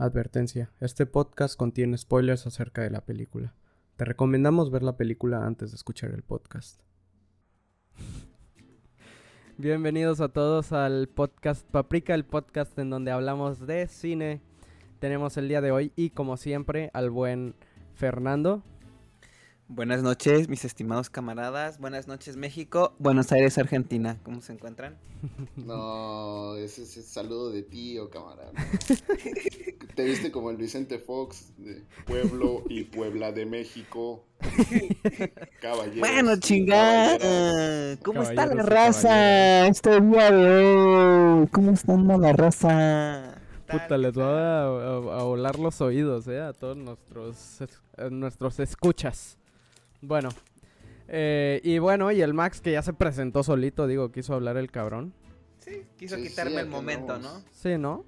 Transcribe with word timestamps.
Advertencia, 0.00 0.70
este 0.80 1.04
podcast 1.04 1.58
contiene 1.58 1.98
spoilers 1.98 2.46
acerca 2.46 2.80
de 2.80 2.88
la 2.88 3.02
película. 3.02 3.52
Te 3.96 4.06
recomendamos 4.06 4.70
ver 4.70 4.82
la 4.82 4.96
película 4.96 5.44
antes 5.44 5.72
de 5.72 5.76
escuchar 5.76 6.12
el 6.12 6.22
podcast. 6.22 6.80
Bienvenidos 9.58 10.22
a 10.22 10.30
todos 10.30 10.72
al 10.72 11.06
podcast 11.08 11.66
Paprika, 11.66 12.14
el 12.14 12.24
podcast 12.24 12.78
en 12.78 12.88
donde 12.88 13.10
hablamos 13.10 13.66
de 13.66 13.88
cine. 13.88 14.40
Tenemos 15.00 15.36
el 15.36 15.48
día 15.48 15.60
de 15.60 15.70
hoy 15.70 15.92
y 15.96 16.08
como 16.08 16.38
siempre 16.38 16.90
al 16.94 17.10
buen 17.10 17.54
Fernando. 17.92 18.62
Buenas 19.72 20.02
noches, 20.02 20.48
mis 20.48 20.64
estimados 20.64 21.10
camaradas. 21.10 21.78
Buenas 21.78 22.08
noches, 22.08 22.36
México. 22.36 22.92
Buenos 22.98 23.30
Aires, 23.30 23.56
Argentina. 23.56 24.18
¿Cómo 24.24 24.40
se 24.40 24.52
encuentran? 24.52 24.98
No, 25.56 26.56
ese 26.56 26.82
es 26.82 26.96
el 26.96 27.04
saludo 27.04 27.52
de 27.52 27.62
tío, 27.62 28.10
camarada. 28.10 28.50
Te 29.94 30.04
viste 30.04 30.32
como 30.32 30.50
el 30.50 30.56
Vicente 30.56 30.98
Fox 30.98 31.52
de 31.56 31.84
Pueblo 32.04 32.64
y 32.68 32.82
Puebla 32.84 33.30
de 33.30 33.46
México. 33.46 34.24
Caballero. 35.60 36.00
Bueno, 36.00 36.36
chingada. 36.40 37.96
¿Cómo 38.02 38.22
está 38.22 38.46
la 38.46 38.62
raza 38.64 39.68
este 39.68 40.00
día 40.00 40.32
de 40.32 40.64
hoy? 40.64 41.46
¿Cómo 41.52 41.70
está 41.70 41.96
la 41.96 42.32
raza? 42.32 43.40
Puta, 43.68 43.96
les 43.98 44.18
va 44.18 44.64
a, 44.64 45.22
volar 45.22 45.60
los 45.60 45.80
oídos, 45.80 46.26
eh, 46.26 46.40
a 46.40 46.52
todos 46.52 46.76
nuestros, 46.76 47.58
nuestros 48.10 48.58
escuchas. 48.58 49.38
Bueno. 50.02 50.30
Eh, 51.08 51.60
y 51.64 51.78
bueno, 51.78 52.12
y 52.12 52.22
el 52.22 52.34
Max 52.34 52.60
que 52.60 52.72
ya 52.72 52.82
se 52.82 52.92
presentó 52.92 53.42
solito, 53.42 53.86
digo, 53.86 54.12
quiso 54.12 54.34
hablar 54.34 54.56
el 54.56 54.70
cabrón. 54.70 55.12
Sí, 55.58 55.84
quiso 55.98 56.16
quitarme 56.16 56.60
el 56.60 56.68
momento, 56.68 57.18
¿no? 57.18 57.42
Sí, 57.50 57.76
¿no? 57.76 58.04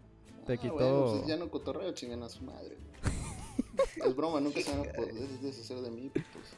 Te 0.46 0.54
ah, 0.54 0.56
quitó. 0.56 1.14
pues 1.16 1.26
ya 1.26 1.36
no 1.36 1.50
cotorreo, 1.50 1.92
chingan 1.92 2.22
a 2.22 2.28
su 2.28 2.44
madre. 2.44 2.76
es 4.06 4.16
broma, 4.16 4.40
nunca 4.40 4.60
se 4.60 4.70
van 4.70 4.88
a 4.88 4.92
poder 4.92 5.14
deshacer 5.14 5.78
de 5.78 5.90
mí, 5.90 6.10
pues. 6.10 6.56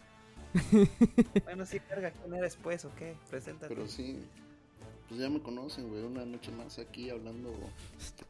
bueno, 1.45 1.67
sí, 1.67 1.81
carga, 1.81 2.11
¿quién 2.11 2.35
eres 2.35 2.57
pues 2.57 2.85
o 2.85 2.95
qué? 2.95 3.17
Preséntate. 3.29 3.75
Pero 3.75 3.89
sí, 3.89 4.21
pues 5.09 5.21
ya 5.21 5.29
me 5.29 5.41
conocen, 5.41 5.89
güey, 5.89 6.03
una 6.03 6.25
noche 6.25 6.53
más 6.53 6.79
aquí 6.79 7.11
hablando 7.11 7.53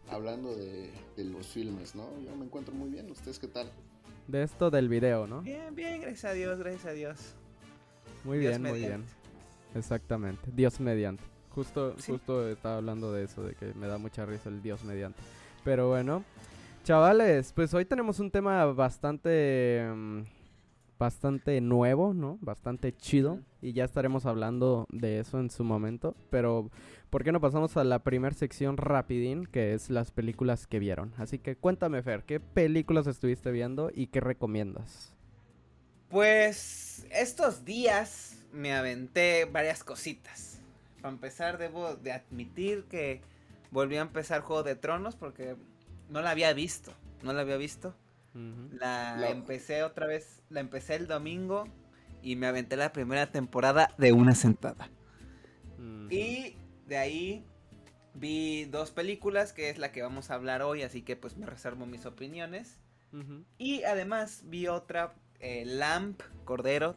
hablando 0.09 0.55
de, 0.55 0.91
de 1.17 1.25
los 1.25 1.49
filmes, 1.49 1.95
¿no? 1.95 2.09
Yo 2.25 2.35
me 2.37 2.45
encuentro 2.45 2.75
muy 2.75 2.91
bien, 2.91 3.11
¿ustedes 3.11 3.39
qué 3.39 3.49
tal? 3.49 3.71
De 4.27 4.43
esto 4.43 4.71
del 4.71 4.89
video, 4.89 5.27
¿no? 5.27 5.43
Bien, 5.43 5.75
bien, 5.75 6.01
gracias 6.01 6.25
a 6.25 6.33
Dios, 6.33 6.59
gracias 6.59 6.87
a 6.87 6.93
Dios. 6.93 7.35
Muy 8.25 8.39
bien, 8.39 8.63
muy 8.63 8.81
bien. 8.81 9.05
Exactamente, 9.75 10.51
Dios 10.55 10.81
mediante. 10.81 11.23
Justo, 11.51 11.95
justo 12.05 12.49
estaba 12.49 12.77
hablando 12.77 13.13
de 13.13 13.25
eso, 13.25 13.43
de 13.43 13.55
que 13.55 13.73
me 13.75 13.87
da 13.87 13.99
mucha 13.99 14.27
risa 14.27 14.49
el 14.49 14.63
Dios 14.63 14.83
mediante. 14.85 15.21
Pero 15.63 15.89
bueno, 15.89 16.25
chavales, 16.85 17.53
pues 17.53 17.73
hoy 17.75 17.85
tenemos 17.85 18.19
un 18.19 18.31
tema 18.31 18.65
bastante, 18.67 19.89
mm, 19.95 20.23
bastante 20.99 21.61
nuevo, 21.61 22.13
¿no? 22.13 22.39
Bastante 22.41 22.95
chido. 22.97 23.39
Y 23.65 23.73
ya 23.73 23.87
estaremos 23.87 24.27
hablando 24.27 24.87
de 24.91 25.21
eso 25.21 25.41
en 25.41 25.49
su 25.49 25.65
momento. 25.65 26.15
Pero 26.29 26.71
¿por 27.09 27.25
qué 27.25 27.33
no 27.33 27.41
pasamos 27.41 27.79
a 27.79 27.85
la 27.85 28.01
primera 28.01 28.35
sección 28.35 28.77
rapidín, 28.77 29.47
que 29.47 29.73
es 29.73 29.89
las 29.89 30.11
películas 30.11 30.67
que 30.67 30.79
vieron? 30.79 31.15
Así 31.17 31.39
que 31.39 31.57
cuéntame, 31.57 32.03
Fer, 32.03 32.25
¿qué 32.25 32.41
películas 32.41 33.07
estuviste 33.07 33.51
viendo 33.53 33.91
y 33.91 34.09
qué 34.09 34.21
recomiendas? 34.21 35.15
Pues 36.11 37.07
estos 37.11 37.65
días 37.65 38.37
me 38.53 38.75
aventé 38.75 39.47
varias 39.47 39.83
cositas. 39.83 40.61
Para 41.01 41.15
empezar, 41.15 41.57
debo 41.57 41.97
de 41.97 42.13
admitir 42.13 42.85
que 42.85 43.23
volví 43.71 43.97
a 43.97 44.03
empezar 44.03 44.43
Juego 44.43 44.63
de 44.63 44.77
Tronos 44.77 45.17
porque 45.17 45.57
no 46.11 46.21
la 46.21 46.33
había 46.33 46.53
visto. 46.53 46.93
No 47.23 47.33
la 47.33 47.41
había 47.41 47.57
visto. 47.57 47.95
la 48.35 49.31
empecé 49.31 49.85
otra 49.85 50.07
vez, 50.07 50.43
la 50.51 50.61
empecé 50.61 50.97
el 50.97 51.07
domingo 51.07 51.65
y 52.25 52.37
me 52.37 52.47
aventé 52.47 52.77
la 52.77 52.93
primera 52.93 53.31
temporada 53.31 53.95
de 53.99 54.13
una 54.13 54.35
sentada. 54.35 54.91
Y 56.11 56.57
de 56.87 56.97
ahí 56.97 57.45
vi 58.15 58.65
dos 58.65 58.91
películas, 58.91 59.53
que 59.53 59.69
es 59.69 59.79
la 59.79 59.93
que 59.93 60.03
vamos 60.03 60.31
a 60.31 60.35
hablar 60.35 60.63
hoy, 60.63 60.83
así 60.83 61.03
que 61.03 61.17
pues 61.17 61.37
me 61.37 61.47
reservo 61.47 61.87
mis 61.87 62.07
opiniones. 62.07 62.81
Y 63.59 63.85
además 63.85 64.43
vi 64.47 64.67
otra, 64.67 65.15
eh, 65.39 65.65
Lamp 65.67 66.21
Cordero. 66.45 66.97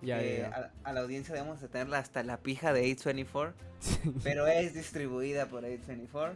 Ya, 0.00 0.70
A, 0.82 0.92
la 0.92 1.00
audiencia 1.00 1.34
debemos 1.34 1.60
de 1.60 1.68
tenerla 1.68 1.98
hasta 1.98 2.22
la 2.22 2.38
pija 2.38 2.72
de 2.72 2.84
A24. 2.86 3.52
pero 4.22 4.46
es 4.46 4.74
distribuida 4.74 5.46
por 5.46 5.64
A24. 5.64 6.32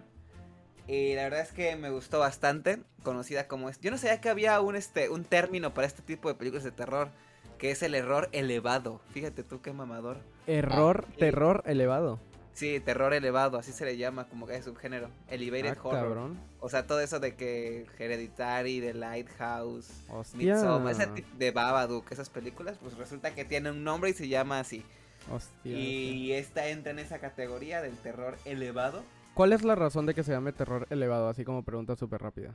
Y 0.86 1.14
la 1.14 1.24
verdad 1.24 1.40
es 1.40 1.52
que 1.52 1.74
me 1.76 1.90
gustó 1.90 2.18
bastante, 2.20 2.78
conocida 3.02 3.48
como 3.48 3.68
es. 3.68 3.80
Yo 3.80 3.90
no 3.90 3.98
sabía 3.98 4.20
que 4.20 4.28
había 4.28 4.60
un, 4.60 4.76
este, 4.76 5.08
un 5.08 5.24
término 5.24 5.74
para 5.74 5.86
este 5.86 6.02
tipo 6.02 6.28
de 6.28 6.34
películas 6.34 6.62
de 6.62 6.70
terror, 6.72 7.10
que 7.58 7.70
es 7.70 7.82
el 7.82 7.94
error 7.94 8.28
elevado. 8.32 9.00
Fíjate 9.10 9.42
tú 9.42 9.60
qué 9.60 9.72
mamador. 9.72 10.18
Error, 10.46 11.06
ah, 11.08 11.14
terror 11.18 11.62
elevado. 11.66 12.20
Sí, 12.52 12.80
terror 12.80 13.12
elevado, 13.12 13.58
así 13.58 13.70
se 13.72 13.84
le 13.84 13.98
llama 13.98 14.28
como 14.28 14.46
que 14.46 14.56
es 14.56 14.64
subgénero. 14.64 15.10
Elevated 15.28 15.76
ah, 15.76 15.82
horror. 15.82 16.30
O 16.60 16.70
sea, 16.70 16.86
todo 16.86 17.00
eso 17.00 17.20
de 17.20 17.34
que 17.34 17.86
Hereditary, 17.98 18.80
The 18.80 18.94
Lighthouse, 18.94 19.90
Midsommar, 20.34 20.92
ese 20.92 21.08
de 21.36 21.50
Babadook, 21.50 22.10
esas 22.10 22.30
películas, 22.30 22.78
pues 22.82 22.96
resulta 22.96 23.34
que 23.34 23.44
tiene 23.44 23.70
un 23.70 23.84
nombre 23.84 24.08
y 24.08 24.14
se 24.14 24.28
llama 24.28 24.58
así. 24.58 24.82
Hostia. 25.30 25.76
Y 25.76 26.32
esta 26.32 26.68
entra 26.68 26.92
en 26.92 26.98
esa 26.98 27.18
categoría 27.18 27.82
del 27.82 27.96
terror 27.98 28.38
elevado. 28.46 29.02
¿Cuál 29.34 29.52
es 29.52 29.62
la 29.62 29.74
razón 29.74 30.06
de 30.06 30.14
que 30.14 30.24
se 30.24 30.32
llame 30.32 30.52
terror 30.52 30.86
elevado? 30.88 31.28
Así 31.28 31.44
como 31.44 31.62
pregunta 31.62 31.94
súper 31.94 32.22
rápida. 32.22 32.54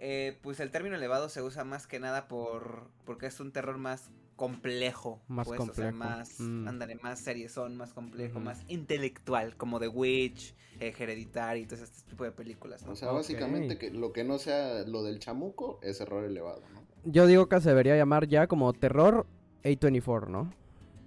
Eh, 0.00 0.36
pues 0.42 0.58
el 0.58 0.72
término 0.72 0.96
elevado 0.96 1.28
se 1.28 1.42
usa 1.42 1.62
más 1.62 1.86
que 1.86 2.00
nada 2.00 2.26
por 2.28 2.88
porque 3.04 3.26
es 3.26 3.38
un 3.38 3.52
terror 3.52 3.78
más 3.78 4.10
complejo. 4.38 5.20
Más 5.28 5.46
pues, 5.46 5.58
complejo. 5.58 5.92
más, 5.92 6.40
mm. 6.40 6.68
ándale, 6.68 6.94
más 6.94 7.18
seriezón, 7.18 7.76
más 7.76 7.92
complejo, 7.92 8.40
más 8.40 8.62
intelectual, 8.68 9.56
como 9.56 9.80
The 9.80 9.88
Witch, 9.88 10.54
eh, 10.80 10.94
Hereditary, 10.96 11.66
todo 11.66 11.82
este 11.82 12.08
tipo 12.08 12.24
de 12.24 12.30
películas. 12.30 12.82
O 12.86 12.96
sea, 12.96 13.10
básicamente 13.10 13.76
que 13.76 13.90
lo 13.90 14.12
que 14.12 14.24
no 14.24 14.38
sea 14.38 14.84
lo 14.86 15.02
del 15.02 15.18
chamuco 15.18 15.80
es 15.82 16.00
error 16.00 16.24
elevado, 16.24 16.62
¿no? 16.72 16.86
Yo 17.04 17.26
digo 17.26 17.48
que 17.48 17.60
se 17.60 17.68
debería 17.68 17.96
llamar 17.96 18.28
ya 18.28 18.46
como 18.46 18.72
terror 18.72 19.26
A24, 19.64 20.28
¿no? 20.28 20.54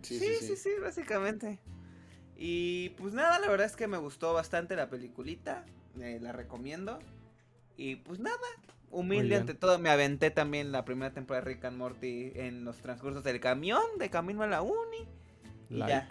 Sí 0.01 0.19
sí, 0.19 0.55
sí, 0.55 0.69
básicamente. 0.81 1.59
Y 2.35 2.89
pues 2.89 3.13
nada, 3.13 3.39
la 3.39 3.49
verdad 3.49 3.67
es 3.67 3.75
que 3.75 3.87
me 3.87 3.97
gustó 3.97 4.33
bastante 4.33 4.75
la 4.75 4.89
peliculita, 4.89 5.65
eh, 5.99 6.19
la 6.21 6.33
recomiendo. 6.33 6.99
Y 7.77 7.95
pues 7.95 8.19
nada, 8.19 8.37
humilde 8.91 9.35
ante 9.35 9.53
todo, 9.53 9.79
me 9.79 9.89
aventé 9.89 10.31
también 10.31 10.71
la 10.71 10.85
primera 10.85 11.13
temporada 11.13 11.45
de 11.45 11.53
Rick 11.53 11.65
and 11.65 11.77
Morty 11.77 12.31
en 12.35 12.63
los 12.63 12.77
transcursos 12.77 13.23
del 13.23 13.39
camión, 13.39 13.81
de 13.97 14.09
camino 14.09 14.43
a 14.43 14.47
la 14.47 14.61
uni. 14.61 15.07
Y 15.69 15.79
ya, 15.79 16.07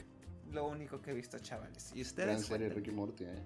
lo 0.53 0.67
único 0.67 1.01
que 1.01 1.11
he 1.11 1.15
visto, 1.15 1.39
chavales. 1.39 1.93
¿Y 1.95 2.03
ustedes? 2.03 2.29
Gran 2.29 2.41
serie 2.41 2.69
Rick 2.71 2.89
y 2.89 2.91
Morty, 2.91 3.25
eh. 3.25 3.45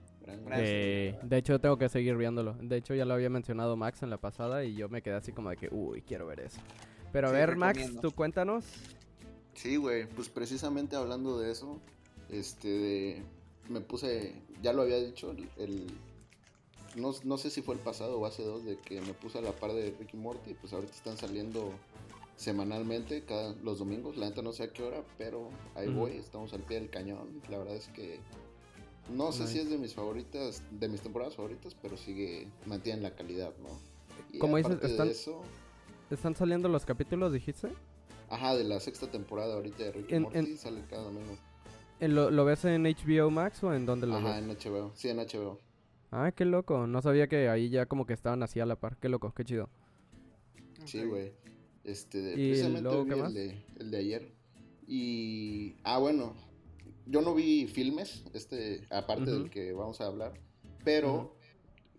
eh 0.52 1.18
de 1.22 1.36
hecho, 1.36 1.60
tengo 1.60 1.76
que 1.76 1.88
seguir 1.88 2.16
viéndolo. 2.16 2.54
De 2.60 2.76
hecho, 2.76 2.94
ya 2.94 3.04
lo 3.04 3.14
había 3.14 3.30
mencionado 3.30 3.76
Max 3.76 4.02
en 4.02 4.10
la 4.10 4.18
pasada 4.18 4.64
y 4.64 4.74
yo 4.74 4.88
me 4.88 5.02
quedé 5.02 5.14
así 5.14 5.32
como 5.32 5.50
de 5.50 5.56
que, 5.56 5.68
uy, 5.70 6.02
quiero 6.02 6.26
ver 6.26 6.40
eso. 6.40 6.60
Pero 7.12 7.28
a 7.28 7.32
ver, 7.32 7.56
Max, 7.56 7.92
tú 8.00 8.10
cuéntanos. 8.12 8.64
Sí, 9.54 9.76
güey, 9.76 10.06
pues 10.06 10.28
precisamente 10.28 10.96
hablando 10.96 11.38
de 11.38 11.52
eso, 11.52 11.80
este, 12.28 12.68
de, 12.68 13.22
me 13.68 13.80
puse, 13.80 14.34
ya 14.62 14.72
lo 14.72 14.82
había 14.82 14.96
dicho, 14.96 15.34
el 15.56 15.86
no, 16.96 17.38
sé 17.38 17.50
si 17.50 17.62
fue 17.62 17.74
el 17.74 17.80
pasado 17.80 18.18
o 18.18 18.26
hace 18.26 18.42
dos 18.42 18.64
de 18.64 18.76
que 18.78 19.00
me 19.00 19.14
puse 19.14 19.38
a 19.38 19.42
la 19.42 19.52
par 19.52 19.72
de 19.72 19.94
Ricky 19.98 20.16
Morty, 20.16 20.54
pues 20.54 20.72
ahorita 20.72 20.92
están 20.92 21.16
saliendo 21.16 21.72
semanalmente, 22.36 23.24
cada 23.24 23.54
los 23.62 23.78
domingos, 23.78 24.16
la 24.16 24.28
neta 24.28 24.42
no 24.42 24.52
sé 24.52 24.64
a 24.64 24.72
qué 24.72 24.82
hora, 24.82 25.02
pero 25.18 25.48
ahí 25.74 25.88
voy, 25.88 26.12
estamos 26.12 26.52
al 26.52 26.62
pie 26.62 26.80
del 26.80 26.90
cañón, 26.90 27.40
la 27.48 27.58
verdad 27.58 27.76
es 27.76 27.88
que 27.88 28.18
no 29.12 29.32
sé 29.32 29.46
si 29.46 29.58
es 29.58 29.68
de 29.68 29.78
mis 29.78 29.94
favoritas, 29.94 30.62
de 30.70 30.88
mis 30.88 31.00
temporadas 31.00 31.36
favoritas, 31.36 31.76
pero 31.80 31.96
sigue, 31.96 32.48
mantienen 32.66 33.02
la 33.02 33.14
calidad, 33.14 33.52
¿no? 33.62 34.38
Como 34.38 34.56
dices, 34.56 34.82
están, 34.82 35.10
¿están 36.10 36.34
saliendo 36.34 36.68
los 36.68 36.84
capítulos, 36.84 37.32
dijiste? 37.32 37.68
Ajá, 38.30 38.56
de 38.56 38.64
la 38.64 38.80
sexta 38.80 39.10
temporada 39.10 39.54
ahorita 39.54 39.84
de 39.84 39.92
Ricky 39.92 40.18
Morty, 40.18 40.56
sale 40.56 40.82
cada 40.88 41.04
domingo. 41.04 41.36
¿Lo, 42.00 42.30
¿Lo 42.30 42.44
ves 42.44 42.64
en 42.64 42.82
HBO 42.82 43.30
Max 43.30 43.62
o 43.62 43.72
en 43.72 43.86
dónde 43.86 44.06
lo 44.06 44.16
ves? 44.16 44.24
Ajá, 44.24 44.38
en 44.38 44.48
HBO, 44.48 44.92
sí, 44.94 45.08
en 45.08 45.18
HBO. 45.18 45.58
Ah, 46.16 46.30
qué 46.30 46.44
loco. 46.44 46.86
No 46.86 47.02
sabía 47.02 47.26
que 47.26 47.48
ahí 47.48 47.70
ya 47.70 47.86
como 47.86 48.06
que 48.06 48.12
estaban 48.12 48.42
así 48.44 48.60
a 48.60 48.66
la 48.66 48.76
par. 48.76 48.96
Qué 48.98 49.08
loco, 49.08 49.34
qué 49.34 49.44
chido. 49.44 49.68
Sí, 50.84 51.02
güey. 51.04 51.32
Este, 51.82 52.22
de, 52.22 52.34
precisamente 52.34 52.88
El, 52.88 53.34
de, 53.34 53.64
el 53.80 53.90
de 53.90 53.96
ayer. 53.98 54.32
Y. 54.86 55.76
Ah, 55.82 55.98
bueno. 55.98 56.34
Yo 57.06 57.20
no 57.20 57.34
vi 57.34 57.66
filmes, 57.66 58.24
este, 58.32 58.86
aparte 58.90 59.30
del 59.30 59.50
que 59.50 59.74
vamos 59.74 60.00
a 60.00 60.06
hablar. 60.06 60.40
Pero 60.84 61.36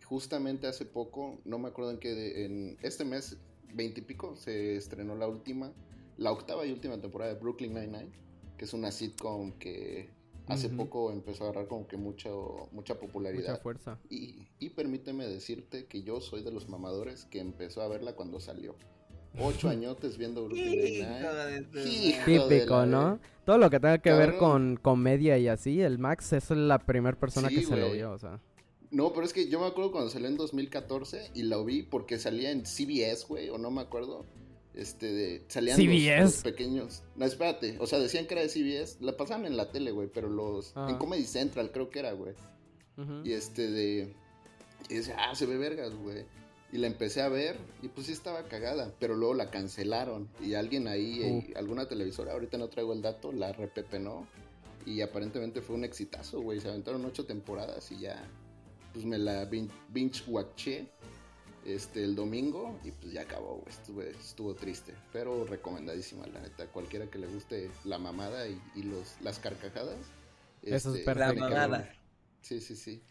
justamente 0.04 0.66
hace 0.66 0.86
poco, 0.86 1.40
no 1.46 1.60
me 1.60 1.68
acuerdo 1.68 1.92
en 1.92 2.00
qué, 2.00 2.46
en 2.46 2.78
este 2.82 3.06
mes, 3.06 3.38
veintipico, 3.74 4.36
se 4.36 4.76
estrenó 4.78 5.16
la 5.16 5.28
última, 5.28 5.74
la 6.18 6.32
octava 6.32 6.66
y 6.66 6.72
última 6.72 7.00
temporada 7.00 7.36
de 7.36 7.40
Brooklyn 7.40 7.76
Nine-Nine, 7.76 8.12
que 8.58 8.66
es 8.66 8.74
una 8.74 8.92
sitcom 8.92 9.52
que 9.60 10.10
hace 10.48 10.70
poco 10.70 11.12
empezó 11.12 11.44
a 11.44 11.48
agarrar 11.50 11.68
como 11.68 11.88
que 11.88 11.98
mucho, 11.98 12.70
mucha 12.72 13.00
popularidad. 13.00 13.52
Mucha 13.52 13.62
fuerza. 13.62 14.00
Y, 14.10 14.48
y 14.60 14.70
permíteme 14.70 15.28
decirte 15.28 15.86
que 15.86 16.04
yo 16.04 16.22
soy 16.22 16.44
de 16.44 16.52
los 16.52 16.70
mamadores 16.70 17.26
que 17.26 17.40
empezó 17.40 17.82
a 17.82 17.88
verla 17.88 18.14
cuando 18.14 18.40
salió. 18.40 18.76
Ocho 19.40 19.70
añotes 19.70 20.18
viendo 20.18 20.46
Brooklyn 20.46 20.82
Nine-Nine. 20.82 22.24
Típico, 22.26 22.86
¿no? 22.86 23.20
Todo 23.46 23.58
lo 23.58 23.70
que 23.70 23.80
tenga 23.80 24.00
que 24.00 24.12
ver 24.12 24.38
con 24.38 24.78
comedia 24.78 25.38
y 25.38 25.48
así, 25.48 25.82
el 25.82 26.00
Max 26.00 26.34
es 26.34 26.50
la 26.50 26.80
primera 26.80 27.18
persona 27.18 27.50
que 27.50 27.62
se 27.62 27.78
lo 27.78 27.92
vio, 27.92 28.12
o 28.12 28.18
sea. 28.18 28.40
No, 28.92 29.12
pero 29.14 29.26
es 29.26 29.34
que 29.34 29.50
yo 29.50 29.60
me 29.60 29.68
acuerdo 29.68 29.92
cuando 29.92 30.10
salió 30.10 30.28
en 30.28 30.38
2014 30.38 31.32
y 31.34 31.44
la 31.44 31.62
vi 31.62 31.84
porque 31.84 32.18
salía 32.18 32.52
en 32.52 32.66
CBS, 32.66 33.26
güey, 33.28 33.50
o 33.50 33.58
no 33.58 33.70
me 33.70 33.82
acuerdo. 33.82 34.26
Este, 34.76 35.14
de, 35.14 35.46
salían 35.48 35.78
Los, 36.22 36.44
pequeños. 36.44 37.04
No, 37.16 37.26
espérate, 37.26 37.78
o 37.80 37.88
sea, 37.88 37.98
decían 38.00 38.28
que 38.28 38.34
era 38.34 38.44
de 38.44 38.50
CBS, 38.50 38.98
la 39.00 39.16
pasaban 39.16 39.46
en 39.46 39.56
la 39.56 39.72
tele, 39.72 39.92
güey, 39.92 40.10
pero 40.14 40.30
los. 40.30 40.74
En. 40.76 40.98
Comedy 40.98 41.24
Central 41.24 41.72
creo 41.72 41.90
que 41.90 42.00
era, 42.00 42.12
güey. 42.12 42.34
Y 43.24 43.32
este 43.32 43.70
de. 43.72 44.14
Y 44.90 44.96
decía, 44.96 45.16
ah, 45.20 45.36
se 45.36 45.46
ve 45.46 45.58
vergas, 45.58 45.96
güey. 45.96 46.26
Y 46.72 46.78
la 46.78 46.88
empecé 46.88 47.22
a 47.22 47.30
ver 47.30 47.58
y 47.82 47.88
pues 47.88 48.08
sí 48.08 48.14
estaba 48.14 48.44
cagada, 48.44 48.94
pero 49.00 49.16
luego 49.16 49.34
la 49.34 49.50
cancelaron 49.50 50.28
y 50.42 50.56
alguien 50.56 50.88
ahí, 50.88 51.22
eh, 51.22 51.54
alguna 51.56 51.88
televisora, 51.88 52.34
ahorita 52.34 52.58
no 52.58 52.68
traigo 52.68 52.92
el 52.92 53.02
dato, 53.02 53.32
la 53.32 53.54
repepenó 53.54 54.28
y 54.86 55.00
aparentemente 55.02 55.62
fue 55.62 55.76
un 55.76 55.86
exitazo, 55.86 56.42
güey. 56.42 56.60
Se 56.60 56.68
aventaron 56.68 57.06
ocho 57.06 57.26
temporadas 57.26 57.92
y 57.92 58.00
ya, 58.00 58.28
pues 58.92 59.06
me 59.06 59.18
la 59.18 59.46
binge 59.46 60.24
watché 60.28 60.90
este, 61.66 62.04
el 62.04 62.16
domingo 62.16 62.80
y 62.84 62.92
pues 62.92 63.12
ya 63.12 63.22
acabó, 63.22 63.56
güey. 63.58 63.70
Estuvo, 63.70 64.02
estuvo 64.02 64.54
triste, 64.54 64.94
pero 65.12 65.46
recomendadísima, 65.46 66.26
la 66.28 66.42
neta. 66.42 66.68
Cualquiera 66.68 67.08
que 67.08 67.20
le 67.20 67.28
guste 67.28 67.70
la 67.84 67.98
mamada 67.98 68.48
y, 68.48 68.84
los, 68.84 69.16
las 69.22 69.40
carcajadas. 69.40 69.98
Eso 70.62 70.94
es 70.94 71.00
este, 71.00 71.16
La 71.16 71.34
mamada. 71.34 71.94
Sí, 72.42 72.62
sí, 72.62 72.76
sí. 72.76 73.02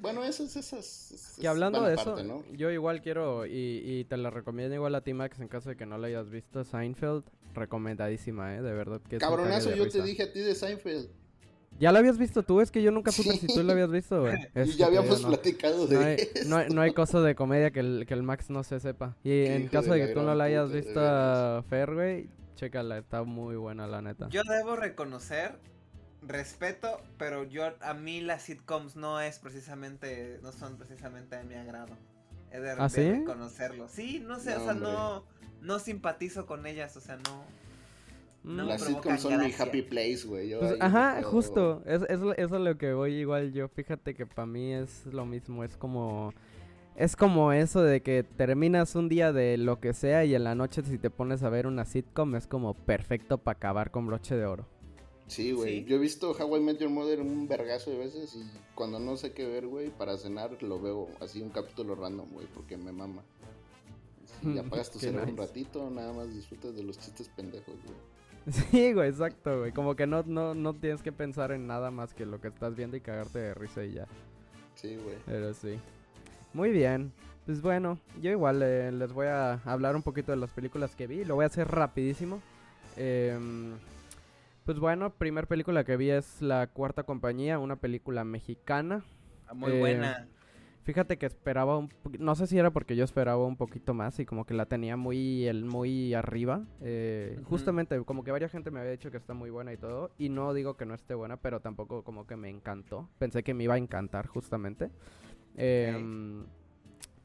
Bueno, 0.00 0.24
eso 0.24 0.42
es 0.42 0.56
esas. 0.56 1.38
Y 1.38 1.46
hablando 1.46 1.82
de 1.82 1.94
eso, 1.94 2.16
yo 2.52 2.70
igual 2.72 3.00
quiero, 3.00 3.46
y, 3.46 3.80
y, 3.84 4.04
te 4.04 4.16
la 4.16 4.30
recomiendo 4.30 4.74
igual 4.74 4.96
a 4.96 5.02
ti, 5.02 5.14
Max, 5.14 5.38
en 5.38 5.46
caso 5.46 5.68
de 5.68 5.76
que 5.76 5.86
no 5.86 5.98
la 5.98 6.08
hayas 6.08 6.30
visto, 6.30 6.64
Seinfeld, 6.64 7.22
recomendadísima, 7.54 8.56
¿eh? 8.56 8.62
De 8.62 8.72
verdad 8.72 9.00
que 9.08 9.18
Cabronazo, 9.18 9.72
yo 9.72 9.88
te 9.88 10.02
dije 10.02 10.24
a 10.24 10.32
ti 10.32 10.40
de 10.40 10.56
Seinfeld. 10.56 11.08
Ya 11.82 11.90
la 11.90 11.98
habías 11.98 12.16
visto 12.16 12.44
tú, 12.44 12.60
es 12.60 12.70
que 12.70 12.80
yo 12.80 12.92
nunca 12.92 13.10
supe 13.10 13.36
si 13.36 13.48
tú 13.48 13.60
la 13.64 13.72
habías 13.72 13.90
visto, 13.90 14.20
güey. 14.20 14.36
y 14.54 14.76
ya 14.76 14.86
habíamos 14.86 15.20
platicado 15.20 15.88
de 15.88 15.96
no 15.96 16.00
hay, 16.04 16.16
no 16.46 16.56
hay, 16.56 16.68
no 16.68 16.80
hay, 16.80 16.92
cosa 16.94 17.20
de 17.20 17.34
comedia 17.34 17.72
que 17.72 17.80
el, 17.80 18.04
que 18.06 18.14
el 18.14 18.22
Max 18.22 18.50
no 18.50 18.62
se 18.62 18.78
sepa. 18.78 19.16
Y 19.24 19.46
en 19.46 19.66
caso 19.66 19.92
de, 19.92 20.06
que 20.06 20.14
tú 20.14 20.22
no 20.22 20.32
la 20.32 20.44
hayas 20.44 20.70
visto, 20.70 21.64
Fer, 21.68 21.92
güey, 21.92 22.30
chécala, 22.54 22.98
está 22.98 23.24
muy 23.24 23.56
buena, 23.56 23.88
la 23.88 24.00
neta. 24.00 24.28
Yo 24.28 24.42
debo 24.44 24.76
reconocer 24.76 25.58
respeto, 26.22 27.00
pero 27.18 27.42
yo 27.42 27.74
a 27.80 27.94
mí 27.94 28.20
las 28.20 28.42
sitcoms 28.42 28.94
no 28.94 29.20
es 29.20 29.40
precisamente, 29.40 30.38
no 30.40 30.52
son 30.52 30.76
precisamente 30.76 31.34
de 31.34 31.42
mi 31.42 31.56
agrado. 31.56 31.98
He 32.52 32.60
de, 32.60 32.76
¿Ah, 32.78 32.88
sí? 32.88 33.10
reconocerlo. 33.10 33.88
Sí, 33.88 34.22
no 34.24 34.38
sé, 34.38 34.54
o 34.54 34.62
sea, 34.62 34.74
no, 34.74 35.24
no 35.60 35.80
simpatizo 35.80 36.46
con 36.46 36.64
ellas, 36.64 36.96
o 36.96 37.00
sea, 37.00 37.16
no. 37.16 37.44
No 38.44 38.64
las 38.64 38.82
sitcoms 38.82 39.20
son 39.20 39.38
mi 39.38 39.52
happy 39.56 39.82
place, 39.82 40.26
güey. 40.26 40.58
Pues, 40.58 40.76
ajá, 40.80 41.22
justo. 41.22 41.82
Es, 41.86 42.02
es, 42.02 42.18
eso 42.36 42.56
es 42.56 42.60
lo 42.60 42.76
que 42.76 42.92
voy 42.92 43.14
igual 43.14 43.52
yo. 43.52 43.68
Fíjate 43.68 44.14
que 44.14 44.26
para 44.26 44.46
mí 44.46 44.72
es 44.72 45.06
lo 45.06 45.24
mismo. 45.26 45.64
Es 45.64 45.76
como. 45.76 46.32
Es 46.94 47.16
como 47.16 47.52
eso 47.52 47.82
de 47.82 48.02
que 48.02 48.22
terminas 48.22 48.94
un 48.96 49.08
día 49.08 49.32
de 49.32 49.56
lo 49.56 49.80
que 49.80 49.94
sea 49.94 50.26
y 50.26 50.34
en 50.34 50.44
la 50.44 50.54
noche 50.54 50.82
si 50.82 50.98
te 50.98 51.08
pones 51.08 51.42
a 51.42 51.48
ver 51.48 51.66
una 51.66 51.86
sitcom 51.86 52.34
es 52.34 52.46
como 52.46 52.74
perfecto 52.74 53.38
para 53.38 53.56
acabar 53.56 53.90
con 53.90 54.06
broche 54.06 54.36
de 54.36 54.44
oro. 54.44 54.66
Sí, 55.26 55.52
güey. 55.52 55.84
Yo 55.84 55.96
he 55.96 55.98
visto 55.98 56.32
How 56.32 56.58
I 56.58 56.60
Met 56.60 56.78
Your 56.80 56.90
Mother 56.90 57.22
un 57.22 57.48
vergazo 57.48 57.90
de 57.90 57.96
veces 57.96 58.34
y 58.34 58.44
cuando 58.74 58.98
no 58.98 59.16
sé 59.16 59.32
qué 59.32 59.46
ver, 59.46 59.66
güey, 59.66 59.88
para 59.88 60.18
cenar 60.18 60.62
lo 60.62 60.78
veo 60.78 61.08
así 61.20 61.40
un 61.40 61.48
capítulo 61.48 61.94
random, 61.94 62.28
güey, 62.30 62.46
porque 62.52 62.76
me 62.76 62.92
mama. 62.92 63.22
Y 64.42 64.58
apagas 64.58 64.90
tu 64.90 64.98
celular 64.98 65.30
un 65.30 65.38
ratito, 65.38 65.88
nada 65.88 66.12
más 66.12 66.34
disfrutas 66.34 66.76
de 66.76 66.82
los 66.82 66.98
chistes 66.98 67.30
pendejos, 67.30 67.74
güey. 67.84 68.11
Sí, 68.50 68.92
güey, 68.92 69.08
exacto, 69.08 69.60
güey. 69.60 69.72
Como 69.72 69.94
que 69.94 70.06
no, 70.06 70.22
no, 70.26 70.54
no 70.54 70.74
tienes 70.74 71.02
que 71.02 71.12
pensar 71.12 71.52
en 71.52 71.66
nada 71.66 71.90
más 71.90 72.14
que 72.14 72.26
lo 72.26 72.40
que 72.40 72.48
estás 72.48 72.74
viendo 72.74 72.96
y 72.96 73.00
cagarte 73.00 73.38
de 73.38 73.54
risa 73.54 73.84
y 73.84 73.92
ya. 73.92 74.06
Sí, 74.74 74.96
güey. 74.96 75.16
Pero 75.26 75.54
sí. 75.54 75.78
Muy 76.52 76.70
bien. 76.70 77.12
Pues 77.46 77.60
bueno, 77.60 77.98
yo 78.20 78.30
igual 78.30 78.62
eh, 78.62 78.92
les 78.92 79.12
voy 79.12 79.26
a 79.26 79.54
hablar 79.64 79.96
un 79.96 80.02
poquito 80.02 80.32
de 80.32 80.38
las 80.38 80.50
películas 80.50 80.94
que 80.94 81.06
vi. 81.06 81.24
Lo 81.24 81.34
voy 81.34 81.44
a 81.44 81.46
hacer 81.46 81.68
rapidísimo. 81.68 82.40
Eh, 82.96 83.38
pues 84.64 84.78
bueno, 84.78 85.10
primer 85.10 85.48
película 85.48 85.82
que 85.82 85.96
vi 85.96 86.10
es 86.10 86.40
La 86.40 86.68
Cuarta 86.68 87.02
Compañía, 87.02 87.58
una 87.58 87.76
película 87.76 88.22
mexicana. 88.22 89.02
Ah, 89.48 89.54
muy 89.54 89.78
buena. 89.78 90.28
Fíjate 90.84 91.16
que 91.16 91.26
esperaba 91.26 91.78
un 91.78 91.90
no 92.18 92.34
sé 92.34 92.48
si 92.48 92.58
era 92.58 92.72
porque 92.72 92.96
yo 92.96 93.04
esperaba 93.04 93.44
un 93.46 93.56
poquito 93.56 93.94
más 93.94 94.18
y 94.18 94.26
como 94.26 94.44
que 94.44 94.54
la 94.54 94.66
tenía 94.66 94.96
muy 94.96 95.46
el 95.46 95.64
muy 95.64 96.12
arriba. 96.14 96.64
Eh, 96.80 97.40
justamente 97.44 98.00
como 98.04 98.24
que 98.24 98.32
varias 98.32 98.50
gente 98.50 98.70
me 98.72 98.80
había 98.80 98.92
dicho 98.92 99.10
que 99.10 99.16
está 99.16 99.32
muy 99.32 99.50
buena 99.50 99.72
y 99.72 99.76
todo 99.76 100.10
y 100.18 100.28
no 100.28 100.52
digo 100.54 100.76
que 100.76 100.84
no 100.84 100.94
esté 100.94 101.14
buena, 101.14 101.36
pero 101.36 101.60
tampoco 101.60 102.02
como 102.02 102.26
que 102.26 102.36
me 102.36 102.50
encantó. 102.50 103.08
Pensé 103.18 103.44
que 103.44 103.54
me 103.54 103.64
iba 103.64 103.74
a 103.74 103.78
encantar 103.78 104.26
justamente. 104.26 104.90
Em, 105.56 106.44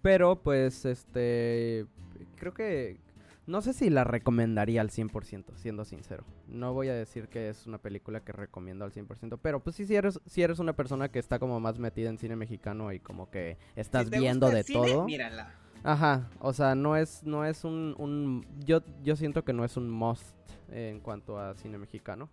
pero 0.01 0.36
pues 0.42 0.86
este 0.86 1.88
creo 2.36 2.54
que 2.54 3.00
no 3.48 3.62
sé 3.62 3.74
si 3.74 3.90
la 3.90 4.04
recomendaría 4.04 4.82
al 4.82 4.90
100%, 4.90 5.56
siendo 5.56 5.86
sincero. 5.86 6.26
No 6.48 6.74
voy 6.74 6.90
a 6.90 6.94
decir 6.94 7.30
que 7.30 7.50
es 7.50 7.66
una 7.66 7.78
película 7.78 8.20
que 8.20 8.34
recomiendo 8.34 8.84
al 8.84 8.92
100%, 8.92 9.40
pero 9.42 9.62
pues 9.62 9.78
sí, 9.78 9.86
si 9.86 9.96
eres, 9.96 10.20
si 10.26 10.42
eres 10.42 10.60
una 10.60 10.74
persona 10.74 11.10
que 11.10 11.20
está 11.20 11.40
como 11.40 11.60
más 11.60 11.80
metida 11.80 12.10
en 12.10 12.18
cine 12.18 12.36
mexicano 12.36 12.92
y 12.92 13.00
como 13.00 13.30
que 13.30 13.58
estás 13.76 14.10
viendo 14.10 14.50
de 14.50 14.64
todo. 14.66 15.06
Mírala. 15.06 15.56
Ajá, 15.84 16.30
o 16.40 16.52
sea, 16.52 16.76
no 16.76 16.98
es, 16.98 17.24
no 17.24 17.46
es 17.46 17.64
un, 17.64 17.96
un 17.98 18.46
yo, 18.66 18.82
yo 19.04 19.16
siento 19.16 19.46
que 19.46 19.54
no 19.54 19.64
es 19.64 19.78
un 19.78 19.90
must 19.90 20.36
en 20.70 21.00
cuanto 21.00 21.40
a 21.40 21.56
cine 21.56 21.78
mexicano. 21.78 22.30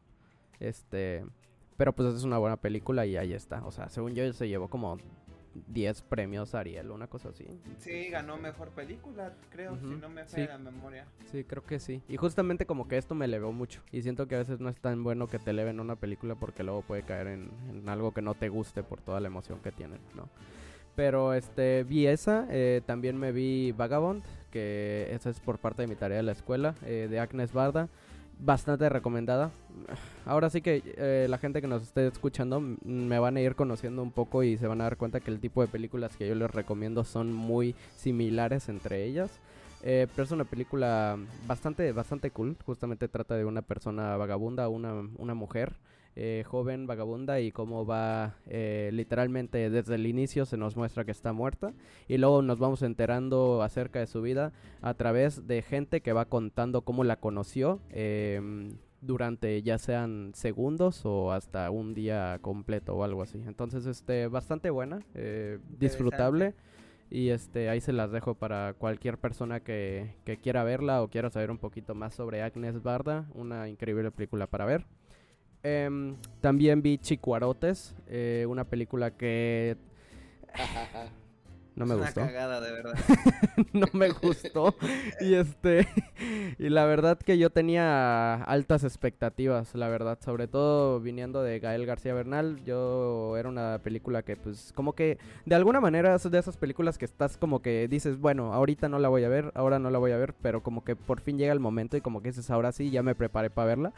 Este, 0.58 1.24
pero 1.76 1.92
pues 1.92 2.14
es 2.14 2.24
una 2.24 2.38
buena 2.38 2.56
película 2.56 3.06
y 3.06 3.16
ahí 3.16 3.32
está. 3.32 3.64
O 3.64 3.70
sea, 3.70 3.88
según 3.88 4.14
yo 4.14 4.32
se 4.32 4.48
llevó 4.48 4.68
como 4.68 4.98
10 5.68 6.02
premios 6.02 6.54
Ariel, 6.54 6.90
una 6.90 7.06
cosa 7.06 7.30
así. 7.30 7.46
Sí, 7.78 8.08
ganó 8.08 8.36
mejor 8.36 8.70
película, 8.70 9.34
creo, 9.50 9.76
si 9.78 9.86
no 9.86 10.08
me 10.08 10.24
falla 10.24 10.46
la 10.46 10.58
memoria. 10.58 11.06
Sí, 11.30 11.44
creo 11.44 11.64
que 11.64 11.78
sí. 11.78 12.02
Y 12.08 12.16
justamente 12.16 12.66
como 12.66 12.88
que 12.88 12.96
esto 12.96 13.14
me 13.14 13.24
elevó 13.24 13.52
mucho. 13.52 13.82
Y 13.92 14.02
siento 14.02 14.26
que 14.26 14.34
a 14.34 14.38
veces 14.38 14.60
no 14.60 14.68
es 14.68 14.76
tan 14.80 15.02
bueno 15.04 15.28
que 15.28 15.38
te 15.38 15.50
eleven 15.50 15.80
una 15.80 15.96
película 15.96 16.34
porque 16.34 16.62
luego 16.62 16.82
puede 16.82 17.02
caer 17.02 17.28
en, 17.28 17.88
algo 17.88 18.12
que 18.12 18.22
no 18.22 18.34
te 18.34 18.48
guste 18.48 18.82
por 18.82 19.00
toda 19.00 19.20
la 19.20 19.28
emoción 19.28 19.60
que 19.60 19.72
tienen, 19.72 20.00
¿no? 20.14 20.28
Pero 20.96 21.34
este 21.34 21.82
vi 21.82 22.06
esa, 22.06 22.46
eh, 22.50 22.80
también 22.86 23.16
me 23.18 23.32
vi 23.32 23.72
Vagabond, 23.72 24.22
que 24.52 25.08
esa 25.10 25.30
es 25.30 25.40
por 25.40 25.58
parte 25.58 25.82
de 25.82 25.88
mi 25.88 25.96
tarea 25.96 26.18
de 26.18 26.22
la 26.22 26.32
escuela, 26.32 26.76
eh, 26.84 27.08
de 27.10 27.18
Agnes 27.18 27.52
Barda 27.52 27.88
bastante 28.38 28.88
recomendada. 28.88 29.50
Ahora 30.26 30.50
sí 30.50 30.60
que 30.60 30.82
eh, 30.96 31.26
la 31.28 31.38
gente 31.38 31.60
que 31.60 31.66
nos 31.66 31.82
esté 31.82 32.06
escuchando 32.06 32.60
me 32.60 33.18
van 33.18 33.36
a 33.36 33.40
ir 33.40 33.54
conociendo 33.54 34.02
un 34.02 34.10
poco 34.10 34.42
y 34.42 34.56
se 34.56 34.66
van 34.66 34.80
a 34.80 34.84
dar 34.84 34.96
cuenta 34.96 35.20
que 35.20 35.30
el 35.30 35.40
tipo 35.40 35.60
de 35.60 35.68
películas 35.68 36.16
que 36.16 36.28
yo 36.28 36.34
les 36.34 36.50
recomiendo 36.50 37.04
son 37.04 37.32
muy 37.32 37.74
similares 37.96 38.68
entre 38.68 39.04
ellas. 39.04 39.30
Eh, 39.82 40.06
pero 40.14 40.24
es 40.24 40.30
una 40.30 40.44
película 40.44 41.18
bastante, 41.46 41.92
bastante 41.92 42.30
cool. 42.30 42.56
Justamente 42.64 43.08
trata 43.08 43.36
de 43.36 43.44
una 43.44 43.62
persona 43.62 44.16
vagabunda, 44.16 44.68
una, 44.68 44.94
una 45.18 45.34
mujer 45.34 45.74
eh, 46.16 46.44
joven 46.46 46.86
vagabunda 46.86 47.40
y 47.40 47.50
cómo 47.50 47.84
va 47.84 48.36
eh, 48.46 48.90
literalmente 48.92 49.68
desde 49.68 49.96
el 49.96 50.06
inicio 50.06 50.46
se 50.46 50.56
nos 50.56 50.76
muestra 50.76 51.04
que 51.04 51.10
está 51.10 51.32
muerta 51.32 51.74
y 52.06 52.18
luego 52.18 52.40
nos 52.40 52.60
vamos 52.60 52.82
enterando 52.82 53.62
acerca 53.62 53.98
de 53.98 54.06
su 54.06 54.22
vida 54.22 54.52
a 54.80 54.94
través 54.94 55.48
de 55.48 55.62
gente 55.62 56.02
que 56.02 56.12
va 56.12 56.26
contando 56.26 56.82
cómo 56.82 57.02
la 57.02 57.16
conoció 57.16 57.80
em, 57.90 58.76
durante 59.00 59.60
ya 59.62 59.78
sean 59.78 60.30
segundos 60.34 61.04
o 61.04 61.32
hasta 61.32 61.70
un 61.70 61.94
día 61.94 62.38
completo 62.40 62.94
o 62.94 63.04
algo 63.04 63.22
así. 63.22 63.42
Entonces, 63.46 63.84
este, 63.86 64.28
bastante 64.28 64.70
buena, 64.70 65.00
eh, 65.14 65.58
disfrutable. 65.78 66.54
Y 67.10 67.28
este, 67.28 67.68
ahí 67.68 67.80
se 67.80 67.92
las 67.92 68.10
dejo 68.10 68.34
para 68.34 68.74
cualquier 68.74 69.18
persona 69.18 69.60
que, 69.60 70.14
que 70.24 70.38
quiera 70.38 70.64
verla 70.64 71.02
o 71.02 71.08
quiera 71.08 71.28
saber 71.30 71.50
un 71.50 71.58
poquito 71.58 71.94
más 71.94 72.14
sobre 72.14 72.42
Agnes 72.42 72.82
Barda. 72.82 73.26
Una 73.34 73.68
increíble 73.68 74.10
película 74.10 74.46
para 74.46 74.64
ver. 74.64 74.86
Em, 75.64 76.16
también 76.42 76.82
vi 76.82 76.98
Chicuarotes, 76.98 77.94
eh, 78.06 78.44
una 78.46 78.64
película 78.64 79.10
que 79.12 79.78
no 81.74 81.86
me 81.86 81.94
gustó. 81.94 82.20
Una 82.20 82.30
cagada, 82.30 82.60
de 82.60 82.70
verdad. 82.70 82.92
no 83.72 83.86
me 83.94 84.10
gustó. 84.10 84.74
y 85.22 85.32
este 85.32 85.88
y 86.58 86.68
la 86.68 86.84
verdad 86.84 87.18
que 87.18 87.38
yo 87.38 87.48
tenía 87.48 88.34
altas 88.44 88.84
expectativas, 88.84 89.74
la 89.74 89.88
verdad, 89.88 90.18
sobre 90.22 90.48
todo 90.48 91.00
viniendo 91.00 91.42
de 91.42 91.60
Gael 91.60 91.86
García 91.86 92.12
Bernal, 92.12 92.62
yo 92.66 93.34
era 93.38 93.48
una 93.48 93.80
película 93.82 94.22
que 94.22 94.36
pues 94.36 94.70
como 94.74 94.92
que 94.92 95.16
de 95.46 95.54
alguna 95.54 95.80
manera 95.80 96.14
es 96.14 96.30
de 96.30 96.38
esas 96.38 96.58
películas 96.58 96.98
que 96.98 97.06
estás 97.06 97.38
como 97.38 97.62
que 97.62 97.88
dices, 97.88 98.20
bueno, 98.20 98.52
ahorita 98.52 98.90
no 98.90 98.98
la 98.98 99.08
voy 99.08 99.24
a 99.24 99.30
ver, 99.30 99.50
ahora 99.54 99.78
no 99.78 99.88
la 99.88 99.98
voy 99.98 100.12
a 100.12 100.18
ver, 100.18 100.34
pero 100.42 100.62
como 100.62 100.84
que 100.84 100.94
por 100.94 101.22
fin 101.22 101.38
llega 101.38 101.54
el 101.54 101.60
momento 101.60 101.96
y 101.96 102.02
como 102.02 102.20
que 102.20 102.28
dices, 102.28 102.50
ahora 102.50 102.70
sí, 102.70 102.90
ya 102.90 103.02
me 103.02 103.14
preparé 103.14 103.48
para 103.48 103.68
verla. 103.68 103.94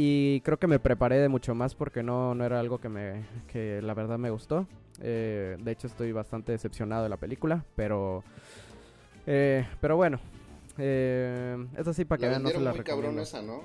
Y 0.00 0.42
creo 0.42 0.60
que 0.60 0.68
me 0.68 0.78
preparé 0.78 1.18
de 1.18 1.28
mucho 1.28 1.56
más 1.56 1.74
porque 1.74 2.04
no, 2.04 2.32
no 2.32 2.44
era 2.44 2.60
algo 2.60 2.78
que, 2.78 2.88
me, 2.88 3.24
que 3.50 3.82
la 3.82 3.94
verdad 3.94 4.16
me 4.16 4.30
gustó. 4.30 4.64
Eh, 5.00 5.56
de 5.58 5.72
hecho 5.72 5.88
estoy 5.88 6.12
bastante 6.12 6.52
decepcionado 6.52 7.02
de 7.02 7.08
la 7.08 7.16
película, 7.16 7.64
pero... 7.74 8.22
Eh, 9.26 9.66
pero 9.80 9.96
bueno, 9.96 10.20
eh, 10.78 11.66
eso 11.76 11.92
sí 11.92 12.04
para 12.04 12.20
que 12.20 12.28
vean, 12.28 12.44
no 12.44 12.50
se 12.50 12.60
la 12.60 12.72
muy 12.72 12.84
cabrón 12.84 13.18
esa, 13.18 13.42
¿no? 13.42 13.62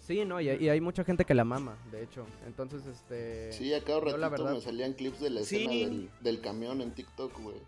Sí, 0.00 0.24
no, 0.24 0.40
y, 0.40 0.48
hay 0.48 0.80
mucha 0.80 1.04
gente 1.04 1.24
que 1.24 1.34
la 1.34 1.44
mama, 1.44 1.76
de 1.92 2.02
hecho. 2.02 2.26
Entonces, 2.48 2.84
este... 2.86 3.52
Sí, 3.52 3.72
a 3.72 3.80
cada 3.84 4.00
ratito 4.00 4.52
me 4.52 4.60
salían 4.60 4.94
clips 4.94 5.20
de 5.20 5.30
la 5.30 5.40
escena 5.42 6.10
del, 6.20 6.40
camión 6.40 6.80
en 6.80 6.90
TikTok, 6.90 7.40
güey. 7.40 7.58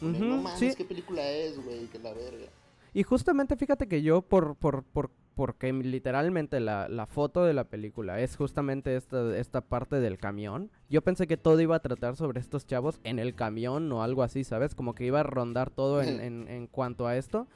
no 0.00 0.38
mames, 0.38 0.76
¿qué 0.76 0.84
película 0.86 1.28
es, 1.28 1.62
güey? 1.62 1.88
Que 1.88 1.98
la 1.98 2.14
verga. 2.14 2.46
Y 2.94 3.02
justamente 3.02 3.54
fíjate 3.56 3.86
que 3.86 4.00
yo 4.00 4.22
por, 4.22 4.56
por, 4.56 4.82
por 4.82 5.10
porque 5.34 5.72
literalmente 5.72 6.60
la, 6.60 6.88
la, 6.88 7.06
foto 7.06 7.44
de 7.44 7.52
la 7.52 7.64
película 7.64 8.20
es 8.20 8.36
justamente 8.36 8.96
esta, 8.96 9.36
esta 9.36 9.60
parte 9.62 10.00
del 10.00 10.18
camión. 10.18 10.70
Yo 10.88 11.02
pensé 11.02 11.26
que 11.26 11.36
todo 11.36 11.60
iba 11.60 11.76
a 11.76 11.80
tratar 11.80 12.16
sobre 12.16 12.40
estos 12.40 12.66
chavos 12.66 13.00
en 13.04 13.18
el 13.18 13.34
camión 13.34 13.90
o 13.92 14.02
algo 14.02 14.22
así, 14.22 14.44
¿sabes? 14.44 14.74
Como 14.74 14.94
que 14.94 15.04
iba 15.04 15.20
a 15.20 15.24
rondar 15.24 15.70
todo 15.70 16.02
en, 16.02 16.20
en, 16.20 16.48
en 16.48 16.66
cuanto 16.66 17.06
a 17.06 17.16
esto, 17.16 17.48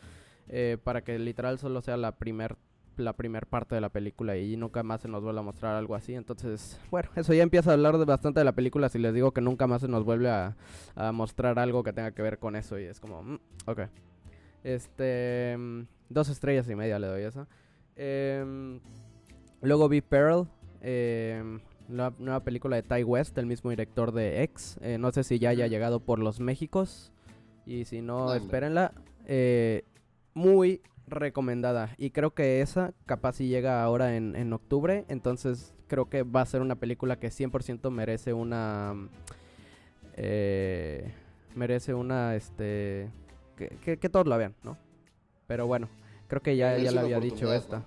eh, 0.49 0.78
para 0.82 1.02
que 1.02 1.18
literal 1.18 1.58
solo 1.58 1.80
sea 1.80 1.97
la 1.97 2.12
primer 2.12 2.56
la 2.97 3.12
primer 3.12 3.47
parte 3.47 3.76
de 3.76 3.80
la 3.80 3.90
película 3.90 4.37
y 4.37 4.56
nunca 4.56 4.82
más 4.82 5.02
se 5.02 5.08
nos 5.08 5.23
vuelve 5.23 5.38
a 5.38 5.42
mostrar 5.44 5.76
algo 5.76 5.94
así. 5.94 6.14
Entonces, 6.14 6.80
bueno, 6.90 7.08
eso 7.14 7.32
ya 7.32 7.44
empieza 7.44 7.70
a 7.70 7.75
hablar 7.75 7.97
de 7.97 8.04
bastante 8.04 8.40
de 8.40 8.44
la 8.44 8.56
película 8.56 8.88
si 8.88 8.99
les 8.99 9.14
digo 9.14 9.32
que 9.32 9.40
nunca 9.40 9.68
más 9.68 9.82
se 9.82 9.88
nos 9.88 10.04
vuelve 10.04 10.28
a, 10.30 10.56
a 10.97 11.12
mostrar 11.12 11.61
algo 11.61 11.85
que 11.85 11.92
tenga 11.92 12.11
que 12.11 12.23
ver 12.23 12.38
con 12.38 12.56
eso 12.56 12.76
y 12.78 12.85
es 12.85 12.99
como, 12.99 13.23
mm, 13.23 13.38
ok. 13.66 13.80
Este, 14.64 15.56
mm, 15.56 15.82
dos 16.08 16.28
estrellas 16.28 16.68
y 16.68 16.75
media 16.75 16.99
le 16.99 17.06
doy 17.06 17.23
eso. 17.23 17.47
Em, 17.99 18.81
luego 19.61 19.88
vi 19.88 20.00
Pearl, 20.00 20.47
eh, 20.81 21.59
la 21.88 22.12
nueva 22.19 22.40
película 22.40 22.76
de 22.76 22.83
Ty 22.83 23.02
West, 23.02 23.37
el 23.38 23.47
mismo 23.47 23.71
director 23.71 24.12
de 24.12 24.43
X. 24.45 24.78
Eh, 24.81 24.99
no 24.99 25.11
sé 25.11 25.25
si 25.25 25.38
ya 25.38 25.50
haya 25.50 25.67
llegado 25.67 26.00
por 26.00 26.19
los 26.19 26.40
Méxicos. 26.40 27.12
Y 27.67 27.85
si 27.85 28.00
no, 28.00 28.35
espérenla. 28.35 28.93
Eh, 29.26 29.83
muy 30.35 30.81
recomendada. 31.07 31.95
Y 31.99 32.11
creo 32.11 32.35
que 32.35 32.61
esa 32.61 32.93
capaz 33.07 33.35
si 33.35 33.49
llega 33.49 33.83
ahora 33.83 34.17
en, 34.17 34.37
en, 34.37 34.52
octubre. 34.52 35.05
Entonces 35.09 35.75
creo 35.87 36.09
que 36.09 36.23
va 36.23 36.43
a 36.43 36.47
ser 36.47 36.61
una 36.61 36.76
película 36.76 37.19
que 37.19 37.28
100% 37.28 37.90
merece 37.90 38.33
una... 38.33 38.95
Eh, 40.14 41.12
merece 41.55 41.95
una... 41.95 42.37
este 42.37 43.11
que, 43.57 43.97
que, 43.99 44.09
todos 44.09 44.28
la 44.28 44.37
vean, 44.37 44.55
¿no? 44.62 44.76
Pero 45.49 45.67
bueno. 45.67 45.88
Creo 46.28 46.42
que 46.42 46.56
ya, 46.56 46.76
ya 46.78 46.92
le 46.92 47.00
había 47.00 47.20
dicho 47.20 47.52
esta. 47.52 47.85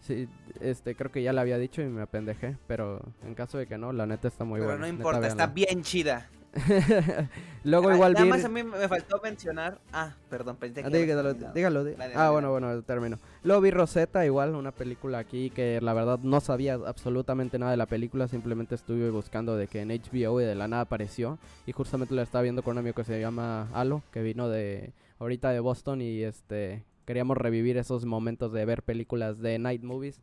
Sí, 0.00 0.28
este, 0.60 0.94
creo 0.94 1.10
que 1.10 1.22
ya 1.22 1.32
la 1.32 1.40
había 1.40 1.58
dicho 1.58 1.82
y 1.82 1.86
me 1.86 2.02
apendejé, 2.02 2.56
pero 2.66 3.00
en 3.24 3.34
caso 3.34 3.58
de 3.58 3.66
que 3.66 3.76
no, 3.76 3.92
la 3.92 4.06
neta 4.06 4.28
está 4.28 4.44
muy 4.44 4.60
buena. 4.60 4.74
Pero 4.74 4.86
no 4.86 4.88
importa, 4.88 5.26
está 5.26 5.46
bien 5.48 5.82
chida. 5.82 6.28
Luego 7.64 7.92
igual 7.92 8.14
Nada 8.14 8.26
más 8.26 8.44
a 8.44 8.48
mí 8.48 8.62
me 8.62 8.88
faltó 8.88 9.20
mencionar... 9.22 9.78
Ah, 9.92 10.14
perdón, 10.30 10.56
pensé 10.56 10.82
que... 10.82 10.88
dígalo, 10.88 11.34
dígalo. 11.34 11.84
ah, 12.14 12.30
bueno, 12.30 12.50
bueno, 12.50 12.82
termino. 12.82 13.18
Luego 13.42 13.60
vi 13.60 13.70
Rosetta, 13.70 14.24
igual, 14.24 14.54
una 14.54 14.72
película 14.72 15.18
aquí 15.18 15.50
que 15.50 15.80
la 15.82 15.92
verdad 15.92 16.18
no 16.22 16.40
sabía 16.40 16.74
absolutamente 16.74 17.58
nada 17.58 17.72
de 17.72 17.76
la 17.76 17.86
película, 17.86 18.28
simplemente 18.28 18.74
estuve 18.74 19.10
buscando 19.10 19.56
de 19.56 19.66
que 19.66 19.80
en 19.80 19.88
HBO 19.88 20.40
y 20.40 20.44
de 20.44 20.54
la 20.54 20.68
nada 20.68 20.82
apareció. 20.82 21.38
Y 21.66 21.72
justamente 21.72 22.14
la 22.14 22.22
estaba 22.22 22.42
viendo 22.42 22.62
con 22.62 22.72
un 22.72 22.78
amigo 22.78 22.94
que 22.94 23.04
se 23.04 23.20
llama 23.20 23.68
Alo, 23.74 24.02
que 24.12 24.22
vino 24.22 24.48
de 24.48 24.92
ahorita 25.18 25.50
de 25.50 25.60
Boston 25.60 26.00
y 26.00 26.22
este 26.22 26.84
queríamos 27.06 27.38
revivir 27.38 27.78
esos 27.78 28.04
momentos 28.04 28.52
de 28.52 28.64
ver 28.64 28.82
películas 28.82 29.40
de 29.40 29.58
night 29.58 29.82
movies. 29.82 30.20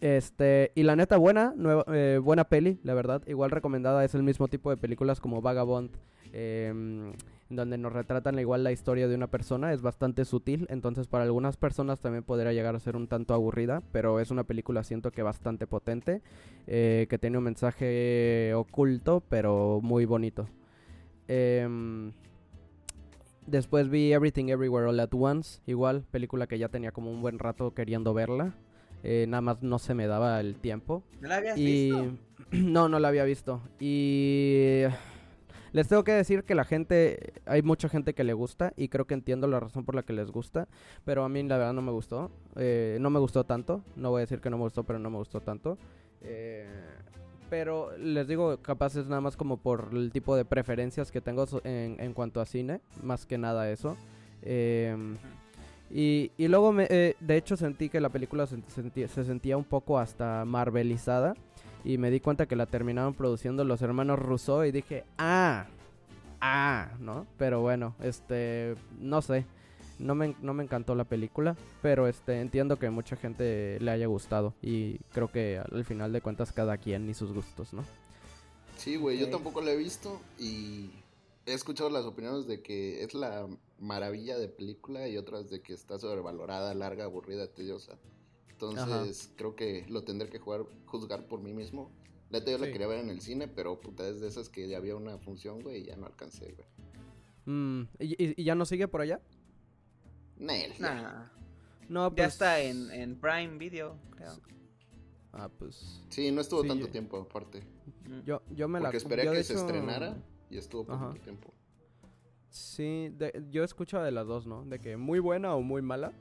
Este, 0.00 0.70
y 0.76 0.84
la 0.84 0.94
neta, 0.94 1.16
buena, 1.16 1.54
eh, 1.92 2.20
buena 2.22 2.44
peli, 2.44 2.78
la 2.84 2.94
verdad. 2.94 3.22
Igual 3.26 3.50
recomendada, 3.50 4.04
es 4.04 4.14
el 4.14 4.22
mismo 4.22 4.46
tipo 4.46 4.70
de 4.70 4.76
películas 4.76 5.20
como 5.20 5.42
Vagabond, 5.42 5.90
eh, 6.32 7.12
donde 7.50 7.78
nos 7.78 7.92
retratan 7.92 8.38
igual 8.38 8.62
la 8.62 8.70
historia 8.70 9.08
de 9.08 9.16
una 9.16 9.26
persona. 9.26 9.72
Es 9.72 9.82
bastante 9.82 10.24
sutil, 10.24 10.66
entonces 10.70 11.08
para 11.08 11.24
algunas 11.24 11.56
personas 11.56 11.98
también 11.98 12.22
podría 12.22 12.52
llegar 12.52 12.76
a 12.76 12.80
ser 12.80 12.94
un 12.94 13.08
tanto 13.08 13.34
aburrida, 13.34 13.82
pero 13.90 14.20
es 14.20 14.30
una 14.30 14.44
película, 14.44 14.84
siento 14.84 15.10
que 15.10 15.22
bastante 15.22 15.66
potente, 15.66 16.22
eh, 16.68 17.06
que 17.10 17.18
tiene 17.18 17.38
un 17.38 17.44
mensaje 17.44 18.52
oculto, 18.54 19.22
pero 19.28 19.80
muy 19.82 20.04
bonito. 20.04 20.46
Eh, 21.26 22.12
Después 23.48 23.88
vi 23.88 24.12
Everything 24.12 24.50
Everywhere 24.50 24.86
All 24.88 25.00
At 25.00 25.08
Once, 25.14 25.62
igual, 25.64 26.04
película 26.10 26.46
que 26.46 26.58
ya 26.58 26.68
tenía 26.68 26.92
como 26.92 27.10
un 27.10 27.22
buen 27.22 27.38
rato 27.38 27.72
queriendo 27.72 28.12
verla. 28.12 28.54
Eh, 29.02 29.24
nada 29.26 29.40
más 29.40 29.62
no 29.62 29.78
se 29.78 29.94
me 29.94 30.06
daba 30.06 30.38
el 30.40 30.56
tiempo. 30.56 31.02
¿No 31.22 31.28
la 31.28 31.36
habías 31.36 31.56
visto? 31.56 32.12
no, 32.50 32.90
no 32.90 32.98
la 32.98 33.08
había 33.08 33.24
visto. 33.24 33.62
Y 33.80 34.82
les 35.72 35.88
tengo 35.88 36.04
que 36.04 36.12
decir 36.12 36.44
que 36.44 36.54
la 36.54 36.66
gente, 36.66 37.32
hay 37.46 37.62
mucha 37.62 37.88
gente 37.88 38.12
que 38.12 38.22
le 38.22 38.34
gusta 38.34 38.74
y 38.76 38.88
creo 38.88 39.06
que 39.06 39.14
entiendo 39.14 39.46
la 39.46 39.60
razón 39.60 39.86
por 39.86 39.94
la 39.94 40.02
que 40.02 40.12
les 40.12 40.30
gusta, 40.30 40.68
pero 41.06 41.24
a 41.24 41.30
mí 41.30 41.42
la 41.42 41.56
verdad 41.56 41.72
no 41.72 41.80
me 41.80 41.92
gustó. 41.92 42.30
Eh, 42.56 42.98
no 43.00 43.08
me 43.08 43.18
gustó 43.18 43.44
tanto, 43.44 43.82
no 43.96 44.10
voy 44.10 44.18
a 44.18 44.26
decir 44.26 44.42
que 44.42 44.50
no 44.50 44.58
me 44.58 44.64
gustó, 44.64 44.84
pero 44.84 44.98
no 44.98 45.08
me 45.08 45.16
gustó 45.16 45.40
tanto. 45.40 45.78
Eh, 46.20 46.66
pero 47.48 47.96
les 47.98 48.28
digo, 48.28 48.58
capaz 48.62 48.96
es 48.96 49.08
nada 49.08 49.20
más 49.20 49.36
como 49.36 49.56
por 49.56 49.90
el 49.92 50.10
tipo 50.12 50.36
de 50.36 50.44
preferencias 50.44 51.10
que 51.10 51.20
tengo 51.20 51.46
en, 51.64 51.96
en 51.98 52.12
cuanto 52.12 52.40
a 52.40 52.46
cine, 52.46 52.80
más 53.02 53.26
que 53.26 53.38
nada 53.38 53.70
eso. 53.70 53.96
Em, 54.42 55.16
y, 55.90 56.30
y, 56.36 56.48
luego, 56.48 56.72
me, 56.72 56.86
eh, 56.90 57.16
de 57.20 57.36
hecho, 57.36 57.56
sentí 57.56 57.88
que 57.88 58.00
la 58.00 58.10
película 58.10 58.46
se, 58.46 58.60
sentía, 58.68 59.08
se 59.08 59.24
sentía 59.24 59.56
un 59.56 59.64
poco 59.64 59.98
hasta 59.98 60.44
marvelizada. 60.44 61.34
Y 61.84 61.96
me 61.96 62.10
di 62.10 62.20
cuenta 62.20 62.46
que 62.46 62.56
la 62.56 62.66
terminaron 62.66 63.14
produciendo 63.14 63.64
los 63.64 63.80
hermanos 63.82 64.18
Rousseau 64.18 64.64
y 64.64 64.72
dije, 64.72 65.04
ah, 65.16 65.66
ah, 66.40 66.88
¿no? 66.98 67.26
Pero 67.38 67.60
bueno, 67.60 67.94
este, 68.00 68.74
no 69.00 69.22
sé. 69.22 69.46
No 69.98 70.14
me, 70.14 70.36
no 70.40 70.54
me 70.54 70.62
encantó 70.62 70.94
la 70.94 71.04
película, 71.04 71.56
pero 71.82 72.06
este 72.06 72.40
entiendo 72.40 72.78
que 72.78 72.90
mucha 72.90 73.16
gente 73.16 73.78
le 73.80 73.90
haya 73.90 74.06
gustado 74.06 74.54
y 74.62 74.98
creo 75.12 75.30
que 75.30 75.58
al 75.58 75.84
final 75.84 76.12
de 76.12 76.20
cuentas 76.20 76.52
cada 76.52 76.78
quien 76.78 77.08
y 77.08 77.14
sus 77.14 77.32
gustos, 77.32 77.72
¿no? 77.72 77.84
Sí, 78.76 78.96
güey, 78.96 79.18
yo 79.18 79.28
tampoco 79.28 79.60
la 79.60 79.72
he 79.72 79.76
visto 79.76 80.20
y 80.38 80.90
he 81.46 81.52
escuchado 81.52 81.90
las 81.90 82.04
opiniones 82.04 82.46
de 82.46 82.62
que 82.62 83.02
es 83.02 83.12
la 83.14 83.48
maravilla 83.80 84.38
de 84.38 84.48
película 84.48 85.08
y 85.08 85.16
otras 85.16 85.50
de 85.50 85.62
que 85.62 85.72
está 85.72 85.98
sobrevalorada, 85.98 86.74
larga, 86.74 87.04
aburrida, 87.04 87.48
tediosa. 87.48 87.98
Entonces 88.50 89.32
creo 89.36 89.54
que 89.54 89.84
lo 89.88 90.02
tendré 90.04 90.28
que 90.28 90.38
jugar, 90.38 90.64
juzgar 90.86 91.26
por 91.26 91.40
mí 91.40 91.52
mismo. 91.52 91.90
La 92.30 92.44
yo 92.44 92.58
la 92.58 92.70
quería 92.70 92.86
ver 92.86 92.98
en 92.98 93.08
el 93.08 93.20
cine, 93.20 93.48
pero 93.48 93.80
puta, 93.80 94.06
es 94.06 94.20
de 94.20 94.28
esas 94.28 94.48
que 94.48 94.68
ya 94.68 94.76
había 94.76 94.96
una 94.96 95.16
función, 95.18 95.62
güey, 95.62 95.82
y 95.82 95.84
ya 95.86 95.96
no 95.96 96.06
alcancé, 96.06 96.52
güey. 96.52 96.68
Mm, 97.46 97.88
¿y, 98.00 98.42
¿y, 98.42 98.44
ya 98.44 98.54
no 98.54 98.66
sigue 98.66 98.88
por 98.88 99.00
allá? 99.00 99.22
Nel. 100.38 100.72
No, 101.88 102.10
Ya 102.10 102.14
pues 102.14 102.32
está 102.34 102.60
en, 102.60 102.90
en, 102.90 103.18
Prime 103.18 103.56
Video, 103.56 103.96
creo. 104.14 104.32
Ah, 105.32 105.48
pues. 105.48 106.02
Sí, 106.10 106.30
no 106.30 106.40
estuvo 106.40 106.64
tanto 106.64 106.88
tiempo 106.88 107.18
aparte. 107.18 107.62
Yo, 108.24 108.42
yo 108.50 108.68
me 108.68 108.80
Porque 108.80 108.96
esperé 108.98 109.30
que 109.30 109.42
se 109.42 109.54
estrenara 109.54 110.16
y 110.50 110.58
estuvo 110.58 110.84
poco 110.84 111.14
tiempo. 111.22 111.52
Sí, 112.50 113.14
yo 113.50 113.64
escucho 113.64 114.00
de 114.00 114.10
las 114.10 114.26
dos, 114.26 114.46
¿no? 114.46 114.64
De 114.64 114.78
que 114.80 114.96
muy 114.96 115.18
buena 115.18 115.54
o 115.54 115.62
muy 115.62 115.82
mala. 115.82 116.12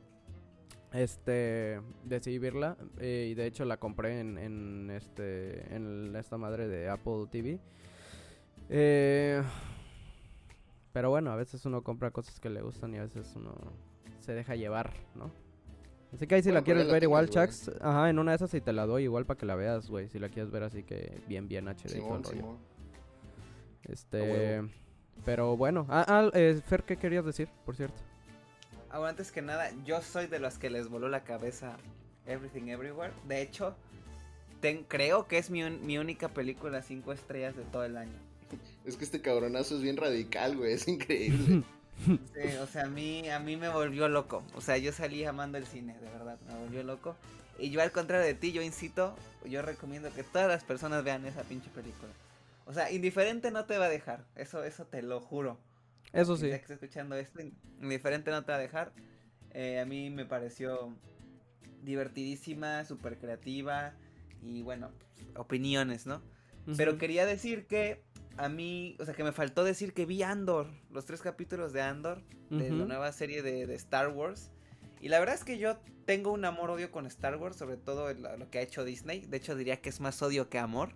Este, 0.94 1.82
decidí 2.06 2.40
verla 2.40 2.78
eh, 2.98 3.28
y 3.30 3.34
de 3.34 3.46
hecho 3.46 3.66
la 3.66 3.78
compré 3.78 4.22
en, 4.22 4.38
en 4.38 4.90
este, 4.90 5.76
en 5.76 6.16
esta 6.16 6.38
madre 6.38 6.68
de 6.68 6.90
Apple 6.90 7.26
TV. 7.30 7.60
Eh, 8.70 9.42
pero 10.94 11.10
bueno, 11.10 11.32
a 11.32 11.36
veces 11.36 11.66
uno 11.66 11.84
compra 11.84 12.12
cosas 12.12 12.40
que 12.40 12.50
le 12.50 12.62
gustan 12.62 12.94
y 12.94 12.98
a 12.98 13.04
veces 13.04 13.34
uno 13.36 13.54
se 14.28 14.34
deja 14.34 14.56
llevar, 14.56 14.92
¿no? 15.16 15.32
Así 16.14 16.28
que 16.28 16.36
ahí 16.36 16.44
si 16.44 16.52
la 16.52 16.62
quieres 16.62 16.92
ver 16.92 17.02
igual, 17.04 17.30
Chax, 17.30 17.72
ajá, 17.80 18.10
en 18.10 18.20
una 18.20 18.32
de 18.32 18.36
esas 18.36 18.54
y 18.54 18.60
te 18.60 18.74
la 18.74 18.86
doy 18.86 19.04
igual 19.04 19.26
para 19.26 19.38
que 19.38 19.46
la 19.46 19.56
veas, 19.56 19.90
güey, 19.90 20.10
si 20.10 20.20
la 20.20 20.28
quieres 20.28 20.52
ver 20.52 20.64
así 20.64 20.84
que 20.84 21.22
bien, 21.28 21.48
bien 21.48 21.68
HD 21.68 22.02
Este, 23.84 24.62
pero 25.24 25.56
bueno, 25.56 25.88
ah, 25.90 26.06
ah 26.08 26.30
eh, 26.34 26.60
Fer, 26.66 26.84
¿qué 26.84 26.98
querías 26.98 27.24
decir, 27.24 27.48
por 27.66 27.78
cierto? 27.78 28.02
Ah, 28.90 29.06
antes 29.08 29.32
que 29.32 29.42
nada, 29.42 29.72
yo 29.86 30.02
soy 30.02 30.28
de 30.28 30.40
los 30.40 30.58
que 30.58 30.70
les 30.70 30.90
voló 30.90 31.08
la 31.08 31.24
cabeza 31.24 31.78
Everything 32.26 32.68
Everywhere. 32.68 33.14
De 33.30 33.42
hecho, 33.42 33.78
creo 34.90 35.28
que 35.28 35.38
es 35.38 35.50
mi, 35.50 35.64
mi 35.70 35.98
única 35.98 36.28
película 36.28 36.82
cinco 36.82 37.14
estrellas 37.14 37.56
de 37.56 37.64
todo 37.64 37.86
el 37.86 37.96
año. 37.96 38.20
Es 38.84 38.98
que 38.98 39.06
este 39.06 39.22
cabronazo 39.22 39.76
es 39.76 39.82
bien 39.82 39.96
radical, 39.96 40.58
güey, 40.58 40.74
es 40.74 40.86
increíble. 40.88 41.64
Sí, 42.06 42.56
o 42.62 42.68
sea, 42.68 42.84
a 42.84 42.88
mí, 42.90 43.30
a 43.30 43.40
mí 43.40 43.58
me 43.58 43.70
volvió 43.70 44.08
loco. 44.08 44.44
O 44.56 44.62
sea, 44.62 44.78
yo 44.78 44.92
salí 44.92 45.24
amando 45.26 45.58
el 45.58 45.66
cine, 45.66 45.98
de 46.00 46.10
verdad, 46.10 46.38
me 46.48 46.56
volvió 46.56 46.84
loco. 46.84 47.16
Y 47.60 47.72
yo 47.72 47.82
al 47.82 47.92
contrario 47.92 48.26
de 48.26 48.36
ti, 48.36 48.52
yo 48.52 48.62
incito, 48.62 49.16
yo 49.46 49.62
recomiendo 49.62 50.14
que 50.14 50.24
todas 50.24 50.48
las 50.48 50.64
personas 50.64 51.04
vean 51.04 51.26
esa 51.26 51.44
pinche 51.44 51.70
película. 51.72 52.12
O 52.66 52.74
sea, 52.74 52.92
indiferente 52.92 53.50
no 53.50 53.66
te 53.66 53.78
va 53.78 53.86
a 53.86 53.90
dejar, 53.90 54.26
eso, 54.36 54.64
eso 54.64 54.86
te 54.86 55.02
lo 55.02 55.20
juro. 55.22 55.58
Eso 56.14 56.38
sí. 56.38 56.50
Ya 56.50 56.58
que 56.58 56.64
estás 56.64 56.82
escuchando 56.82 57.16
esto, 57.16 57.40
indiferente 57.82 58.32
no 58.32 58.44
te 58.44 58.52
va 58.52 58.58
a 58.58 58.62
dejar. 58.62 58.94
Eh, 59.52 59.80
a 59.80 59.86
mí 59.86 60.10
me 60.10 60.26
pareció 60.26 60.96
divertidísima, 61.82 62.86
súper 62.86 63.18
creativa. 63.18 63.94
y 64.44 64.62
bueno, 64.62 64.92
opiniones, 65.36 66.06
¿no? 66.06 66.22
Pero 66.76 66.98
quería 66.98 67.26
decir 67.26 67.66
que 67.66 68.04
a 68.38 68.50
mí, 68.50 68.96
o 69.00 69.06
sea, 69.06 69.14
que 69.14 69.24
me 69.24 69.32
faltó 69.32 69.64
decir 69.64 69.94
que 69.94 70.06
vi 70.06 70.24
Andor, 70.24 70.68
los 70.92 71.06
tres 71.06 71.22
capítulos 71.22 71.74
de 71.74 71.82
Andor, 71.82 72.22
de 72.50 72.70
la 72.70 72.86
nueva 72.86 73.12
serie 73.12 73.42
de, 73.42 73.74
Star 73.76 74.10
Wars. 74.10 74.52
Y 75.02 75.10
la 75.10 75.20
verdad 75.20 75.36
es 75.36 75.44
que 75.44 75.58
yo 75.58 75.78
tengo 76.06 76.32
un 76.32 76.46
amor-odio 76.46 76.92
con 76.92 77.06
Star 77.08 77.36
Wars, 77.38 77.58
sobre 77.58 77.78
todo 77.78 78.14
lo, 78.14 78.50
que 78.50 78.60
ha 78.60 78.62
hecho 78.62 78.84
Disney. 78.84 79.22
De 79.22 79.38
hecho, 79.38 79.56
diría 79.56 79.82
que 79.82 79.90
es 79.90 80.00
más 80.00 80.22
odio 80.22 80.50
que 80.50 80.60
amor. 80.60 80.90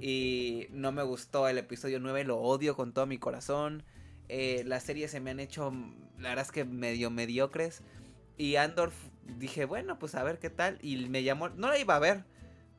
Y 0.00 0.66
no 0.70 0.92
me 0.92 1.02
gustó 1.02 1.46
el 1.46 1.58
episodio 1.58 2.00
9, 2.00 2.24
lo 2.24 2.38
odio 2.38 2.74
con 2.74 2.94
todo 2.94 3.04
mi 3.04 3.18
corazón. 3.18 3.82
Eh, 4.30 4.62
las 4.64 4.84
series 4.84 5.10
se 5.10 5.20
me 5.20 5.30
han 5.30 5.40
hecho, 5.40 5.70
la 6.18 6.30
verdad 6.30 6.46
es 6.46 6.52
que 6.52 6.64
medio 6.64 7.10
mediocres. 7.10 7.82
Y 8.38 8.56
Andor 8.56 8.92
dije, 9.38 9.66
bueno, 9.66 9.98
pues 9.98 10.14
a 10.14 10.22
ver 10.22 10.38
qué 10.38 10.48
tal. 10.48 10.78
Y 10.80 11.08
me 11.08 11.22
llamó, 11.22 11.50
no 11.50 11.68
la 11.68 11.78
iba 11.78 11.96
a 11.96 11.98
ver, 11.98 12.24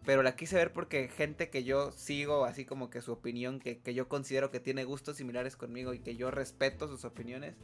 pero 0.05 0.23
la 0.23 0.35
quise 0.35 0.55
ver 0.55 0.73
porque 0.73 1.07
gente 1.09 1.49
que 1.49 1.63
yo 1.63 1.91
sigo, 1.91 2.45
así 2.45 2.65
como 2.65 2.89
que 2.89 3.01
su 3.01 3.11
opinión, 3.11 3.59
que, 3.59 3.79
que 3.79 3.93
yo 3.93 4.07
considero 4.07 4.51
que 4.51 4.59
tiene 4.59 4.83
gustos 4.83 5.17
similares 5.17 5.55
conmigo 5.55 5.93
y 5.93 5.99
que 5.99 6.15
yo 6.15 6.31
respeto 6.31 6.87
sus 6.87 7.05
opiniones. 7.05 7.55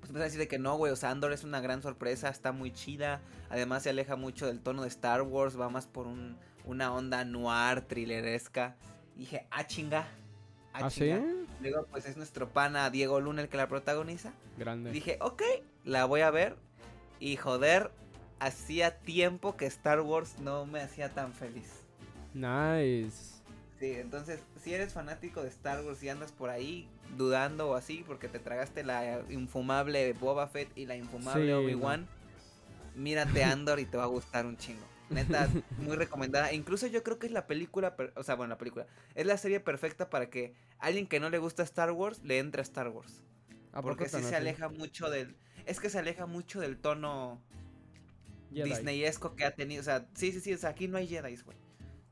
Pues 0.00 0.12
me 0.12 0.20
a 0.20 0.24
decir 0.24 0.38
de 0.38 0.48
que 0.48 0.58
no, 0.58 0.76
güey, 0.76 0.92
o 0.92 0.96
sea, 0.96 1.10
Andor 1.10 1.32
es 1.32 1.44
una 1.44 1.62
gran 1.62 1.80
sorpresa, 1.80 2.28
está 2.28 2.52
muy 2.52 2.72
chida, 2.72 3.22
además 3.48 3.82
se 3.82 3.88
aleja 3.88 4.16
mucho 4.16 4.46
del 4.46 4.60
tono 4.60 4.82
de 4.82 4.88
Star 4.88 5.22
Wars, 5.22 5.58
va 5.58 5.70
más 5.70 5.86
por 5.86 6.06
un, 6.06 6.36
una 6.66 6.92
onda 6.92 7.24
noir, 7.24 7.80
thrilleresca. 7.80 8.76
Y 9.16 9.20
dije, 9.20 9.46
ah, 9.50 9.66
chinga, 9.66 10.08
ah, 10.74 10.80
¿Ah 10.84 10.90
sí? 10.90 11.10
Luego, 11.62 11.86
pues 11.90 12.04
es 12.04 12.18
nuestro 12.18 12.50
pana 12.50 12.90
Diego 12.90 13.18
Luna 13.20 13.40
el 13.40 13.48
que 13.48 13.56
la 13.56 13.66
protagoniza. 13.66 14.34
Grande. 14.58 14.90
Dije, 14.90 15.16
ok, 15.22 15.42
la 15.84 16.04
voy 16.04 16.20
a 16.20 16.30
ver. 16.30 16.56
Y 17.18 17.36
joder, 17.36 17.90
hacía 18.42 18.98
tiempo 18.98 19.56
que 19.56 19.66
Star 19.66 20.00
Wars 20.00 20.38
no 20.40 20.66
me 20.66 20.80
hacía 20.80 21.14
tan 21.14 21.32
feliz. 21.32 21.84
Nice. 22.34 23.40
Sí, 23.78 23.92
entonces, 23.92 24.40
si 24.60 24.74
eres 24.74 24.92
fanático 24.92 25.42
de 25.42 25.48
Star 25.48 25.84
Wars 25.84 26.02
y 26.02 26.08
andas 26.08 26.32
por 26.32 26.50
ahí 26.50 26.88
dudando 27.16 27.70
o 27.70 27.74
así, 27.74 28.04
porque 28.06 28.28
te 28.28 28.40
tragaste 28.40 28.82
la 28.82 29.22
infumable 29.28 30.12
Boba 30.14 30.48
Fett 30.48 30.76
y 30.76 30.86
la 30.86 30.96
infumable 30.96 31.54
Obi-Wan, 31.54 32.08
mírate 32.96 33.44
Andor 33.44 33.78
y 33.78 33.84
te 33.84 33.96
va 33.96 34.04
a 34.04 34.06
gustar 34.06 34.44
un 34.46 34.56
chingo. 34.56 34.84
Neta, 35.10 35.48
muy 35.78 35.96
recomendada. 35.96 36.52
Incluso 36.52 36.86
yo 36.88 37.02
creo 37.04 37.18
que 37.20 37.26
es 37.26 37.32
la 37.32 37.46
película, 37.46 37.94
o 38.16 38.24
sea, 38.24 38.34
bueno, 38.34 38.54
la 38.54 38.58
película. 38.58 38.86
Es 39.14 39.26
la 39.26 39.36
serie 39.36 39.60
perfecta 39.60 40.10
para 40.10 40.30
que 40.30 40.54
alguien 40.78 41.06
que 41.06 41.20
no 41.20 41.30
le 41.30 41.38
gusta 41.38 41.62
Star 41.62 41.92
Wars 41.92 42.20
le 42.24 42.38
entre 42.38 42.60
a 42.60 42.64
Star 42.64 42.88
Wars. 42.88 43.22
Porque 43.82 44.08
sí 44.08 44.22
se 44.22 44.34
aleja 44.34 44.68
mucho 44.68 45.10
del... 45.10 45.36
Es 45.64 45.78
que 45.78 45.90
se 45.90 45.98
aleja 46.00 46.26
mucho 46.26 46.60
del 46.60 46.76
tono 46.76 47.40
Disneyesco 48.52 49.34
que 49.34 49.44
ha 49.44 49.54
tenido. 49.54 49.80
O 49.80 49.84
sea, 49.84 50.08
sí, 50.14 50.32
sí, 50.32 50.40
sí. 50.40 50.52
O 50.54 50.58
sea, 50.58 50.70
aquí 50.70 50.88
no 50.88 50.98
hay 50.98 51.06
Jedi, 51.06 51.36
güey. 51.36 51.56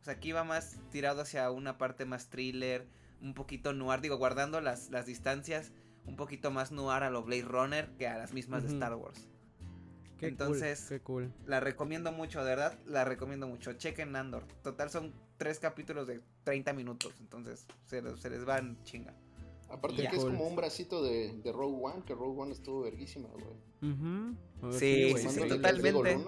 O 0.01 0.05
sea, 0.05 0.15
aquí 0.15 0.33
va 0.33 0.45
más 0.45 0.79
tirado 0.91 1.23
hacia 1.23 1.51
una 1.51 1.77
parte 1.79 2.05
más 2.05 2.29
thriller, 2.29 2.87
un 3.21 3.35
poquito 3.35 3.73
noir. 3.73 4.01
Digo, 4.01 4.17
guardando 4.17 4.61
las, 4.61 4.91
las 4.91 5.07
distancias, 5.07 5.73
un 6.07 6.17
poquito 6.17 6.51
más 6.51 6.73
noir 6.73 7.03
a 7.03 7.11
lo 7.11 7.23
Blade 7.23 7.43
Runner 7.43 7.89
que 7.99 8.09
a 8.09 8.17
las 8.17 8.33
mismas 8.33 8.63
de 8.63 8.71
Star 8.71 8.95
Wars. 8.95 9.29
Entonces, 10.21 10.87
qué 10.89 11.01
cool. 11.01 11.33
la 11.47 11.61
recomiendo 11.61 12.13
mucho, 12.13 12.41
de 12.45 12.51
verdad, 12.51 12.79
la 12.87 13.05
recomiendo 13.05 13.47
mucho. 13.47 13.73
Chequen 13.73 14.15
Andor. 14.17 14.45
Total 14.63 14.91
son 14.91 15.15
tres 15.39 15.59
capítulos 15.59 16.07
de 16.07 16.21
30 16.45 16.73
minutos, 16.75 17.15
entonces 17.21 17.67
se, 17.87 18.17
se 18.19 18.31
les 18.31 18.45
van 18.45 18.83
chinga. 18.85 19.15
Aparte 19.71 20.09
que 20.09 20.17
es 20.17 20.25
como 20.25 20.47
un 20.47 20.57
bracito 20.57 21.03
de, 21.03 21.33
de, 21.33 21.53
Rogue 21.53 21.79
One, 21.81 22.03
que 22.05 22.15
Rogue 22.15 22.41
One 22.41 22.53
estuvo 22.53 22.81
verguísima, 22.83 23.29
güey. 23.29 24.73
Sí, 24.79 25.15
sí, 25.17 25.49
totalmente. 25.49 26.19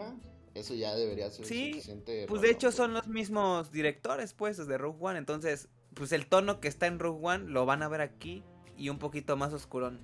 eso 0.54 0.74
ya 0.74 0.94
debería 0.94 1.28
ser 1.30 1.44
sí, 1.44 1.72
suficiente. 1.72 2.26
Pues 2.28 2.40
de 2.40 2.50
hecho 2.50 2.70
son 2.70 2.94
los 2.94 3.08
mismos 3.08 3.72
directores, 3.72 4.32
pues, 4.32 4.64
de 4.66 4.78
Rogue 4.78 4.98
One. 5.00 5.18
Entonces, 5.18 5.68
pues 5.94 6.12
el 6.12 6.26
tono 6.26 6.60
que 6.60 6.68
está 6.68 6.86
en 6.86 6.98
Rogue 6.98 7.20
One 7.22 7.50
lo 7.50 7.66
van 7.66 7.82
a 7.82 7.88
ver 7.88 8.00
aquí 8.00 8.44
y 8.76 8.88
un 8.88 8.98
poquito 8.98 9.36
más 9.36 9.52
oscurón. 9.52 10.00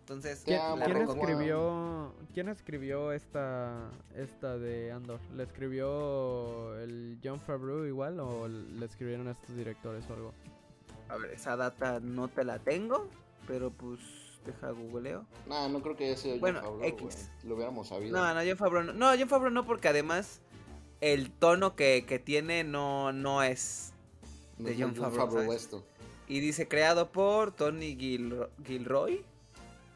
Entonces, 0.00 0.42
¿quién, 0.44 0.60
escribió 1.02 2.14
quién 2.32 2.48
escribió 2.48 3.10
esta 3.10 3.90
esta 4.14 4.56
de 4.56 4.92
Andor? 4.92 5.18
¿Le 5.34 5.42
escribió 5.42 6.78
el 6.78 7.18
John 7.24 7.40
Favreau 7.40 7.84
igual 7.84 8.20
o 8.20 8.46
le 8.46 8.86
escribieron 8.86 9.26
estos 9.26 9.56
directores 9.56 10.08
o 10.08 10.14
algo? 10.14 10.32
A 11.08 11.16
ver, 11.16 11.30
esa 11.32 11.56
data 11.56 12.00
no 12.00 12.28
te 12.28 12.44
la 12.44 12.58
tengo, 12.58 13.08
pero 13.46 13.70
pues 13.70 14.00
deja 14.44 14.70
googleo. 14.70 15.26
No, 15.46 15.68
no 15.68 15.82
creo 15.82 15.96
que 15.96 16.06
haya 16.06 16.16
sido 16.16 16.38
bueno, 16.38 16.60
John 16.62 16.84
X. 16.84 17.30
Lo 17.44 17.54
hubiéramos 17.56 17.88
sabido. 17.88 18.16
No, 18.16 18.34
no, 18.34 18.40
John 18.46 18.56
Favreau 18.56 18.84
no. 18.84 18.92
No, 18.92 19.10
John 19.18 19.28
Favreau 19.28 19.52
no, 19.52 19.64
porque 19.66 19.88
además 19.88 20.40
el 21.00 21.30
tono 21.30 21.76
que, 21.76 22.04
que 22.06 22.18
tiene 22.18 22.64
no, 22.64 23.12
no 23.12 23.42
es 23.42 23.92
de 24.58 24.76
John, 24.78 24.94
Favreau. 24.94 25.52
esto. 25.52 25.84
Y 26.28 26.40
dice 26.40 26.66
creado 26.66 27.12
por 27.12 27.52
Tony 27.52 27.96
Gilroy 27.96 29.24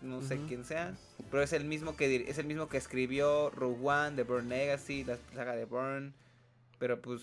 no 0.02 0.22
sé 0.22 0.40
quién 0.48 0.64
sea, 0.64 0.94
pero 1.30 1.42
es 1.42 1.52
el 1.52 1.64
mismo 1.64 1.96
que 1.96 2.24
es 2.28 2.38
el 2.38 2.46
mismo 2.46 2.68
que 2.68 2.78
escribió 2.78 3.50
Rogue 3.50 3.86
One, 3.86 4.16
The 4.16 4.22
Burn 4.22 4.48
Legacy, 4.48 5.04
la 5.04 5.18
saga 5.34 5.54
de 5.54 5.66
Burn, 5.66 6.14
pero 6.78 7.00
pues 7.02 7.22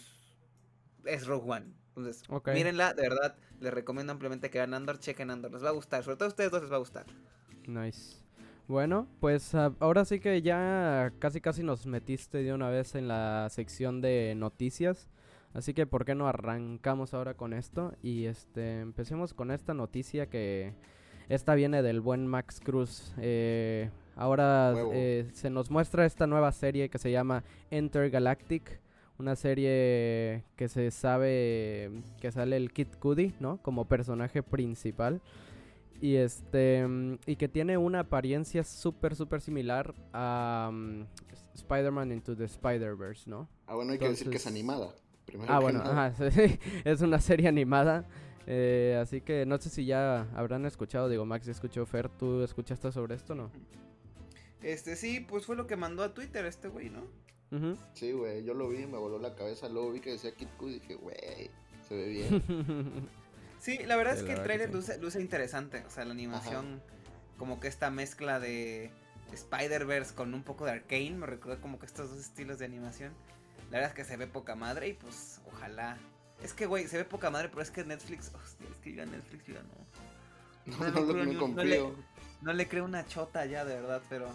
es 1.06 1.26
Rogue 1.26 1.52
One. 1.52 1.65
Entonces, 1.97 2.23
mírenla, 2.53 2.93
de 2.93 3.01
verdad, 3.01 3.36
les 3.60 3.73
recomiendo 3.73 4.13
ampliamente 4.13 4.49
que 4.49 4.60
vean 4.60 4.73
Andor, 4.73 4.99
chequen 4.99 5.31
Andor, 5.31 5.51
les 5.51 5.63
va 5.63 5.69
a 5.69 5.73
gustar, 5.73 6.03
sobre 6.03 6.17
todo 6.17 6.25
a 6.25 6.29
ustedes 6.29 6.51
dos 6.51 6.62
les 6.62 6.71
va 6.71 6.75
a 6.75 6.79
gustar. 6.79 7.05
Nice. 7.65 8.17
Bueno, 8.67 9.07
pues 9.19 9.55
ah, 9.55 9.73
ahora 9.79 10.03
sí 10.05 10.19
que 10.19 10.41
ya 10.41 11.13
casi 11.19 11.39
casi 11.39 11.63
nos 11.63 11.86
metiste 11.86 12.43
de 12.43 12.53
una 12.53 12.69
vez 12.69 12.95
en 12.95 13.07
la 13.07 13.47
sección 13.49 14.01
de 14.01 14.33
noticias. 14.36 15.10
Así 15.53 15.73
que 15.73 15.88
por 15.88 16.05
qué 16.05 16.13
no 16.13 16.27
arrancamos 16.27 17.13
ahora 17.13 17.33
con 17.33 17.53
esto 17.53 17.93
y 18.03 18.25
este 18.25 18.81
empecemos 18.81 19.33
con 19.33 19.51
esta 19.51 19.73
noticia 19.73 20.27
que 20.27 20.73
esta 21.29 21.55
viene 21.55 21.81
del 21.81 22.01
buen 22.01 22.27
Max 22.27 22.60
Cruz. 22.63 23.13
Eh, 23.19 23.89
ahora 24.15 24.73
eh, 24.93 25.29
se 25.33 25.49
nos 25.49 25.71
muestra 25.71 26.05
esta 26.05 26.27
nueva 26.27 26.51
serie 26.51 26.89
que 26.89 26.99
se 26.99 27.10
llama 27.10 27.43
Enter 27.71 28.10
Galactic. 28.10 28.81
Una 29.19 29.36
serie 29.36 30.43
que 30.56 30.67
se 30.69 30.91
sabe 30.91 31.91
que 32.21 32.32
sale 32.32 32.56
el 32.56 32.71
Kid 32.71 32.88
Cudi, 32.99 33.34
¿no? 33.39 33.58
Como 33.62 33.86
personaje 33.86 34.43
principal. 34.43 35.21
Y 35.99 36.15
este 36.15 36.86
y 37.25 37.36
que 37.36 37.47
tiene 37.47 37.77
una 37.77 38.01
apariencia 38.01 38.63
súper, 38.63 39.15
súper 39.15 39.41
similar 39.41 39.95
a 40.13 40.69
um, 40.69 41.06
Spider-Man 41.56 42.12
Into 42.12 42.36
the 42.36 42.45
Spider-Verse, 42.45 43.27
¿no? 43.27 43.49
Ah, 43.65 43.73
bueno, 43.73 43.93
hay 43.93 43.99
que 43.99 44.08
decir 44.08 44.30
que 44.30 44.38
es 44.38 44.45
animada. 44.45 44.93
ah, 45.47 45.60
bueno, 45.60 45.82
ajá, 45.82 46.13
es 46.86 47.01
una 47.01 47.19
serie 47.19 47.47
animada. 47.47 48.06
Eh, 48.49 48.97
así 49.01 49.19
que 49.19 49.45
no 49.45 49.58
sé 49.58 49.69
si 49.69 49.86
ya 49.86 50.21
habrán 50.34 50.65
escuchado, 50.65 51.10
digo, 51.10 51.25
Max 51.25 51.47
escuchó 51.49 51.86
Fer, 51.86 52.08
¿tú 52.08 52.43
escuchaste 52.43 52.93
sobre 52.93 53.15
esto 53.15 53.36
no? 53.36 53.51
Este 54.62 54.95
sí, 54.95 55.19
pues 55.19 55.45
fue 55.45 55.58
lo 55.58 55.67
que 55.67 55.75
mandó 55.75 56.01
a 56.01 56.13
Twitter 56.13 56.45
este 56.45 56.69
güey, 56.69 56.89
¿no? 56.89 57.01
Sí, 57.93 58.12
güey, 58.12 58.43
yo 58.43 58.53
lo 58.53 58.69
vi, 58.69 58.86
me 58.86 58.97
voló 58.97 59.19
la 59.19 59.36
cabeza, 59.36 59.69
luego 59.69 59.91
vi 59.91 59.99
que 60.01 60.12
decía 60.12 60.33
Kid 60.36 60.47
Cudi 60.57 60.75
y 60.75 60.79
dije, 60.79 60.95
güey, 60.95 61.49
se 61.88 61.95
ve 61.95 62.07
bien. 62.07 63.10
sí, 63.60 63.77
la 63.86 63.95
verdad 63.95 64.17
es 64.17 64.23
que 64.23 64.33
el 64.33 64.43
trailer 64.43 64.73
luce, 64.73 65.21
interesante, 65.21 65.83
o 65.86 65.89
sea, 65.89 66.03
la 66.05 66.12
animación, 66.12 66.81
como 67.38 67.60
que 67.60 67.67
esta 67.67 67.89
mezcla 67.89 68.39
de 68.39 68.91
Spider-Verse 69.31 70.13
con 70.13 70.33
un 70.33 70.43
poco 70.43 70.65
de 70.65 70.71
Arcane, 70.71 71.12
me 71.12 71.25
recuerda 71.25 71.62
como 71.62 71.79
que 71.79 71.86
estos 71.86 72.10
dos 72.10 72.19
estilos 72.19 72.60
de 72.60 72.65
animación. 72.65 73.13
La 73.71 73.79
verdad 73.79 73.89
es 73.89 73.95
que 73.95 74.05
se 74.05 74.17
ve 74.17 74.27
poca 74.27 74.55
madre 74.55 74.89
y 74.89 74.93
pues 74.93 75.41
ojalá 75.45 75.97
es 76.43 76.53
que, 76.53 76.65
güey, 76.65 76.88
se 76.88 76.97
ve 76.97 77.05
poca 77.05 77.29
madre, 77.29 77.49
pero 77.49 77.62
es 77.62 77.71
que 77.71 77.83
Netflix. 77.83 78.31
Hostia, 78.33 78.67
es 78.69 78.77
que 78.77 78.93
yo 78.93 79.03
a 79.03 79.05
Netflix 79.05 79.47
ya 79.47 79.63
no. 79.63 79.88
No, 80.67 80.91
no, 80.91 81.13
no, 81.13 81.47
no, 81.47 81.63
le, 81.63 81.93
no, 82.41 82.51
le, 82.51 82.67
creo 82.67 82.83
una 82.83 83.05
chota 83.05 83.45
ya, 83.45 83.63
de 83.63 83.75
verdad, 83.75 84.01
pero. 84.10 84.27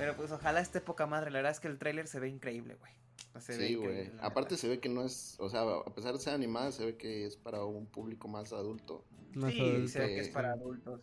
Pero 0.00 0.16
pues 0.16 0.32
ojalá 0.32 0.60
esté 0.60 0.80
poca 0.80 1.06
madre. 1.06 1.30
La 1.30 1.38
verdad 1.38 1.52
es 1.52 1.60
que 1.60 1.68
el 1.68 1.78
tráiler 1.78 2.06
se 2.06 2.18
ve 2.20 2.28
increíble, 2.28 2.74
güey. 2.76 2.92
sí, 3.38 3.74
güey. 3.74 4.10
Aparte 4.20 4.56
se 4.56 4.66
ve 4.66 4.80
que 4.80 4.88
no 4.88 5.04
es, 5.04 5.36
o 5.38 5.50
sea, 5.50 5.60
a 5.60 5.94
pesar 5.94 6.14
de 6.14 6.20
ser 6.20 6.32
animada, 6.32 6.72
se 6.72 6.86
ve 6.86 6.96
que 6.96 7.26
es 7.26 7.36
para 7.36 7.64
un 7.64 7.86
público 7.86 8.26
más 8.26 8.54
adulto. 8.54 9.04
sí, 9.34 9.88
se 9.88 9.98
ve 10.00 10.06
que 10.06 10.20
es 10.20 10.28
para 10.30 10.52
adultos. 10.52 11.02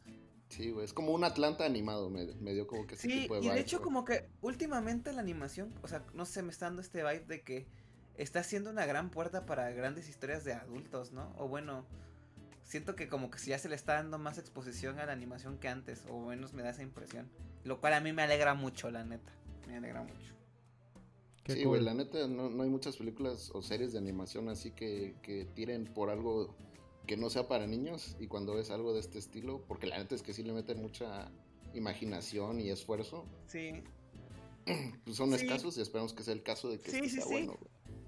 Sí, 0.49 0.71
güey, 0.71 0.85
es 0.85 0.93
como 0.93 1.11
un 1.11 1.23
Atlanta 1.23 1.65
animado, 1.65 2.09
me, 2.09 2.25
me 2.35 2.53
dio 2.53 2.67
como 2.67 2.87
que 2.87 2.95
sí. 2.95 3.27
y 3.41 3.49
de 3.49 3.59
hecho 3.59 3.81
como 3.81 4.05
que 4.05 4.29
últimamente 4.41 5.11
la 5.11 5.19
animación, 5.19 5.73
o 5.83 5.89
sea, 5.89 6.05
no 6.13 6.25
sé, 6.25 6.41
me 6.41 6.51
está 6.51 6.67
dando 6.67 6.81
este 6.81 7.03
vibe 7.03 7.25
de 7.25 7.41
que 7.41 7.67
está 8.15 8.43
siendo 8.43 8.69
una 8.69 8.85
gran 8.85 9.09
puerta 9.11 9.45
para 9.45 9.69
grandes 9.71 10.07
historias 10.07 10.45
de 10.45 10.53
adultos, 10.53 11.11
¿no? 11.11 11.35
O 11.37 11.49
bueno, 11.49 11.85
siento 12.67 12.95
que 12.95 13.07
como 13.07 13.31
que 13.31 13.39
si 13.39 13.49
ya 13.49 13.57
se 13.57 13.69
le 13.69 13.75
está 13.75 13.93
dando 13.93 14.19
más 14.19 14.37
exposición 14.37 14.99
a 14.99 15.05
la 15.05 15.13
animación 15.13 15.57
que 15.57 15.69
antes, 15.69 16.03
o 16.09 16.19
menos 16.27 16.53
me 16.53 16.61
da 16.61 16.71
esa 16.71 16.83
impresión. 16.83 17.29
Lo 17.63 17.79
cual 17.79 17.93
a 17.93 18.01
mí 18.01 18.13
me 18.13 18.21
alegra 18.21 18.53
mucho, 18.53 18.91
la 18.91 19.03
neta. 19.03 19.31
Me 19.67 19.77
alegra 19.77 20.03
mucho. 20.03 20.35
sí, 21.47 21.63
güey, 21.63 21.81
la 21.81 21.93
neta 21.93 22.27
no, 22.27 22.61
hay 22.61 22.69
muchas 22.69 22.97
películas 22.97 23.51
o 23.53 23.61
series 23.61 23.93
de 23.93 23.99
animación 23.99 24.49
así 24.49 24.71
que, 24.71 25.15
que 25.21 25.45
tiren 25.45 25.85
por 25.85 26.09
algo 26.09 26.55
que 27.07 27.15
no 27.15 27.29
sea 27.29 27.47
para 27.47 27.65
niños 27.67 28.17
y 28.19 28.27
cuando 28.27 28.53
ves 28.53 28.69
algo 28.69 28.93
de 28.93 28.99
este 28.99 29.17
estilo, 29.17 29.63
porque 29.67 29.87
la 29.87 29.97
neta 29.97 30.13
es 30.13 30.21
que 30.21 30.33
sí 30.33 30.43
le 30.43 30.51
meten 30.51 30.81
mucha 30.81 31.31
imaginación 31.73 32.59
y 32.59 32.69
esfuerzo. 32.69 33.25
Sí. 33.47 33.81
Pues 35.05 35.15
son 35.15 35.33
escasos 35.33 35.77
y 35.77 35.81
esperamos 35.81 36.13
que 36.13 36.23
sea 36.23 36.33
el 36.33 36.43
caso 36.43 36.69
de 36.69 36.77
que 36.77 36.91
sea 36.91 37.25
bueno. 37.25 37.57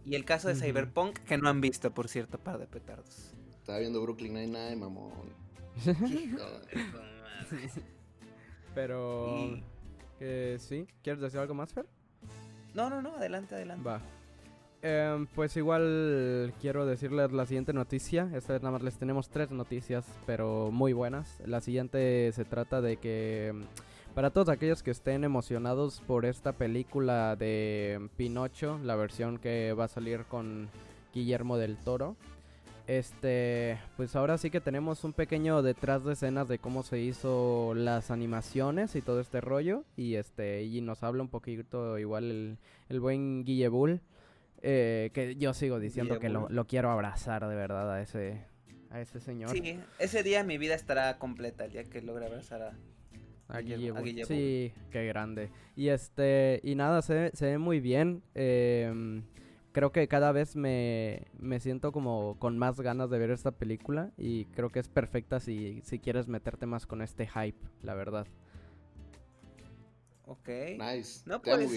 Y 0.04 0.15
el 0.15 0.26
caso 0.26 0.50
de 0.50 0.56
Cyberpunk, 0.56 1.19
que 1.19 1.38
no 1.38 1.48
han 1.48 1.62
visto, 1.62 1.93
por 1.93 2.10
cierto, 2.10 2.38
par 2.38 2.60
de 2.60 2.67
petardos. 2.67 3.34
Estaba 3.69 3.82
viendo 3.82 4.01
Brooklyn 4.01 4.34
Nine-Nine, 4.34 4.77
mamón. 4.77 5.12
Pero... 8.73 9.60
sí, 10.58 10.88
¿quieres 11.03 11.21
decir 11.21 11.39
algo 11.39 11.53
más, 11.53 11.71
Fer? 11.71 11.86
No, 12.73 12.89
no, 12.89 12.99
no, 13.03 13.13
adelante, 13.17 13.53
adelante. 13.53 13.88
Va. 13.88 14.01
Em, 14.82 15.27
pues 15.27 15.55
igual 15.55 16.51
quiero 16.60 16.88
decirles 16.88 17.32
la 17.32 17.45
siguiente 17.45 17.71
noticia. 17.71 18.32
Esta 18.34 18.53
vez 18.53 18.63
nada 18.63 18.71
más 18.71 18.82
les 18.82 18.97
tenemos 18.97 19.29
tres 19.29 19.51
noticias, 19.51 20.03
pero 20.25 20.71
muy 20.71 20.93
buenas. 20.93 21.39
La 21.45 21.62
siguiente 21.62 22.32
se 22.32 22.45
trata 22.45 22.82
de 22.82 22.97
que 22.97 23.49
em, 23.49 23.65
para 24.15 24.32
todos 24.32 24.49
aquellos 24.49 24.82
que 24.82 24.89
estén 24.89 25.23
emocionados 25.23 26.01
por 26.08 26.25
esta 26.25 26.53
película 26.53 27.36
de 27.36 28.10
Pinocho, 28.17 28.79
la 28.84 28.95
versión 28.95 29.38
que 29.38 29.73
va 29.73 29.84
a 29.84 29.89
salir 29.89 30.25
con 30.25 30.69
Guillermo 31.13 31.58
del 31.58 31.77
Toro, 31.77 32.15
este, 32.89 33.78
pues 33.97 34.15
ahora 34.15 34.39
sí 34.39 34.49
que 34.49 34.62
tenemos 34.62 35.04
un 35.04 35.13
pequeño 35.13 35.62
detrás 35.62 36.04
de 36.04 36.13
escenas 36.13 36.47
de 36.47 36.58
cómo 36.58 36.82
se 36.82 36.99
hizo 36.99 37.73
las 37.75 38.10
animaciones 38.10 38.95
y 38.95 39.04
todo 39.04 39.19
este 39.19 39.41
rollo 39.41 39.84
y 39.95 40.15
este 40.15 40.63
y 40.63 40.82
nos 40.82 41.04
habla 41.04 41.21
un 41.21 41.30
poquito 41.30 41.99
igual 41.99 42.23
el, 42.32 42.58
el 42.89 42.99
buen 42.99 43.43
Guille 43.43 43.67
Bull 43.67 44.02
eh, 44.63 45.12
que 45.13 45.36
yo 45.36 45.54
sigo 45.54 45.80
diciendo 45.80 46.19
que 46.19 46.30
lo, 46.30 46.49
quiero 46.65 46.89
abrazar 46.89 47.47
de 47.47 47.56
verdad 47.56 47.93
a 47.93 48.02
ese, 48.02 48.41
a 48.89 48.99
ese 48.99 49.19
señor. 49.19 49.52
Sí, 49.52 49.80
ese 49.99 50.23
día 50.23 50.43
mi 50.43 50.58
vida 50.58 50.73
estará 50.73 51.17
completa, 51.19 51.65
el 51.65 51.71
día 51.71 51.84
que 51.84 52.02
logre 52.02 52.25
abrazar 52.25 52.63
a, 52.63 52.73
a 53.49 53.62
Sí, 54.25 54.73
qué 54.91 55.06
grande. 55.06 55.49
Y 55.75 55.89
este, 55.89 56.60
y 56.63 56.75
nada, 56.75 57.02
se, 57.02 57.32
se 57.36 57.45
ve 57.45 57.58
muy 57.58 57.80
bien. 57.80 58.23
Em, 58.34 59.23
creo 59.71 59.91
que 59.91 60.08
cada 60.08 60.32
vez 60.32 60.55
me, 60.55 61.27
me, 61.38 61.60
siento 61.60 61.91
como 61.91 62.38
con 62.39 62.58
más 62.58 62.79
ganas 62.79 63.10
de 63.10 63.19
ver 63.19 63.32
esta 63.32 63.51
película 63.51 64.12
y 64.17 64.45
creo 64.45 64.69
que 64.69 64.79
es 64.79 64.88
perfecta 64.88 65.39
si, 65.39 65.82
si 65.84 65.99
quieres 65.99 66.27
meterte 66.27 66.65
más 66.65 66.86
con 66.86 67.01
este 67.01 67.27
hype, 67.27 67.60
la 67.84 67.93
verdad. 67.93 68.27
Ok. 70.29 70.47
Nice. 70.77 71.23
No, 71.25 71.41
pues, 71.41 71.71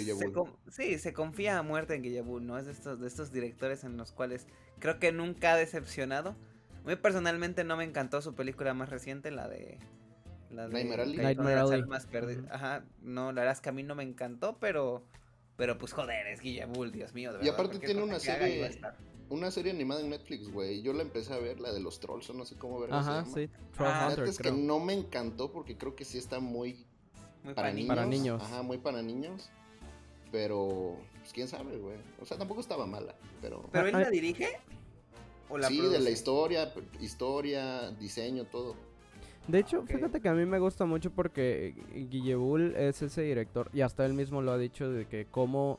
sí, 0.69 0.99
se 0.99 1.13
confía 1.15 1.59
a 1.59 1.63
muerte 1.63 1.95
en 1.95 2.03
Guillermo, 2.03 2.39
¿no? 2.39 2.59
Es 2.59 2.67
de 2.67 2.73
estos, 2.73 3.01
de 3.01 3.09
estos 3.09 3.33
directores 3.33 3.83
en 3.83 3.97
los 3.97 4.13
cuales 4.13 4.47
creo 4.79 4.99
que 4.99 5.11
nunca 5.11 5.55
ha 5.55 5.57
decepcionado. 5.57 6.37
Muy 6.85 6.97
personalmente 6.97 7.65
no 7.65 7.79
me 7.79 7.85
encantó 7.85 8.21
su 8.21 8.35
película 8.35 8.75
más 8.75 8.91
reciente, 8.91 9.31
la 9.31 9.49
de... 9.49 9.79
La 10.51 10.69
de 10.69 10.75
Nightmare 10.75 11.61
Alley. 11.61 11.83
Más 11.85 12.07
Ajá, 12.51 12.85
no, 13.01 13.33
la 13.33 13.41
verdad 13.41 13.57
es 13.57 13.63
que 13.63 13.71
a 13.71 13.73
mí 13.73 13.83
no 13.83 13.95
me 13.95 14.03
encantó, 14.03 14.59
pero... 14.59 15.03
Pero 15.57 15.79
pues 15.79 15.93
joder, 15.93 16.27
es 16.27 16.41
Guillermo, 16.41 16.85
Dios 16.87 17.13
mío. 17.15 17.33
y 17.43 17.49
aparte 17.49 17.79
tiene 17.79 18.03
una 18.03 18.19
serie... 18.19 18.71
Una 19.29 19.51
serie 19.51 19.73
animada 19.73 20.03
en 20.03 20.11
Netflix, 20.11 20.51
güey. 20.53 20.83
Yo 20.83 20.93
la 20.93 21.01
empecé 21.01 21.33
a 21.33 21.39
ver, 21.39 21.59
la 21.59 21.73
de 21.73 21.81
los 21.81 22.01
trolls, 22.01 22.29
o 22.29 22.35
no 22.35 22.45
sé 22.45 22.57
cómo 22.57 22.79
ver. 22.79 22.93
Ajá, 22.93 23.25
sí. 23.25 23.49
Troll 23.75 23.89
ah, 23.89 24.15
es 24.27 24.37
que 24.37 24.53
no 24.53 24.79
me 24.79 24.93
encantó 24.93 25.51
porque 25.51 25.79
creo 25.79 25.97
que 25.97 26.05
sí 26.05 26.19
está 26.19 26.39
muy 26.39 26.85
muy 27.43 27.55
para, 27.55 27.73
niños. 27.73 27.89
para, 27.89 28.07
niños. 28.07 28.43
Ajá, 28.43 28.63
muy 28.63 28.77
para 28.77 29.01
niños. 29.01 29.51
Pero, 30.31 30.97
pues 31.21 31.33
quién 31.33 31.49
sabe, 31.49 31.77
güey. 31.79 31.97
O 32.21 32.27
sea, 32.27 32.39
tampoco 32.39 32.61
estaba 32.61 32.87
mala, 32.87 33.15
pero... 33.41 33.65
¿Pero 33.73 33.87
él 33.87 33.93
la 33.93 34.11
dirige? 34.11 34.59
¿O 35.49 35.59
la 35.59 35.69
sí, 35.69 35.81
de 35.81 36.01
la 36.01 36.11
historia, 36.11 36.73
historia, 37.01 37.91
diseño, 37.93 38.45
todo. 38.45 38.77
De 39.49 39.59
hecho, 39.59 39.83
fíjate 39.83 40.21
que 40.21 40.29
a 40.29 40.35
mí 40.35 40.47
me 40.47 40.61
gusta 40.61 40.85
mucho 40.85 41.11
porque 41.11 41.75
Guillebull 42.11 42.75
es 42.77 43.03
ese 43.03 43.23
director 43.23 43.69
y 43.73 43.81
hasta 43.81 44.07
él 44.07 44.15
mismo 44.15 44.41
lo 44.41 44.53
ha 44.53 44.59
dicho 44.59 44.91
de 44.91 45.07
que 45.07 45.27
cómo 45.31 45.79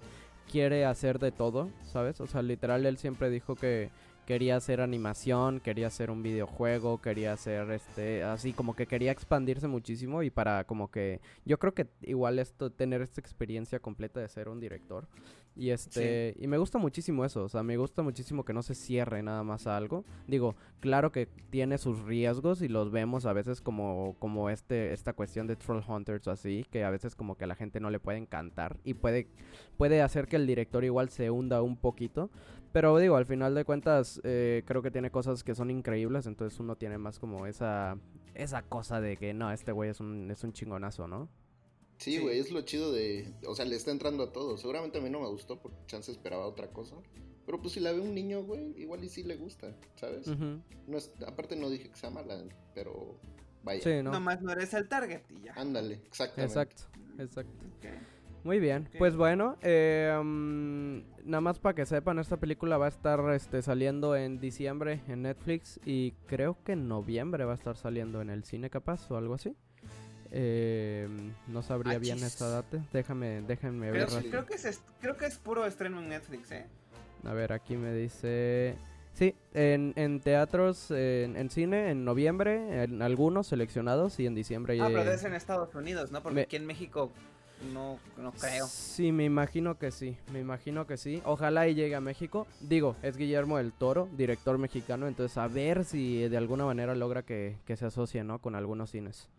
quiere 0.51 0.85
hacer 0.85 1.17
de 1.19 1.31
todo, 1.31 1.69
¿sabes? 1.83 2.19
O 2.19 2.27
sea, 2.27 2.41
literal 2.41 2.85
él 2.85 2.97
siempre 2.97 3.29
dijo 3.29 3.55
que 3.55 3.89
quería 4.25 4.55
hacer 4.55 4.81
animación, 4.81 5.59
quería 5.59 5.87
hacer 5.87 6.09
un 6.09 6.23
videojuego, 6.23 7.01
quería 7.01 7.33
hacer 7.33 7.69
este, 7.71 8.23
así 8.23 8.53
como 8.53 8.75
que 8.75 8.87
quería 8.87 9.11
expandirse 9.11 9.67
muchísimo 9.67 10.23
y 10.23 10.29
para 10.29 10.63
como 10.63 10.89
que 10.89 11.19
yo 11.45 11.59
creo 11.59 11.73
que 11.73 11.87
igual 12.01 12.39
esto 12.39 12.71
tener 12.71 13.01
esta 13.01 13.19
experiencia 13.21 13.79
completa 13.79 14.19
de 14.19 14.29
ser 14.29 14.49
un 14.49 14.59
director 14.59 15.07
y 15.55 15.69
este 15.69 16.35
y 16.39 16.47
me 16.47 16.57
gusta 16.57 16.79
muchísimo 16.79 17.25
eso, 17.25 17.43
o 17.43 17.49
sea, 17.49 17.61
me 17.61 17.77
gusta 17.77 18.01
muchísimo 18.01 18.43
que 18.43 18.53
no 18.53 18.63
se 18.63 18.73
cierre 18.73 19.21
nada 19.21 19.43
más 19.43 19.67
a 19.67 19.77
algo. 19.77 20.03
Digo, 20.27 20.55
claro 20.79 21.11
que 21.11 21.27
tiene 21.51 21.77
sus 21.77 22.01
riesgos 22.03 22.63
y 22.63 22.67
los 22.67 22.91
vemos 22.91 23.27
a 23.27 23.33
veces 23.33 23.61
como 23.61 24.15
como 24.17 24.49
este 24.49 24.93
esta 24.93 25.13
cuestión 25.13 25.45
de 25.45 25.55
Troll 25.55 25.83
Hunters 25.87 26.27
o 26.27 26.31
así, 26.31 26.65
que 26.71 26.83
a 26.83 26.89
veces 26.89 27.15
como 27.15 27.37
que 27.37 27.43
a 27.43 27.47
la 27.47 27.55
gente 27.55 27.79
no 27.79 27.91
le 27.91 27.99
puede 27.99 28.17
encantar 28.17 28.77
y 28.83 28.95
puede 28.95 29.27
puede 29.77 30.01
hacer 30.01 30.27
que 30.27 30.37
el 30.37 30.47
director 30.47 30.83
igual 30.83 31.09
se 31.09 31.29
hunda 31.29 31.61
un 31.61 31.77
poquito, 31.77 32.31
pero 32.73 32.97
digo, 32.97 33.15
al 33.15 33.27
final 33.27 33.53
de 33.53 33.63
cuentas, 33.63 34.19
eh, 34.23 34.63
creo 34.65 34.81
que 34.81 34.91
tiene 34.91 35.11
cosas 35.11 35.43
que 35.43 35.53
son 35.53 35.69
increíbles, 35.69 36.25
entonces 36.25 36.59
uno 36.59 36.75
tiene 36.75 36.97
más 36.97 37.19
como 37.19 37.45
esa, 37.45 37.97
esa 38.33 38.63
cosa 38.63 38.99
de 38.99 39.15
que 39.15 39.33
no, 39.33 39.51
este 39.51 39.71
güey 39.71 39.91
es 39.91 39.99
un, 39.99 40.29
es 40.31 40.43
un 40.43 40.53
chingonazo, 40.53 41.07
¿no? 41.07 41.29
Sí, 41.97 42.17
güey, 42.17 42.39
es 42.39 42.51
lo 42.51 42.61
chido 42.63 42.91
de. 42.91 43.31
O 43.47 43.55
sea, 43.55 43.65
le 43.65 43.75
está 43.75 43.91
entrando 43.91 44.23
a 44.23 44.33
todo. 44.33 44.57
Seguramente 44.57 44.97
a 44.97 45.01
mí 45.01 45.09
no 45.09 45.21
me 45.21 45.27
gustó 45.27 45.61
porque 45.61 45.77
chance 45.85 46.11
esperaba 46.11 46.47
otra 46.47 46.67
cosa. 46.67 46.95
Pero 47.45 47.61
pues 47.61 47.73
si 47.73 47.79
la 47.79 47.91
ve 47.91 47.99
un 47.99 48.15
niño, 48.15 48.43
güey, 48.43 48.73
igual 48.81 49.03
y 49.03 49.09
sí 49.09 49.23
le 49.23 49.35
gusta, 49.35 49.75
¿sabes? 49.95 50.27
no 50.27 50.97
es, 50.97 51.13
aparte 51.27 51.55
no 51.55 51.69
dije 51.69 51.89
que 51.89 51.95
sea 51.95 52.09
mala, 52.09 52.43
pero 52.73 53.19
vaya. 53.63 53.83
Sí, 53.83 54.01
no. 54.01 54.11
Nomás 54.11 54.41
no 54.41 54.51
eres 54.51 54.73
el 54.73 54.87
target 54.87 55.21
y 55.29 55.45
ya. 55.45 55.53
Ándale, 55.53 56.01
exactamente. 56.05 56.51
Exacto, 56.51 56.83
exacto. 57.19 57.65
Muy 58.43 58.59
bien, 58.59 58.89
pues 58.97 59.15
bueno, 59.15 59.57
eh, 59.61 60.11
nada 61.23 61.41
más 61.41 61.59
para 61.59 61.75
que 61.75 61.85
sepan, 61.85 62.19
esta 62.19 62.37
película 62.37 62.77
va 62.77 62.87
a 62.87 62.89
estar 62.89 63.33
este, 63.33 63.61
saliendo 63.61 64.17
en 64.17 64.39
diciembre 64.39 65.01
en 65.07 65.21
Netflix 65.21 65.79
y 65.85 66.11
creo 66.27 66.57
que 66.65 66.73
en 66.73 66.89
noviembre 66.89 67.45
va 67.45 67.53
a 67.53 67.55
estar 67.55 67.77
saliendo 67.77 68.21
en 68.21 68.29
el 68.29 68.43
cine 68.43 68.69
capaz 68.69 69.09
o 69.09 69.15
algo 69.15 69.35
así. 69.35 69.55
Eh, 70.31 71.07
no 71.47 71.61
sabría 71.61 71.99
bien 71.99 72.17
esta 72.19 72.49
data, 72.49 72.85
déjame, 72.91 73.43
déjenme 73.43 73.91
ver. 73.91 74.07
Creo 74.07 74.45
que, 74.45 74.55
es, 74.55 74.81
creo 74.99 75.15
que 75.15 75.25
es 75.27 75.37
puro 75.37 75.65
estreno 75.65 76.01
en 76.01 76.09
Netflix, 76.09 76.51
¿eh? 76.51 76.65
A 77.23 77.33
ver, 77.33 77.53
aquí 77.53 77.77
me 77.77 77.93
dice... 77.93 78.75
Sí, 79.13 79.35
en, 79.53 79.93
en 79.95 80.21
teatros, 80.21 80.89
en, 80.89 81.49
cine, 81.51 81.91
en 81.91 82.03
noviembre, 82.03 82.83
en 82.83 83.03
algunos 83.03 83.45
seleccionados 83.45 84.19
y 84.19 84.25
en 84.25 84.33
diciembre. 84.33 84.75
Ah, 84.81 84.89
pero 84.91 85.11
es 85.11 85.23
en 85.23 85.35
Estados 85.35 85.75
Unidos, 85.75 86.11
¿no? 86.11 86.23
Porque 86.23 86.41
aquí 86.41 86.55
en 86.55 86.65
México 86.65 87.11
no, 87.71 87.99
no 88.17 88.31
creo. 88.31 88.67
Sí, 88.67 89.11
me 89.11 89.25
imagino 89.25 89.77
que 89.77 89.91
sí, 89.91 90.17
me 90.31 90.39
imagino 90.39 90.85
que 90.87 90.97
sí. 90.97 91.21
Ojalá 91.25 91.67
y 91.67 91.75
llegue 91.75 91.95
a 91.95 92.01
México. 92.01 92.47
Digo, 92.59 92.95
es 93.01 93.17
Guillermo 93.17 93.57
del 93.57 93.71
Toro, 93.71 94.09
director 94.17 94.57
mexicano, 94.57 95.07
entonces 95.07 95.37
a 95.37 95.47
ver 95.47 95.85
si 95.85 96.27
de 96.27 96.37
alguna 96.37 96.65
manera 96.65 96.95
logra 96.95 97.23
que, 97.23 97.57
se 97.65 97.85
asocie, 97.85 98.23
¿no? 98.23 98.39
Con 98.39 98.55
algunos 98.55 98.91
cines. 98.91 99.29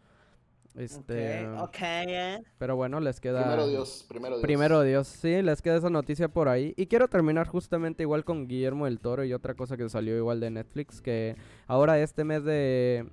Este, 0.74 1.46
okay, 1.46 2.42
Pero 2.58 2.74
bueno, 2.74 2.98
les 2.98 3.20
queda... 3.20 3.42
Primero 3.42 3.68
Dios, 3.68 4.04
primero 4.08 4.34
Dios. 4.34 4.42
Primero 4.42 4.82
Dios, 4.82 5.06
sí, 5.06 5.40
les 5.40 5.62
queda 5.62 5.76
esa 5.76 5.90
noticia 5.90 6.26
por 6.26 6.48
ahí. 6.48 6.74
Y 6.76 6.86
quiero 6.86 7.06
terminar 7.06 7.46
justamente 7.46 8.02
igual 8.02 8.24
con 8.24 8.48
Guillermo 8.48 8.86
del 8.86 8.98
Toro 8.98 9.24
y 9.24 9.32
otra 9.32 9.54
cosa 9.54 9.76
que 9.76 9.88
salió 9.88 10.16
igual 10.16 10.40
de 10.40 10.50
Netflix, 10.50 11.00
que 11.00 11.36
ahora 11.68 12.00
este 12.00 12.24
mes 12.24 12.42
de... 12.42 13.06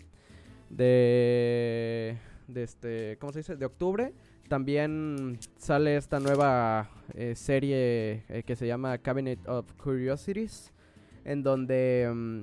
De... 0.70 2.18
De 2.48 2.64
este... 2.64 3.18
¿Cómo 3.20 3.32
se 3.32 3.40
dice? 3.40 3.56
De 3.56 3.66
octubre 3.66 4.12
también 4.52 5.40
sale 5.56 5.96
esta 5.96 6.20
nueva 6.20 6.90
eh, 7.14 7.36
serie 7.36 8.26
eh, 8.28 8.44
que 8.46 8.58
se 8.58 8.68
llama 8.68 8.98
Cabinet 8.98 9.40
of 9.48 9.72
Curiosities, 9.76 10.74
en 11.24 11.42
donde 11.42 12.12
mm, 12.14 12.42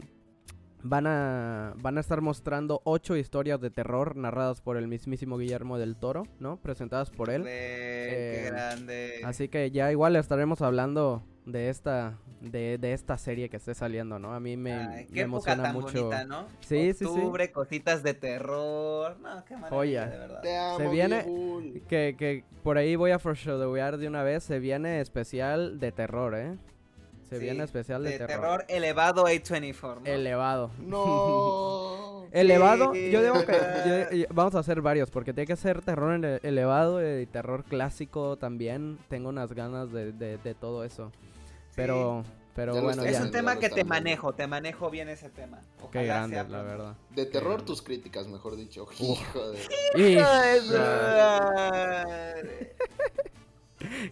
van, 0.85 1.07
a, 1.07 1.75
van 1.77 1.99
a 1.99 2.01
estar 2.01 2.23
mostrando 2.23 2.81
ocho 2.85 3.15
historias 3.15 3.61
de 3.61 3.69
terror 3.69 4.17
narradas 4.17 4.63
por 4.63 4.79
el 4.79 4.89
mismísimo 4.89 5.37
Guillermo 5.37 5.77
del 5.77 5.97
Toro, 5.97 6.23
¿no? 6.41 6.57
Presentadas 6.57 7.11
por 7.11 7.29
él. 7.29 7.43
qué 7.43 8.47
eh, 8.47 8.47
grande. 8.47 9.21
Así 9.23 9.49
que 9.49 9.71
ya 9.71 9.93
igual 9.93 10.17
estaremos 10.17 10.63
hablando 10.63 11.23
de 11.51 11.71
esta 11.71 12.19
de, 12.41 12.79
de, 12.79 12.93
esta 12.93 13.19
serie 13.19 13.49
que 13.49 13.57
esté 13.57 13.75
saliendo, 13.75 14.19
¿no? 14.19 14.33
A 14.33 14.41
mí 14.41 14.57
me, 14.57 15.07
emociona 15.13 15.73
mucho. 15.73 16.05
Bonita, 16.05 16.25
¿no? 16.25 16.47
Sí, 16.61 16.93
sí, 16.93 17.05
sí. 17.05 17.49
cositas 17.53 18.03
de 18.03 18.15
terror. 18.15 19.19
No, 19.19 19.45
qué 19.45 19.57
maravilla, 19.57 20.07
de 20.07 20.19
verdad. 20.19 20.41
Te 20.41 20.57
amo, 20.57 20.79
se 20.79 20.89
viene 20.89 21.25
que, 21.89 22.15
que 22.17 22.45
por 22.63 22.79
ahí 22.79 22.97
voy 22.97 23.11
a 23.11 23.19
foreshadowear 23.19 23.99
de 23.99 24.07
una 24.07 24.23
vez, 24.23 24.45
se 24.45 24.59
viene 24.59 25.01
especial 25.01 25.81
de 25.81 25.93
terror, 25.93 26.35
¿eh? 26.37 26.57
Se 27.29 27.39
viene 27.39 27.65
especial 27.65 28.03
de, 28.05 28.13
terror. 28.13 28.29
terror. 28.29 28.65
elevado 28.69 29.27
A24. 29.27 30.07
Elevado. 30.07 30.71
No. 30.79 32.25
elevado, 32.33 32.95
yo 32.95 33.23
digo 33.23 33.45
que 33.45 34.27
vamos 34.33 34.55
a 34.55 34.61
hacer 34.61 34.81
varios 34.81 35.11
porque 35.11 35.35
tiene 35.35 35.47
que 35.47 35.57
ser 35.57 35.83
terror 35.83 36.41
elevado 36.43 37.21
y 37.21 37.27
terror 37.27 37.65
clásico 37.65 38.39
también. 38.39 38.99
Tengo 39.09 39.29
unas 39.29 39.53
ganas 39.53 39.93
de, 39.93 40.13
de 40.13 40.55
todo 40.55 40.85
eso. 40.85 41.13
Pero, 41.79 42.25
pero 42.57 42.83
bueno, 42.83 43.05
Es 43.05 43.21
un 43.21 43.31
tema 43.31 43.57
que 43.59 43.71
te 43.71 43.85
manejo, 43.85 44.33
te 44.33 44.49
manejo 44.49 44.91
bien 44.91 45.09
ese 45.09 45.31
tema. 45.31 45.61
Qué 45.93 46.05
grande, 46.05 46.43
la 46.49 46.63
verdad. 46.63 46.97
De 47.15 47.25
terror 47.25 47.63
tus 47.63 47.83
críticas, 47.83 48.27
mejor 48.27 48.57
dicho. 48.57 48.87
Hijo 48.99 49.53
de... 49.53 49.59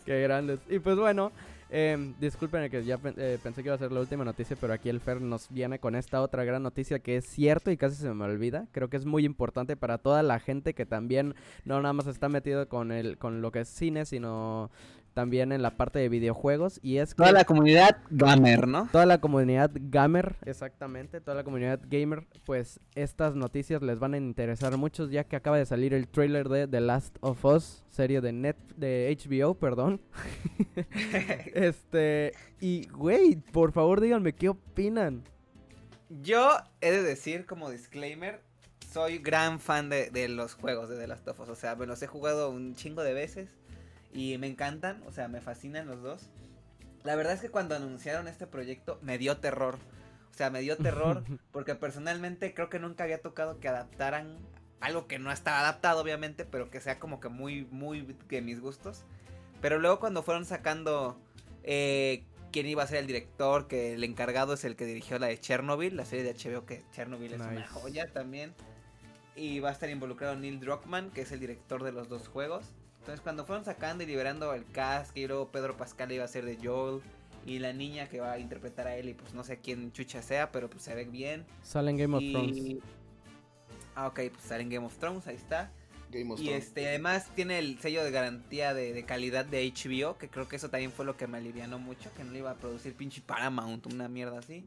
Qué 0.04 0.22
grandes. 0.22 0.60
Y 0.68 0.78
pues 0.78 0.96
bueno, 0.96 1.32
Eh, 1.68 2.14
disculpen 2.20 2.70
que 2.70 2.84
ya 2.84 2.96
eh, 3.16 3.40
pensé 3.42 3.60
que 3.60 3.68
iba 3.68 3.74
a 3.74 3.78
ser 3.78 3.90
la 3.90 3.98
última 3.98 4.24
noticia, 4.24 4.56
pero 4.60 4.72
aquí 4.72 4.88
el 4.88 5.00
Fer 5.00 5.20
nos 5.20 5.48
viene 5.50 5.80
con 5.80 5.96
esta 5.96 6.22
otra 6.22 6.44
gran 6.44 6.62
noticia 6.62 7.00
que 7.00 7.16
es 7.16 7.26
cierto 7.26 7.72
y 7.72 7.76
casi 7.76 7.96
se 7.96 8.14
me 8.14 8.24
olvida. 8.24 8.68
Creo 8.70 8.88
que 8.88 8.96
es 8.96 9.04
muy 9.04 9.24
importante 9.24 9.76
para 9.76 9.98
toda 9.98 10.22
la 10.22 10.38
gente 10.38 10.74
que 10.74 10.86
también 10.86 11.34
no 11.64 11.82
nada 11.82 11.92
más 11.92 12.06
está 12.06 12.28
metido 12.28 12.68
con 12.68 12.92
el 12.92 13.18
con 13.18 13.42
lo 13.42 13.50
que 13.50 13.62
es 13.62 13.68
cine, 13.68 14.04
sino 14.06 14.70
también 15.16 15.50
en 15.50 15.62
la 15.62 15.78
parte 15.78 15.98
de 15.98 16.10
videojuegos 16.10 16.78
y 16.82 16.98
es 16.98 17.14
toda 17.14 17.32
la 17.32 17.46
comunidad 17.46 17.96
gamer, 18.10 18.68
¿no? 18.68 18.86
Toda 18.92 19.06
la 19.06 19.18
comunidad 19.18 19.70
gamer, 19.74 20.36
exactamente, 20.44 21.22
toda 21.22 21.38
la 21.38 21.42
comunidad 21.42 21.80
gamer, 21.88 22.26
pues 22.44 22.80
estas 22.94 23.34
noticias 23.34 23.80
les 23.80 23.98
van 23.98 24.12
a 24.12 24.18
interesar 24.18 24.76
mucho 24.76 25.08
ya 25.08 25.24
que 25.24 25.36
acaba 25.36 25.56
de 25.56 25.64
salir 25.64 25.94
el 25.94 26.06
trailer 26.06 26.50
de 26.50 26.68
The 26.68 26.82
Last 26.82 27.16
of 27.22 27.42
Us, 27.46 27.82
serie 27.88 28.20
de 28.20 28.32
net 28.32 28.58
de 28.76 29.16
HBO, 29.18 29.54
perdón. 29.54 30.02
este, 31.54 32.34
y 32.60 32.86
güey, 32.88 33.36
por 33.36 33.72
favor 33.72 34.02
díganme 34.02 34.34
qué 34.34 34.50
opinan. 34.50 35.22
Yo 36.10 36.58
he 36.82 36.90
de 36.90 37.02
decir 37.02 37.46
como 37.46 37.70
disclaimer, 37.70 38.42
soy 38.92 39.16
gran 39.16 39.60
fan 39.60 39.88
de, 39.88 40.10
de 40.10 40.28
los 40.28 40.52
juegos 40.52 40.90
de 40.90 40.98
The 40.98 41.06
Last 41.06 41.26
of 41.26 41.40
Us, 41.40 41.48
o 41.48 41.56
sea, 41.56 41.74
me 41.74 41.86
los 41.86 42.02
he 42.02 42.06
jugado 42.06 42.50
un 42.50 42.74
chingo 42.74 43.02
de 43.02 43.14
veces 43.14 43.48
y 44.12 44.36
me 44.38 44.46
encantan, 44.46 45.02
o 45.06 45.12
sea, 45.12 45.28
me 45.28 45.40
fascinan 45.40 45.86
los 45.86 46.02
dos. 46.02 46.28
La 47.04 47.14
verdad 47.14 47.34
es 47.34 47.40
que 47.40 47.50
cuando 47.50 47.74
anunciaron 47.76 48.28
este 48.28 48.46
proyecto 48.46 48.98
me 49.02 49.18
dio 49.18 49.38
terror. 49.38 49.78
O 50.30 50.34
sea, 50.36 50.50
me 50.50 50.60
dio 50.60 50.76
terror 50.76 51.24
porque 51.52 51.74
personalmente 51.74 52.52
creo 52.52 52.68
que 52.68 52.78
nunca 52.78 53.04
había 53.04 53.22
tocado 53.22 53.60
que 53.60 53.68
adaptaran 53.68 54.36
algo 54.80 55.06
que 55.06 55.18
no 55.18 55.32
estaba 55.32 55.60
adaptado, 55.60 56.02
obviamente, 56.02 56.44
pero 56.44 56.70
que 56.70 56.80
sea 56.80 56.98
como 56.98 57.20
que 57.20 57.28
muy, 57.28 57.64
muy 57.70 58.14
de 58.28 58.42
mis 58.42 58.60
gustos. 58.60 59.04
Pero 59.60 59.78
luego 59.78 60.00
cuando 60.00 60.22
fueron 60.22 60.44
sacando 60.44 61.18
eh, 61.62 62.24
quién 62.52 62.66
iba 62.66 62.82
a 62.82 62.86
ser 62.86 62.98
el 62.98 63.06
director, 63.06 63.68
que 63.68 63.94
el 63.94 64.04
encargado 64.04 64.54
es 64.54 64.64
el 64.64 64.76
que 64.76 64.84
dirigió 64.84 65.18
la 65.18 65.28
de 65.28 65.38
Chernobyl, 65.38 65.96
la 65.96 66.04
serie 66.04 66.24
de 66.24 66.34
HBO, 66.34 66.66
que 66.66 66.84
Chernobyl 66.92 67.32
es 67.32 67.40
una 67.40 67.66
joya 67.66 68.12
también. 68.12 68.54
Y 69.34 69.60
va 69.60 69.70
a 69.70 69.72
estar 69.72 69.90
involucrado 69.90 70.36
Neil 70.36 70.60
Druckmann, 70.60 71.10
que 71.10 71.22
es 71.22 71.32
el 71.32 71.40
director 71.40 71.82
de 71.82 71.92
los 71.92 72.08
dos 72.08 72.28
juegos. 72.28 72.72
Entonces 73.06 73.22
cuando 73.22 73.44
fueron 73.44 73.64
sacando 73.64 74.02
y 74.02 74.06
liberando 74.08 74.52
el 74.52 74.66
cast, 74.66 75.12
que 75.12 75.28
luego 75.28 75.46
Pedro 75.52 75.76
Pascal 75.76 76.10
iba 76.10 76.24
a 76.24 76.28
ser 76.28 76.44
de 76.44 76.58
Joel 76.60 77.02
y 77.46 77.60
la 77.60 77.72
niña 77.72 78.08
que 78.08 78.18
va 78.18 78.32
a 78.32 78.38
interpretar 78.40 78.88
a 78.88 78.96
él 78.96 79.08
y 79.08 79.14
pues 79.14 79.32
no 79.32 79.44
sé 79.44 79.60
quién 79.60 79.92
chucha 79.92 80.22
sea, 80.22 80.50
pero 80.50 80.68
pues 80.68 80.82
se 80.82 80.92
ve 80.92 81.04
bien. 81.04 81.46
Sale 81.62 81.92
en 81.92 81.98
Game 81.98 82.16
of 82.16 82.24
Thrones. 82.32 82.82
Ah, 83.94 84.08
ok, 84.08 84.22
pues 84.32 84.42
sale 84.42 84.64
en 84.64 84.70
Game 84.70 84.84
of 84.84 84.96
Thrones, 84.96 85.24
ahí 85.28 85.36
está. 85.36 85.70
Game 86.10 86.32
of 86.32 86.40
y 86.40 86.48
este, 86.48 86.88
además 86.88 87.30
tiene 87.36 87.60
el 87.60 87.78
sello 87.78 88.02
de 88.02 88.10
garantía 88.10 88.74
de, 88.74 89.00
calidad 89.04 89.44
de 89.44 89.72
HBO, 89.72 90.18
que 90.18 90.28
creo 90.28 90.48
que 90.48 90.56
eso 90.56 90.68
también 90.68 90.90
fue 90.90 91.04
lo 91.04 91.16
que 91.16 91.28
me 91.28 91.38
alivianó 91.38 91.78
mucho, 91.78 92.10
que 92.16 92.24
no 92.24 92.32
le 92.32 92.40
iba 92.40 92.50
a 92.50 92.56
producir 92.56 92.94
pinche 92.94 93.22
Paramount, 93.24 93.86
una 93.86 94.08
mierda 94.08 94.40
así. 94.40 94.66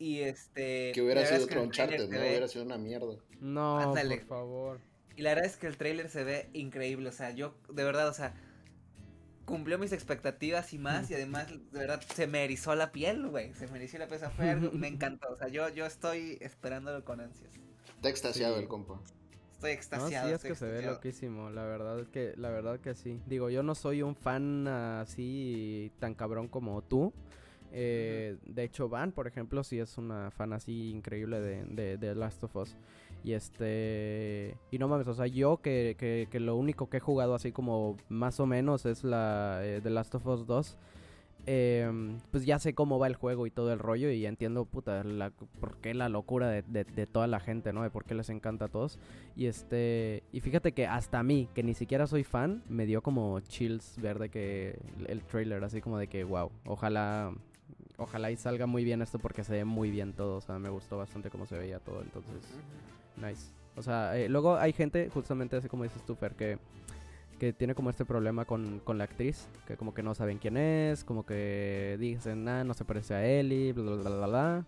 Y 0.00 0.18
este. 0.18 0.90
Que 0.92 1.02
hubiera 1.02 1.24
sido 1.24 1.44
otro 1.44 1.62
Uncharted, 1.62 2.08
¿no? 2.08 2.18
Hubiera 2.18 2.48
sido 2.48 2.64
una 2.64 2.78
mierda. 2.78 3.14
No, 3.40 3.94
por 3.94 4.26
favor. 4.26 4.80
Y 5.16 5.22
la 5.22 5.30
verdad 5.30 5.46
es 5.46 5.56
que 5.56 5.66
el 5.66 5.76
trailer 5.76 6.10
se 6.10 6.24
ve 6.24 6.48
increíble. 6.52 7.08
O 7.08 7.12
sea, 7.12 7.30
yo, 7.30 7.54
de 7.68 7.84
verdad, 7.84 8.08
o 8.08 8.14
sea, 8.14 8.34
cumplió 9.44 9.78
mis 9.78 9.92
expectativas 9.92 10.72
y 10.72 10.78
más. 10.78 11.10
Y 11.10 11.14
además, 11.14 11.48
de 11.48 11.78
verdad, 11.78 12.00
se 12.14 12.26
me 12.26 12.44
erizó 12.44 12.74
la 12.74 12.92
piel, 12.92 13.28
güey. 13.28 13.54
Se 13.54 13.68
me 13.68 13.78
erizó 13.78 13.98
la 13.98 14.08
piel. 14.08 14.20
Fue 14.36 14.54
me 14.56 14.88
encantó. 14.88 15.28
O 15.32 15.36
sea, 15.36 15.48
yo, 15.48 15.68
yo 15.68 15.86
estoy 15.86 16.38
esperándolo 16.40 17.04
con 17.04 17.20
ansias. 17.20 17.52
Está 17.96 18.08
extasiado 18.08 18.58
el 18.58 18.68
compa. 18.68 19.00
Estoy 19.52 19.70
extasiado. 19.70 20.28
sí, 20.28 20.34
es 20.34 20.42
que 20.42 20.54
se 20.54 20.66
ve 20.66 20.82
loquísimo. 20.82 21.50
La 21.50 21.64
verdad 21.64 22.00
es 22.00 22.08
que, 22.08 22.34
la 22.36 22.50
verdad 22.50 22.80
que 22.80 22.94
sí. 22.94 23.20
Digo, 23.26 23.50
yo 23.50 23.62
no 23.62 23.74
soy 23.74 24.02
un 24.02 24.16
fan 24.16 24.66
así 24.68 25.92
tan 26.00 26.14
cabrón 26.14 26.48
como 26.48 26.82
tú. 26.82 27.12
Eh, 27.76 28.36
de 28.44 28.62
hecho, 28.62 28.88
Van, 28.88 29.10
por 29.10 29.26
ejemplo, 29.26 29.64
sí 29.64 29.78
es 29.78 29.98
una 29.98 30.30
fan 30.30 30.52
así 30.52 30.90
increíble 30.90 31.40
de, 31.40 31.64
de, 31.64 31.96
de 31.96 32.14
Last 32.14 32.44
of 32.44 32.54
Us. 32.56 32.76
Y 33.24 33.32
este. 33.32 34.58
Y 34.70 34.78
no 34.78 34.86
mames, 34.86 35.08
o 35.08 35.14
sea, 35.14 35.26
yo 35.26 35.56
que, 35.56 35.96
que, 36.30 36.40
lo 36.40 36.56
único 36.56 36.90
que 36.90 36.98
he 36.98 37.00
jugado 37.00 37.34
así 37.34 37.52
como 37.52 37.96
más 38.10 38.38
o 38.38 38.46
menos 38.46 38.84
es 38.84 39.02
la 39.02 39.60
eh, 39.62 39.80
Last 39.82 40.14
of 40.14 40.26
Us 40.26 40.46
2. 40.46 40.78
Em, 41.46 42.20
pues 42.30 42.46
ya 42.46 42.58
sé 42.58 42.74
cómo 42.74 42.98
va 42.98 43.06
el 43.06 43.16
juego 43.16 43.46
y 43.46 43.50
todo 43.50 43.72
el 43.72 43.78
rollo 43.78 44.10
y 44.10 44.24
entiendo, 44.24 44.64
puta, 44.64 45.04
la, 45.04 45.30
por 45.30 45.76
qué 45.78 45.92
la 45.92 46.08
locura 46.08 46.48
de, 46.48 46.62
de, 46.62 47.06
toda 47.06 47.26
la 47.26 47.38
gente, 47.38 47.72
¿no? 47.72 47.82
De 47.82 47.90
por 47.90 48.04
qué 48.04 48.14
les 48.14 48.30
encanta 48.30 48.66
a 48.66 48.68
todos. 48.68 48.98
Y 49.36 49.46
este, 49.46 50.22
y 50.32 50.40
fíjate 50.40 50.72
que 50.72 50.86
hasta 50.86 51.18
a 51.18 51.22
mí, 51.22 51.48
que 51.54 51.62
ni 51.62 51.74
siquiera 51.74 52.06
soy 52.06 52.24
fan, 52.24 52.62
me 52.68 52.86
dio 52.86 53.02
como 53.02 53.40
chills 53.40 54.00
ver 54.00 54.18
de 54.18 54.30
que 54.30 54.78
el 55.06 55.22
trailer, 55.24 55.64
así 55.64 55.80
como 55.82 55.98
de 55.98 56.08
que, 56.08 56.24
wow, 56.24 56.50
ojalá, 56.66 57.34
ojalá 57.98 58.30
y 58.30 58.36
salga 58.36 58.66
muy 58.66 58.84
bien 58.84 59.02
esto 59.02 59.18
porque 59.18 59.44
se 59.44 59.52
ve 59.52 59.64
muy 59.64 59.90
bien 59.90 60.14
todo, 60.14 60.36
o 60.36 60.40
sea, 60.40 60.58
me 60.58 60.70
gustó 60.70 60.96
bastante 60.96 61.30
cómo 61.30 61.46
se 61.46 61.58
veía 61.58 61.78
todo, 61.78 62.02
entonces... 62.02 62.58
Nice. 63.16 63.52
O 63.76 63.82
sea, 63.82 64.16
eh, 64.16 64.28
luego 64.28 64.56
hay 64.56 64.72
gente, 64.72 65.10
justamente 65.12 65.56
así 65.56 65.68
como 65.68 65.82
dices 65.82 66.02
tú, 66.04 66.14
Fer, 66.14 66.34
que, 66.34 66.58
que 67.38 67.52
tiene 67.52 67.74
como 67.74 67.90
este 67.90 68.04
problema 68.04 68.44
con, 68.44 68.80
con, 68.80 68.98
la 68.98 69.04
actriz, 69.04 69.48
que 69.66 69.76
como 69.76 69.94
que 69.94 70.02
no 70.02 70.14
saben 70.14 70.38
quién 70.38 70.56
es, 70.56 71.02
como 71.04 71.26
que 71.26 71.96
dicen, 71.98 72.48
ah, 72.48 72.62
no 72.64 72.74
se 72.74 72.84
parece 72.84 73.14
a 73.14 73.26
Ellie, 73.26 73.72
bla, 73.72 73.96
bla, 73.96 74.10
bla, 74.10 74.26
bla. 74.26 74.66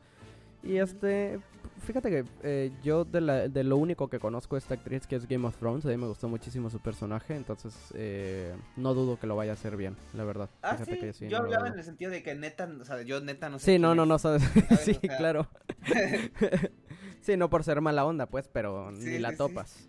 Y 0.62 0.78
este, 0.78 1.38
fíjate 1.84 2.10
que 2.10 2.24
eh, 2.42 2.72
yo 2.82 3.04
de, 3.04 3.20
la, 3.20 3.48
de, 3.48 3.62
lo 3.62 3.76
único 3.76 4.08
que 4.08 4.18
conozco 4.18 4.56
esta 4.56 4.74
actriz 4.74 5.06
que 5.06 5.14
es 5.14 5.28
Game 5.28 5.46
of 5.46 5.56
Thrones, 5.58 5.84
a 5.84 5.88
mí 5.88 5.96
me 5.96 6.08
gustó 6.08 6.28
muchísimo 6.28 6.70
su 6.70 6.80
personaje, 6.80 7.36
entonces 7.36 7.92
eh, 7.94 8.52
no 8.74 8.92
dudo 8.92 9.16
que 9.20 9.28
lo 9.28 9.36
vaya 9.36 9.52
a 9.52 9.54
hacer 9.54 9.76
bien, 9.76 9.96
la 10.12 10.24
verdad. 10.24 10.50
Ah, 10.62 10.76
sí, 10.84 11.28
yo 11.28 11.38
hablaba 11.38 11.68
en 11.68 11.74
el 11.74 11.84
sentido 11.84 12.10
de 12.10 12.24
que 12.24 12.34
neta, 12.34 12.68
o 12.80 12.84
sea, 12.84 13.02
yo 13.02 13.20
neta 13.20 13.48
no 13.48 13.60
sé. 13.60 13.74
Sí, 13.74 13.78
no, 13.78 13.94
no, 13.94 14.06
no 14.06 14.18
sabes. 14.18 14.42
sí, 14.80 14.94
claro. 14.96 15.48
Sí, 17.26 17.36
no 17.36 17.50
por 17.50 17.64
ser 17.64 17.80
mala 17.80 18.04
onda, 18.04 18.26
pues, 18.26 18.46
pero 18.46 18.92
ni 18.92 19.18
la 19.18 19.36
topas. 19.36 19.88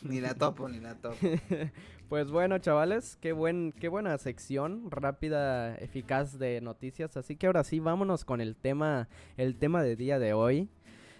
Ni 0.00 0.18
la 0.18 0.32
topo, 0.32 0.66
ni 0.66 0.80
la 0.80 0.94
topo. 0.94 1.14
pues 2.08 2.30
bueno, 2.30 2.56
chavales, 2.56 3.18
qué 3.20 3.32
buen, 3.32 3.72
qué 3.72 3.88
buena 3.88 4.16
sección, 4.16 4.90
rápida, 4.90 5.76
eficaz 5.76 6.38
de 6.38 6.62
noticias. 6.62 7.18
Así 7.18 7.36
que 7.36 7.48
ahora 7.48 7.64
sí, 7.64 7.80
vámonos 7.80 8.24
con 8.24 8.40
el 8.40 8.56
tema, 8.56 9.10
el 9.36 9.58
tema 9.58 9.82
de 9.82 9.94
día 9.94 10.18
de 10.18 10.32
hoy. 10.32 10.70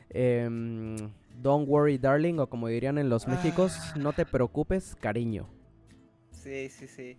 Em, 0.09 0.97
don't 1.43 1.69
worry, 1.69 1.99
darling, 1.99 2.39
o 2.39 2.49
como 2.49 2.69
dirían 2.69 2.97
en 2.97 3.11
los 3.11 3.29
Méxicos, 3.29 3.77
ah. 3.77 3.95
no 3.99 4.15
te 4.15 4.25
preocupes, 4.25 4.97
cariño. 4.99 5.47
Sí, 6.31 6.71
sí, 6.71 6.87
sí. 6.89 7.19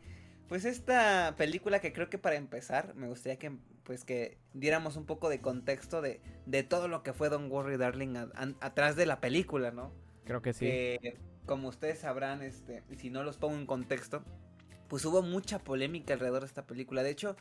Pues 0.52 0.66
esta 0.66 1.36
película 1.38 1.80
que 1.80 1.94
creo 1.94 2.10
que 2.10 2.18
para 2.18 2.36
empezar 2.36 2.94
me 2.96 3.08
gustaría 3.08 3.40
que 3.40 3.54
pues 3.86 4.04
que 4.04 4.38
diéramos 4.54 4.98
un 4.98 5.06
poco 5.06 5.30
de 5.30 5.40
contexto 5.40 6.02
de, 6.02 6.20
de 6.46 6.64
todo 6.64 6.90
lo 6.90 7.04
que 7.04 7.14
fue 7.14 7.30
Don't 7.30 7.50
Worry 7.50 7.78
Darling 7.78 8.18
atrás 8.60 8.98
de 8.98 9.06
la 9.06 9.22
película, 9.22 9.72
¿no? 9.72 9.94
Creo 10.26 10.42
que 10.42 10.52
sí. 10.52 10.98
como 11.46 11.70
ustedes 11.70 12.00
sabrán, 12.00 12.42
este, 12.42 12.84
si 12.98 13.10
no 13.10 13.24
los 13.24 13.38
pongo 13.38 13.56
en 13.56 13.66
contexto, 13.66 14.26
pues 14.90 15.06
hubo 15.06 15.22
mucha 15.22 15.58
polémica 15.58 16.16
alrededor 16.16 16.42
de 16.42 16.48
esta 16.48 16.68
película. 16.68 17.02
De 17.02 17.12
hecho, 17.12 17.38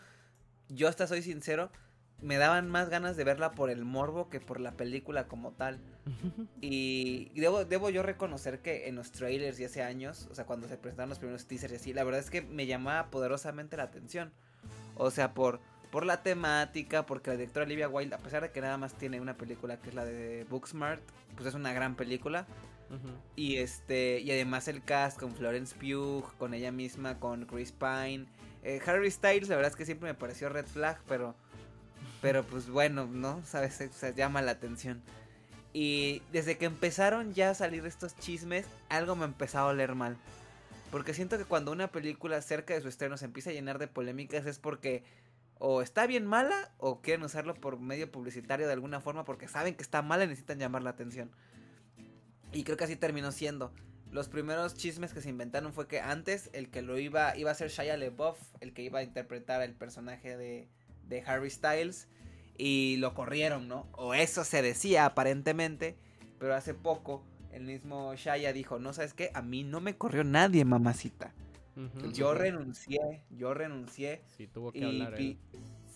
yo 0.68 0.87
hasta 0.87 1.09
soy 1.09 1.23
sincero, 1.23 1.73
me 2.22 2.37
daban 2.37 2.68
más 2.68 2.88
ganas 2.88 3.16
de 3.16 3.24
verla 3.24 3.52
por 3.52 3.70
el 3.70 3.85
morbo 3.85 4.28
que 4.28 4.40
por 4.40 4.61
la 4.61 4.72
película 4.72 5.26
como 5.26 5.52
tal. 5.52 5.78
y 6.61 7.30
debo, 7.40 7.64
debo 7.64 7.90
yo 7.90 8.02
reconocer 8.02 8.61
que 8.61 8.88
en 8.88 8.96
los 8.96 9.12
trailers 9.12 9.59
y 9.61 9.64
hace 9.64 9.83
años, 9.83 10.28
o 10.30 10.35
sea, 10.35 10.44
cuando 10.46 10.68
se 10.68 10.76
presentaron 10.76 11.11
los 11.11 11.18
primeros 11.18 11.46
teasers 11.46 11.72
y 11.72 11.76
así, 11.76 11.92
la 11.92 12.04
verdad 12.04 12.20
es 12.20 12.30
que 12.30 12.42
me 12.42 12.66
llamaba 12.66 13.11
poderosamente 13.11 13.76
la 13.76 13.85
atención. 13.85 14.33
O 14.96 15.11
sea, 15.11 15.33
por, 15.33 15.61
por 15.90 16.04
la 16.04 16.22
temática, 16.22 17.06
porque 17.06 17.30
la 17.30 17.37
directora 17.37 17.64
Olivia 17.64 17.88
Wilde, 17.88 18.14
a 18.14 18.18
pesar 18.18 18.42
de 18.42 18.50
que 18.50 18.61
nada 18.61 18.76
más 18.76 18.94
tiene 18.94 19.20
una 19.20 19.37
película 19.37 19.78
que 19.78 19.88
es 19.88 19.94
la 19.94 20.04
de 20.04 20.46
Booksmart, 20.48 21.02
pues 21.35 21.48
es 21.48 21.54
una 21.54 21.72
gran 21.72 21.96
película. 21.96 22.46
Y 23.37 23.59
este, 23.59 24.18
y 24.18 24.33
además 24.33 24.66
el 24.66 24.83
cast 24.83 25.18
con 25.18 25.33
Florence 25.33 25.76
Pugh, 25.76 26.24
con 26.38 26.54
ella 26.54 26.72
misma, 26.72 27.20
con 27.20 27.46
Chris 27.46 27.70
Pine. 27.70 28.26
Eh, 28.64 28.80
Harry 28.85 29.11
Styles, 29.11 29.48
la 29.48 29.56
verdad 29.56 29.70
es 29.70 29.76
que 29.76 29.87
siempre 29.87 30.09
me 30.09 30.14
pareció 30.14 30.48
red 30.48 30.66
flag, 30.66 31.00
pero 31.06 31.37
pero 32.21 32.45
pues 32.45 32.69
bueno, 32.69 33.07
¿no? 33.07 33.43
¿Sabes? 33.45 33.81
O 33.81 34.09
llama 34.11 34.43
la 34.43 34.53
atención. 34.53 35.03
Y 35.73 36.23
desde 36.33 36.59
que 36.59 36.67
empezaron 36.67 37.33
ya 37.33 37.51
a 37.51 37.55
salir 37.55 37.87
estos 37.87 38.17
chismes, 38.17 38.67
algo 38.89 39.15
me 39.17 39.25
empezó 39.25 39.59
a 39.59 39.67
oler 39.67 39.95
mal. 39.95 40.17
Porque 40.91 41.15
siento 41.15 41.39
que 41.39 41.45
cuando 41.45 41.71
una 41.71 41.89
película 41.89 42.43
cerca 42.43 42.75
de 42.75 42.81
su 42.81 42.89
estreno 42.89 43.17
se 43.17 43.25
empieza 43.25 43.51
a 43.51 43.53
llenar 43.53 43.79
de 43.79 43.87
polémicas 43.87 44.47
es 44.47 44.59
porque 44.59 45.05
o 45.61 45.83
está 45.83 46.07
bien 46.07 46.27
mala 46.27 46.73
o 46.79 47.01
quieren 47.03 47.23
usarlo 47.23 47.55
por 47.55 47.79
medio 47.79 48.11
publicitario 48.11 48.67
de 48.67 48.73
alguna 48.73 49.01
forma 49.01 49.25
porque 49.25 49.47
saben 49.47 49.75
que 49.75 49.83
está 49.83 50.03
mala 50.03 50.25
y 50.25 50.29
necesitan 50.29 50.59
llamar 50.59 50.83
la 50.83 50.91
atención. 50.91 51.31
Y 52.53 52.65
creo 52.65 52.77
que 52.77 52.85
así 52.85 52.97
terminó 52.97 53.31
siendo. 53.31 53.73
Los 54.11 54.29
primeros 54.29 54.75
chismes 54.75 55.13
que 55.13 55.21
se 55.21 55.29
inventaron 55.29 55.73
fue 55.73 55.87
que 55.87 56.01
antes 56.01 56.51
el 56.53 56.71
que 56.71 56.83
lo 56.83 56.99
iba 56.99 57.37
iba 57.37 57.53
a 57.53 57.55
ser 57.55 57.71
Shia 57.71 57.97
LaBeouf, 57.97 58.39
el 58.61 58.73
que 58.73 58.83
iba 58.83 58.99
a 58.99 59.03
interpretar 59.05 59.63
el 59.63 59.75
personaje 59.75 60.37
de 60.37 60.69
de 61.11 61.23
Harry 61.27 61.51
Styles 61.51 62.09
y 62.57 62.96
lo 62.96 63.12
corrieron, 63.12 63.68
¿no? 63.68 63.87
O 63.92 64.14
eso 64.14 64.44
se 64.44 64.62
decía 64.62 65.05
aparentemente, 65.05 65.96
pero 66.38 66.55
hace 66.55 66.73
poco 66.73 67.23
el 67.53 67.64
mismo 67.64 68.14
Shaya 68.14 68.53
dijo, 68.53 68.79
no 68.79 68.92
sabes 68.92 69.12
qué, 69.12 69.31
a 69.35 69.42
mí 69.42 69.64
no 69.64 69.81
me 69.81 69.96
corrió 69.96 70.25
nadie, 70.25 70.64
mamacita. 70.64 71.35
Yo 72.12 72.35
renuncié, 72.35 73.23
yo 73.31 73.55
renuncié. 73.55 74.23
Sí, 74.37 74.46
tuvo 74.46 74.73
que 74.73 74.85
hablar 74.85 75.16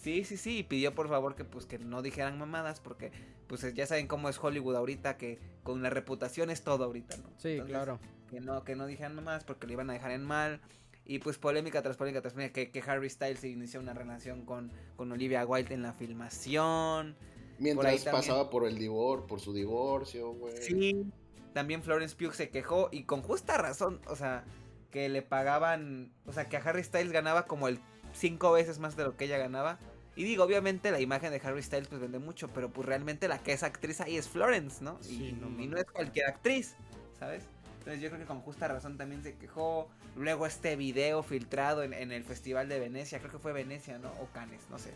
Sí, 0.05 0.22
sí, 0.22 0.37
sí, 0.37 0.59
y 0.59 0.62
pidió 0.62 0.94
por 0.94 1.09
favor 1.09 1.35
que 1.35 1.44
pues 1.44 1.64
que 1.64 1.79
no 1.79 2.03
dijeran 2.03 2.38
mamadas 2.38 2.79
porque 2.79 3.11
pues 3.46 3.74
ya 3.74 3.87
saben 3.87 4.07
cómo 4.07 4.29
es 4.29 4.38
Hollywood 4.38 4.77
ahorita 4.77 5.16
que 5.16 5.38
con 5.62 5.83
la 5.83 5.88
reputación 5.88 6.50
es 6.50 6.62
todo 6.62 6.85
ahorita, 6.85 7.16
¿no? 7.16 7.31
Sí, 7.38 7.59
claro. 7.66 7.98
Que 8.29 8.40
no 8.40 8.64
que 8.64 8.77
no 8.77 8.87
dijeran 8.87 9.14
mamadas 9.14 9.44
porque 9.44 9.66
le 9.66 9.72
iban 9.72 9.88
a 9.88 9.94
dejar 9.94 10.11
en 10.11 10.22
mal. 10.22 10.61
Y 11.07 11.19
pues 11.19 11.38
polémica 11.38 11.83
tras 11.83 11.97
polémica 11.97 12.23
tras 12.23 12.33
polémica 12.33 12.55
que, 12.55 12.71
que 12.71 12.90
Harry 12.90 13.11
Styles 13.11 13.45
inició 13.45 13.81
una 13.81 13.93
relación 13.93 14.45
con, 14.45 14.73
con 14.97 15.12
Olivia 15.12 15.45
Wilde 15.45 15.75
en 15.75 15.83
la 15.83 15.93
filmación. 15.93 17.17
Mientras 17.59 18.05
pasaba 18.05 18.51
por 18.51 18.67
el 18.67 18.79
divorcio, 18.79 19.27
por 19.27 19.40
su 19.40 19.53
divorcio, 19.53 20.33
güey. 20.33 20.57
Sí. 20.57 21.05
También 21.53 21.83
Florence 21.83 22.17
Pugh 22.17 22.33
se 22.33 22.49
quejó 22.49 22.88
y 22.90 23.05
con 23.05 23.23
justa 23.23 23.57
razón, 23.59 24.01
o 24.09 24.17
sea, 24.17 24.45
que 24.90 25.09
le 25.09 25.23
pagaban, 25.23 26.12
o 26.27 26.33
sea, 26.33 26.49
que 26.49 26.57
a 26.57 26.61
Harry 26.61 26.83
Styles 26.83 27.12
ganaba 27.12 27.47
como 27.47 27.69
el 27.69 27.79
cinco 28.12 28.53
veces 28.53 28.79
más 28.79 28.97
de 28.97 29.05
lo 29.05 29.17
que 29.17 29.27
ella 29.27 29.38
ganaba 29.38 29.79
y 30.17 30.25
digo, 30.25 30.45
obviamente 30.45 30.90
la 30.90 31.01
imagen 31.01 31.33
de 31.33 31.40
Harry 31.43 31.62
Styles 31.62 31.88
pues 31.88 32.01
vende 32.01 32.19
mucho, 32.19 32.49
pero 32.49 32.71
pues 32.71 32.87
realmente 32.87 33.27
la 33.27 33.38
que 33.38 33.53
es 33.53 33.62
actriz 33.62 34.01
ahí 34.01 34.17
es 34.17 34.29
Florence, 34.29 34.83
¿no? 34.83 34.99
y, 35.09 35.33
no, 35.33 35.77
es 35.77 35.87
cualquier 35.87 36.27
actriz, 36.27 36.77
¿sabes? 37.19 37.49
Entonces 37.85 38.01
yo 38.01 38.09
creo 38.09 38.20
que 38.20 38.27
con 38.27 38.40
justa 38.40 38.66
razón 38.66 38.97
también 38.97 39.23
se 39.23 39.37
quejó. 39.37 39.90
Luego 40.16 40.47
este 40.47 40.75
video 40.75 41.23
filtrado 41.23 41.83
en, 41.83 41.92
el 42.12 42.25
Festival 42.25 42.66
de 42.66 42.81
Venecia, 42.81 43.18
creo 43.18 43.31
que 43.31 43.38
fue 43.38 43.53
Venecia, 43.53 43.99
¿no? 43.99 44.11
O 44.23 44.29
Cannes, 44.33 44.62
no 44.70 44.79
sé. 44.79 44.90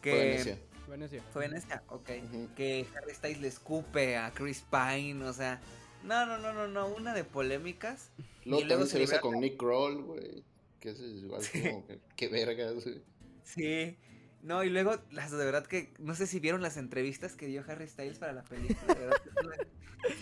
Que, 0.00 0.10
fue 0.10 0.24
Venecia. 0.24 0.58
Venecia. 0.88 1.22
Fue 1.30 1.46
Venecia, 1.46 1.82
ok. 1.88 2.08
Que 2.56 2.86
Harry 2.96 3.14
Styles 3.14 3.40
le 3.42 3.48
escupe 3.48 4.16
a 4.16 4.30
Chris 4.32 4.64
Pine, 4.70 5.22
o 5.24 5.32
sea... 5.34 5.60
No, 6.04 6.24
no, 6.24 6.38
no, 6.38 6.54
no, 6.54 6.68
no, 6.68 6.86
una 6.88 7.12
de 7.12 7.22
polémicas. 7.22 8.10
Luego, 8.46 8.62
y 8.62 8.64
luego 8.66 8.86
se 8.86 8.98
besa 8.98 9.20
con 9.20 9.38
Nick 9.38 9.58
Kroll, 9.58 10.02
güey. 10.02 10.42
Que 10.80 10.90
es 10.90 11.00
igual 11.00 11.42
como 11.52 11.86
que, 11.86 12.00
que 12.16 12.28
vergas, 12.28 12.82
güey. 12.82 13.02
Sí, 13.44 13.96
no, 14.42 14.64
y 14.64 14.70
luego, 14.70 14.98
las 15.12 15.30
de 15.30 15.44
verdad 15.44 15.66
que 15.66 15.92
no 15.98 16.14
sé 16.14 16.26
si 16.26 16.40
vieron 16.40 16.62
las 16.62 16.76
entrevistas 16.76 17.36
que 17.36 17.46
dio 17.46 17.62
Harry 17.68 17.86
Styles 17.86 18.18
para 18.18 18.32
la 18.32 18.42
película. 18.42 18.96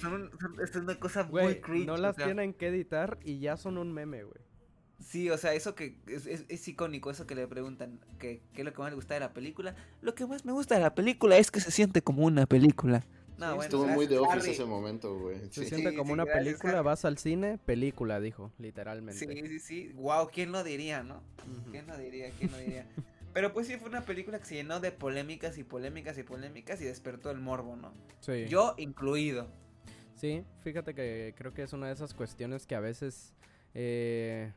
Son, 0.01 0.31
es 0.63 0.75
una 0.77 0.99
cosa 0.99 1.25
muy 1.25 1.61
cringe. 1.61 1.87
No 1.87 1.97
las 1.97 2.17
tienen 2.17 2.55
que 2.55 2.69
editar 2.69 3.19
y 3.25 3.39
ya 3.39 3.57
son 3.57 3.79
un 3.79 3.93
meme, 3.93 4.25
güey. 4.25 4.41
Sí, 5.01 5.31
o 5.31 5.39
sea, 5.39 5.55
eso 5.55 5.75
que 5.75 5.97
es, 6.07 6.27
es, 6.27 6.69
icónico, 6.69 7.11
eso 7.11 7.27
que 7.27 7.35
le 7.35 7.47
preguntan, 7.49 8.01
que, 8.19 8.43
qué 8.53 8.61
es 8.61 8.65
lo 8.65 8.73
que 8.73 8.81
más 8.81 8.91
le 8.91 8.97
gusta 8.97 9.15
de 9.15 9.21
la 9.21 9.33
película. 9.33 9.75
Lo 10.03 10.15
que 10.15 10.27
más 10.27 10.45
me 10.45 10.53
gusta 10.53 10.75
de 10.75 10.83
la 10.83 10.95
película 10.95 11.39
es 11.39 11.51
que 11.51 11.61
se 11.61 11.71
siente 11.71 12.03
como 12.03 12.25
una 12.25 12.47
película. 12.47 13.03
No, 13.39 13.47
bueno, 13.57 13.63
estuvo 13.63 13.87
muy 13.87 14.07
de 14.07 14.19
office 14.19 14.51
ese 14.51 14.67
momento, 14.67 15.19
güey. 15.19 15.39
Se 15.51 15.65
siente 15.65 15.95
como 15.97 16.13
una 16.13 16.27
película, 16.27 16.83
vas 16.83 17.07
al 17.07 17.17
cine, 17.17 17.57
película, 17.57 18.21
dijo, 18.21 18.53
literalmente. 18.59 19.19
Sí, 19.19 19.49
sí, 19.49 19.59
sí. 19.59 19.93
Wow, 19.95 20.29
¿quién 20.31 20.53
lo 20.53 20.63
diría, 20.63 21.03
no? 21.03 21.23
¿Quién 21.71 21.87
lo 21.87 21.97
diría? 21.97 22.31
¿Quién 22.39 22.53
lo 22.53 22.59
diría? 22.59 22.87
Pero 23.33 23.53
pues 23.53 23.69
sí, 23.69 23.77
fue 23.77 23.89
una 23.89 24.03
película 24.03 24.39
que 24.39 24.45
se 24.45 24.57
llenó 24.57 24.81
de 24.81 24.93
polémicas 24.93 25.57
y 25.57 25.65
polémicas 25.65 26.19
y 26.19 26.23
polémicas 26.25 26.81
y 26.83 26.85
despertó 26.85 27.31
el 27.31 27.39
morbo, 27.39 27.77
¿no? 27.77 27.95
Sí. 28.21 28.47
Yo 28.49 28.75
incluido. 28.77 29.49
Sí, 30.21 30.45
fíjate 30.61 30.95
que 30.95 31.35
creo 31.35 31.55
que 31.55 31.63
es 31.63 31.73
una 31.73 31.87
de 31.87 31.95
esas 31.95 32.13
cuestiones 32.13 32.67
que 32.67 32.75
a 32.75 32.81
veces 32.81 33.33
eh, 33.73 34.53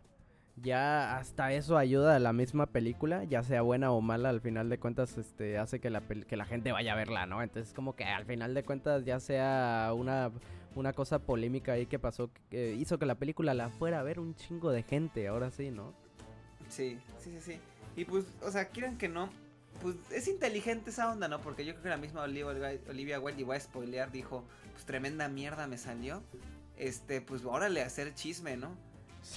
ya 0.57 1.15
hasta 1.15 1.53
eso 1.53 1.77
ayuda 1.77 2.17
a 2.17 2.19
la 2.19 2.33
misma 2.33 2.65
película, 2.65 3.23
ya 3.23 3.43
sea 3.43 3.61
buena 3.61 3.89
o 3.93 4.01
mala, 4.01 4.27
al 4.27 4.41
final 4.41 4.67
de 4.67 4.77
cuentas 4.77 5.17
este 5.17 5.57
hace 5.57 5.79
que 5.79 5.89
la, 5.89 6.01
que 6.01 6.35
la 6.35 6.43
gente 6.43 6.73
vaya 6.73 6.91
a 6.91 6.95
verla, 6.97 7.27
¿no? 7.27 7.41
Entonces 7.41 7.73
como 7.73 7.95
que 7.95 8.03
al 8.03 8.25
final 8.25 8.53
de 8.53 8.63
cuentas 8.63 9.05
ya 9.05 9.21
sea 9.21 9.93
una, 9.95 10.31
una 10.75 10.91
cosa 10.91 11.19
polémica 11.19 11.71
ahí 11.71 11.85
que 11.85 11.97
pasó, 11.97 12.29
que 12.49 12.73
hizo 12.73 12.99
que 12.99 13.05
la 13.05 13.15
película 13.15 13.53
la 13.53 13.69
fuera 13.69 14.01
a 14.01 14.03
ver 14.03 14.19
un 14.19 14.35
chingo 14.35 14.69
de 14.69 14.83
gente, 14.83 15.29
ahora 15.29 15.49
sí, 15.49 15.71
¿no? 15.71 15.93
Sí, 16.67 16.99
sí, 17.19 17.31
sí, 17.31 17.39
sí. 17.39 17.59
Y 17.95 18.03
pues, 18.03 18.25
o 18.41 18.51
sea, 18.51 18.67
quieran 18.67 18.97
que 18.97 19.07
no, 19.07 19.29
pues 19.81 19.95
es 20.11 20.27
inteligente 20.27 20.89
esa 20.89 21.09
onda, 21.09 21.27
¿no? 21.29 21.39
Porque 21.39 21.65
yo 21.65 21.73
creo 21.73 21.83
que 21.83 21.89
la 21.89 21.97
misma 21.97 22.23
Olivia, 22.23 23.19
Wilde, 23.19 23.41
y 23.41 23.43
voy 23.43 23.55
a 23.55 23.59
spoilear, 23.59 24.11
dijo, 24.11 24.43
pues 24.83 24.85
tremenda 24.85 25.29
mierda 25.29 25.67
me 25.67 25.77
salió. 25.77 26.21
Este, 26.75 27.21
pues 27.21 27.45
órale, 27.45 27.81
hacer 27.81 28.13
chisme, 28.15 28.57
¿no? 28.57 28.75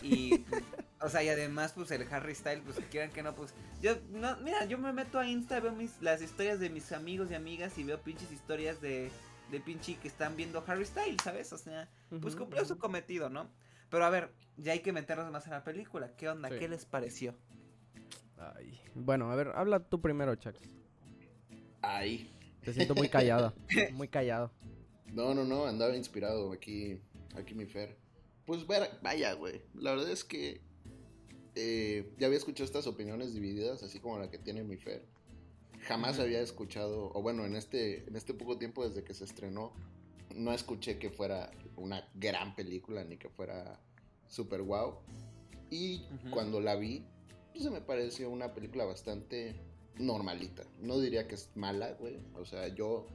Y, 0.02 0.44
o 1.00 1.08
sea, 1.08 1.22
y 1.22 1.28
además, 1.28 1.72
pues 1.72 1.90
el 1.92 2.02
Harry 2.12 2.34
Styles, 2.34 2.62
pues 2.64 2.78
quieran 2.90 3.10
que 3.10 3.22
no, 3.22 3.34
pues. 3.34 3.54
Yo, 3.80 3.96
no, 4.10 4.36
mira, 4.38 4.64
yo 4.64 4.78
me 4.78 4.92
meto 4.92 5.18
a 5.18 5.28
Insta, 5.28 5.60
veo 5.60 5.72
mis, 5.72 6.00
las 6.02 6.20
historias 6.20 6.58
de 6.58 6.70
mis 6.70 6.90
amigos 6.92 7.30
y 7.30 7.34
amigas 7.34 7.78
y 7.78 7.84
veo 7.84 8.00
pinches 8.00 8.32
historias 8.32 8.80
de, 8.80 9.10
de 9.52 9.60
pinche 9.60 9.96
que 9.96 10.08
están 10.08 10.34
viendo 10.36 10.64
Harry 10.66 10.84
Styles, 10.84 11.22
¿sabes? 11.22 11.52
O 11.52 11.58
sea, 11.58 11.88
pues 12.20 12.34
cumplió 12.34 12.64
su 12.64 12.78
cometido, 12.78 13.28
¿no? 13.28 13.48
Pero 13.88 14.04
a 14.04 14.10
ver, 14.10 14.32
ya 14.56 14.72
hay 14.72 14.80
que 14.80 14.92
meternos 14.92 15.30
más 15.30 15.46
en 15.46 15.52
la 15.52 15.62
película. 15.62 16.10
¿Qué 16.16 16.28
onda? 16.28 16.48
¿Qué 16.48 16.66
les 16.66 16.84
pareció? 16.86 17.36
Ay. 18.36 18.80
Bueno, 18.94 19.30
a 19.30 19.36
ver, 19.36 19.52
habla 19.54 19.78
tú 19.78 20.00
primero, 20.00 20.34
Chax. 20.34 20.60
Ay. 21.82 22.32
Te 22.62 22.72
siento 22.72 22.96
muy 22.96 23.08
callado. 23.08 23.54
muy 23.92 24.08
callado. 24.08 24.50
No, 25.16 25.32
no, 25.32 25.44
no, 25.44 25.64
andaba 25.64 25.96
inspirado 25.96 26.52
aquí, 26.52 27.00
aquí 27.34 27.54
mi 27.54 27.64
Fer. 27.64 27.96
Pues 28.44 28.66
vaya, 28.66 29.32
güey. 29.32 29.62
La 29.74 29.92
verdad 29.92 30.10
es 30.10 30.24
que 30.24 30.60
eh, 31.54 32.12
ya 32.18 32.26
había 32.26 32.36
escuchado 32.36 32.66
estas 32.66 32.86
opiniones 32.86 33.32
divididas, 33.32 33.82
así 33.82 33.98
como 33.98 34.18
la 34.18 34.30
que 34.30 34.36
tiene 34.36 34.62
mi 34.62 34.76
Fer. 34.76 35.06
Jamás 35.86 36.18
había 36.18 36.42
escuchado, 36.42 37.10
o 37.14 37.22
bueno, 37.22 37.46
en 37.46 37.56
este, 37.56 38.06
en 38.06 38.14
este 38.14 38.34
poco 38.34 38.58
tiempo 38.58 38.86
desde 38.86 39.04
que 39.04 39.14
se 39.14 39.24
estrenó, 39.24 39.72
no 40.34 40.52
escuché 40.52 40.98
que 40.98 41.08
fuera 41.08 41.50
una 41.76 42.06
gran 42.14 42.54
película 42.54 43.02
ni 43.02 43.16
que 43.16 43.30
fuera 43.30 43.80
super 44.28 44.60
wow. 44.60 44.98
Y 45.70 46.02
cuando 46.30 46.60
la 46.60 46.76
vi, 46.76 47.06
se 47.58 47.70
me 47.70 47.80
pareció 47.80 48.28
una 48.28 48.52
película 48.52 48.84
bastante 48.84 49.56
normalita. 49.98 50.64
No 50.78 51.00
diría 51.00 51.26
que 51.26 51.36
es 51.36 51.48
mala, 51.54 51.92
güey. 51.92 52.18
O 52.34 52.44
sea, 52.44 52.68
yo, 52.68 53.06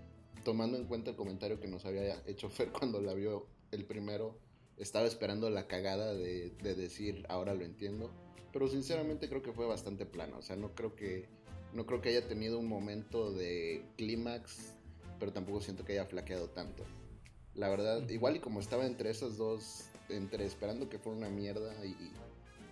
tomando 0.43 0.77
en 0.77 0.85
cuenta 0.85 1.11
el 1.11 1.15
comentario 1.15 1.59
que 1.59 1.67
nos 1.67 1.85
había 1.85 2.21
hecho 2.25 2.49
Fer 2.49 2.71
cuando 2.71 3.01
la 3.01 3.13
vio 3.13 3.47
el 3.71 3.85
primero, 3.85 4.37
estaba 4.77 5.05
esperando 5.05 5.49
la 5.49 5.67
cagada 5.67 6.13
de, 6.13 6.51
decir, 6.61 7.25
ahora 7.29 7.53
lo 7.53 7.63
entiendo. 7.63 8.11
Pero 8.51 8.67
sinceramente 8.67 9.29
creo 9.29 9.41
que 9.41 9.53
fue 9.53 9.65
bastante 9.65 10.05
plano. 10.05 10.37
O 10.37 10.41
sea, 10.41 10.55
no 10.55 10.75
creo 10.75 10.95
que, 10.95 11.29
no 11.73 11.85
creo 11.85 12.01
que 12.01 12.09
haya 12.09 12.27
tenido 12.27 12.59
un 12.59 12.67
momento 12.67 13.31
de 13.31 13.85
clímax, 13.97 14.73
pero 15.19 15.31
tampoco 15.31 15.61
siento 15.61 15.85
que 15.85 15.93
haya 15.93 16.05
flaqueado 16.05 16.49
tanto. 16.49 16.83
La 17.55 17.69
verdad, 17.69 18.07
igual 18.09 18.37
y 18.37 18.39
como 18.39 18.59
estaba 18.59 18.85
entre 18.85 19.09
esas 19.09 19.37
dos, 19.37 19.85
entre 20.09 20.45
esperando 20.45 20.89
que 20.89 20.99
fuera 20.99 21.17
una 21.17 21.29
mierda 21.29 21.73
y, 21.85 21.95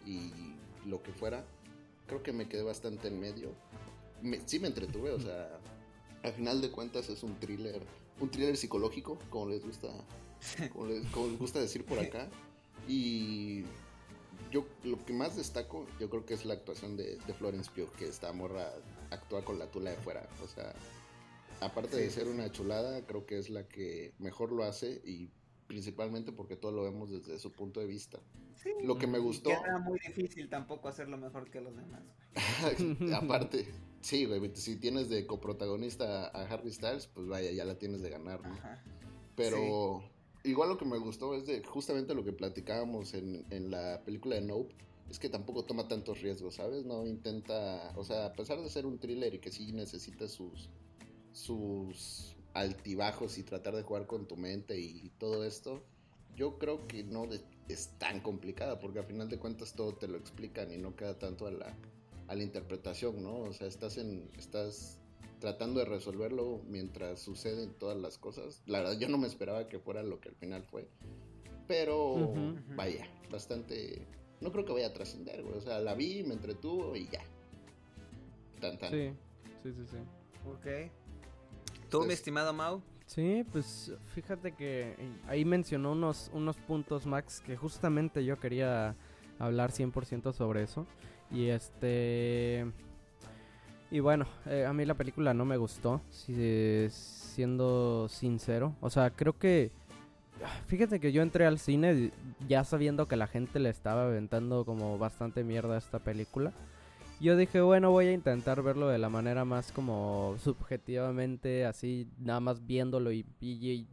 y 0.10 0.55
lo 0.86 1.01
que 1.01 1.13
fuera, 1.13 1.45
creo 2.08 2.23
que 2.23 2.34
me 2.34 2.49
quedé 2.49 2.63
bastante 2.63 3.08
en 3.08 3.19
medio. 3.19 3.53
sí 4.45 4.60
me 4.60 4.67
entretuve, 4.67 5.12
o 5.12 5.19
sea, 5.19 5.60
al 6.23 6.34
final 6.34 6.62
de 6.62 6.71
cuentas 6.71 7.10
es 7.10 7.23
un 7.23 7.39
thriller, 7.39 7.82
un 8.19 8.29
thriller 8.29 8.58
psicológico, 8.58 9.17
como 9.29 9.49
les 9.49 9.63
gusta, 9.63 9.88
como 10.73 10.88
les, 10.88 11.39
gusta 11.39 11.60
decir 11.60 11.86
por 11.86 11.99
acá. 11.99 12.27
Y 12.88 13.63
yo 14.51 14.65
lo 14.84 15.03
que 15.05 15.13
más 15.13 15.36
destaco, 15.36 15.86
yo 15.99 16.10
creo 16.10 16.25
que 16.25 16.34
es 16.34 16.45
la 16.45 16.55
actuación 16.55 16.97
de, 16.97 17.17
Florence 17.38 17.69
Pugh, 17.71 17.91
que 17.97 18.08
esta 18.08 18.32
morra 18.34 18.73
actúa 19.12 19.43
con 19.43 19.60
la 19.60 19.67
tula 19.67 19.91
de 19.91 19.97
fuera, 19.97 20.27
o 20.43 20.47
sea, 20.47 20.73
aparte 21.62 21.97
de 21.97 22.10
ser 22.10 22.27
una 22.27 22.51
chulada, 22.51 23.05
creo 23.05 23.25
que 23.25 23.38
es 23.38 23.49
la 23.49 23.67
que 23.67 24.13
mejor 24.19 24.51
lo 24.51 24.63
hace 24.63 25.01
y 25.03 25.29
principalmente 25.67 26.32
porque 26.32 26.55
todo 26.55 26.71
lo 26.71 26.84
vemos 26.84 27.12
desde 27.12 27.38
su 27.38 27.51
punto 27.51 27.79
de 27.79 27.86
vista 27.86 28.19
lo 28.84 28.97
que 28.97 29.08
me 29.08 29.19
gustó. 29.19 29.51
Era 29.51 29.77
muy 29.79 29.99
difícil 29.99 30.49
tampoco 30.49 30.88
hacerlo 30.88 31.17
mejor 31.17 31.49
que 31.49 31.62
los 31.62 31.75
demás. 31.75 32.03
Aparte, 33.15 33.67
sí, 34.02 34.26
güey, 34.26 34.52
si 34.56 34.78
tienes 34.78 35.10
de 35.10 35.26
coprotagonista 35.26 36.28
a 36.28 36.44
Harry 36.46 36.72
Styles, 36.72 37.08
pues 37.08 37.28
vaya, 37.28 37.52
ya 37.52 37.66
la 37.66 37.78
tienes 37.78 38.02
de 38.02 38.10
ganar, 38.10 38.42
¿no? 38.48 38.58
Pero 39.36 40.04
igual 40.44 40.70
lo 40.70 40.78
que 40.78 40.86
me 40.86 40.98
gustó 40.98 41.36
es 41.36 41.46
de 41.46 41.64
justamente 41.64 42.14
lo 42.14 42.24
que 42.24 42.34
platicábamos 42.34 43.14
en, 43.14 43.46
en 43.50 43.72
la 43.72 44.02
película 44.04 44.36
de 44.36 44.42
Nope, 44.42 44.76
es 45.10 45.18
que 45.18 45.30
tampoco 45.30 45.64
toma 45.64 45.88
tantos 45.88 46.22
riesgos, 46.22 46.56
¿sabes? 46.56 46.86
No 46.86 47.06
intenta, 47.06 47.94
o 47.96 48.04
sea, 48.04 48.28
a 48.28 48.34
pesar 48.34 48.62
de 48.62 48.70
ser 48.70 48.86
un 48.86 49.00
thriller 49.00 49.34
y 49.34 49.40
que 49.40 49.52
sí 49.52 49.72
necesita 49.72 50.28
sus 50.28 50.70
sus 51.32 52.36
altibajos 52.54 53.38
y 53.38 53.43
tratar 53.43 53.76
de 53.76 53.84
jugar 53.84 54.08
con 54.08 54.28
tu 54.28 54.36
mente 54.36 54.80
y 54.80 55.10
todo 55.18 55.45
esto, 55.45 55.84
yo 56.36 56.58
creo 56.58 56.88
que 56.88 57.04
no 57.04 57.28
es 57.68 57.89
tan 57.97 58.22
complicada, 58.22 58.80
porque 58.80 59.00
al 59.00 59.06
final 59.06 59.30
de 59.30 59.38
cuentas 59.38 59.74
todo 59.74 59.93
te 59.93 60.08
lo 60.08 60.18
explican 60.18 60.72
y 60.74 60.78
no 60.78 60.95
queda 60.95 61.18
tanto 61.20 61.47
a 61.47 61.52
la, 61.52 61.78
a 62.30 62.36
la 62.36 62.43
interpretación, 62.43 63.21
¿no? 63.23 63.39
O 63.39 63.53
sea, 63.53 63.67
estás, 63.67 63.97
en, 63.97 64.30
estás 64.38 64.99
tratando 65.39 65.80
de 65.80 65.86
resolverlo 65.86 66.61
mientras 66.67 67.19
suceden 67.19 67.73
todas 67.73 67.97
las 67.97 68.19
cosas. 68.19 68.61
La 68.67 68.80
verdad, 68.80 68.99
yo 68.99 69.09
no 69.09 69.17
me 69.17 69.27
esperaba 69.27 69.67
que 69.67 69.80
fuera 69.80 70.03
lo 70.03 70.21
que 70.21 70.30
al 70.30 70.36
final 70.36 70.63
fue. 70.63 70.88
Pero, 71.67 72.34
vaya, 72.75 73.07
bastante... 73.32 74.07
No 74.41 74.51
creo 74.51 74.63
que 74.63 74.73
vaya 74.73 74.88
a 74.88 74.93
trascender, 74.93 75.43
güey. 75.43 75.55
O 75.55 75.61
sea, 75.61 75.80
la 75.80 75.95
vi, 75.95 76.23
me 76.23 76.36
entretuvo 76.36 76.95
y 76.95 77.07
ya. 77.09 77.21
Tan, 78.61 78.77
tan. 78.77 78.91
Sí, 78.91 79.11
sí, 79.63 79.73
sí, 79.73 79.86
sí. 79.89 79.97
Ok. 80.47 80.91
¿Tú, 81.89 82.03
mi 82.03 82.13
estimado 82.13 82.53
Mau? 82.53 82.82
Sí, 83.07 83.43
pues 83.51 83.91
fíjate 84.13 84.53
que 84.53 84.95
ahí 85.27 85.43
mencionó 85.45 85.93
unos, 85.93 86.30
unos 86.32 86.57
puntos, 86.57 87.07
Max, 87.07 87.41
que 87.41 87.57
justamente 87.57 88.23
yo 88.23 88.39
quería 88.39 88.95
hablar 89.39 89.71
100% 89.71 90.32
sobre 90.32 90.61
eso. 90.61 90.86
Y 91.32 91.47
este... 91.49 92.65
Y 93.91 94.01
bueno, 94.01 94.27
eh, 94.45 94.65
a 94.65 94.73
mí 94.73 94.86
la 94.86 94.93
película 94.93 95.34
no 95.34 95.45
me 95.45 95.57
gustó, 95.57 96.01
si, 96.11 96.88
siendo 96.89 98.07
sincero. 98.07 98.75
O 98.82 98.89
sea, 98.89 99.09
creo 99.09 99.38
que... 99.38 99.71
Fíjate 100.67 100.99
que 100.99 101.11
yo 101.11 101.21
entré 101.21 101.45
al 101.45 101.59
cine 101.59 102.11
ya 102.47 102.63
sabiendo 102.63 103.07
que 103.07 103.17
la 103.17 103.27
gente 103.27 103.59
le 103.59 103.69
estaba 103.69 104.03
aventando 104.05 104.63
como 104.63 104.97
bastante 104.97 105.43
mierda 105.43 105.75
a 105.75 105.80
esta 105.80 105.99
película. 105.99 106.53
Yo 107.22 107.36
dije, 107.36 107.59
bueno, 107.59 107.91
voy 107.91 108.07
a 108.07 108.13
intentar 108.13 108.61
verlo 108.63 108.88
de 108.88 108.97
la 108.97 109.09
manera 109.09 109.43
más 109.43 109.74
como 109.74 110.36
subjetivamente, 110.38 111.65
así, 111.65 112.07
nada 112.17 112.39
más 112.39 112.65
viéndolo 112.65 113.11
y, 113.11 113.26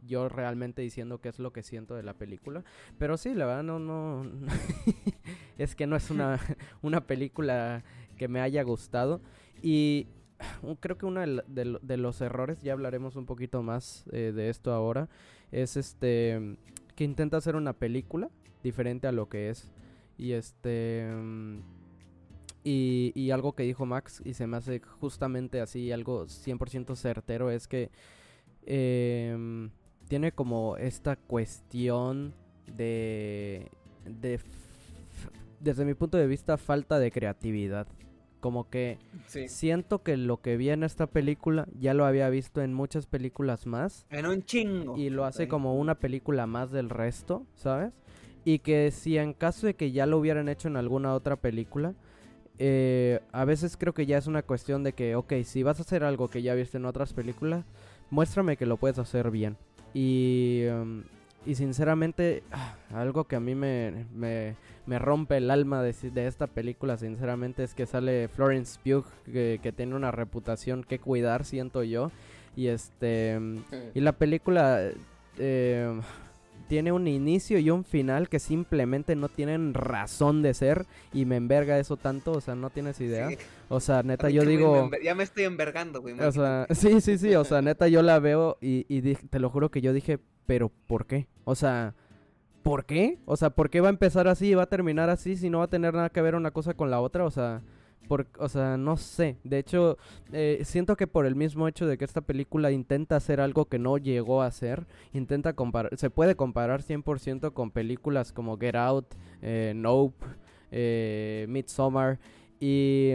yo 0.05 0.29
realmente 0.29 0.81
diciendo 0.81 1.19
qué 1.19 1.27
es 1.27 1.37
lo 1.37 1.51
que 1.51 1.61
siento 1.61 1.95
de 1.95 2.03
la 2.03 2.13
película. 2.13 2.63
Pero 2.97 3.17
sí, 3.17 3.33
la 3.33 3.45
verdad, 3.45 3.63
no, 3.63 3.79
no. 3.79 4.25
es 5.57 5.75
que 5.75 5.87
no 5.87 5.97
es 5.97 6.09
una, 6.09 6.39
una 6.81 7.01
película 7.01 7.83
que 8.15 8.29
me 8.29 8.39
haya 8.39 8.63
gustado. 8.63 9.19
Y 9.61 10.07
creo 10.79 10.97
que 10.97 11.05
uno 11.05 11.19
de, 11.19 11.97
los 11.97 12.21
errores, 12.21 12.61
ya 12.61 12.71
hablaremos 12.71 13.17
un 13.17 13.25
poquito 13.25 13.61
más 13.61 14.05
eh, 14.13 14.31
de 14.33 14.49
esto 14.49 14.71
ahora, 14.73 15.09
es 15.51 15.75
este 15.75 16.55
que 16.95 17.03
intenta 17.03 17.37
hacer 17.37 17.57
una 17.57 17.73
película 17.73 18.29
diferente 18.63 19.05
a 19.05 19.11
lo 19.11 19.27
que 19.27 19.49
es. 19.49 19.69
Y 20.17 20.31
este 20.31 21.05
y, 22.69 23.31
algo 23.31 23.53
que 23.53 23.63
dijo 23.63 23.85
Max, 23.85 24.21
y 24.25 24.33
se 24.33 24.45
me 24.45 24.57
hace 24.57 24.81
justamente 24.99 25.61
así 25.61 25.91
algo 25.91 26.25
100% 26.25 26.95
certero, 26.95 27.49
es 27.49 27.67
que 27.67 27.91
em, 28.65 29.71
tiene 30.07 30.33
como 30.33 30.75
esta 30.75 31.15
cuestión 31.15 32.33
de, 32.75 33.71
de 34.05 34.39
desde 35.61 35.85
mi 35.85 35.93
punto 35.93 36.17
de 36.17 36.27
vista, 36.27 36.57
falta 36.57 36.99
de 36.99 37.11
creatividad. 37.11 37.87
Como 38.41 38.69
que 38.69 38.99
siento 39.47 40.03
que 40.03 40.15
lo 40.15 40.41
que 40.41 40.57
vi 40.57 40.69
en 40.69 40.83
esta 40.83 41.07
película 41.07 41.67
ya 41.79 41.93
lo 41.93 42.05
había 42.05 42.29
visto 42.29 42.61
en 42.61 42.73
muchas 42.73 43.07
películas 43.07 43.65
más. 43.65 44.05
En 44.09 44.27
un 44.27 44.43
chingo. 44.43 44.95
Y 44.95 45.09
lo 45.09 45.25
hace 45.25 45.47
como 45.47 45.75
una 45.75 45.95
película 45.95 46.45
más 46.45 46.71
del 46.71 46.89
resto, 46.89 47.47
¿sabes? 47.55 47.93
Y 48.45 48.59
que 48.59 48.91
si 48.91 49.17
en 49.17 49.33
caso 49.33 49.67
de 49.67 49.75
que 49.75 49.91
ya 49.91 50.05
lo 50.05 50.19
hubieran 50.19 50.49
hecho 50.49 50.67
en 50.67 50.77
alguna 50.77 51.13
otra 51.13 51.37
película, 51.37 51.95
eh, 52.59 53.19
a 53.31 53.45
veces 53.45 53.77
creo 53.77 53.93
que 53.93 54.05
ya 54.05 54.17
es 54.17 54.27
una 54.27 54.41
cuestión 54.41 54.83
de 54.83 54.93
que, 54.93 55.15
ok, 55.15 55.33
si 55.43 55.63
vas 55.63 55.79
a 55.79 55.83
hacer 55.83 56.03
algo 56.03 56.27
que 56.29 56.41
ya 56.41 56.53
viste 56.53 56.77
en 56.77 56.85
otras 56.85 57.13
películas, 57.13 57.65
muéstrame 58.09 58.57
que 58.57 58.65
lo 58.65 58.77
puedes 58.77 58.99
hacer 58.99 59.31
bien. 59.31 59.57
Y, 59.93 60.65
um, 60.71 61.03
y 61.45 61.55
sinceramente, 61.55 62.43
ah, 62.51 62.75
algo 62.93 63.25
que 63.25 63.35
a 63.35 63.39
mí 63.39 63.55
me, 63.55 64.05
me, 64.13 64.99
rompe 64.99 65.37
el 65.37 65.49
alma 65.49 65.81
de, 65.81 65.93
de, 66.11 66.27
esta 66.27 66.47
película, 66.47 66.97
sinceramente, 66.97 67.63
es 67.63 67.73
que 67.73 67.85
sale 67.85 68.27
Florence 68.27 68.79
Pugh, 68.83 69.05
que, 69.25 69.59
que 69.61 69.71
tiene 69.71 69.95
una 69.95 70.11
reputación 70.11 70.83
que 70.83 70.99
cuidar, 70.99 71.45
siento 71.45 71.83
yo. 71.83 72.11
Y 72.55 72.67
este. 72.67 73.39
Y 73.93 74.01
la 74.01 74.13
película. 74.13 74.89
Eh, 75.37 76.01
tiene 76.67 76.91
un 76.91 77.07
inicio 77.07 77.59
y 77.59 77.69
un 77.69 77.83
final 77.83 78.29
que 78.29 78.39
simplemente 78.39 79.15
no 79.15 79.29
tienen 79.29 79.73
razón 79.73 80.41
de 80.41 80.53
ser 80.53 80.85
y 81.13 81.25
me 81.25 81.35
enverga 81.35 81.79
eso 81.79 81.97
tanto, 81.97 82.33
o 82.33 82.41
sea, 82.41 82.55
no 82.55 82.69
tienes 82.69 82.99
idea. 83.01 83.29
O 83.69 83.79
sea, 83.79 84.03
neta, 84.03 84.29
yo 84.29 84.43
digo... 84.43 84.89
ya 85.03 85.15
me 85.15 85.23
estoy 85.23 85.45
envergando, 85.45 86.01
güey. 86.01 86.19
O 86.19 86.31
sea, 86.31 86.67
sí, 86.71 87.01
sí, 87.01 87.17
sí, 87.17 87.35
o 87.35 87.43
sea, 87.43 87.61
neta, 87.63 87.87
yo 87.87 88.01
la 88.01 88.19
veo 88.19 88.57
y, 88.61 88.85
y 88.89 89.15
te 89.15 89.39
lo 89.39 89.49
juro 89.49 89.71
que 89.71 89.81
yo 89.81 89.93
dije, 89.93 90.19
pero 90.45 90.69
¿por 90.87 91.05
qué? 91.05 91.27
O 91.45 91.55
sea... 91.55 91.95
¿Por 92.63 92.83
qué? 92.83 93.19
O 93.23 93.37
sea, 93.37 93.51
¿por 93.51 93.69
qué 93.69 93.79
va 93.79 93.87
a 93.87 93.91
empezar 93.91 94.27
así 94.27 94.47
y 94.47 94.53
va 94.53 94.63
a 94.63 94.67
terminar 94.67 95.09
así 95.09 95.37
si 95.37 95.49
no 95.49 95.59
va 95.59 95.65
a 95.65 95.69
tener 95.69 95.93
nada 95.93 96.09
que 96.09 96.21
ver 96.21 96.35
una 96.35 96.51
cosa 96.51 96.73
con 96.73 96.91
la 96.91 96.99
otra? 96.99 97.23
O 97.23 97.31
sea, 97.31 97.61
o 98.39 98.49
sea, 98.49 98.77
no 98.77 98.97
sé. 98.97 99.37
De 99.43 99.59
hecho, 99.59 99.97
eh, 100.31 100.61
siento 100.63 100.95
que 100.95 101.07
por 101.07 101.25
el 101.25 101.35
mismo 101.35 101.67
hecho 101.67 101.85
de 101.85 101.97
que 101.97 102.05
esta 102.05 102.21
película 102.21 102.71
intenta 102.71 103.15
hacer 103.15 103.41
algo 103.41 103.65
que 103.65 103.79
no 103.79 103.97
llegó 103.97 104.41
a 104.41 104.47
hacer, 104.47 104.87
intenta 105.13 105.53
comparar, 105.53 105.97
se 105.97 106.09
puede 106.09 106.35
comparar 106.35 106.81
100% 106.81 107.53
con 107.53 107.71
películas 107.71 108.31
como 108.31 108.57
Get 108.57 108.75
Out, 108.75 109.15
eh, 109.41 109.73
Nope, 109.75 110.25
eh, 110.71 111.45
Midsommar, 111.49 112.19
y, 112.59 113.13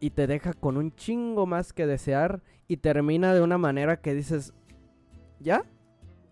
y 0.00 0.10
te 0.10 0.26
deja 0.26 0.52
con 0.52 0.76
un 0.76 0.94
chingo 0.94 1.46
más 1.46 1.72
que 1.72 1.86
desear 1.86 2.42
y 2.68 2.78
termina 2.78 3.34
de 3.34 3.40
una 3.40 3.58
manera 3.58 4.00
que 4.00 4.14
dices, 4.14 4.52
¿ya? 5.40 5.64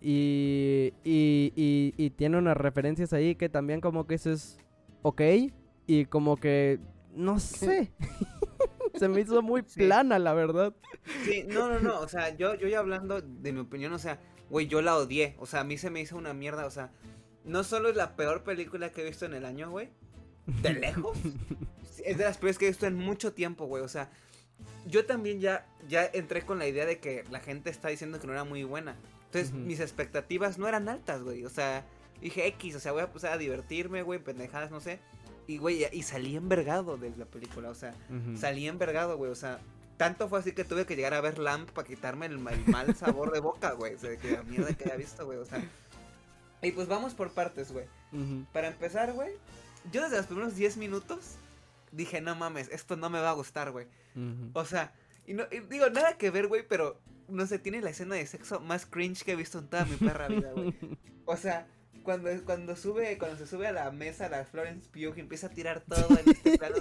Y, 0.01 0.93
y, 1.03 1.53
y, 1.57 1.95
y 1.97 2.11
tiene 2.11 2.39
unas 2.39 2.57
referencias 2.57 3.13
ahí 3.13 3.35
que 3.35 3.49
también 3.49 3.81
como 3.81 4.07
que 4.07 4.15
dices, 4.15 4.59
ok, 5.03 5.23
y 5.87 6.05
como 6.07 6.37
que 6.37 6.79
no 7.17 7.41
sé. 7.41 7.93
Se 8.95 9.09
me 9.09 9.21
hizo 9.21 9.43
muy 9.43 9.63
plana, 9.63 10.19
la 10.19 10.33
verdad. 10.33 10.75
Sí, 11.25 11.45
no, 11.47 11.69
no, 11.69 11.81
no. 11.81 12.01
O 12.01 12.09
sea, 12.09 12.35
yo, 12.37 12.55
yo 12.55 12.69
ya 12.69 12.79
hablando 12.79 13.21
de 13.21 13.53
mi 13.53 13.61
opinión, 13.61 13.93
o 13.93 13.99
sea, 13.99 14.21
güey, 14.49 14.69
yo 14.69 14.81
la 14.81 14.97
odié. 14.97 15.35
O 15.39 15.47
sea, 15.47 15.61
a 15.61 15.65
mí 15.65 15.77
se 15.77 15.91
me 15.91 16.01
hizo 16.01 16.17
una 16.17 16.33
mierda. 16.33 16.67
O 16.67 16.71
sea, 16.71 16.93
no 17.45 17.65
solo 17.65 17.89
es 17.89 17.97
la 17.97 18.17
peor 18.17 18.43
película 18.43 18.91
que 18.91 19.03
he 19.03 19.05
visto 19.05 19.27
en 19.27 19.35
el 19.35 19.45
año, 19.45 19.71
güey. 19.71 19.91
De 20.63 20.73
lejos. 20.75 21.19
es 22.05 22.19
de 22.19 22.25
las 22.25 22.39
peores 22.39 22.59
que 22.59 22.67
he 22.67 22.69
visto 22.69 22.87
en 22.87 22.95
mucho 22.95 23.33
tiempo, 23.33 23.67
güey. 23.67 23.83
O 23.83 23.89
sea, 23.89 24.11
yo 24.87 25.05
también 25.05 25.41
ya, 25.41 25.67
ya 25.89 26.05
entré 26.07 26.43
con 26.43 26.59
la 26.59 26.67
idea 26.67 26.87
de 26.87 26.99
que 26.99 27.25
la 27.31 27.41
gente 27.41 27.71
está 27.71 27.89
diciendo 27.89 28.19
que 28.19 28.27
no 28.27 28.33
era 28.33 28.45
muy 28.45 28.65
buena. 28.65 28.97
Entonces, 29.27 29.53
mis 29.53 29.81
expectativas 29.81 30.59
no 30.59 30.69
eran 30.69 30.89
altas, 30.89 31.23
güey. 31.23 31.45
O 31.45 31.51
sea, 31.51 31.85
dije 32.21 32.47
X, 32.47 32.77
o 32.77 32.81
sea, 32.81 32.93
voy 32.93 33.03
a, 33.03 33.11
pues, 33.11 33.25
a 33.25 33.37
divertirme, 33.37 34.03
güey, 34.03 34.19
pendejadas, 34.19 34.71
no 34.71 34.81
sé. 34.81 35.01
Y, 35.47 35.59
güey, 35.59 35.87
y 35.93 36.03
salí 36.03 36.37
envergado 36.37 36.97
de 36.97 37.11
la 37.17 37.25
película, 37.25 37.71
o 37.71 37.75
sea, 37.75 37.95
salí 38.37 38.67
envergado, 38.67 39.17
güey, 39.17 39.31
o 39.31 39.37
sea, 39.37 39.61
tanto 39.97 40.29
fue 40.29 40.41
así 40.41 40.53
que 40.53 40.65
tuve 40.65 40.87
que 40.87 40.97
llegar 40.97 41.15
a 41.15 41.21
ver 41.21 41.39
Lamp 41.39 41.71
para 41.71 41.87
quitarme 41.87 42.27
el, 42.27 42.39
mal 42.39 42.97
sabor 42.97 43.33
de 43.33 43.41
boca, 43.41 43.73
güey, 43.73 43.95
o 43.95 43.99
sea, 43.99 44.17
que 44.17 44.33
la 44.33 44.43
mierda 44.43 44.75
que 44.75 44.85
había 44.85 44.97
visto, 44.97 45.25
güey, 45.25 45.39
o 45.39 45.45
sea. 45.45 45.63
Y 46.63 46.73
pues 46.73 46.89
vamos 46.89 47.15
por 47.15 47.31
partes, 47.31 47.73
güey. 47.73 47.87
Para 48.53 48.69
empezar, 48.69 49.13
güey, 49.13 49.33
yo 49.93 50.03
desde 50.03 50.17
los 50.17 50.27
primeros 50.27 50.57
10 50.57 50.79
minutos 50.79 51.37
dije, 51.93 52.21
no 52.21 52.35
mames, 52.35 52.69
esto 52.71 52.97
no 52.97 53.11
me 53.11 53.21
va 53.21 53.31
a 53.31 53.35
gustar, 53.35 53.71
güey. 53.71 53.87
O 54.53 54.65
sea, 54.65 54.93
y, 55.27 55.35
no, 55.35 55.45
digo, 55.69 55.91
nada 55.91 56.17
que 56.17 56.31
ver, 56.31 56.49
güey, 56.49 56.67
pero 56.67 56.99
no 57.29 57.47
sé, 57.47 57.59
tiene 57.59 57.81
la 57.81 57.91
escena 57.91 58.15
de 58.15 58.27
sexo 58.27 58.61
más 58.61 58.87
cringe 58.87 59.23
que 59.25 59.33
he 59.33 59.37
visto 59.37 59.59
en 59.59 59.69
toda 59.69 59.85
mi 59.85 59.97
perra 59.97 60.29
vida, 60.29 60.53
güey. 60.53 60.75
O 61.29 61.37
sea, 61.37 61.67
cuando, 62.07 62.31
cuando 62.45 62.77
sube, 62.77 63.19
cuando 63.19 63.37
se 63.37 63.49
sube 63.49 63.67
a 63.67 63.73
la 63.73 63.91
mesa 63.91 64.29
la 64.29 64.45
Florence 64.45 64.89
Pugh 64.89 65.17
y 65.17 65.21
empieza 65.21 65.49
a 65.49 65.51
tirar 65.51 65.81
todo 65.81 66.09
en 66.21 66.31
este 66.31 66.57
plano. 66.57 66.77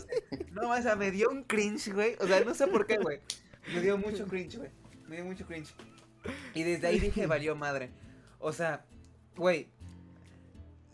no, 0.51 0.69
o 0.69 0.82
sea, 0.82 0.95
me 0.95 1.09
dio 1.09 1.30
un 1.32 1.43
cringe, 1.43 1.91
güey. 1.91 2.15
O 2.19 2.28
sea, 2.28 2.41
no 2.45 2.53
sé 2.53 2.67
por 2.67 2.86
qué, 2.86 2.97
güey. 2.97 3.19
Me 3.73 3.82
dio 3.82 3.97
mucho 3.97 4.28
cringe, 4.28 4.57
güey. 4.57 4.69
Me 5.07 5.15
dio 5.15 5.26
mucho 5.26 5.47
cringe. 5.47 5.73
Y 6.53 6.61
desde 6.61 6.86
ahí 6.88 6.99
dije, 6.99 7.26
valió 7.26 7.55
madre. 7.55 7.89
O 8.38 8.53
sea, 8.53 8.86
güey, 9.36 9.71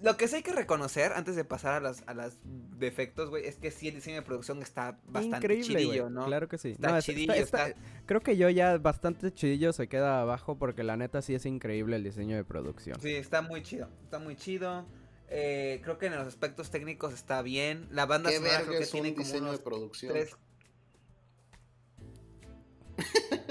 lo 0.02 0.18
que 0.18 0.28
sí 0.28 0.38
hay 0.38 0.44
que 0.44 0.54
reconocer 0.54 1.14
antes 1.14 1.36
de 1.36 1.44
pasar 1.44 1.74
a 1.74 1.80
las, 1.80 2.04
a 2.08 2.14
las 2.14 2.38
defectos, 2.78 3.30
güey, 3.30 3.46
es 3.46 3.58
que 3.58 3.72
sí 3.72 3.88
el 3.88 3.96
diseño 3.96 4.18
de 4.18 4.22
producción 4.24 4.62
está 4.62 4.98
bastante 5.06 5.38
Increíble, 5.38 5.80
chidillo, 5.80 6.10
¿no? 6.10 6.26
Claro 6.26 6.48
que 6.48 6.58
sí. 6.58 6.72
Está 6.72 7.02
chidillo, 7.02 7.34
está, 7.34 7.74
Creo 8.06 8.22
que 8.22 8.38
yo 8.38 8.50
ya 8.50 8.78
bastante 8.78 9.32
chidillo 9.32 9.74
se 9.74 9.88
queda 9.88 10.22
abajo 10.22 10.58
porque 10.58 10.84
la 10.84 10.98
neta 10.98 11.22
sí 11.22 11.36
es 11.36 11.46
increíble 11.46 11.96
el 11.96 12.04
diseño 12.04 12.36
de 12.36 12.44
producción. 12.44 13.00
Sí, 13.00 13.16
está 13.16 13.42
muy 13.42 13.62
chido, 13.62 13.90
está 14.04 14.20
muy 14.20 14.36
chido. 14.36 14.86
Eh, 15.30 15.80
creo 15.84 15.98
que 15.98 16.08
en 16.08 16.16
los 16.16 16.28
aspectos 16.28 16.72
técnicos 16.72 17.14
está 17.14 17.42
bien. 17.42 17.88
La 17.92 18.06
banda 18.06 18.32
sonora 18.32 18.64
creo 18.66 18.80
que 18.80 18.86
tiene 18.86 19.14
como 19.14 19.26
diseño 19.26 19.52
de 19.52 19.58
producción. 19.60 20.14
Tres... 20.14 20.36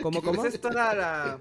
¿Cómo, 0.03 0.20
cómo? 0.22 0.42
Pues 0.42 0.55
es 0.55 0.61
toda 0.61 0.94
la... 0.94 1.40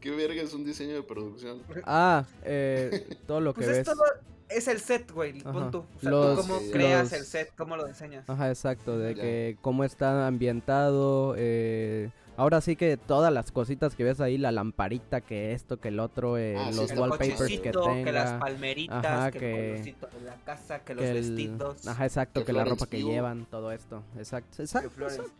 ¿Qué 0.00 0.10
verga 0.10 0.42
es 0.42 0.54
un 0.54 0.64
diseño 0.64 0.94
de 0.94 1.02
producción? 1.02 1.62
Ah, 1.84 2.24
eh, 2.44 3.16
todo 3.26 3.40
lo 3.40 3.54
que 3.54 3.62
pues 3.62 3.68
ves. 3.68 3.78
Es, 3.78 3.84
todo, 3.84 4.04
es 4.48 4.68
el 4.68 4.80
set, 4.80 5.10
güey, 5.12 5.40
punto. 5.42 5.86
O 5.96 6.00
sea, 6.00 6.10
tú 6.10 6.34
cómo 6.36 6.60
creas 6.72 7.12
el 7.12 7.24
set, 7.24 7.52
cómo 7.56 7.76
lo 7.76 7.86
diseñas. 7.86 8.28
Ajá, 8.28 8.48
exacto, 8.48 8.98
de 8.98 9.14
que 9.14 9.58
cómo 9.60 9.84
está 9.84 10.26
ambientado, 10.26 11.34
eh, 11.36 12.10
Ahora 12.40 12.62
sí 12.62 12.74
que 12.74 12.96
todas 12.96 13.30
las 13.30 13.52
cositas 13.52 13.94
que 13.94 14.02
ves 14.02 14.18
ahí, 14.18 14.38
la 14.38 14.50
lamparita, 14.50 15.20
que 15.20 15.52
esto, 15.52 15.78
que 15.78 15.88
el 15.88 16.00
otro, 16.00 16.38
eh, 16.38 16.56
ah, 16.56 16.70
los 16.72 16.90
wallpapers 16.92 17.60
que 17.60 17.70
tenga. 17.70 18.02
Que 18.02 18.12
las 18.12 18.40
palmeritas, 18.40 19.04
ajá, 19.04 19.30
que, 19.30 19.76
el 19.76 19.84
de 19.84 19.94
la 20.24 20.36
casa, 20.46 20.78
que, 20.78 20.94
los 20.94 21.04
vestidos. 21.04 21.86
Ajá, 21.86 22.06
exacto, 22.06 22.42
que, 22.42 22.54
la 22.54 22.64
ropa 22.64 22.86
que 22.86 23.02
llevan, 23.02 23.44
todo 23.44 23.72
esto. 23.72 24.02
Exacto, 24.16 24.62
exacto. 24.62 24.90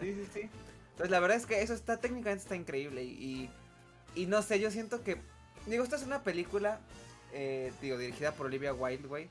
sí, 0.00 0.14
sí, 0.14 0.26
sí. 0.32 0.50
Entonces, 1.00 1.12
la 1.12 1.20
verdad 1.20 1.38
es 1.38 1.46
que 1.46 1.62
eso 1.62 1.72
está 1.72 1.98
técnicamente 1.98 2.42
está 2.42 2.56
increíble. 2.56 3.02
Y, 3.04 3.48
y 4.14 4.26
no 4.26 4.42
sé, 4.42 4.60
yo 4.60 4.70
siento 4.70 5.02
que. 5.02 5.16
Digo, 5.66 5.82
esta 5.82 5.96
es 5.96 6.02
una 6.02 6.22
película, 6.22 6.78
eh, 7.32 7.72
digo, 7.80 7.96
dirigida 7.96 8.32
por 8.32 8.46
Olivia 8.46 8.74
Wilde, 8.74 9.08
güey. 9.08 9.30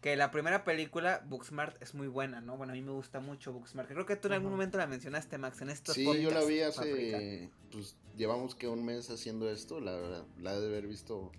Que 0.00 0.14
la 0.14 0.30
primera 0.30 0.62
película, 0.62 1.24
Booksmart, 1.26 1.82
es 1.82 1.92
muy 1.92 2.06
buena, 2.06 2.40
¿no? 2.40 2.56
Bueno, 2.56 2.72
a 2.72 2.76
mí 2.76 2.82
me 2.82 2.92
gusta 2.92 3.18
mucho 3.18 3.52
Booksmart. 3.52 3.88
Creo 3.88 4.06
que 4.06 4.14
tú 4.14 4.28
en 4.28 4.34
algún 4.34 4.52
momento 4.52 4.78
la 4.78 4.86
mencionaste, 4.86 5.38
Max, 5.38 5.60
en 5.60 5.70
estos 5.70 5.96
Sí, 5.96 6.04
yo 6.04 6.30
la 6.30 6.44
vi 6.44 6.60
hace. 6.60 7.50
Pues 7.72 7.96
llevamos 8.16 8.54
que 8.54 8.68
un 8.68 8.84
mes 8.84 9.10
haciendo 9.10 9.50
esto, 9.50 9.80
la 9.80 9.96
verdad. 9.96 10.24
La 10.38 10.56
de 10.56 10.68
haber 10.68 10.86
visto 10.86 11.32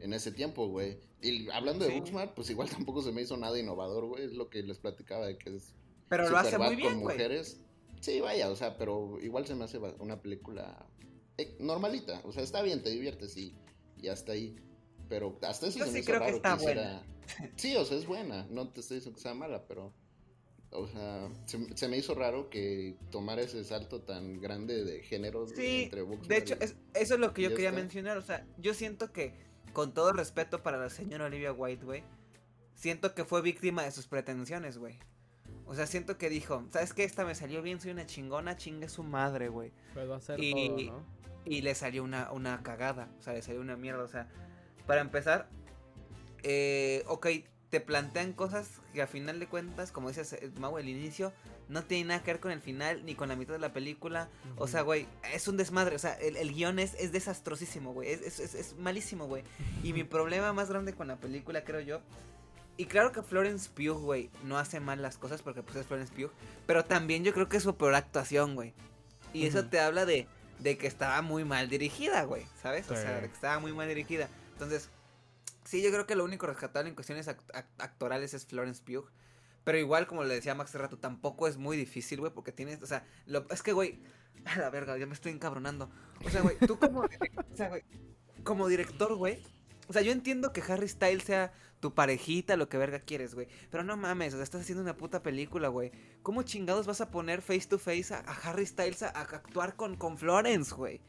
en 0.00 0.12
ese 0.12 0.32
tiempo, 0.32 0.66
güey. 0.66 0.98
Y 1.22 1.48
hablando 1.50 1.84
de 1.84 1.94
Booksmart, 1.94 2.34
pues 2.34 2.50
igual 2.50 2.68
tampoco 2.84 3.00
se 3.00 3.12
me 3.12 3.22
hizo 3.22 3.36
nada 3.36 3.56
innovador, 3.56 4.06
güey. 4.06 4.24
Es 4.24 4.32
lo 4.32 4.50
que 4.50 4.64
les 4.64 4.78
platicaba 4.78 5.24
de 5.26 5.38
que 5.38 5.54
es. 5.54 5.72
Pero 6.08 6.28
lo 6.28 6.36
hace 6.36 6.58
muy 6.58 6.74
bien, 6.74 6.94
con 6.94 6.98
mujeres. 7.04 7.60
Sí, 8.00 8.20
vaya, 8.20 8.50
o 8.50 8.56
sea, 8.56 8.76
pero 8.76 9.18
igual 9.20 9.46
se 9.46 9.54
me 9.54 9.64
hace 9.64 9.78
una 9.78 10.20
película 10.20 10.86
eh, 11.38 11.56
normalita. 11.60 12.20
O 12.24 12.32
sea, 12.32 12.42
está 12.42 12.62
bien, 12.62 12.82
te 12.82 12.90
diviertes 12.90 13.36
y, 13.36 13.54
y 13.96 14.08
hasta 14.08 14.32
ahí. 14.32 14.56
Pero 15.08 15.38
hasta 15.42 15.66
eso 15.66 15.84
se 15.84 15.90
me 15.90 15.98
hizo 15.98 16.12
raro 16.12 16.40
que, 16.40 16.54
hiciera... 16.54 17.02
Sí, 17.56 17.76
o 17.76 17.84
sea, 17.84 17.96
es 17.96 18.06
buena. 18.06 18.46
No 18.50 18.68
te 18.68 18.80
estoy 18.80 18.96
diciendo 18.96 19.16
que 19.16 19.22
sea 19.22 19.34
mala, 19.34 19.66
pero. 19.66 19.92
O 20.72 20.86
sea, 20.86 21.28
se, 21.74 21.88
me 21.88 21.96
hizo 21.96 22.14
raro 22.14 22.48
que 22.48 22.96
tomara 23.10 23.42
ese 23.42 23.64
salto 23.64 24.02
tan 24.02 24.40
grande 24.40 24.84
de 24.84 25.02
géneros 25.02 25.50
entre 25.50 26.02
Booksmart 26.02 26.28
De 26.28 26.36
hecho, 26.36 26.56
eso 26.60 27.14
es 27.14 27.20
lo 27.20 27.34
que 27.34 27.42
yo 27.42 27.50
quería 27.50 27.72
mencionar. 27.72 28.16
O 28.16 28.22
sea, 28.22 28.46
yo 28.56 28.72
siento 28.72 29.12
que 29.12 29.34
con 29.72 29.94
todo 29.94 30.12
respeto 30.12 30.62
para 30.62 30.78
la 30.78 30.88
señora 30.88 31.26
Olivia 31.26 31.52
White, 31.52 31.84
güey, 31.84 32.04
siento 32.74 33.14
que 33.16 33.24
fue 33.24 33.42
víctima 33.42 33.82
de 33.82 33.90
sus 33.90 34.06
pretensiones, 34.06 34.78
güey. 34.78 34.96
O 35.70 35.74
sea, 35.76 35.86
siento 35.86 36.18
que 36.18 36.28
dijo, 36.28 36.64
¿sabes 36.72 36.92
qué? 36.92 37.04
Esta 37.04 37.24
me 37.24 37.36
salió 37.36 37.62
bien, 37.62 37.80
soy 37.80 37.92
una 37.92 38.04
chingona, 38.04 38.56
chingue 38.56 38.88
su 38.88 39.04
madre, 39.04 39.48
güey. 39.48 39.70
Puedo 39.94 40.16
hacer 40.16 40.42
y, 40.42 40.86
todo, 40.86 40.98
¿no? 40.98 41.04
Y 41.44 41.62
le 41.62 41.76
salió 41.76 42.02
una, 42.02 42.32
una 42.32 42.60
cagada, 42.64 43.08
o 43.20 43.22
sea, 43.22 43.34
le 43.34 43.42
salió 43.42 43.60
una 43.60 43.76
mierda. 43.76 44.02
O 44.02 44.08
sea, 44.08 44.26
para 44.88 45.00
empezar, 45.00 45.48
eh, 46.42 47.04
ok, 47.06 47.28
te 47.70 47.80
plantean 47.80 48.32
cosas 48.32 48.80
que 48.92 49.00
a 49.00 49.06
final 49.06 49.38
de 49.38 49.46
cuentas, 49.46 49.92
como 49.92 50.08
dices, 50.08 50.32
eh, 50.32 50.50
Mau, 50.58 50.76
el 50.76 50.88
inicio, 50.88 51.32
no 51.68 51.84
tiene 51.84 52.06
nada 52.08 52.24
que 52.24 52.32
ver 52.32 52.40
con 52.40 52.50
el 52.50 52.60
final 52.60 53.06
ni 53.06 53.14
con 53.14 53.28
la 53.28 53.36
mitad 53.36 53.52
de 53.52 53.60
la 53.60 53.72
película. 53.72 54.28
O 54.56 54.66
sea, 54.66 54.82
güey, 54.82 55.06
es 55.32 55.46
un 55.46 55.56
desmadre. 55.56 55.94
O 55.94 56.00
sea, 56.00 56.14
el, 56.14 56.36
el 56.36 56.52
guion 56.52 56.80
es, 56.80 56.94
es 56.94 57.12
desastrosísimo, 57.12 57.92
güey. 57.92 58.10
Es, 58.10 58.40
es, 58.40 58.56
es, 58.56 58.76
malísimo, 58.76 59.28
güey. 59.28 59.44
Y 59.84 59.92
mi 59.92 60.02
problema 60.16 60.52
más 60.52 60.68
grande 60.68 60.94
con 60.94 61.06
la 61.06 61.20
película, 61.20 61.62
creo 61.62 61.78
yo. 61.78 62.00
Y 62.80 62.86
claro 62.86 63.12
que 63.12 63.20
Florence 63.20 63.68
Pugh, 63.68 64.00
güey, 64.00 64.30
no 64.42 64.56
hace 64.56 64.80
mal 64.80 65.02
las 65.02 65.18
cosas 65.18 65.42
porque 65.42 65.62
pues 65.62 65.76
es 65.76 65.86
Florence 65.86 66.14
Pugh. 66.14 66.30
Pero 66.66 66.82
también 66.82 67.24
yo 67.24 67.34
creo 67.34 67.46
que 67.46 67.58
es 67.58 67.62
su 67.62 67.76
peor 67.76 67.94
actuación, 67.94 68.54
güey. 68.54 68.72
Y 69.34 69.44
eso 69.44 69.66
te 69.66 69.78
habla 69.78 70.06
de, 70.06 70.26
de 70.60 70.78
que 70.78 70.86
estaba 70.86 71.20
muy 71.20 71.44
mal 71.44 71.68
dirigida, 71.68 72.22
güey. 72.22 72.46
¿Sabes? 72.62 72.90
O 72.90 72.96
sea, 72.96 73.20
de 73.20 73.28
que 73.28 73.34
estaba 73.34 73.58
muy 73.58 73.74
mal 73.74 73.86
dirigida. 73.86 74.30
Entonces, 74.52 74.88
sí, 75.62 75.82
yo 75.82 75.90
creo 75.90 76.06
que 76.06 76.16
lo 76.16 76.24
único 76.24 76.46
rescatable 76.46 76.88
en 76.88 76.94
cuestiones 76.94 77.28
actorales 77.28 78.32
es 78.32 78.46
Florence 78.46 78.82
Pugh. 78.82 79.10
Pero 79.62 79.76
igual, 79.76 80.06
como 80.06 80.24
le 80.24 80.32
decía 80.32 80.54
Max 80.54 80.72
rato, 80.72 80.96
tampoco 80.96 81.48
es 81.48 81.58
muy 81.58 81.76
difícil, 81.76 82.20
güey, 82.20 82.32
porque 82.32 82.50
tienes, 82.50 82.82
o 82.82 82.86
sea, 82.86 83.04
lo, 83.26 83.46
es 83.50 83.62
que, 83.62 83.74
güey, 83.74 84.00
a 84.46 84.58
la 84.58 84.70
verga, 84.70 84.96
ya 84.96 85.04
me 85.04 85.12
estoy 85.12 85.32
encabronando. 85.32 85.90
O 86.24 86.30
sea, 86.30 86.40
güey, 86.40 86.56
tú 86.66 86.78
como, 86.78 87.00
o 87.52 87.56
sea, 87.56 87.68
güey, 87.68 87.84
como 88.42 88.68
director, 88.68 89.16
güey, 89.16 89.42
o 89.90 89.92
sea, 89.92 90.02
yo 90.02 90.12
entiendo 90.12 90.52
que 90.52 90.62
Harry 90.62 90.88
Styles 90.88 91.24
sea 91.24 91.52
tu 91.80 91.94
parejita, 91.94 92.56
lo 92.56 92.68
que 92.68 92.78
verga 92.78 93.00
quieres, 93.00 93.34
güey. 93.34 93.48
Pero 93.70 93.82
no 93.82 93.96
mames, 93.96 94.34
o 94.34 94.36
sea, 94.36 94.44
estás 94.44 94.62
haciendo 94.62 94.82
una 94.82 94.96
puta 94.96 95.22
película, 95.22 95.68
güey. 95.68 95.90
¿Cómo 96.22 96.42
chingados 96.42 96.86
vas 96.86 97.00
a 97.00 97.10
poner 97.10 97.42
face 97.42 97.66
to 97.68 97.78
face 97.78 98.14
a, 98.14 98.20
Harry 98.44 98.66
Styles 98.66 99.02
a, 99.02 99.08
a, 99.08 99.22
actuar 99.22 99.74
con, 99.76 99.96
con 99.96 100.18
Florence, 100.18 100.74
güey? 100.74 101.00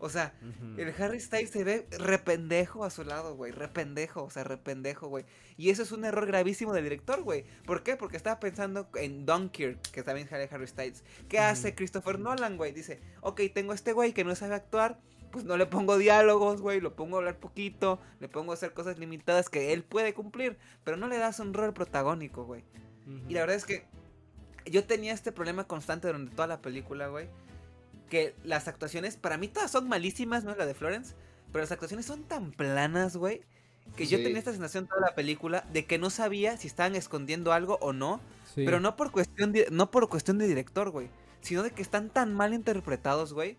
O 0.00 0.08
sea, 0.08 0.32
el 0.76 0.94
Harry 1.02 1.18
Styles 1.18 1.50
se 1.50 1.64
ve 1.64 1.88
rependejo 1.98 2.84
a 2.84 2.90
su 2.90 3.02
lado, 3.02 3.34
güey. 3.34 3.50
Rependejo, 3.50 4.24
o 4.24 4.30
sea, 4.30 4.44
rependejo, 4.44 5.08
güey. 5.08 5.24
Y 5.56 5.70
eso 5.70 5.82
es 5.82 5.90
un 5.90 6.04
error 6.04 6.26
gravísimo 6.26 6.72
del 6.72 6.84
director, 6.84 7.22
güey. 7.22 7.44
¿Por 7.66 7.82
qué? 7.82 7.96
Porque 7.96 8.16
estaba 8.16 8.38
pensando 8.38 8.88
en 8.94 9.26
Dunkirk, 9.26 9.80
que 9.90 10.04
también 10.04 10.28
sale 10.28 10.48
Harry 10.52 10.68
Styles. 10.68 11.02
¿Qué 11.28 11.40
hace 11.40 11.74
Christopher 11.74 12.20
Nolan, 12.20 12.56
güey? 12.56 12.72
Dice, 12.72 13.00
ok, 13.22 13.40
tengo 13.52 13.72
a 13.72 13.74
este 13.74 13.92
güey 13.92 14.12
que 14.12 14.22
no 14.22 14.36
sabe 14.36 14.54
actuar. 14.54 15.00
Pues 15.30 15.44
no 15.44 15.56
le 15.56 15.66
pongo 15.66 15.98
diálogos, 15.98 16.60
güey. 16.60 16.80
Lo 16.80 16.94
pongo 16.94 17.16
a 17.16 17.18
hablar 17.20 17.38
poquito. 17.38 17.98
Le 18.20 18.28
pongo 18.28 18.52
a 18.52 18.54
hacer 18.54 18.72
cosas 18.72 18.98
limitadas 18.98 19.48
que 19.48 19.72
él 19.72 19.82
puede 19.84 20.14
cumplir. 20.14 20.58
Pero 20.84 20.96
no 20.96 21.08
le 21.08 21.18
das 21.18 21.40
un 21.40 21.54
rol 21.54 21.72
protagónico, 21.72 22.44
güey. 22.44 22.64
Y 23.28 23.34
la 23.34 23.40
verdad 23.40 23.56
es 23.56 23.64
que 23.64 23.86
yo 24.66 24.84
tenía 24.84 25.14
este 25.14 25.32
problema 25.32 25.64
constante 25.64 26.08
durante 26.08 26.34
toda 26.34 26.46
la 26.46 26.60
película, 26.60 27.08
güey 27.08 27.28
que 28.08 28.34
las 28.42 28.68
actuaciones, 28.68 29.16
para 29.16 29.36
mí 29.36 29.48
todas 29.48 29.70
son 29.70 29.88
malísimas, 29.88 30.44
¿no? 30.44 30.54
La 30.54 30.66
de 30.66 30.74
Florence, 30.74 31.14
pero 31.52 31.62
las 31.62 31.72
actuaciones 31.72 32.06
son 32.06 32.24
tan 32.24 32.50
planas, 32.50 33.16
güey, 33.16 33.42
que 33.96 34.06
yo 34.06 34.18
tenía 34.18 34.38
esta 34.38 34.52
sensación 34.52 34.86
toda 34.86 35.00
la 35.00 35.14
película 35.14 35.64
de 35.72 35.86
que 35.86 35.98
no 35.98 36.10
sabía 36.10 36.56
si 36.56 36.66
estaban 36.66 36.94
escondiendo 36.94 37.52
algo 37.52 37.78
o 37.80 37.92
no, 37.92 38.20
pero 38.54 38.80
no 38.80 38.96
por 38.96 39.12
cuestión 39.12 39.52
de, 39.52 39.68
no 39.70 39.90
por 39.90 40.08
cuestión 40.08 40.38
de 40.38 40.46
director, 40.46 40.90
güey, 40.90 41.08
sino 41.40 41.62
de 41.62 41.70
que 41.70 41.82
están 41.82 42.10
tan 42.10 42.34
mal 42.34 42.52
interpretados, 42.52 43.32
güey, 43.32 43.56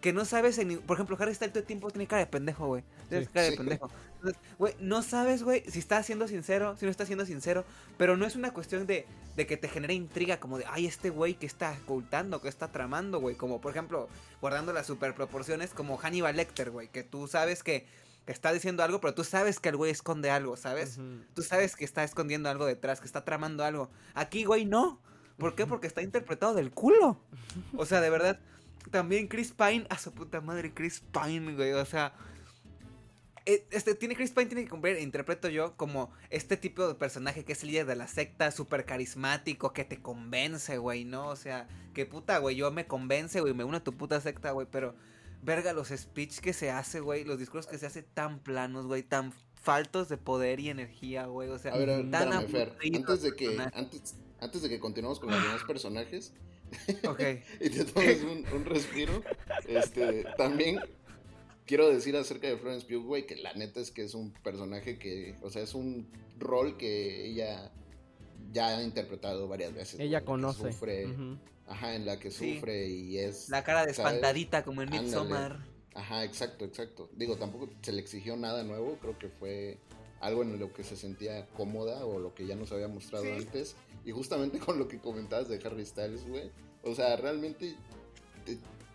que 0.00 0.12
no 0.12 0.24
sabes, 0.24 0.58
en, 0.58 0.80
por 0.82 0.96
ejemplo, 0.96 1.16
Harry 1.18 1.34
Styles 1.34 1.52
todo 1.52 1.60
el 1.60 1.66
tiempo 1.66 1.90
tiene 1.90 2.06
cara 2.06 2.20
de 2.20 2.26
pendejo, 2.26 2.66
güey. 2.66 2.84
Tiene 3.08 3.26
cara 3.26 3.50
de 3.50 3.56
pendejo. 3.56 3.90
Entonces, 4.16 4.40
güey, 4.58 4.74
no 4.80 5.02
sabes, 5.02 5.42
güey, 5.42 5.64
si 5.68 5.80
está 5.80 6.02
siendo 6.02 6.28
sincero, 6.28 6.76
si 6.76 6.84
no 6.84 6.90
está 6.90 7.04
siendo 7.04 7.26
sincero, 7.26 7.64
pero 7.96 8.16
no 8.16 8.24
es 8.24 8.36
una 8.36 8.52
cuestión 8.52 8.86
de, 8.86 9.06
de 9.36 9.46
que 9.46 9.56
te 9.56 9.68
genere 9.68 9.94
intriga, 9.94 10.38
como 10.38 10.58
de, 10.58 10.64
ay, 10.68 10.86
este 10.86 11.10
güey 11.10 11.34
que 11.34 11.46
está 11.46 11.76
ocultando, 11.84 12.40
que 12.40 12.48
está 12.48 12.70
tramando, 12.70 13.18
güey. 13.20 13.34
Como, 13.34 13.60
por 13.60 13.72
ejemplo, 13.72 14.08
guardando 14.40 14.72
las 14.72 14.86
super 14.86 15.14
proporciones, 15.14 15.70
como 15.70 15.96
Hannibal 15.96 16.36
Lecter, 16.36 16.70
güey, 16.70 16.88
que 16.88 17.02
tú 17.02 17.26
sabes 17.26 17.64
que, 17.64 17.86
que, 18.24 18.32
está 18.32 18.52
diciendo 18.52 18.84
algo, 18.84 19.00
pero 19.00 19.14
tú 19.14 19.24
sabes 19.24 19.58
que 19.58 19.70
el 19.70 19.76
güey 19.76 19.90
esconde 19.90 20.30
algo, 20.30 20.56
¿sabes? 20.56 21.00
Tú 21.34 21.42
sabes 21.42 21.74
que 21.74 21.84
está 21.84 22.04
escondiendo 22.04 22.48
algo 22.48 22.66
detrás, 22.66 23.00
que 23.00 23.06
está 23.06 23.24
tramando 23.24 23.64
algo. 23.64 23.90
Aquí, 24.14 24.44
güey, 24.44 24.64
no. 24.64 25.00
¿Por 25.38 25.54
qué? 25.54 25.66
Porque 25.66 25.86
está 25.86 26.02
interpretado 26.02 26.54
del 26.54 26.70
culo. 26.70 27.20
O 27.76 27.86
sea, 27.86 28.00
de 28.00 28.10
verdad 28.10 28.40
también 28.90 29.28
Chris 29.28 29.52
Pine, 29.52 29.86
a 29.90 29.98
su 29.98 30.12
puta 30.12 30.40
madre, 30.40 30.72
Chris 30.72 31.02
Pine, 31.12 31.54
güey, 31.54 31.72
o 31.72 31.84
sea. 31.84 32.12
Eh, 33.46 33.66
este, 33.70 33.94
tiene 33.94 34.14
Chris 34.14 34.30
Pine 34.30 34.46
tiene 34.46 34.64
que 34.64 34.68
cumplir, 34.68 34.98
interpreto 34.98 35.48
yo, 35.48 35.74
como 35.76 36.12
este 36.28 36.58
tipo 36.58 36.86
de 36.86 36.94
personaje 36.94 37.44
que 37.44 37.54
es 37.54 37.62
el 37.62 37.70
líder 37.70 37.86
de 37.86 37.96
la 37.96 38.06
secta, 38.06 38.50
súper 38.50 38.84
carismático, 38.84 39.72
que 39.72 39.84
te 39.84 40.02
convence, 40.02 40.76
güey, 40.76 41.04
¿no? 41.04 41.28
O 41.28 41.36
sea, 41.36 41.66
que 41.94 42.04
puta, 42.04 42.38
güey, 42.38 42.56
yo 42.56 42.70
me 42.70 42.86
convence, 42.86 43.40
güey, 43.40 43.54
me 43.54 43.64
uno 43.64 43.78
a 43.78 43.84
tu 43.84 43.96
puta 43.96 44.20
secta, 44.20 44.50
güey, 44.50 44.66
pero, 44.70 44.94
verga, 45.42 45.72
los 45.72 45.88
speech 45.88 46.40
que 46.40 46.52
se 46.52 46.70
hace, 46.70 47.00
güey, 47.00 47.24
los 47.24 47.38
discursos 47.38 47.70
que 47.70 47.78
se 47.78 47.86
hace 47.86 48.02
tan 48.02 48.38
planos, 48.38 48.86
güey, 48.86 49.02
tan 49.02 49.32
faltos 49.54 50.10
de 50.10 50.18
poder 50.18 50.60
y 50.60 50.68
energía, 50.68 51.24
güey, 51.26 51.48
o 51.48 51.58
sea, 51.58 51.72
a 51.72 51.78
ver, 51.78 52.10
tan 52.10 52.32
antes 52.32 53.22
de 53.22 53.34
que, 53.34 53.58
antes, 53.72 54.16
antes 54.40 54.62
de 54.62 54.68
que 54.68 54.78
continuemos 54.78 55.20
con 55.20 55.30
los 55.30 55.42
demás 55.42 55.64
personajes, 55.64 56.34
Ok. 57.08 57.20
y 57.60 57.70
te 57.70 57.84
tomes 57.84 58.22
un, 58.22 58.64
respiro. 58.64 59.22
Este, 59.66 60.24
también 60.36 60.80
quiero 61.66 61.88
decir 61.88 62.16
acerca 62.16 62.48
de 62.48 62.56
Florence 62.56 62.86
Pugh, 62.86 63.04
güey, 63.04 63.26
que 63.26 63.36
la 63.36 63.52
neta 63.54 63.80
es 63.80 63.90
que 63.90 64.02
es 64.02 64.14
un 64.14 64.32
personaje 64.32 64.98
que, 64.98 65.36
o 65.42 65.50
sea, 65.50 65.62
es 65.62 65.74
un 65.74 66.08
rol 66.38 66.76
que 66.76 67.26
ella 67.26 67.70
ya 68.52 68.78
ha 68.78 68.82
interpretado 68.82 69.48
varias 69.48 69.74
veces. 69.74 70.00
Ella 70.00 70.24
conoce. 70.24 70.72
Sufre, 70.72 71.06
Ajá, 71.66 71.94
en 71.94 72.06
la 72.06 72.18
que 72.18 72.30
sufre 72.30 72.88
y 72.88 73.18
es... 73.18 73.50
La 73.50 73.62
cara 73.62 73.84
de 73.84 73.92
espantadita 73.92 74.64
como 74.64 74.80
en 74.80 74.88
Midsommar. 74.88 75.66
Ajá, 75.94 76.24
exacto, 76.24 76.64
exacto. 76.64 77.10
Digo, 77.14 77.36
tampoco 77.36 77.68
se 77.82 77.92
le 77.92 78.00
exigió 78.00 78.36
nada 78.36 78.62
nuevo, 78.62 78.96
creo 79.00 79.18
que 79.18 79.28
fue 79.28 79.78
algo 80.20 80.42
en 80.42 80.58
lo 80.58 80.72
que 80.72 80.84
se 80.84 80.96
sentía 80.96 81.46
cómoda 81.56 82.04
o 82.04 82.18
lo 82.18 82.34
que 82.34 82.46
ya 82.46 82.56
nos 82.56 82.72
había 82.72 82.88
mostrado 82.88 83.24
antes. 83.32 83.76
Y 84.04 84.12
justamente 84.12 84.58
con 84.64 84.78
lo 84.78 84.88
que 84.88 84.98
comentabas 84.98 85.48
de 85.48 85.60
Harry 85.64 85.84
Styles, 85.84 86.26
güey. 86.28 86.50
O 86.82 86.94
sea, 86.94 87.16
realmente 87.16 87.76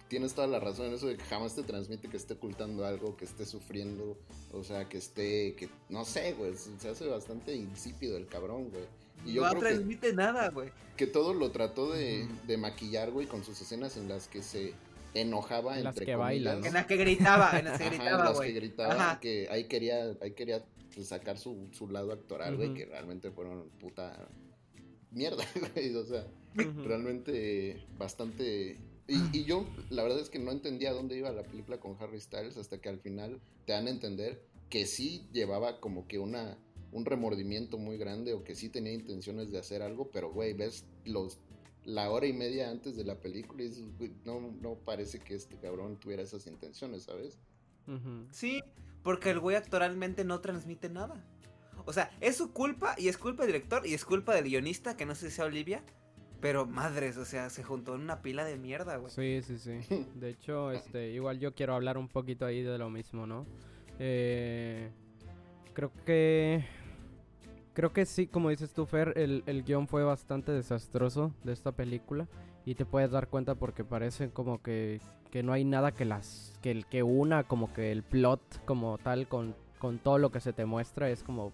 tienes 0.07 0.33
toda 0.33 0.47
la 0.47 0.59
razón 0.59 0.87
en 0.87 0.93
eso 0.93 1.07
de 1.07 1.17
que 1.17 1.23
jamás 1.23 1.55
te 1.55 1.63
transmite 1.63 2.07
que 2.07 2.17
esté 2.17 2.35
ocultando 2.35 2.85
algo, 2.85 3.17
que 3.17 3.25
esté 3.25 3.45
sufriendo, 3.45 4.17
o 4.51 4.63
sea, 4.63 4.87
que 4.87 4.97
esté, 4.97 5.55
que 5.55 5.69
no 5.89 6.05
sé, 6.05 6.33
güey, 6.33 6.53
se 6.55 6.89
hace 6.89 7.07
bastante 7.07 7.55
insípido 7.55 8.17
el 8.17 8.27
cabrón, 8.27 8.69
güey. 8.69 8.85
Y 9.25 9.33
yo 9.33 9.41
no 9.41 9.57
transmite 9.57 10.13
nada, 10.13 10.49
güey. 10.49 10.71
Que 10.97 11.07
todo 11.07 11.33
lo 11.33 11.51
trató 11.51 11.91
de, 11.91 12.27
de 12.45 12.57
maquillar, 12.57 13.11
güey, 13.11 13.25
con 13.25 13.43
sus 13.43 13.59
escenas 13.61 13.97
en 13.97 14.09
las 14.09 14.27
que 14.27 14.43
se 14.43 14.73
enojaba 15.13 15.79
en 15.79 15.87
entre 15.87 16.05
las 16.05 16.05
que 16.05 16.15
bailan. 16.15 16.65
En 16.65 16.73
las 16.73 16.85
que 16.85 16.97
gritaba, 16.97 17.57
en 17.57 17.65
las 17.65 17.79
que 17.79 17.89
gritaba, 17.89 18.31
güey. 18.31 18.49
En 18.49 18.55
las 18.55 18.61
que 18.61 18.67
gritaba, 18.67 19.19
que 19.19 19.47
ahí 19.49 19.63
quería, 19.65 20.15
ahí 20.21 20.31
quería 20.31 20.63
sacar 21.01 21.37
su, 21.37 21.69
su 21.71 21.87
lado 21.89 22.11
actoral, 22.11 22.57
güey, 22.57 22.73
que 22.73 22.85
realmente 22.85 23.31
fueron 23.31 23.69
puta 23.79 24.29
mierda, 25.11 25.43
güey. 25.73 25.95
O 25.95 26.05
sea, 26.05 26.27
realmente 26.55 27.85
bastante. 27.97 28.77
Y, 29.07 29.43
yo, 29.43 29.65
la 29.89 30.03
verdad 30.03 30.19
es 30.19 30.29
que 30.29 30.39
no 30.39 30.51
entendía 30.51 30.93
dónde 30.93 31.17
iba 31.17 31.31
la 31.31 31.43
película 31.43 31.79
con 31.79 31.97
Harry 31.99 32.19
Styles 32.19 32.57
hasta 32.57 32.79
que 32.79 32.89
al 32.89 32.99
final 32.99 33.41
te 33.65 33.73
dan 33.73 33.87
a 33.87 33.89
entender 33.89 34.41
que 34.69 34.85
sí 34.85 35.27
llevaba 35.33 35.79
como 35.79 36.07
que 36.07 36.19
una 36.19 36.57
un 36.93 37.05
remordimiento 37.05 37.79
muy 37.79 37.97
grande 37.97 38.33
o 38.33 38.43
que 38.43 38.53
sí 38.53 38.69
tenía 38.69 38.93
intenciones 38.93 39.51
de 39.51 39.57
hacer 39.57 39.81
algo, 39.81 40.11
pero 40.11 40.31
güey, 40.31 40.53
ves 40.53 40.85
los 41.05 41.39
la 41.85 42.09
hora 42.09 42.27
y 42.27 42.33
media 42.33 42.69
antes 42.69 42.95
de 42.95 43.03
la 43.03 43.19
película 43.19 43.63
y 43.63 43.91
no, 44.23 44.39
no 44.61 44.75
parece 44.75 45.19
que 45.19 45.35
este 45.35 45.57
cabrón 45.57 45.99
tuviera 45.99 46.23
esas 46.23 46.47
intenciones, 46.47 47.03
¿sabes? 47.03 47.39
Sí, 48.31 48.61
porque 49.03 49.29
el 49.29 49.39
güey 49.39 49.55
actoralmente 49.55 50.23
no 50.23 50.39
transmite 50.39 50.89
nada. 50.89 51.23
O 51.85 51.93
sea, 51.93 52.11
es 52.21 52.37
su 52.37 52.53
culpa 52.53 52.95
y 52.97 53.09
es 53.09 53.17
culpa 53.17 53.43
del 53.43 53.53
director 53.53 53.85
y 53.85 53.93
es 53.93 54.05
culpa 54.05 54.33
del 54.33 54.45
guionista, 54.45 54.95
que 54.95 55.05
no 55.05 55.15
sé 55.15 55.29
si 55.29 55.35
sea 55.35 55.45
Olivia. 55.45 55.83
Pero 56.39 56.65
madres, 56.65 57.17
o 57.17 57.25
sea, 57.25 57.49
se 57.49 57.63
juntó 57.63 57.95
en 57.95 58.01
una 58.01 58.21
pila 58.21 58.43
de 58.43 58.57
mierda, 58.57 58.97
güey. 58.97 59.11
Sí, 59.11 59.41
sí, 59.43 59.57
sí. 59.57 60.07
De 60.15 60.29
hecho, 60.29 60.71
este, 60.71 61.11
igual 61.11 61.39
yo 61.39 61.53
quiero 61.53 61.73
hablar 61.73 61.97
un 61.97 62.09
poquito 62.09 62.45
ahí 62.45 62.61
de 62.63 62.77
lo 62.77 62.89
mismo, 62.89 63.25
¿no? 63.25 63.45
Eh, 63.99 64.91
Creo 65.73 65.91
que 66.05 66.65
Creo 67.73 67.91
que 67.91 68.05
sí, 68.05 68.27
como 68.27 68.49
dices 68.49 68.71
tú, 68.71 68.85
Fer, 68.85 69.13
el, 69.15 69.43
el 69.47 69.63
guion 69.63 69.87
fue 69.87 70.03
bastante 70.03 70.51
desastroso 70.51 71.33
de 71.43 71.53
esta 71.53 71.71
película. 71.71 72.27
Y 72.65 72.75
te 72.75 72.85
puedes 72.85 73.11
dar 73.11 73.27
cuenta 73.27 73.55
porque 73.55 73.83
parece 73.83 74.29
como 74.29 74.61
que, 74.61 75.01
que 75.33 75.41
no 75.41 75.51
hay 75.51 75.65
nada 75.65 75.91
que 75.91 76.05
las 76.05 76.53
que, 76.61 76.83
que 76.91 77.01
una 77.01 77.43
como 77.43 77.73
que 77.73 77.91
el 77.91 78.03
plot 78.03 78.63
como 78.65 78.99
tal 78.99 79.27
con, 79.27 79.55
con 79.79 79.97
todo 79.97 80.19
lo 80.19 80.31
que 80.31 80.39
se 80.39 80.53
te 80.53 80.65
muestra 80.65 81.09
es 81.09 81.23
como 81.23 81.51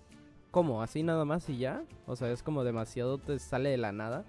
como 0.52 0.84
así 0.84 1.02
nada 1.02 1.24
más 1.24 1.48
y 1.48 1.60
ya 1.60 1.84
o 2.06 2.18
sea 2.18 2.30
es 2.30 2.44
como 2.44 2.66
demasiado 2.66 3.20
te 3.20 3.40
sale 3.40 3.70
de 3.70 3.78
la 3.78 3.94
nada. 3.94 4.26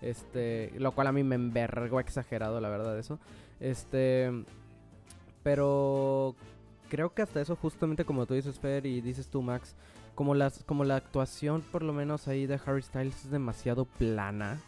Este 0.00 0.72
lo 0.78 0.92
cual 0.92 1.08
a 1.08 1.12
mí 1.12 1.22
me 1.24 1.34
envergó 1.34 2.00
exagerado 2.00 2.58
la 2.58 2.70
verdad 2.70 2.98
eso. 2.98 3.18
Este 3.60 4.32
pero 5.42 6.34
creo 6.88 7.12
que 7.12 7.20
hasta 7.20 7.42
eso 7.42 7.54
justamente 7.54 8.06
como 8.06 8.24
tú 8.24 8.32
dices 8.32 8.58
Fer 8.58 8.86
y 8.86 9.02
dices 9.02 9.28
tú 9.28 9.42
Max 9.42 9.76
como, 10.14 10.34
las, 10.34 10.64
como 10.64 10.84
la 10.84 10.96
actuación, 10.96 11.60
por 11.70 11.82
lo 11.82 11.92
menos 11.92 12.28
ahí 12.28 12.46
de 12.46 12.58
Harry 12.64 12.80
Styles, 12.80 13.26
es 13.26 13.30
demasiado 13.30 13.84
plana. 13.84 14.58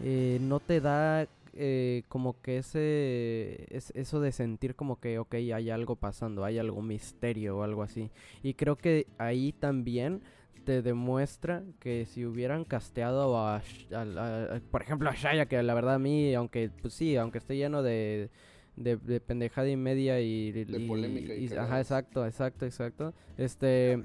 Eh, 0.00 0.38
no 0.40 0.58
te 0.58 0.80
da 0.80 1.28
eh, 1.56 2.02
como 2.08 2.40
que 2.40 2.58
ese 2.58 3.66
es, 3.70 3.92
eso 3.94 4.20
de 4.20 4.32
sentir 4.32 4.74
como 4.74 5.00
que 5.00 5.18
ok 5.18 5.34
hay 5.34 5.70
algo 5.70 5.96
pasando 5.96 6.44
hay 6.44 6.58
algo 6.58 6.82
misterio 6.82 7.58
o 7.58 7.62
algo 7.62 7.82
así 7.82 8.10
y 8.42 8.54
creo 8.54 8.76
que 8.76 9.06
ahí 9.18 9.52
también 9.52 10.22
te 10.64 10.82
demuestra 10.82 11.62
que 11.78 12.06
si 12.06 12.24
hubieran 12.24 12.64
casteado 12.64 13.36
a, 13.38 13.62
por 14.70 14.82
ejemplo 14.82 15.10
a 15.10 15.14
Shaya 15.14 15.46
que 15.46 15.62
la 15.62 15.74
verdad 15.74 15.94
a 15.94 15.98
mí 15.98 16.34
aunque 16.34 16.70
pues 16.80 16.94
sí 16.94 17.16
aunque 17.16 17.38
esté 17.38 17.56
lleno 17.56 17.82
de 17.82 18.30
de, 18.76 18.96
pendejada 19.20 19.68
y 19.68 19.76
media 19.76 20.20
y, 20.20 20.50
de 20.50 20.80
polémica 20.80 21.34
y, 21.34 21.46
ajá 21.54 21.78
exacto 21.80 22.26
exacto 22.26 22.66
exacto 22.66 23.14
este 23.36 24.02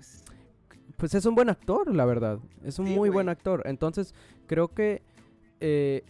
pues 1.00 1.16
es 1.16 1.26
un 1.26 1.34
buen 1.34 1.50
actor, 1.50 1.96
la 1.96 2.06
verdad. 2.06 2.40
Es 2.64 2.78
un 2.78 2.90
muy 2.90 3.10
buen 3.10 3.30
actor. 3.30 3.64
Entonces, 3.66 4.14
creo 4.48 4.68
que 4.68 5.02
eh, 5.62 6.04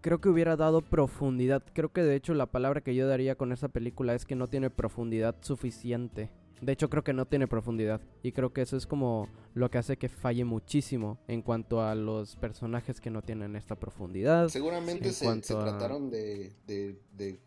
creo 0.00 0.20
que 0.20 0.28
hubiera 0.28 0.56
dado 0.56 0.80
profundidad. 0.80 1.62
Creo 1.72 1.92
que 1.92 2.02
de 2.02 2.16
hecho 2.16 2.34
la 2.34 2.46
palabra 2.46 2.80
que 2.80 2.94
yo 2.94 3.06
daría 3.06 3.34
con 3.34 3.52
esa 3.52 3.68
película 3.68 4.14
es 4.14 4.24
que 4.24 4.36
no 4.36 4.48
tiene 4.48 4.70
profundidad 4.70 5.36
suficiente. 5.40 6.30
De 6.60 6.72
hecho, 6.72 6.90
creo 6.90 7.04
que 7.04 7.12
no 7.12 7.26
tiene 7.26 7.46
profundidad. 7.46 8.00
Y 8.22 8.32
creo 8.32 8.52
que 8.52 8.62
eso 8.62 8.76
es 8.76 8.86
como 8.86 9.28
lo 9.54 9.70
que 9.70 9.78
hace 9.78 9.96
que 9.96 10.08
falle 10.08 10.44
muchísimo 10.44 11.18
en 11.28 11.42
cuanto 11.42 11.82
a 11.82 11.94
los 11.94 12.36
personajes 12.36 13.00
que 13.00 13.10
no 13.10 13.22
tienen 13.22 13.56
esta 13.56 13.76
profundidad. 13.76 14.48
Seguramente 14.48 15.12
se, 15.12 15.40
trataron 15.40 16.10
de, 16.10 16.52
de, 16.66 16.98
de, 17.12 17.40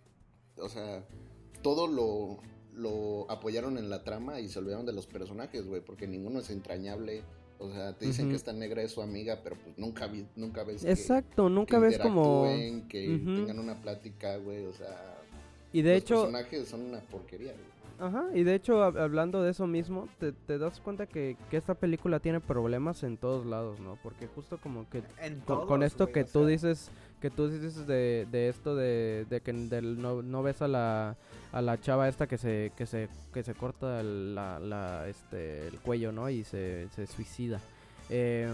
O 0.57 0.69
sea, 0.69 1.05
todo 1.61 1.87
lo, 1.87 2.39
lo 2.73 3.29
apoyaron 3.29 3.77
en 3.77 3.89
la 3.89 4.03
trama 4.03 4.39
y 4.39 4.47
se 4.47 4.59
olvidaron 4.59 4.85
de 4.85 4.93
los 4.93 5.07
personajes, 5.07 5.67
güey, 5.67 5.81
porque 5.81 6.07
ninguno 6.07 6.39
es 6.39 6.49
entrañable. 6.49 7.23
O 7.61 7.69
sea, 7.71 7.93
te 7.93 8.07
dicen 8.07 8.29
que 8.29 8.35
esta 8.35 8.53
negra 8.53 8.81
es 8.81 8.91
su 8.91 9.03
amiga, 9.03 9.39
pero 9.43 9.55
pues 9.55 9.77
nunca, 9.77 10.07
vi, 10.07 10.25
nunca 10.35 10.63
ves. 10.63 10.83
Exacto, 10.83 11.47
nunca 11.47 11.77
ves 11.77 11.99
como. 11.99 12.45
Que 12.89 13.21
tengan 13.23 13.59
una 13.59 13.79
plática, 13.79 14.37
güey, 14.37 14.65
o 14.65 14.73
sea. 14.73 15.19
Y 15.71 15.83
de 15.83 15.93
los 15.93 16.01
hecho. 16.01 16.13
Los 16.15 16.23
personajes 16.23 16.67
son 16.67 16.81
una 16.81 17.01
porquería, 17.01 17.53
güey. 17.53 17.71
Ajá, 18.01 18.25
y 18.33 18.41
de 18.41 18.55
hecho, 18.55 18.81
hablando 18.81 19.43
de 19.43 19.51
eso 19.51 19.67
mismo, 19.67 20.09
te, 20.17 20.31
te 20.31 20.57
das 20.57 20.79
cuenta 20.79 21.05
que, 21.05 21.37
que, 21.51 21.57
esta 21.57 21.75
película 21.75 22.19
tiene 22.19 22.39
problemas 22.39 23.03
en 23.03 23.15
todos 23.15 23.45
lados, 23.45 23.79
¿no? 23.79 23.95
Porque 24.01 24.25
justo 24.25 24.57
como 24.57 24.89
que 24.89 25.03
con, 25.45 25.83
esto 25.83 26.07
que 26.07 26.23
tú 26.23 26.47
dices, 26.47 26.89
que 27.21 27.29
tú 27.29 27.47
dices 27.47 27.87
de, 27.87 28.27
de 28.31 28.49
esto 28.49 28.75
de, 28.75 29.25
de 29.29 29.41
que 29.41 29.53
no, 29.53 30.21
no, 30.21 30.43
ves 30.43 30.61
a 30.61 30.67
la, 30.67 31.15
a 31.51 31.61
la 31.61 31.79
chava 31.79 32.09
esta 32.09 32.27
que 32.27 32.37
se, 32.37 32.71
que 32.75 32.85
se, 32.85 33.07
que 33.33 33.43
se 33.43 33.53
corta 33.53 34.03
la, 34.03 34.59
la, 34.59 35.07
este, 35.07 35.67
el 35.67 35.79
cuello, 35.79 36.11
¿no? 36.11 36.29
Y 36.29 36.43
se, 36.43 36.89
se 36.89 37.07
suicida. 37.07 37.61
Eh, 38.09 38.49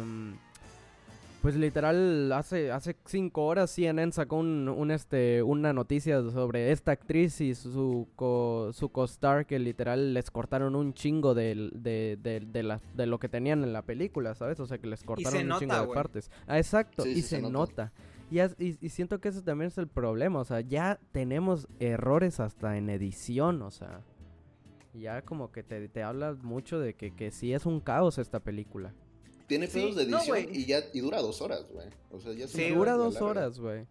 pues 1.42 1.56
literal, 1.56 2.32
hace, 2.34 2.72
hace 2.72 2.96
cinco 3.06 3.46
horas 3.46 3.72
CNN 3.72 4.12
sacó 4.12 4.38
un, 4.38 4.68
un, 4.68 4.92
este, 4.92 5.44
una 5.44 5.72
noticia 5.72 6.22
sobre 6.32 6.72
esta 6.72 6.92
actriz 6.92 7.40
y 7.42 7.54
su, 7.54 8.08
co, 8.16 8.72
su 8.74 8.90
co-star 8.90 9.46
que 9.46 9.60
literal 9.60 10.14
les 10.14 10.32
cortaron 10.32 10.76
un 10.76 10.94
chingo 10.94 11.36
de, 11.36 11.70
de, 11.74 12.18
de, 12.20 12.64
la, 12.64 12.82
de, 12.96 13.06
lo 13.06 13.20
que 13.20 13.30
tenían 13.30 13.64
en 13.64 13.72
la 13.72 13.84
película, 13.84 14.34
¿sabes? 14.34 14.60
O 14.60 14.66
sea, 14.66 14.80
que 14.80 14.88
les 14.88 15.04
cortaron 15.04 15.52
un 15.52 15.60
chingo 15.60 15.80
de 15.80 15.88
partes. 15.94 16.32
Ah, 16.48 16.58
exacto, 16.58 17.06
y 17.06 17.22
se, 17.22 17.40
nota. 17.42 17.94
Y, 18.30 18.42
y, 18.60 18.90
siento 18.90 19.22
que 19.22 19.30
eso 19.30 19.42
también 19.42 19.70
es 19.70 19.78
el 19.78 19.88
problema, 19.88 20.40
o 20.40 20.46
sea, 20.46 20.60
ya 20.60 21.00
tenemos 21.12 21.68
errores 21.80 22.40
hasta 22.40 22.78
en 22.78 22.90
edición, 22.90 23.62
o 23.62 23.72
sea. 23.72 24.02
Ya 24.94 25.22
como 25.22 25.52
que 25.52 25.62
te, 25.64 25.88
te 25.90 26.02
habla 26.02 26.34
mucho 26.42 26.80
de 26.80 26.96
que, 26.96 27.12
que 27.12 27.32
sí 27.32 27.54
es 27.54 27.66
un 27.66 27.80
caos 27.80 28.18
esta 28.18 28.40
película. 28.40 28.94
Tiene 29.48 29.68
pedos 29.70 29.96
de 29.96 30.04
edición 30.04 30.38
y 30.52 30.66
ya 30.66 30.80
y 30.94 31.00
dura 31.00 31.22
dos 31.22 31.42
horas, 31.42 31.72
güey. 31.72 31.88
O 32.12 32.20
sea, 32.20 32.34
ya 32.34 32.48
sí, 32.48 32.70
dura 32.70 32.94
dos 32.94 33.22
horas, 33.22 33.60
güey. 33.60 33.86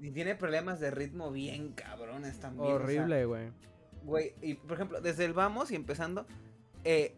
Y 0.00 0.10
tiene 0.10 0.34
problemas 0.36 0.80
de 0.80 0.90
ritmo 0.90 1.30
bien 1.30 1.72
cabrones 1.72 2.40
también. 2.40 2.72
Horrible, 2.72 3.26
güey. 3.26 3.50
güey, 4.04 4.32
y 4.40 4.54
por 4.54 4.72
ejemplo, 4.72 5.00
desde 5.02 5.26
el 5.26 5.34
vamos 5.34 5.70
y 5.70 5.74
empezando, 5.74 6.26
eh, 6.84 7.14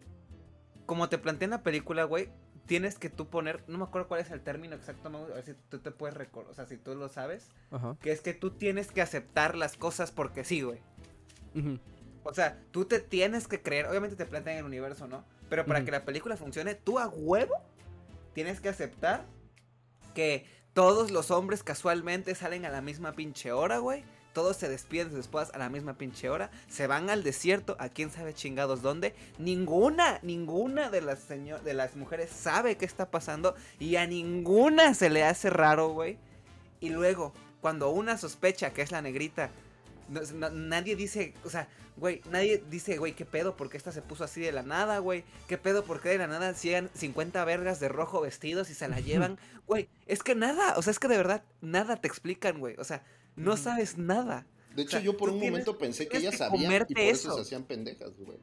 como 0.85 1.07
te 1.07 1.17
planteé 1.17 1.45
en 1.45 1.51
la 1.51 1.63
película, 1.63 2.03
güey, 2.03 2.29
tienes 2.69 2.99
que 2.99 3.09
tú 3.09 3.27
poner, 3.27 3.63
no 3.67 3.79
me 3.79 3.83
acuerdo 3.83 4.07
cuál 4.07 4.21
es 4.21 4.29
el 4.29 4.41
término 4.41 4.75
exacto, 4.75 5.09
a 5.09 5.33
ver 5.33 5.43
si 5.43 5.55
tú 5.69 5.79
te 5.79 5.89
puedes 5.89 6.15
recordar, 6.15 6.51
o 6.51 6.53
sea, 6.53 6.67
si 6.67 6.77
tú 6.77 6.93
lo 6.93 7.09
sabes, 7.09 7.49
Ajá. 7.71 7.97
que 7.99 8.11
es 8.11 8.21
que 8.21 8.35
tú 8.35 8.51
tienes 8.51 8.91
que 8.91 9.01
aceptar 9.01 9.57
las 9.57 9.75
cosas 9.75 10.11
porque 10.11 10.43
sí, 10.43 10.61
güey. 10.61 10.77
O 12.23 12.31
sea, 12.31 12.61
tú 12.69 12.85
te 12.85 12.99
tienes 12.99 13.47
que 13.47 13.63
creer, 13.63 13.87
obviamente 13.87 14.15
te 14.15 14.27
plantean 14.27 14.57
el 14.57 14.65
universo, 14.65 15.07
¿no? 15.07 15.25
Pero 15.49 15.65
para 15.65 15.83
que 15.83 15.89
la 15.89 16.05
película 16.05 16.37
funcione, 16.37 16.75
tú 16.75 16.99
a 16.99 17.07
huevo 17.07 17.55
tienes 18.33 18.61
que 18.61 18.69
aceptar 18.69 19.25
que 20.13 20.45
todos 20.73 21.09
los 21.09 21.31
hombres 21.31 21.63
casualmente 21.63 22.35
salen 22.35 22.65
a 22.65 22.69
la 22.69 22.81
misma 22.81 23.13
pinche 23.13 23.51
hora, 23.51 23.79
güey. 23.79 24.03
Todos 24.39 24.55
se 24.55 24.69
despiden 24.69 25.13
de 25.13 25.21
sus 25.21 25.35
a 25.35 25.57
la 25.57 25.69
misma 25.69 25.95
pinche 25.95 26.29
hora. 26.29 26.49
Se 26.69 26.87
van 26.87 27.09
al 27.09 27.23
desierto, 27.23 27.75
a 27.77 27.89
quién 27.89 28.09
sabe 28.09 28.33
chingados 28.33 28.81
dónde. 28.81 29.13
Ninguna, 29.37 30.19
ninguna 30.21 30.89
de 30.89 31.01
las, 31.01 31.27
de 31.27 31.73
las 31.73 31.97
mujeres 31.97 32.29
sabe 32.29 32.77
qué 32.77 32.85
está 32.85 33.11
pasando. 33.11 33.53
Y 33.79 33.97
a 33.97 34.07
ninguna 34.07 34.93
se 34.93 35.09
le 35.09 35.25
hace 35.25 35.49
raro, 35.49 35.89
güey. 35.89 36.17
Y 36.79 36.87
luego, 36.87 37.33
cuando 37.59 37.89
una 37.89 38.17
sospecha 38.17 38.71
que 38.71 38.81
es 38.81 38.93
la 38.93 39.01
negrita 39.01 39.51
nadie 40.53 40.95
dice, 40.95 41.33
o 41.43 41.49
sea, 41.49 41.67
güey, 41.97 42.21
nadie 42.29 42.63
dice, 42.69 42.97
güey, 42.97 43.13
¿qué 43.13 43.25
pedo? 43.25 43.55
¿Por 43.55 43.69
qué 43.69 43.77
esta 43.77 43.91
se 43.91 44.01
puso 44.01 44.23
así 44.23 44.41
de 44.41 44.51
la 44.51 44.63
nada, 44.63 44.99
güey? 44.99 45.23
¿Qué 45.47 45.57
pedo? 45.57 45.83
¿Por 45.83 46.01
qué 46.01 46.09
de 46.09 46.17
la 46.17 46.27
nada 46.27 46.53
siguen 46.53 46.89
50 46.95 47.43
vergas 47.45 47.79
de 47.79 47.89
rojo 47.89 48.21
vestidos 48.21 48.69
y 48.69 48.73
se 48.73 48.87
la 48.87 48.99
llevan? 49.01 49.37
Güey, 49.67 49.89
es 50.07 50.23
que 50.23 50.35
nada, 50.35 50.75
o 50.77 50.81
sea, 50.81 50.91
es 50.91 50.99
que 50.99 51.07
de 51.07 51.17
verdad 51.17 51.43
nada 51.61 51.97
te 51.97 52.07
explican, 52.07 52.59
güey. 52.59 52.75
O 52.77 52.83
sea, 52.83 53.03
no 53.39 53.57
sabes 53.57 53.97
nada. 53.97 54.45
De 54.75 54.83
hecho, 54.83 54.99
yo 54.99 55.17
por 55.17 55.29
un 55.29 55.39
momento 55.39 55.77
pensé 55.77 56.07
que 56.07 56.17
ellas 56.17 56.37
sabían 56.37 56.85
y 56.87 56.93
por 56.93 57.03
eso. 57.03 57.35
se 57.35 57.41
hacían 57.41 57.63
pendejas, 57.63 58.11
güey. 58.17 58.37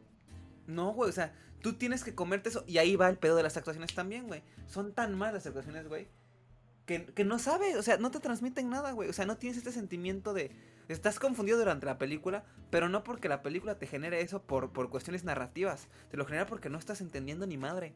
No, 0.66 0.92
güey, 0.92 1.08
o 1.08 1.12
sea, 1.12 1.32
tú 1.62 1.74
tienes 1.74 2.02
que 2.02 2.14
comerte 2.14 2.48
eso. 2.48 2.64
Y 2.66 2.78
ahí 2.78 2.96
va 2.96 3.08
el 3.08 3.18
pedo 3.18 3.36
de 3.36 3.42
las 3.42 3.56
actuaciones 3.56 3.94
también, 3.94 4.26
güey. 4.26 4.42
Son 4.66 4.92
tan 4.92 5.16
malas 5.16 5.34
las 5.34 5.46
actuaciones, 5.46 5.88
güey, 5.88 6.08
que, 6.86 7.04
que 7.06 7.24
no 7.24 7.38
sabes, 7.38 7.76
o 7.76 7.82
sea, 7.82 7.98
no 7.98 8.10
te 8.10 8.20
transmiten 8.20 8.68
nada, 8.68 8.92
güey. 8.92 9.08
O 9.08 9.12
sea, 9.12 9.26
no 9.26 9.36
tienes 9.36 9.58
este 9.58 9.72
sentimiento 9.72 10.34
de 10.34 10.50
Estás 10.88 11.18
confundido 11.18 11.58
durante 11.58 11.84
la 11.84 11.98
película, 11.98 12.44
pero 12.70 12.88
no 12.88 13.02
porque 13.02 13.28
la 13.28 13.42
película 13.42 13.76
te 13.76 13.88
genere 13.88 14.20
eso 14.20 14.42
por, 14.42 14.70
por 14.70 14.88
cuestiones 14.88 15.24
narrativas. 15.24 15.88
Te 16.10 16.16
lo 16.16 16.24
genera 16.24 16.46
porque 16.46 16.68
no 16.68 16.78
estás 16.78 17.00
entendiendo 17.00 17.46
ni 17.46 17.56
madre. 17.56 17.92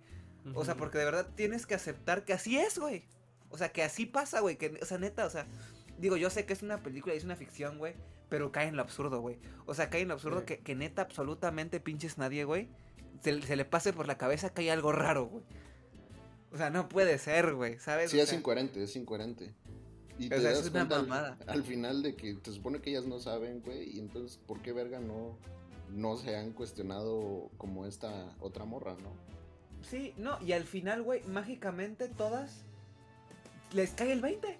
O 0.54 0.64
sea, 0.64 0.74
porque 0.74 0.98
de 0.98 1.04
verdad 1.04 1.28
tienes 1.36 1.66
que 1.66 1.74
aceptar 1.74 2.24
que 2.24 2.32
así 2.32 2.58
es, 2.58 2.78
güey. 2.78 3.04
O 3.50 3.58
sea, 3.58 3.70
que 3.70 3.84
así 3.84 4.06
pasa, 4.06 4.40
güey. 4.40 4.56
Que, 4.56 4.78
o 4.82 4.84
sea, 4.84 4.98
neta, 4.98 5.24
o 5.24 5.30
sea, 5.30 5.46
digo, 6.00 6.16
yo 6.16 6.30
sé 6.30 6.46
que 6.46 6.52
es 6.52 6.62
una 6.62 6.82
película 6.82 7.14
y 7.14 7.18
es 7.18 7.24
una 7.24 7.36
ficción, 7.36 7.78
güey. 7.78 7.94
Pero 8.28 8.52
cae 8.52 8.68
en 8.68 8.76
lo 8.76 8.82
absurdo, 8.82 9.20
güey. 9.20 9.38
O 9.66 9.74
sea, 9.74 9.90
cae 9.90 10.02
en 10.02 10.08
lo 10.08 10.14
absurdo 10.14 10.44
que, 10.44 10.60
que, 10.60 10.74
neta, 10.74 11.02
absolutamente 11.02 11.80
pinches 11.80 12.16
nadie, 12.16 12.44
güey. 12.44 12.68
Se, 13.22 13.42
se, 13.42 13.56
le 13.56 13.64
pase 13.64 13.92
por 13.92 14.06
la 14.06 14.16
cabeza 14.16 14.50
que 14.50 14.62
hay 14.62 14.68
algo 14.68 14.92
raro, 14.92 15.26
güey. 15.26 15.44
O 16.52 16.56
sea, 16.56 16.70
no 16.70 16.88
puede 16.88 17.18
ser, 17.18 17.54
güey, 17.54 17.78
¿sabes? 17.78 18.10
Sí, 18.10 18.18
es 18.18 18.32
incoherente, 18.32 18.82
es 18.82 18.96
incoherente. 18.96 19.54
Y 20.18 20.28
te 20.28 20.40
das 20.40 20.68
una 20.68 20.84
mamada. 20.84 21.38
Al, 21.46 21.62
final 21.62 22.02
de 22.02 22.14
que 22.14 22.34
te 22.34 22.52
supone 22.52 22.80
que 22.80 22.90
ellas 22.90 23.06
no 23.06 23.18
saben, 23.20 23.62
güey, 23.62 23.96
y 23.96 24.00
entonces, 24.00 24.36
¿por 24.36 24.60
qué 24.60 24.72
verga 24.72 25.00
no, 25.00 25.38
no 25.90 26.16
se 26.16 26.36
han 26.36 26.52
cuestionado 26.52 27.50
como 27.56 27.86
esta 27.86 28.36
otra 28.40 28.64
morra, 28.64 28.96
no? 29.02 29.12
Sí, 29.82 30.12
no, 30.18 30.38
y 30.42 30.52
al 30.52 30.64
final, 30.64 31.02
güey, 31.02 31.22
mágicamente 31.22 32.08
todas 32.08 32.64
les 33.72 33.92
cae 33.92 34.12
el 34.12 34.20
20. 34.20 34.58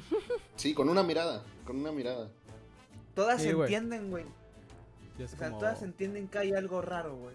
Sí, 0.56 0.74
con 0.74 0.88
una 0.88 1.02
mirada, 1.02 1.44
con 1.64 1.78
una 1.78 1.92
mirada. 1.92 2.30
Todas 3.14 3.42
se 3.42 3.50
entienden, 3.50 4.10
güey. 4.10 4.24
O 5.22 5.28
sea, 5.28 5.50
todas 5.50 5.82
entienden 5.82 6.28
que 6.28 6.38
hay 6.38 6.52
algo 6.52 6.82
raro, 6.82 7.16
güey. 7.16 7.34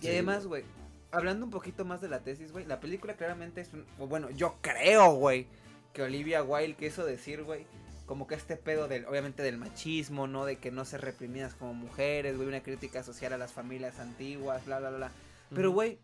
Y 0.00 0.08
además, 0.08 0.46
güey, 0.46 0.64
hablando 1.12 1.44
un 1.44 1.50
poquito 1.50 1.84
más 1.84 2.00
de 2.00 2.08
la 2.08 2.20
tesis, 2.20 2.50
güey, 2.50 2.66
la 2.66 2.80
película 2.80 3.14
claramente 3.14 3.60
es 3.60 3.72
un... 3.72 3.86
Bueno, 4.08 4.30
yo 4.30 4.56
creo, 4.60 5.12
güey, 5.14 5.46
que 5.92 6.02
Olivia 6.02 6.42
Wilde 6.42 6.74
quiso 6.74 7.04
decir, 7.04 7.44
güey. 7.44 7.66
Como 8.06 8.26
que 8.26 8.34
este 8.34 8.56
pedo 8.56 8.88
del, 8.88 9.06
obviamente 9.06 9.42
del 9.42 9.58
machismo, 9.58 10.26
¿no? 10.26 10.44
De 10.44 10.56
que 10.56 10.72
no 10.72 10.84
se 10.84 10.98
reprimidas 10.98 11.54
como 11.54 11.72
mujeres, 11.72 12.36
güey, 12.36 12.48
una 12.48 12.62
crítica 12.62 13.02
social 13.04 13.32
a 13.32 13.38
las 13.38 13.52
familias 13.52 14.00
antiguas, 14.00 14.66
bla, 14.66 14.80
bla, 14.80 14.90
bla. 14.90 15.12
Pero, 15.54 15.70
güey, 15.70 15.98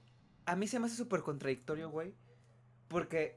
a 0.46 0.54
mí 0.54 0.68
se 0.68 0.78
me 0.78 0.86
hace 0.86 0.96
súper 0.96 1.22
contradictorio, 1.22 1.90
güey. 1.90 2.14
Porque, 2.86 3.36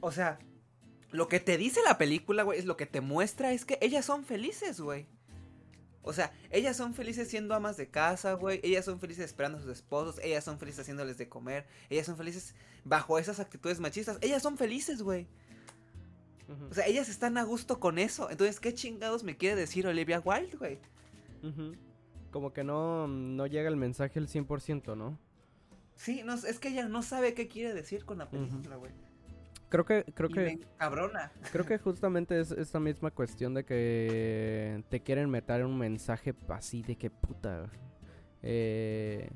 o 0.00 0.12
sea, 0.12 0.38
lo 1.10 1.28
que 1.28 1.40
te 1.40 1.56
dice 1.56 1.80
la 1.84 1.98
película, 1.98 2.42
güey, 2.42 2.58
es 2.58 2.64
lo 2.64 2.76
que 2.76 2.86
te 2.86 3.00
muestra 3.00 3.52
es 3.52 3.64
que 3.64 3.78
ellas 3.80 4.04
son 4.04 4.24
felices, 4.24 4.80
güey. 4.80 5.06
O 6.02 6.12
sea, 6.12 6.32
ellas 6.50 6.76
son 6.76 6.94
felices 6.94 7.28
siendo 7.28 7.54
amas 7.54 7.76
de 7.76 7.88
casa, 7.88 8.32
güey. 8.34 8.60
Ellas 8.62 8.84
son 8.84 8.98
felices 8.98 9.26
esperando 9.26 9.58
a 9.58 9.60
sus 9.60 9.70
esposos. 9.70 10.18
Ellas 10.22 10.44
son 10.44 10.58
felices 10.58 10.80
haciéndoles 10.80 11.18
de 11.18 11.28
comer. 11.28 11.66
Ellas 11.90 12.06
son 12.06 12.16
felices 12.16 12.54
bajo 12.84 13.18
esas 13.18 13.40
actitudes 13.40 13.78
machistas. 13.78 14.16
Ellas 14.22 14.42
son 14.42 14.56
felices, 14.56 15.02
güey. 15.02 15.26
O 16.70 16.74
sea, 16.74 16.86
ellas 16.86 17.10
están 17.10 17.36
a 17.36 17.42
gusto 17.42 17.78
con 17.78 17.98
eso. 17.98 18.30
Entonces, 18.30 18.58
¿qué 18.58 18.72
chingados 18.72 19.22
me 19.22 19.36
quiere 19.36 19.56
decir 19.56 19.86
Olivia 19.86 20.20
Wilde, 20.20 20.56
güey? 20.56 20.78
Como 22.30 22.54
que 22.54 22.64
no, 22.64 23.06
no 23.06 23.46
llega 23.46 23.68
el 23.68 23.76
mensaje 23.76 24.18
al 24.18 24.28
100%, 24.28 24.96
¿no? 24.96 25.18
Sí, 25.94 26.22
no, 26.24 26.34
es 26.34 26.58
que 26.58 26.68
ella 26.68 26.88
no 26.88 27.02
sabe 27.02 27.34
qué 27.34 27.48
quiere 27.48 27.74
decir 27.74 28.06
con 28.06 28.18
la 28.18 28.30
película, 28.30 28.76
güey. 28.76 28.92
Creo 29.68 29.84
que, 29.84 30.04
creo 30.14 30.30
que. 30.30 30.60
cabrona. 30.78 31.30
Creo 31.52 31.66
que 31.66 31.78
justamente 31.78 32.40
es 32.40 32.52
esta 32.52 32.80
misma 32.80 33.10
cuestión 33.10 33.52
de 33.54 33.64
que 33.64 34.82
te 34.88 35.00
quieren 35.00 35.28
meter 35.28 35.64
un 35.64 35.76
mensaje 35.76 36.34
así 36.48 36.82
de 36.82 36.96
que 36.96 37.10
puta. 37.10 37.66
Eh, 38.42 39.30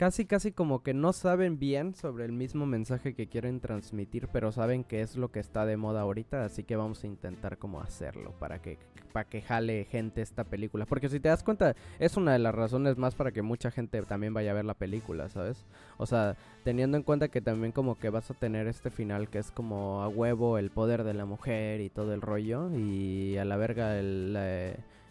casi, 0.00 0.24
casi 0.24 0.50
como 0.50 0.82
que 0.82 0.94
no 0.94 1.12
saben 1.12 1.58
bien 1.58 1.94
sobre 1.94 2.24
el 2.24 2.32
mismo 2.32 2.64
mensaje 2.64 3.12
que 3.12 3.26
quieren 3.26 3.60
transmitir, 3.60 4.28
pero 4.32 4.50
saben 4.50 4.82
que 4.82 5.02
es 5.02 5.14
lo 5.14 5.30
que 5.30 5.40
está 5.40 5.66
de 5.66 5.76
moda 5.76 6.00
ahorita, 6.00 6.42
así 6.42 6.64
que 6.64 6.74
vamos 6.74 7.04
a 7.04 7.06
intentar 7.06 7.58
como 7.58 7.82
hacerlo 7.82 8.32
para 8.38 8.62
que, 8.62 8.78
para 9.12 9.28
que 9.28 9.42
jale 9.42 9.84
gente 9.84 10.22
esta 10.22 10.44
película. 10.44 10.86
Porque 10.86 11.10
si 11.10 11.20
te 11.20 11.28
das 11.28 11.42
cuenta, 11.42 11.76
es 11.98 12.16
una 12.16 12.32
de 12.32 12.38
las 12.38 12.54
razones 12.54 12.96
más 12.96 13.14
para 13.14 13.30
que 13.30 13.42
mucha 13.42 13.70
gente 13.70 14.00
también 14.00 14.32
vaya 14.32 14.52
a 14.52 14.54
ver 14.54 14.64
la 14.64 14.72
película, 14.72 15.28
¿sabes? 15.28 15.66
O 15.98 16.06
sea, 16.06 16.34
teniendo 16.64 16.96
en 16.96 17.02
cuenta 17.02 17.28
que 17.28 17.42
también 17.42 17.70
como 17.70 17.98
que 17.98 18.08
vas 18.08 18.30
a 18.30 18.34
tener 18.34 18.68
este 18.68 18.88
final 18.88 19.28
que 19.28 19.36
es 19.36 19.50
como 19.50 20.02
a 20.02 20.08
huevo 20.08 20.56
el 20.56 20.70
poder 20.70 21.04
de 21.04 21.12
la 21.12 21.26
mujer 21.26 21.82
y 21.82 21.90
todo 21.90 22.14
el 22.14 22.22
rollo, 22.22 22.74
y 22.74 23.36
a 23.36 23.44
la 23.44 23.58
verga 23.58 23.98
el... 23.98 24.34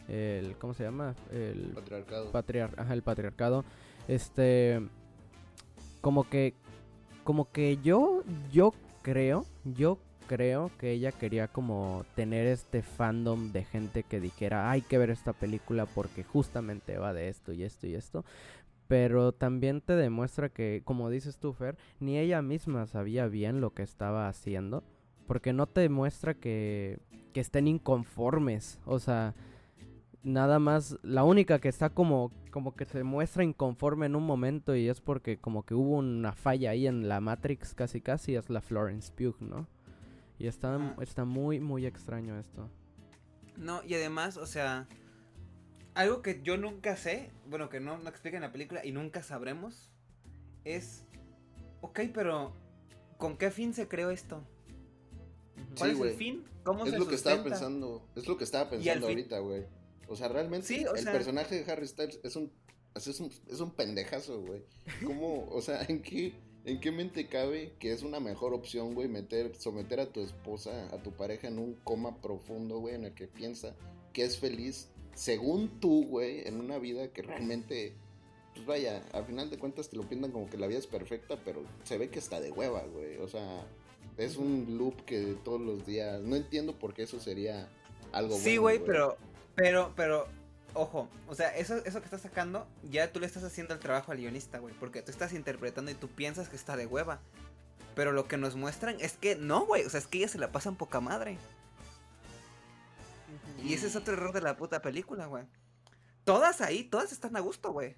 el 0.08 0.58
¿Cómo 0.58 0.74
se 0.74 0.82
llama? 0.82 1.14
El 1.32 1.76
patriarcado. 2.32 2.76
ajá, 2.76 2.94
el 2.96 3.04
patriarcado 3.04 3.64
este 4.10 4.82
como 6.02 6.28
que 6.28 6.56
como 7.24 7.52
que 7.52 7.78
yo 7.78 8.24
yo 8.52 8.74
creo, 9.04 9.46
yo 9.64 10.00
creo 10.28 10.72
que 10.78 10.92
ella 10.92 11.12
quería 11.12 11.48
como 11.48 12.06
tener 12.16 12.48
este 12.48 12.82
fandom 12.82 13.52
de 13.52 13.64
gente 13.64 14.04
que 14.04 14.20
dijera, 14.20 14.70
hay 14.70 14.82
que 14.82 14.98
ver 14.98 15.10
esta 15.10 15.34
película 15.34 15.86
porque 15.86 16.24
justamente 16.24 16.98
va 16.98 17.14
de 17.14 17.30
esto 17.30 17.54
y 17.54 17.64
esto 17.64 17.88
y 17.88 17.96
esto. 17.96 18.26
Pero 18.88 19.32
también 19.32 19.82
te 19.82 19.94
demuestra 19.96 20.50
que, 20.50 20.82
como 20.84 21.10
dices 21.10 21.38
tú, 21.38 21.54
Fer, 21.54 21.78
ni 22.00 22.18
ella 22.18 22.42
misma 22.42 22.88
sabía 22.88 23.28
bien 23.28 23.62
lo 23.62 23.74
que 23.74 23.84
estaba 23.84 24.28
haciendo. 24.28 24.84
Porque 25.28 25.54
no 25.54 25.68
te 25.68 25.82
demuestra 25.82 26.34
que, 26.34 26.98
que 27.34 27.40
estén 27.40 27.68
inconformes. 27.68 28.80
O 28.86 28.98
sea, 29.00 29.36
nada 30.24 30.58
más, 30.58 30.98
la 31.04 31.24
única 31.24 31.60
que 31.60 31.70
está 31.70 31.90
como, 31.90 32.32
como 32.50 32.76
que 32.76 32.86
se 32.86 33.04
muestra 33.04 33.44
inconforme 33.44 34.06
en 34.06 34.16
un 34.16 34.24
momento 34.24 34.76
y 34.76 34.90
es 34.90 35.02
porque 35.02 35.38
como 35.38 35.66
que 35.66 35.74
hubo 35.74 35.98
una 35.98 36.34
falla 36.34 36.72
ahí 36.72 36.88
en 36.88 37.08
la 37.08 37.22
Matrix 37.22 37.74
casi 37.74 38.02
casi, 38.02 38.36
es 38.36 38.50
la 38.50 38.62
Florence 38.62 39.12
Pugh, 39.12 39.40
¿no? 39.42 39.68
Y 40.38 40.48
está, 40.48 40.96
está 41.02 41.26
muy, 41.26 41.60
muy 41.60 41.86
extraño 41.86 42.40
esto. 42.40 42.70
No, 43.58 43.84
y 43.84 43.94
además, 43.94 44.38
o 44.38 44.46
sea, 44.46 44.88
algo 45.94 46.22
que 46.22 46.42
yo 46.42 46.58
nunca 46.58 46.96
sé, 46.96 47.32
bueno, 47.48 47.70
que 47.70 47.80
no, 47.80 47.98
no 47.98 48.10
explica 48.10 48.38
en 48.38 48.44
la 48.44 48.52
película 48.52 48.86
y 48.86 48.92
nunca 48.92 49.22
sabremos, 49.22 49.92
es, 50.64 51.06
ok, 51.82 52.02
pero 52.14 52.54
¿con 53.18 53.38
qué 53.38 53.52
fin 53.52 53.74
se 53.74 53.88
creó 53.88 54.10
esto? 54.10 54.42
¿Cuál 55.78 55.92
es 55.92 56.00
el 56.00 56.14
fin? 56.14 56.46
¿Cómo 56.64 56.86
es 56.86 56.98
lo 56.98 57.08
que 57.08 57.16
estaba 57.16 57.44
pensando, 57.44 58.08
es 58.16 58.28
lo 58.28 58.38
que 58.38 58.44
estaba 58.46 58.70
pensando 58.70 59.08
ahorita, 59.08 59.40
güey. 59.40 59.66
O 60.10 60.16
sea, 60.16 60.28
realmente 60.28 60.76
el 60.76 61.06
personaje 61.06 61.64
de 61.64 61.72
Harry 61.72 61.88
Styles 61.88 62.20
es 62.24 62.36
un, 62.36 62.52
es 62.96 63.20
un, 63.20 63.32
es 63.48 63.60
un 63.60 63.72
pendejazo, 63.72 64.42
güey. 64.42 64.64
¿Cómo, 65.06 65.48
o 65.52 65.62
sea, 65.62 65.86
en 65.88 66.02
qué, 66.02 66.34
en 66.66 66.80
qué 66.80 66.92
mente 66.92 67.28
cabe 67.28 67.74
que 67.80 67.94
es 67.94 68.02
una 68.02 68.20
mejor 68.20 68.54
opción, 68.54 68.96
güey, 68.96 69.08
meter, 69.08 69.56
someter 69.56 70.00
a 70.00 70.12
tu 70.12 70.22
esposa, 70.22 70.90
a 70.92 71.02
tu 71.04 71.12
pareja 71.12 71.48
en 71.48 71.60
un 71.60 71.76
coma 71.84 72.20
profundo, 72.22 72.80
güey, 72.80 72.96
en 72.96 73.06
el 73.06 73.14
que 73.14 73.28
piensa 73.28 73.76
que 74.12 74.24
es 74.24 74.40
feliz, 74.40 74.90
según 75.14 75.80
tú, 75.80 76.06
güey, 76.08 76.48
en 76.48 76.60
una 76.60 76.80
vida 76.80 77.14
que 77.14 77.22
realmente 77.22 77.94
pues 78.54 78.66
vaya, 78.66 79.04
al 79.14 79.26
final 79.26 79.50
de 79.50 79.58
cuentas 79.58 79.90
te 79.90 79.96
lo 79.96 80.04
pintan 80.04 80.32
como 80.32 80.50
que 80.50 80.58
la 80.58 80.68
vida 80.68 80.80
es 80.80 80.88
perfecta, 80.88 81.40
pero 81.46 81.62
se 81.84 81.98
ve 81.98 82.10
que 82.10 82.20
está 82.20 82.40
de 82.40 82.52
hueva, 82.52 82.84
güey. 82.84 83.18
O 83.18 83.28
sea, 83.28 83.66
es 84.18 84.38
un 84.38 84.78
loop 84.78 85.06
que 85.06 85.38
todos 85.44 85.62
los 85.62 85.86
días. 85.86 86.22
No 86.22 86.36
entiendo 86.36 86.78
por 86.78 86.94
qué 86.94 87.04
eso 87.04 87.20
sería 87.20 87.70
algo 88.12 88.36
sí, 88.38 88.58
bueno. 88.58 88.80
Sí, 88.80 88.80
güey, 88.80 88.86
pero 88.86 89.18
pero, 89.60 89.94
pero, 89.96 90.28
ojo, 90.74 91.10
o 91.28 91.36
sea, 91.36 91.56
eso, 91.58 91.76
eso 91.86 92.00
que 92.00 92.06
estás 92.06 92.22
sacando, 92.22 92.66
ya 92.84 93.12
tú 93.12 93.20
le 93.20 93.26
estás 93.26 93.44
haciendo 93.44 93.74
el 93.74 93.80
trabajo 93.82 94.12
al 94.12 94.18
guionista, 94.18 94.60
güey. 94.60 94.74
Porque 94.80 95.02
tú 95.02 95.12
estás 95.12 95.34
interpretando 95.34 95.92
y 95.92 95.96
tú 95.96 96.08
piensas 96.08 96.48
que 96.48 96.56
está 96.56 96.78
de 96.78 96.86
hueva. 96.86 97.20
Pero 97.96 98.14
lo 98.14 98.28
que 98.28 98.38
nos 98.38 98.56
muestran 98.56 98.96
es 99.02 99.18
que 99.18 99.36
no, 99.36 99.66
güey. 99.66 99.84
O 99.84 99.90
sea, 99.90 100.00
es 100.00 100.08
que 100.08 100.20
ellas 100.20 100.32
se 100.32 100.38
la 100.38 100.54
pasan 100.54 100.78
poca 100.78 101.02
madre. 101.02 101.38
Y 103.62 103.74
ese 103.74 103.88
es 103.88 103.96
otro 103.98 104.14
error 104.14 104.32
de 104.32 104.42
la 104.42 104.56
puta 104.56 104.82
película, 104.82 105.26
güey. 105.26 105.44
Todas 106.24 106.62
ahí, 106.62 106.86
todas 106.86 107.12
están 107.12 107.36
a 107.36 107.42
gusto, 107.42 107.74
güey. 107.74 107.98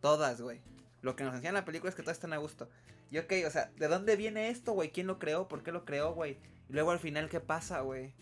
Todas, 0.00 0.40
güey. 0.40 0.60
Lo 1.00 1.14
que 1.14 1.22
nos 1.22 1.34
enseña 1.34 1.52
la 1.52 1.64
película 1.64 1.90
es 1.90 1.94
que 1.94 2.02
todas 2.02 2.16
están 2.16 2.32
a 2.32 2.38
gusto. 2.38 2.68
Y 3.10 3.18
ok, 3.18 3.32
o 3.46 3.50
sea, 3.50 3.70
¿de 3.76 3.86
dónde 3.86 4.16
viene 4.16 4.48
esto, 4.48 4.72
güey? 4.72 4.90
¿Quién 4.90 5.06
lo 5.06 5.18
creó? 5.18 5.46
¿Por 5.46 5.62
qué 5.62 5.70
lo 5.70 5.84
creó, 5.84 6.14
güey? 6.14 6.40
Y 6.68 6.72
luego 6.72 6.90
al 6.90 6.98
final, 6.98 7.28
¿qué 7.28 7.38
pasa, 7.40 7.80
güey? 7.82 8.14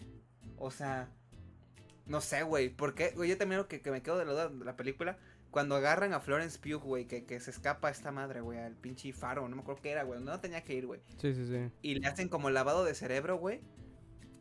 O 0.59 0.71
sea, 0.71 1.09
no 2.11 2.21
sé, 2.21 2.43
güey. 2.43 2.71
¿Por 2.71 2.95
qué? 2.95 3.13
Güey, 3.15 3.31
yo 3.31 3.39
también 3.39 3.61
lo 3.61 3.69
que, 3.69 3.81
me 3.89 4.03
quedo 4.03 4.19
de 4.19 4.25
la, 4.25 4.49
de 4.49 4.65
la 4.65 4.77
película. 4.77 5.17
Cuando 5.53 5.77
agarran 5.77 6.13
a 6.13 6.21
Florence 6.21 6.59
Pugh, 6.59 6.83
güey, 6.83 7.07
que, 7.07 7.25
que 7.25 7.39
se 7.39 7.53
escapa 7.53 7.87
a 7.87 7.91
esta 7.93 8.11
madre, 8.11 8.41
güey, 8.41 8.59
al 8.59 8.75
pinche 8.75 9.13
faro, 9.13 9.49
no 9.49 9.55
me 9.55 9.63
acuerdo 9.63 9.81
qué 9.81 9.91
era, 9.91 10.03
güey, 10.03 10.21
no 10.21 10.41
tenía 10.41 10.63
que 10.65 10.75
ir, 10.75 10.87
güey. 10.87 11.01
Sí, 11.19 11.33
sí, 11.35 11.47
sí. 11.47 11.71
Y 11.83 11.95
le 11.95 12.09
hacen 12.09 12.29
como 12.29 12.51
lavado 12.51 12.85
de 12.85 12.95
cerebro, 12.95 13.39
güey. 13.39 13.61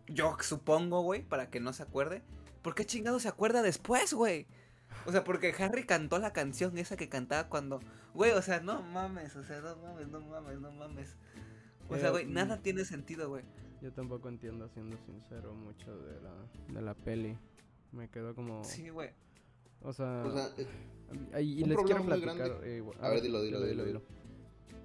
Yo 0.07 0.36
supongo, 0.41 1.01
güey, 1.01 1.22
para 1.22 1.51
que 1.51 1.59
no 1.59 1.72
se 1.72 1.84
acuerde. 1.84 2.24
¿Por 2.63 2.74
qué 2.74 2.86
chingado 2.86 3.20
se 3.20 3.28
acuerda 3.28 3.61
después, 3.61 4.13
güey? 4.15 4.47
O 5.05 5.11
sea, 5.11 5.24
porque 5.24 5.53
Harry 5.59 5.86
cantó 5.86 6.17
la 6.17 6.34
canción 6.34 6.76
esa 6.80 6.97
que 6.97 7.07
cantaba 7.07 7.49
cuando. 7.49 7.82
Güey, 8.15 8.32
o 8.32 8.41
sea, 8.41 8.61
no 8.61 8.82
mames, 8.82 9.36
o 9.36 9.43
sea, 9.43 9.61
no 9.61 9.76
mames, 9.78 10.07
no 10.07 10.22
mames, 10.22 10.59
no 10.59 10.72
mames. 10.72 11.15
O 11.88 11.97
sea, 11.97 12.09
güey, 12.09 12.26
nada 12.26 12.57
mm. 12.57 12.61
tiene 12.61 12.86
sentido, 12.86 13.30
güey. 13.30 13.43
Yo 13.82 13.93
tampoco 13.93 14.28
entiendo, 14.28 14.67
siendo 14.70 14.97
sincero, 15.05 15.53
mucho 15.53 15.95
de 16.01 16.20
la, 16.22 16.34
de 16.74 16.82
la 16.82 16.93
peli. 16.95 17.38
Me 17.91 18.09
quedó 18.09 18.35
como. 18.35 18.63
Sí, 18.63 18.89
güey. 18.89 19.09
O 19.81 19.93
sea. 19.93 20.23
O 20.25 20.31
sea 20.31 20.51
eh, 21.33 21.41
y 21.41 21.63
les 21.63 21.77
quiero 21.77 22.05
platicar. 22.05 22.59
Eh, 22.63 22.83
a, 22.99 23.09
ver, 23.09 23.21
dilo, 23.21 23.41
dilo, 23.41 23.61
dilo, 23.61 23.85
dilo, 23.85 24.01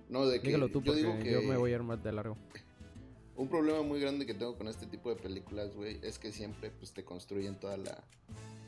No, 0.08 0.26
de 0.26 0.40
que. 0.40 0.48
Dígalo 0.48 0.68
tú, 0.68 0.82
yo 0.82 0.94
digo 0.94 1.18
que. 1.18 1.32
Yo 1.32 1.42
me 1.42 1.56
voy 1.56 1.72
a 1.72 1.76
armar 1.76 2.02
de 2.02 2.12
largo. 2.12 2.36
Un 3.36 3.48
problema 3.48 3.82
muy 3.82 3.98
grande 3.98 4.26
que 4.26 4.34
tengo 4.34 4.56
con 4.56 4.68
este 4.68 4.86
tipo 4.86 5.10
de 5.10 5.16
películas, 5.16 5.74
güey, 5.74 5.98
es 6.02 6.20
que 6.20 6.30
siempre 6.30 6.70
pues 6.70 6.92
te 6.92 7.02
construyen 7.02 7.58
toda 7.58 7.76
la, 7.76 8.04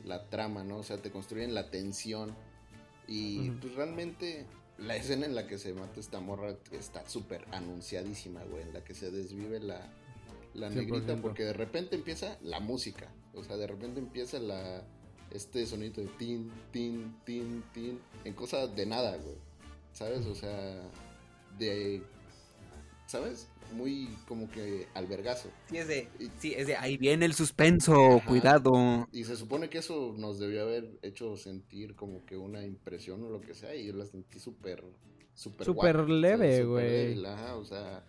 la 0.03 0.29
trama, 0.29 0.65
¿no? 0.65 0.79
O 0.79 0.83
sea, 0.83 0.97
te 0.97 1.09
construyen 1.09 1.53
la 1.53 1.71
tensión. 1.71 2.35
Y 3.07 3.51
pues 3.51 3.75
realmente 3.75 4.45
la 4.77 4.97
escena 4.97 5.25
en 5.25 5.35
la 5.35 5.47
que 5.47 5.57
se 5.57 5.73
mata 5.73 6.01
esta 6.01 6.19
morra 6.19 6.57
está 6.71 7.07
súper 7.07 7.45
anunciadísima, 7.51 8.43
güey, 8.43 8.63
en 8.63 8.73
la 8.73 8.83
que 8.83 8.93
se 8.93 9.09
desvive 9.09 9.61
la, 9.61 9.89
la 10.53 10.69
negrita, 10.69 11.15
porque 11.15 11.45
de 11.45 11.53
repente 11.53 11.95
empieza 11.95 12.37
la 12.41 12.59
música. 12.59 13.09
O 13.37 13.43
sea, 13.43 13.57
de 13.57 13.67
repente 13.67 13.99
empieza 13.99 14.39
la 14.39 14.83
este 15.31 15.65
sonido 15.65 16.01
de 16.01 16.09
tin, 16.17 16.51
tin, 16.71 17.15
tin, 17.25 17.63
tin, 17.73 17.99
en 18.23 18.33
cosas 18.33 18.75
de 18.75 18.85
nada, 18.85 19.17
güey. 19.17 19.35
¿Sabes? 19.93 20.25
O 20.25 20.35
sea, 20.35 20.81
de. 21.57 22.01
¿Sabes? 23.07 23.47
Muy 23.73 24.09
como 24.27 24.49
que 24.49 24.87
albergazo. 24.93 25.49
Sí, 25.69 25.77
es 25.77 25.87
de. 25.87 26.07
Sí, 26.39 26.53
es 26.55 26.67
de 26.67 26.75
ahí 26.75 26.97
viene 26.97 27.25
el 27.25 27.33
suspenso, 27.33 28.21
cuidado. 28.27 29.07
Y 29.11 29.23
se 29.23 29.35
supone 29.35 29.69
que 29.69 29.79
eso 29.79 30.13
nos 30.17 30.39
debió 30.39 30.63
haber 30.63 30.97
hecho 31.01 31.35
sentir 31.37 31.95
como 31.95 32.25
que 32.25 32.37
una 32.37 32.65
impresión 32.65 33.23
o 33.23 33.29
lo 33.29 33.41
que 33.41 33.53
sea, 33.53 33.75
y 33.75 33.87
yo 33.87 33.93
la 33.93 34.05
sentí 34.05 34.39
súper. 34.39 34.83
Súper 35.33 35.65
Súper 35.65 36.09
leve, 36.09 36.63
güey. 36.63 37.23
O 37.23 37.63
sea 37.63 38.03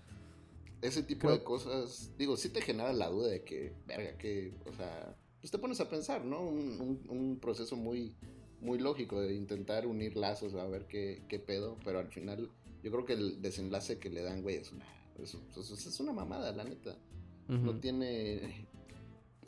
ese 0.82 1.02
tipo 1.02 1.30
de 1.30 1.42
cosas, 1.42 2.12
digo, 2.16 2.36
sí 2.36 2.50
te 2.50 2.60
genera 2.60 2.92
la 2.92 3.08
duda 3.08 3.28
de 3.28 3.42
que, 3.42 3.72
verga, 3.86 4.16
que, 4.16 4.54
o 4.66 4.72
sea, 4.72 5.16
pues 5.40 5.50
te 5.50 5.58
pones 5.58 5.80
a 5.80 5.88
pensar, 5.88 6.24
¿no? 6.24 6.40
Un, 6.40 7.00
un, 7.08 7.38
proceso 7.40 7.76
muy, 7.76 8.14
muy 8.60 8.78
lógico 8.78 9.20
de 9.20 9.34
intentar 9.34 9.86
unir 9.86 10.16
lazos 10.16 10.54
a 10.54 10.66
ver 10.66 10.86
qué, 10.86 11.22
qué, 11.28 11.38
pedo, 11.38 11.76
pero 11.84 11.98
al 11.98 12.08
final 12.08 12.50
yo 12.82 12.90
creo 12.90 13.04
que 13.04 13.14
el 13.14 13.42
desenlace 13.42 13.98
que 13.98 14.10
le 14.10 14.22
dan, 14.22 14.42
güey, 14.42 14.56
es 14.56 14.72
una, 14.72 14.86
es, 15.18 16.00
una 16.00 16.12
mamada, 16.12 16.52
la 16.52 16.64
neta. 16.64 16.96
No 17.48 17.80
tiene, 17.80 18.68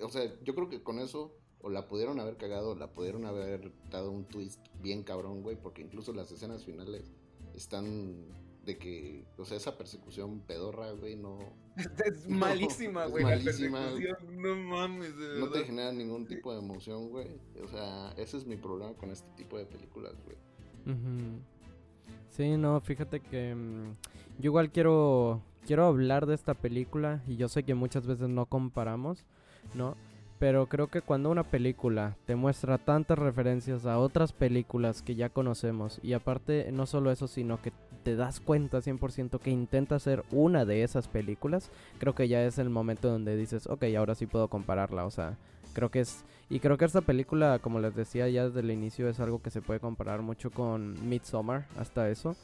o 0.01 0.09
sea, 0.09 0.25
yo 0.43 0.55
creo 0.55 0.71
que 0.71 0.83
con 0.83 1.01
eso 1.01 1.37
o 1.61 1.69
la 1.69 1.87
pudieron 1.87 2.19
haber 2.19 2.39
cagado, 2.39 2.71
o 2.71 2.75
la 2.75 2.91
pudieron 2.93 3.27
haber 3.27 3.71
dado 3.91 4.11
un 4.11 4.25
twist 4.25 4.59
bien 4.81 5.03
cabrón, 5.03 5.43
güey, 5.43 5.57
porque 5.57 5.83
incluso 5.83 6.15
las 6.15 6.33
escenas 6.33 6.65
finales 6.65 7.13
están 7.55 8.25
de 8.71 8.79
que, 8.79 9.25
o 9.37 9.45
sea, 9.45 9.57
esa 9.57 9.77
persecución 9.77 10.41
pedorra, 10.41 10.93
güey, 10.93 11.17
no... 11.17 11.39
Es 12.05 12.29
malísima, 12.29 13.07
güey. 13.07 13.25
malísima. 13.25 13.81
No 14.31 14.57
mames, 14.57 15.15
No 15.39 15.49
te 15.49 15.65
genera 15.65 15.93
ningún 15.93 16.27
tipo 16.27 16.53
de 16.53 16.59
emoción, 16.59 17.09
güey. 17.11 17.29
O 17.63 17.69
sea, 17.69 18.13
ese 18.17 18.37
es 18.37 18.47
mi 18.47 18.57
problema 18.57 18.95
con 18.95 19.11
este 19.11 19.29
tipo 19.37 19.59
de 19.59 19.67
películas, 19.67 20.15
güey. 20.25 20.37
Sí, 22.31 22.57
no, 22.57 22.81
fíjate 22.81 23.21
que 23.21 23.55
mm, 23.55 23.97
yo 24.39 24.51
igual 24.51 24.71
quiero, 24.71 25.43
quiero 25.67 25.87
hablar 25.87 26.27
de 26.27 26.35
esta 26.35 26.55
película 26.55 27.23
y 27.27 27.37
yo 27.37 27.49
sé 27.49 27.65
que 27.65 27.75
muchas 27.75 28.07
veces 28.07 28.29
no 28.29 28.47
comparamos, 28.47 29.27
¿no? 29.75 29.97
Pero 30.41 30.67
creo 30.69 30.89
que 30.89 31.03
cuando 31.03 31.31
una 31.31 31.45
película 31.45 32.17
te 32.25 32.35
muestra 32.35 32.79
tantas 32.79 33.19
referencias 33.19 33.85
a 33.85 33.99
otras 33.99 34.33
películas 34.33 35.03
que 35.03 35.15
ya 35.15 35.29
conocemos 35.29 36.01
y 36.03 36.15
aparte 36.15 36.73
no 36.73 36.87
solo 36.87 37.11
eso, 37.11 37.29
sino 37.29 37.61
que 37.61 37.73
te 38.03 38.17
das 38.17 38.41
cuenta 38.41 38.79
100% 38.79 39.39
que 39.39 39.51
intenta 39.51 39.99
ser 39.99 40.25
una 40.31 40.65
de 40.65 40.83
esas 40.83 41.09
películas, 41.09 41.71
creo 41.99 42.15
que 42.15 42.27
ya 42.27 42.43
es 42.43 42.59
el 42.59 42.71
momento 42.71 43.11
donde 43.11 43.37
dices, 43.37 43.67
ok, 43.67 43.85
ahora 43.99 44.15
sí 44.15 44.25
puedo 44.25 44.49
compararla, 44.49 45.05
o 45.05 45.11
sea, 45.11 45.37
creo 45.75 45.91
que 45.91 46.01
es... 46.01 46.25
Y 46.49 46.61
creo 46.61 46.79
que 46.79 46.87
esta 46.87 47.03
película, 47.03 47.59
como 47.59 47.79
les 47.79 47.95
decía 47.95 48.27
ya 48.31 48.47
desde 48.47 48.61
el 48.61 48.71
inicio, 48.71 49.11
es 49.11 49.21
algo 49.21 49.43
que 49.43 49.51
se 49.51 49.61
puede 49.61 49.79
comparar 49.79 50.23
mucho 50.23 50.51
con 50.51 51.07
Midsommar, 51.07 51.67
hasta 51.79 52.09
eso. 52.09 52.35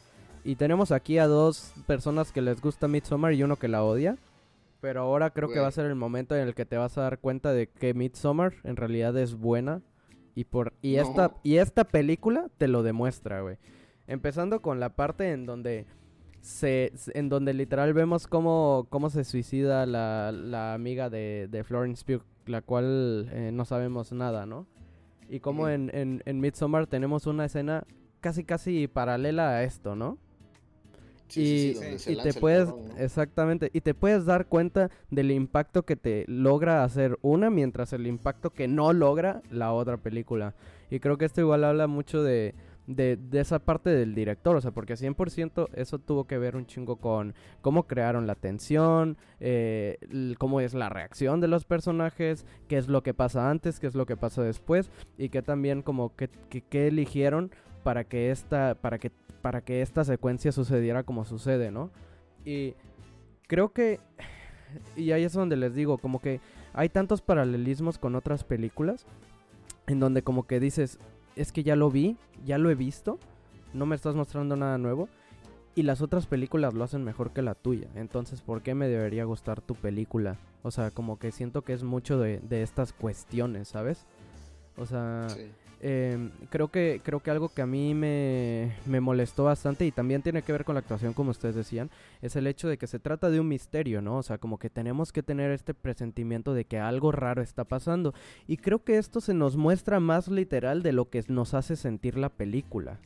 Y 0.44 0.56
tenemos 0.56 0.92
aquí 0.92 1.16
a 1.18 1.26
dos 1.26 1.72
personas 1.86 2.30
que 2.30 2.42
les 2.42 2.60
gusta 2.60 2.88
Midsommar 2.88 3.32
y 3.32 3.42
uno 3.42 3.56
que 3.56 3.68
la 3.68 3.82
odia. 3.82 4.18
Pero 4.86 5.00
ahora 5.00 5.30
creo 5.30 5.48
que 5.48 5.58
va 5.58 5.66
a 5.66 5.72
ser 5.72 5.86
el 5.86 5.96
momento 5.96 6.36
en 6.36 6.46
el 6.46 6.54
que 6.54 6.64
te 6.64 6.76
vas 6.76 6.96
a 6.96 7.00
dar 7.00 7.18
cuenta 7.18 7.52
de 7.52 7.66
que 7.66 7.92
Midsommar 7.92 8.54
en 8.62 8.76
realidad 8.76 9.18
es 9.18 9.34
buena. 9.34 9.82
Y 10.36 10.44
por 10.44 10.74
y 10.80 10.94
esta 10.94 11.32
y 11.42 11.56
esta 11.56 11.82
película 11.82 12.46
te 12.56 12.68
lo 12.68 12.84
demuestra, 12.84 13.40
güey. 13.40 13.56
Empezando 14.06 14.62
con 14.62 14.78
la 14.78 14.90
parte 14.90 15.32
en 15.32 15.44
donde 15.44 15.86
se 16.40 16.92
en 17.14 17.28
donde 17.28 17.52
literal 17.52 17.94
vemos 17.94 18.28
cómo, 18.28 18.86
cómo 18.88 19.10
se 19.10 19.24
suicida 19.24 19.86
la, 19.86 20.30
la 20.30 20.72
amiga 20.72 21.10
de, 21.10 21.48
de, 21.50 21.64
Florence 21.64 22.04
Pugh, 22.04 22.22
la 22.46 22.62
cual 22.62 23.28
eh, 23.32 23.50
no 23.52 23.64
sabemos 23.64 24.12
nada, 24.12 24.46
¿no? 24.46 24.68
Y 25.28 25.40
como 25.40 25.68
en, 25.68 25.90
en, 25.94 26.22
en 26.26 26.38
Midsommar 26.38 26.86
tenemos 26.86 27.26
una 27.26 27.46
escena 27.46 27.84
casi 28.20 28.44
casi 28.44 28.86
paralela 28.86 29.48
a 29.48 29.64
esto, 29.64 29.96
¿no? 29.96 30.16
Y, 31.34 31.74
te 32.22 32.34
puedes, 32.34 32.68
exactamente, 32.98 33.70
y 33.72 33.80
te 33.80 33.94
puedes 33.94 34.24
dar 34.24 34.46
cuenta 34.46 34.90
del 35.10 35.30
impacto 35.30 35.84
que 35.84 35.96
te 35.96 36.24
logra 36.28 36.84
hacer 36.84 37.18
una 37.22 37.50
mientras 37.50 37.92
el 37.92 38.06
impacto 38.06 38.50
que 38.50 38.68
no 38.68 38.92
logra 38.92 39.42
la 39.50 39.72
otra 39.72 39.96
película. 39.96 40.54
Y 40.90 41.00
creo 41.00 41.18
que 41.18 41.24
esto 41.24 41.40
igual 41.40 41.64
habla 41.64 41.88
mucho 41.88 42.22
de, 42.22 42.54
de, 42.86 43.18
esa 43.32 43.58
parte 43.58 43.90
del 43.90 44.14
director, 44.14 44.56
o 44.56 44.60
sea, 44.60 44.70
porque 44.70 44.94
100% 44.94 45.68
eso 45.74 45.98
tuvo 45.98 46.26
que 46.26 46.38
ver 46.38 46.56
un 46.56 46.66
chingo 46.66 46.96
con 46.96 47.34
cómo 47.60 47.86
crearon 47.86 48.26
la 48.26 48.36
tensión, 48.36 49.16
eh, 49.40 49.98
cómo 50.38 50.60
es 50.60 50.74
la 50.74 50.88
reacción 50.88 51.40
de 51.40 51.48
los 51.48 51.64
personajes, 51.64 52.46
qué 52.68 52.78
es 52.78 52.88
lo 52.88 53.02
que 53.02 53.14
pasa 53.14 53.50
antes, 53.50 53.80
qué 53.80 53.88
es 53.88 53.94
lo 53.94 54.06
que 54.06 54.16
pasa 54.16 54.42
después, 54.42 54.90
y 55.18 55.28
que 55.28 55.42
también 55.42 55.82
como 55.82 56.14
que, 56.14 56.28
que 56.28 56.86
eligieron 56.86 57.50
para 57.82 58.04
que 58.04 58.30
esta, 58.30 58.74
para 58.74 58.98
que 58.98 59.10
para 59.46 59.60
que 59.60 59.80
esta 59.80 60.02
secuencia 60.02 60.50
sucediera 60.50 61.04
como 61.04 61.24
sucede, 61.24 61.70
¿no? 61.70 61.92
Y 62.44 62.74
creo 63.46 63.72
que, 63.72 64.00
y 64.96 65.12
ahí 65.12 65.22
es 65.22 65.34
donde 65.34 65.54
les 65.54 65.72
digo, 65.72 65.98
como 65.98 66.20
que 66.20 66.40
hay 66.72 66.88
tantos 66.88 67.22
paralelismos 67.22 67.96
con 67.96 68.16
otras 68.16 68.42
películas, 68.42 69.06
en 69.86 70.00
donde 70.00 70.22
como 70.22 70.48
que 70.48 70.58
dices, 70.58 70.98
es 71.36 71.52
que 71.52 71.62
ya 71.62 71.76
lo 71.76 71.92
vi, 71.92 72.16
ya 72.44 72.58
lo 72.58 72.70
he 72.70 72.74
visto, 72.74 73.20
no 73.72 73.86
me 73.86 73.94
estás 73.94 74.16
mostrando 74.16 74.56
nada 74.56 74.78
nuevo, 74.78 75.08
y 75.76 75.84
las 75.84 76.02
otras 76.02 76.26
películas 76.26 76.74
lo 76.74 76.82
hacen 76.82 77.04
mejor 77.04 77.32
que 77.32 77.42
la 77.42 77.54
tuya, 77.54 77.86
entonces 77.94 78.42
¿por 78.42 78.62
qué 78.62 78.74
me 78.74 78.88
debería 78.88 79.22
gustar 79.26 79.60
tu 79.60 79.76
película? 79.76 80.38
O 80.64 80.72
sea, 80.72 80.90
como 80.90 81.20
que 81.20 81.30
siento 81.30 81.62
que 81.62 81.72
es 81.72 81.84
mucho 81.84 82.18
de, 82.18 82.40
de 82.40 82.64
estas 82.64 82.92
cuestiones, 82.92 83.68
¿sabes? 83.68 84.08
O 84.76 84.86
sea... 84.86 85.28
Em, 85.88 86.32
creo 86.50 86.66
que 86.66 87.00
creo 87.04 87.20
que 87.20 87.30
algo 87.30 87.48
que 87.48 87.62
a 87.62 87.66
mí 87.66 87.94
me, 87.94 88.74
me, 88.86 89.00
molestó 89.00 89.44
bastante 89.44 89.86
y 89.86 89.92
también 89.92 90.20
tiene 90.20 90.42
que 90.42 90.50
ver 90.50 90.64
con 90.64 90.74
la 90.74 90.80
actuación 90.80 91.12
como 91.12 91.30
ustedes 91.30 91.54
decían 91.54 91.90
es 92.22 92.34
el 92.34 92.48
hecho 92.48 92.66
de 92.66 92.76
que 92.76 92.88
se 92.88 92.98
trata 92.98 93.30
de 93.30 93.38
un 93.38 93.46
misterio 93.46 94.02
no 94.02 94.16
o 94.16 94.22
sea 94.24 94.38
como 94.38 94.58
que 94.58 94.68
tenemos 94.68 95.12
que 95.12 95.22
tener 95.22 95.52
este 95.52 95.74
presentimiento 95.74 96.54
de 96.54 96.64
que 96.64 96.80
algo 96.80 97.12
raro 97.12 97.40
está 97.40 97.62
pasando. 97.62 98.14
Y 98.48 98.56
creo 98.56 98.82
que 98.82 98.98
esto 98.98 99.20
se 99.20 99.32
nos 99.32 99.56
muestra 99.56 100.00
más 100.00 100.26
literal 100.26 100.82
de 100.82 100.90
lo 100.90 101.08
que 101.08 101.22
nos 101.28 101.54
hace 101.54 101.76
sentir 101.76 102.18
la 102.18 102.30
película. 102.30 102.98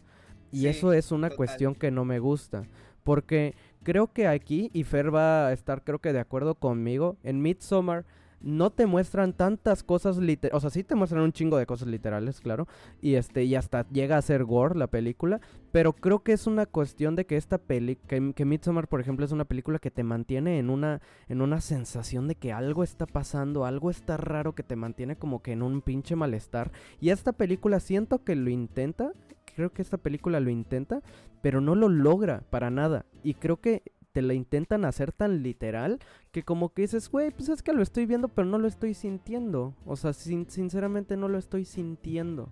Y 0.51 0.69
eso 0.69 0.95
es 0.95 1.13
una 1.13 1.29
cuestión 1.29 1.75
que 1.75 1.91
no 1.91 2.07
me 2.07 2.19
gusta 2.19 2.65
porque 3.05 3.55
creo 3.83 4.11
que 4.11 4.27
aquí 4.27 4.71
y 4.73 4.85
Fer 4.85 5.15
va 5.15 5.49
a 5.49 5.53
estar 5.53 5.85
creo 5.85 5.99
que 5.99 6.15
de 6.15 6.21
acuerdo 6.21 6.55
conmigo 6.55 7.19
en 7.25 7.43
Midsommar 7.43 8.07
no 8.41 8.71
te 8.71 8.87
muestran 8.87 9.33
tantas 9.33 9.83
cosas 9.83 10.17
literales, 10.17 10.57
o 10.57 10.61
sea, 10.61 10.71
sí 10.71 10.83
te 10.83 10.95
muestran 10.95 11.23
un 11.23 11.33
chingo 11.33 11.59
de 11.59 11.67
cosas 11.67 11.89
literales, 11.89 12.41
claro, 12.41 12.67
y 13.01 13.15
este 13.15 13.45
y 13.45 13.55
hasta 13.55 13.89
llega 13.89 14.17
a 14.17 14.23
ser 14.23 14.45
gore 14.45 14.79
la 14.79 14.87
película, 14.87 15.41
pero 15.73 15.93
creo 15.93 16.23
que 16.23 16.33
es 16.33 16.47
una 16.47 16.67
cuestión 16.67 17.17
de 17.17 17.27
que 17.27 17.37
esta 17.37 17.59
peli 17.59 17.97
que, 17.97 18.33
que 18.35 18.45
Midsommar, 18.45 18.89
por 18.89 19.01
ejemplo, 19.01 19.25
es 19.25 19.33
una 19.33 19.45
película 19.45 19.79
que 19.79 19.91
te 19.91 20.05
mantiene 20.05 20.59
en 20.59 20.71
una 20.71 21.01
en 21.29 21.43
una 21.43 21.61
sensación 21.61 22.29
de 22.29 22.35
que 22.35 22.53
algo 22.53 22.83
está 22.83 23.07
pasando, 23.07 23.65
algo 23.65 23.91
está 23.91 24.17
raro 24.17 24.55
que 24.55 24.63
te 24.63 24.77
mantiene 24.77 25.17
como 25.17 25.43
que 25.43 25.53
en 25.53 25.63
un 25.63 25.83
pinche 25.83 26.17
malestar, 26.17 26.73
y 27.01 27.11
esta 27.11 27.33
película 27.33 27.81
siento 27.81 28.25
que 28.25 28.37
lo 28.37 28.51
intenta, 28.51 29.13
creo 29.55 29.73
que 29.73 29.83
esta 29.83 29.99
película 29.99 30.41
lo 30.41 30.51
intenta, 30.51 31.03
pero 31.43 31.61
no 31.61 31.75
lo 31.75 31.89
logra 31.89 32.43
para 32.51 32.71
nada, 32.71 33.05
y 33.23 33.35
creo 33.35 33.61
que 33.61 33.83
te 34.13 34.23
la 34.23 34.35
intentan 34.35 34.85
hacer 34.85 35.13
tan 35.13 35.43
literal 35.43 35.99
que 36.33 36.43
como 36.43 36.73
que 36.73 36.83
dices, 36.83 37.09
güey, 37.11 37.31
pues 37.31 37.49
es 37.49 37.63
que 37.63 37.73
lo 37.73 37.83
estoy 37.83 38.07
viendo, 38.07 38.29
pero 38.29 38.47
no 38.47 38.59
lo 38.59 38.69
estoy 38.69 38.95
sintiendo. 38.95 39.75
O 39.87 39.97
sea, 39.97 40.13
sinceramente 40.13 41.17
no 41.17 41.29
lo 41.29 41.39
estoy 41.39 41.65
sintiendo. 41.65 42.51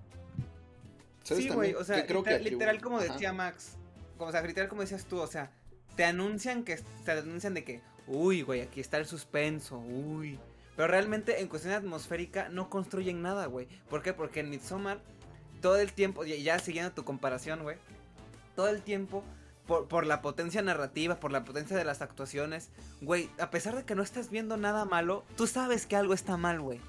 Sí, 1.22 1.48
güey, 1.50 1.74
o 1.74 1.84
sea, 1.84 2.06
literal, 2.38 2.80
como 2.80 3.00
decía 3.00 3.32
Max, 3.32 3.76
como, 4.16 4.30
o 4.30 4.32
sea, 4.32 4.42
literal 4.42 4.68
como 4.68 4.80
decías 4.80 5.04
tú, 5.04 5.18
o 5.18 5.26
sea, 5.26 5.50
te 5.94 6.04
anuncian 6.04 6.64
que, 6.64 6.78
te 7.04 7.10
anuncian 7.10 7.54
de 7.54 7.64
que, 7.64 7.82
uy, 8.06 8.42
güey, 8.42 8.62
aquí 8.62 8.80
está 8.80 8.96
el 8.96 9.06
suspenso, 9.06 9.78
uy. 9.78 10.38
Pero 10.74 10.88
realmente 10.88 11.40
en 11.40 11.48
cuestión 11.48 11.74
atmosférica 11.74 12.48
no 12.48 12.70
construyen 12.70 13.20
nada, 13.20 13.46
güey. 13.46 13.66
¿Por 13.90 14.02
qué? 14.02 14.14
Porque 14.14 14.40
en 14.40 14.48
Midsommar 14.48 15.02
todo 15.60 15.78
el 15.78 15.92
tiempo, 15.92 16.24
ya 16.24 16.58
siguiendo 16.60 16.92
tu 16.92 17.04
comparación, 17.04 17.62
güey, 17.62 17.76
todo 18.54 18.68
el 18.68 18.80
tiempo 18.82 19.24
por, 19.68 20.06
la 20.06 20.22
potencia 20.22 20.62
narrativa, 20.62 21.20
por 21.20 21.30
la 21.30 21.44
potencia 21.44 21.76
de 21.76 21.84
las 21.84 22.00
actuaciones, 22.00 22.70
güey, 23.02 23.30
a 23.38 23.50
pesar 23.50 23.76
de 23.76 23.84
que 23.84 23.94
no 23.94 24.02
estás 24.02 24.30
viendo 24.30 24.56
nada 24.56 24.86
malo, 24.86 25.24
tú 25.36 25.46
sabes 25.46 25.86
que 25.86 25.94
algo 25.94 26.14
está 26.14 26.38
mal, 26.38 26.60
güey. 26.60 26.80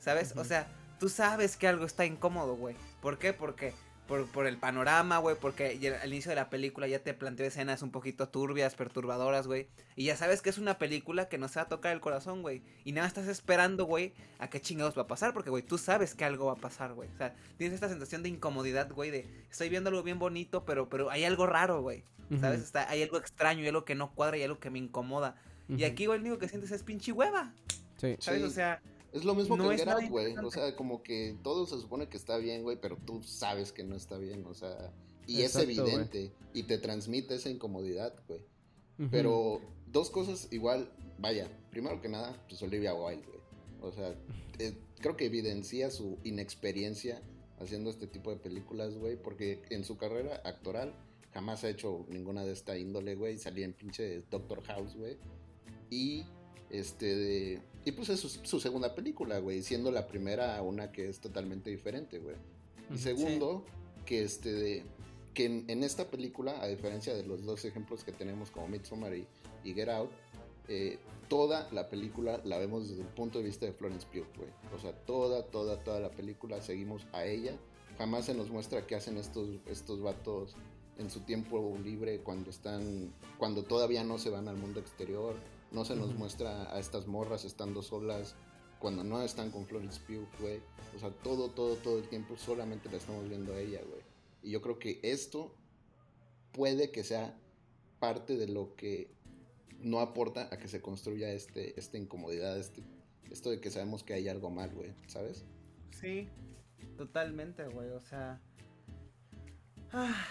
¿Sabes? 0.00 0.34
O 0.36 0.44
sea, 0.44 0.66
tú 0.98 1.08
sabes 1.08 1.56
que 1.56 1.68
algo 1.68 1.84
está 1.84 2.04
incómodo, 2.04 2.56
güey. 2.56 2.74
¿Por 3.00 3.18
qué? 3.18 3.32
Porque 3.32 3.74
por, 4.10 4.46
el 4.46 4.56
panorama, 4.56 5.18
güey, 5.18 5.36
porque 5.40 5.78
al 6.02 6.12
inicio 6.12 6.30
de 6.30 6.36
la 6.36 6.50
película 6.50 6.88
ya 6.88 6.98
te 6.98 7.14
planteó 7.14 7.46
escenas 7.46 7.82
un 7.82 7.90
poquito 7.90 8.28
turbias, 8.28 8.74
perturbadoras, 8.74 9.46
güey. 9.46 9.68
Y 9.94 10.06
ya 10.06 10.16
sabes 10.16 10.42
que 10.42 10.50
es 10.50 10.58
una 10.58 10.78
película 10.78 11.28
que 11.28 11.38
no 11.38 11.48
se 11.48 11.60
va 11.60 11.62
a 11.64 11.68
tocar 11.68 11.92
el 11.92 12.00
corazón, 12.00 12.42
güey. 12.42 12.62
Y 12.84 12.92
nada 12.92 13.06
estás 13.06 13.28
esperando, 13.28 13.84
güey, 13.84 14.12
a 14.38 14.50
qué 14.50 14.60
chingados 14.60 14.98
va 14.98 15.02
a 15.02 15.06
pasar, 15.06 15.32
porque, 15.32 15.50
güey, 15.50 15.62
tú 15.62 15.78
sabes 15.78 16.14
que 16.14 16.24
algo 16.24 16.46
va 16.46 16.52
a 16.52 16.56
pasar, 16.56 16.92
güey. 16.94 17.08
O 17.14 17.16
sea, 17.16 17.34
tienes 17.56 17.74
esta 17.74 17.88
sensación 17.88 18.22
de 18.22 18.30
incomodidad, 18.30 18.90
güey, 18.90 19.10
de 19.10 19.26
estoy 19.50 19.68
viendo 19.68 19.90
algo 19.90 20.02
bien 20.02 20.18
bonito, 20.18 20.64
pero, 20.64 20.88
pero 20.88 21.10
hay 21.10 21.24
algo 21.24 21.46
raro, 21.46 21.80
güey. 21.82 22.02
¿Sabes? 22.40 22.60
Está, 22.60 22.88
hay 22.88 23.02
algo 23.02 23.16
extraño, 23.16 23.62
hay 23.62 23.68
algo 23.68 23.84
que 23.84 23.96
no 23.96 24.12
cuadra 24.12 24.36
y 24.36 24.44
algo 24.44 24.60
que 24.60 24.70
me 24.70 24.78
incomoda. 24.78 25.34
Y 25.68 25.84
aquí, 25.84 26.06
güey, 26.06 26.18
lo 26.18 26.24
único 26.24 26.38
que 26.38 26.48
sientes 26.48 26.70
es 26.70 26.82
pinche 26.82 27.12
hueva. 27.12 27.52
Sí. 27.96 28.16
¿Sabes? 28.20 28.42
O 28.42 28.50
sea, 28.50 28.80
es 29.12 29.24
lo 29.24 29.34
mismo 29.34 29.56
que 29.56 29.64
el 29.64 29.78
Get 29.78 29.88
Out, 29.88 30.08
güey. 30.08 30.36
O 30.36 30.50
sea, 30.50 30.76
como 30.76 31.02
que 31.02 31.36
todo 31.42 31.66
se 31.66 31.80
supone 31.80 32.08
que 32.08 32.16
está 32.16 32.36
bien, 32.36 32.62
güey, 32.62 32.78
pero 32.80 32.96
tú 32.96 33.22
sabes 33.22 33.72
que 33.72 33.82
no 33.82 33.96
está 33.96 34.18
bien, 34.18 34.44
o 34.46 34.54
sea. 34.54 34.92
Y 35.26 35.42
es 35.42 35.54
evidente. 35.56 36.32
Y 36.54 36.64
te 36.64 36.78
transmite 36.78 37.34
esa 37.34 37.50
incomodidad, 37.50 38.14
güey. 38.26 38.40
Pero 39.10 39.60
dos 39.86 40.10
cosas 40.10 40.48
igual, 40.50 40.90
vaya, 41.18 41.50
primero 41.70 42.02
que 42.02 42.08
nada, 42.08 42.38
pues 42.48 42.62
Olivia 42.62 42.92
Wilde, 42.94 43.26
güey. 43.26 43.40
O 43.80 43.92
sea, 43.92 44.14
eh, 44.58 44.74
creo 44.98 45.16
que 45.16 45.24
evidencia 45.24 45.90
su 45.90 46.18
inexperiencia 46.22 47.22
haciendo 47.58 47.88
este 47.88 48.06
tipo 48.06 48.30
de 48.30 48.36
películas, 48.36 48.94
güey, 48.96 49.16
porque 49.16 49.62
en 49.70 49.84
su 49.84 49.96
carrera 49.96 50.42
actoral 50.44 50.94
jamás 51.32 51.64
ha 51.64 51.70
hecho 51.70 52.06
ninguna 52.08 52.44
de 52.44 52.52
esta 52.52 52.76
índole, 52.76 53.14
güey. 53.14 53.38
Salía 53.38 53.64
en 53.64 53.72
pinche 53.72 54.22
Doctor 54.30 54.62
House, 54.64 54.96
güey. 54.96 55.16
Y 55.88 56.24
este 56.70 57.14
de, 57.14 57.62
y 57.84 57.92
pues 57.92 58.08
es 58.10 58.20
su, 58.20 58.60
segunda 58.60 58.94
película, 58.94 59.38
güey, 59.38 59.62
siendo 59.62 59.90
la 59.90 60.06
primera 60.06 60.60
una 60.62 60.92
que 60.92 61.08
es 61.08 61.20
totalmente 61.20 61.70
diferente, 61.70 62.18
güey. 62.18 62.36
Y 62.92 62.98
segundo, 62.98 63.64
que 64.04 64.22
este 64.22 64.52
de, 64.52 64.84
que 65.34 65.46
en, 65.46 65.84
esta 65.84 66.10
película, 66.10 66.60
a 66.60 66.66
diferencia 66.66 67.14
de 67.14 67.24
los 67.24 67.44
dos 67.44 67.64
ejemplos 67.64 68.04
que 68.04 68.12
tenemos 68.12 68.50
como 68.50 68.68
Midsommar 68.68 69.14
y, 69.14 69.26
Get 69.64 69.88
Out, 69.88 70.10
eh, 70.68 70.98
toda 71.28 71.68
la 71.72 71.88
película 71.88 72.40
la 72.44 72.58
vemos 72.58 72.88
desde 72.88 73.02
el 73.02 73.08
punto 73.08 73.38
de 73.38 73.44
vista 73.44 73.66
de 73.66 73.72
Florence 73.72 74.06
Pugh, 74.06 74.26
güey. 74.36 74.50
O 74.74 74.78
sea, 74.78 74.92
toda, 74.92 75.44
toda, 75.44 75.82
toda 75.82 76.00
la 76.00 76.10
película 76.10 76.60
seguimos 76.60 77.06
a 77.12 77.24
ella. 77.24 77.56
Jamás 77.98 78.26
se 78.26 78.34
nos 78.34 78.50
muestra 78.50 78.86
qué 78.86 78.96
hacen 78.96 79.16
estos, 79.16 79.48
estos 79.66 80.02
vatos 80.02 80.56
en 80.98 81.10
su 81.10 81.20
tiempo 81.20 81.76
libre 81.82 82.20
cuando 82.20 82.50
están, 82.50 83.12
cuando 83.38 83.62
todavía 83.62 84.04
no 84.04 84.18
se 84.18 84.30
van 84.30 84.48
al 84.48 84.56
mundo 84.56 84.80
exterior. 84.80 85.34
No 85.72 85.84
se 85.84 85.94
nos 85.96 86.14
muestra 86.14 86.74
a 86.74 86.78
estas 86.78 87.06
morras 87.06 87.44
estando 87.44 87.82
solas 87.82 88.34
cuando 88.78 89.04
no 89.04 89.22
están 89.22 89.50
con 89.50 89.66
Florence 89.66 90.00
Pugh, 90.00 90.26
güey. 90.40 90.60
O 90.96 90.98
sea, 90.98 91.10
todo, 91.10 91.50
todo, 91.50 91.76
todo 91.76 91.98
el 91.98 92.08
tiempo 92.08 92.36
solamente 92.36 92.90
la 92.90 92.96
estamos 92.96 93.28
viendo 93.28 93.52
a 93.52 93.60
ella, 93.60 93.80
güey. 93.88 94.02
Y 94.42 94.50
yo 94.50 94.62
creo 94.62 94.78
que 94.78 94.98
esto 95.02 95.54
puede 96.52 96.90
que 96.90 97.04
sea 97.04 97.38
parte 98.00 98.36
de 98.36 98.48
lo 98.48 98.74
que 98.74 99.12
no 99.78 100.00
aporta 100.00 100.48
a 100.50 100.58
que 100.58 100.68
se 100.68 100.80
construya 100.80 101.30
este, 101.32 101.78
esta 101.78 101.98
incomodidad, 101.98 102.58
este, 102.58 102.82
esto 103.30 103.50
de 103.50 103.60
que 103.60 103.70
sabemos 103.70 104.02
que 104.02 104.14
hay 104.14 104.28
algo 104.28 104.50
mal, 104.50 104.74
güey, 104.74 104.94
¿sabes? 105.06 105.44
Sí, 105.92 106.28
totalmente, 106.96 107.66
güey, 107.68 107.90
o 107.90 108.00
sea... 108.00 108.40
Ah, 109.92 110.26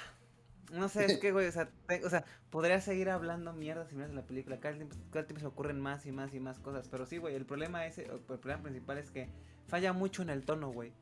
no 0.71 0.89
sé, 0.89 1.05
es 1.05 1.17
que, 1.17 1.31
güey, 1.31 1.47
o 1.47 1.51
sea, 1.51 1.69
o 2.03 2.09
sea, 2.09 2.25
podría 2.49 2.81
seguir 2.81 3.09
hablando 3.09 3.53
mierda 3.53 3.85
si 3.87 3.95
miras 3.95 4.11
la 4.11 4.25
película. 4.25 4.59
Cada 4.59 4.75
tiempo, 4.75 4.95
cada 5.11 5.25
tiempo 5.25 5.41
se 5.41 5.47
ocurren 5.47 5.79
más 5.79 6.05
y 6.05 6.11
más 6.11 6.33
y 6.33 6.39
más 6.39 6.59
cosas. 6.59 6.87
Pero 6.89 7.05
sí, 7.05 7.17
güey, 7.17 7.35
el 7.35 7.45
problema 7.45 7.85
es, 7.85 7.97
el 7.97 8.19
problema 8.19 8.63
principal 8.63 8.97
es 8.97 9.11
que 9.11 9.29
falla 9.67 9.93
mucho 9.93 10.21
en 10.21 10.29
el 10.29 10.43
tono, 10.43 10.71
güey. 10.71 10.93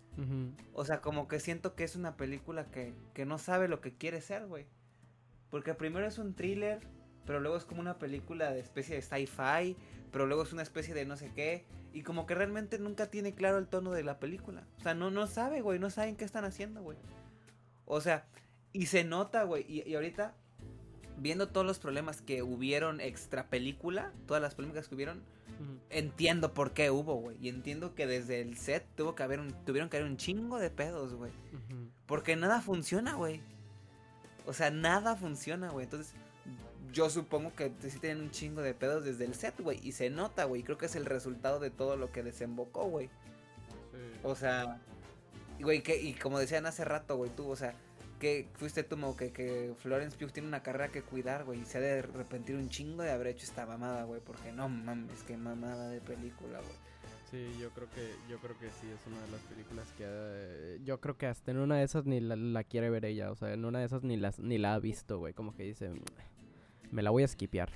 O 0.74 0.84
sea, 0.84 1.00
como 1.00 1.28
que 1.28 1.40
siento 1.40 1.76
que 1.76 1.84
es 1.84 1.96
una 1.96 2.18
película 2.18 2.66
que, 2.66 2.96
que 3.14 3.26
no 3.26 3.38
sabe 3.38 3.68
lo 3.68 3.82
que 3.82 3.94
quiere 3.94 4.20
ser, 4.20 4.48
güey. 4.48 4.66
Porque 5.52 5.76
primero 5.76 6.08
es 6.08 6.18
un 6.18 6.34
thriller, 6.34 6.80
pero 7.26 7.40
luego 7.40 7.56
es 7.56 7.66
como 7.66 7.82
una 7.82 8.00
película 8.00 8.52
de 8.52 8.60
especie 8.60 8.96
de 8.96 9.02
sci-fi, 9.04 9.78
pero 10.12 10.26
luego 10.26 10.44
es 10.44 10.54
una 10.54 10.64
especie 10.64 10.96
de 10.96 11.06
no 11.06 11.18
sé 11.18 11.32
qué, 11.36 11.66
y 11.94 12.04
como 12.04 12.26
que 12.26 12.36
realmente 12.36 12.80
nunca 12.80 13.08
tiene 13.08 13.34
claro 13.34 13.58
el 13.58 13.68
tono 13.68 13.92
de 13.92 14.04
la 14.04 14.20
película. 14.20 14.64
O 14.78 14.82
sea, 14.82 14.94
no, 14.94 15.12
no 15.12 15.28
sabe, 15.28 15.62
güey, 15.62 15.80
no 15.80 15.90
saben 15.90 16.16
qué 16.16 16.26
están 16.26 16.46
haciendo, 16.46 16.82
güey. 16.82 16.98
O 17.86 18.02
sea, 18.02 18.26
y 18.74 18.88
se 18.88 19.04
nota, 19.04 19.44
güey, 19.44 19.66
y, 19.68 19.96
ahorita, 19.96 20.36
viendo 21.18 21.50
todos 21.50 21.66
los 21.66 21.80
problemas 21.80 22.22
que 22.22 22.44
hubieron 22.44 23.02
extra 23.02 23.48
película, 23.50 24.12
todas 24.28 24.42
las 24.42 24.56
polémicas 24.56 24.88
que 24.88 24.96
hubieron, 24.96 25.24
entiendo 25.90 26.54
por 26.54 26.74
qué 26.74 26.92
hubo, 26.92 27.16
güey. 27.16 27.38
Y 27.42 27.50
entiendo 27.50 27.96
que 27.96 28.06
desde 28.06 28.42
el 28.42 28.58
set 28.58 28.86
tuvo 28.96 29.16
que 29.16 29.24
haber 29.24 29.40
un, 29.40 29.52
tuvieron 29.66 29.90
que 29.90 29.98
haber 29.98 30.10
un 30.10 30.18
chingo 30.18 30.60
de 30.60 30.70
pedos, 30.70 31.16
güey. 31.16 31.32
Porque 32.06 32.36
nada 32.36 32.62
funciona, 32.62 33.16
güey. 33.16 33.42
O 34.46 34.54
sea, 34.54 34.70
nada 34.70 35.16
funciona, 35.16 35.72
güey. 35.72 35.86
Entonces, 35.86 36.14
yo 36.94 37.10
supongo 37.10 37.54
que 37.56 37.72
sí 37.82 38.00
tienen 38.00 38.24
un 38.24 38.32
chingo 38.32 38.62
de 38.62 38.74
pedos 38.74 39.04
desde 39.04 39.26
el 39.26 39.34
set, 39.34 39.60
güey. 39.60 39.80
Y 39.82 39.94
se 39.94 40.10
nota, 40.10 40.46
güey. 40.46 40.64
Creo 40.64 40.78
que 40.78 40.86
es 40.86 40.96
el 40.96 41.06
resultado 41.06 41.60
de 41.60 41.70
todo 41.70 41.98
lo 41.98 42.12
que 42.12 42.24
desembocó, 42.24 42.86
güey. 42.86 43.10
O 44.24 44.36
sea, 44.36 44.80
güey, 45.60 45.82
que, 45.82 46.02
y 46.02 46.14
como 46.14 46.40
decían 46.40 46.66
hace 46.66 46.86
rato, 46.86 47.18
güey, 47.18 47.32
tú, 47.36 47.50
o 47.50 47.56
sea, 47.56 47.76
que 48.20 48.50
fuiste 48.54 48.84
tú, 48.84 48.96
como 48.96 49.16
que, 49.16 49.32
que 49.32 49.74
Florence 49.80 50.18
Pugh 50.18 50.32
tiene 50.32 50.48
una 50.48 50.64
carrera 50.64 50.92
que 50.92 51.02
cuidar, 51.02 51.46
güey. 51.46 51.62
Y 51.62 51.66
se 51.66 51.78
ha 51.78 51.82
de 51.82 52.00
arrepentir 52.00 52.56
un 52.56 52.70
chingo 52.70 53.04
de 53.04 53.12
haber 53.12 53.28
hecho 53.28 53.46
esta 53.46 53.66
mamada, 53.66 54.04
güey. 54.04 54.22
Porque 54.22 54.52
no 54.52 54.70
mames, 54.70 55.24
que 55.24 55.38
mamada 55.38 55.90
de 55.90 56.02
película, 56.02 56.60
güey. 56.60 56.88
Sí, 57.30 57.46
yo 57.60 57.70
creo 57.72 57.90
que 57.90 58.16
yo 58.30 58.40
creo 58.40 58.58
que 58.58 58.68
sí 58.68 58.88
es 58.88 59.06
una 59.06 59.22
de 59.22 59.32
las 59.32 59.42
películas 59.42 59.92
que 59.98 60.06
eh, 60.08 60.80
yo 60.86 61.02
creo 61.02 61.18
que 61.18 61.26
hasta 61.26 61.52
en 61.52 61.58
una 61.58 61.78
de 61.78 61.84
esas 61.84 62.06
ni 62.06 62.22
la, 62.22 62.38
la, 62.38 62.64
quiere 62.64 62.90
ver 62.90 63.04
ella, 63.04 63.32
o 63.32 63.36
sea, 63.36 63.54
en 63.54 63.66
una 63.66 63.80
de 63.80 63.86
esas 63.86 64.02
ni 64.04 64.16
las 64.16 64.40
ni 64.40 64.58
la 64.58 64.76
ha 64.76 64.80
visto, 64.80 65.20
güey, 65.20 65.34
como 65.34 65.54
que 65.54 65.64
dice, 65.64 65.92
me 66.90 67.02
la 67.02 67.10
voy 67.10 67.24
a 67.24 67.28
skipear. 67.28 67.70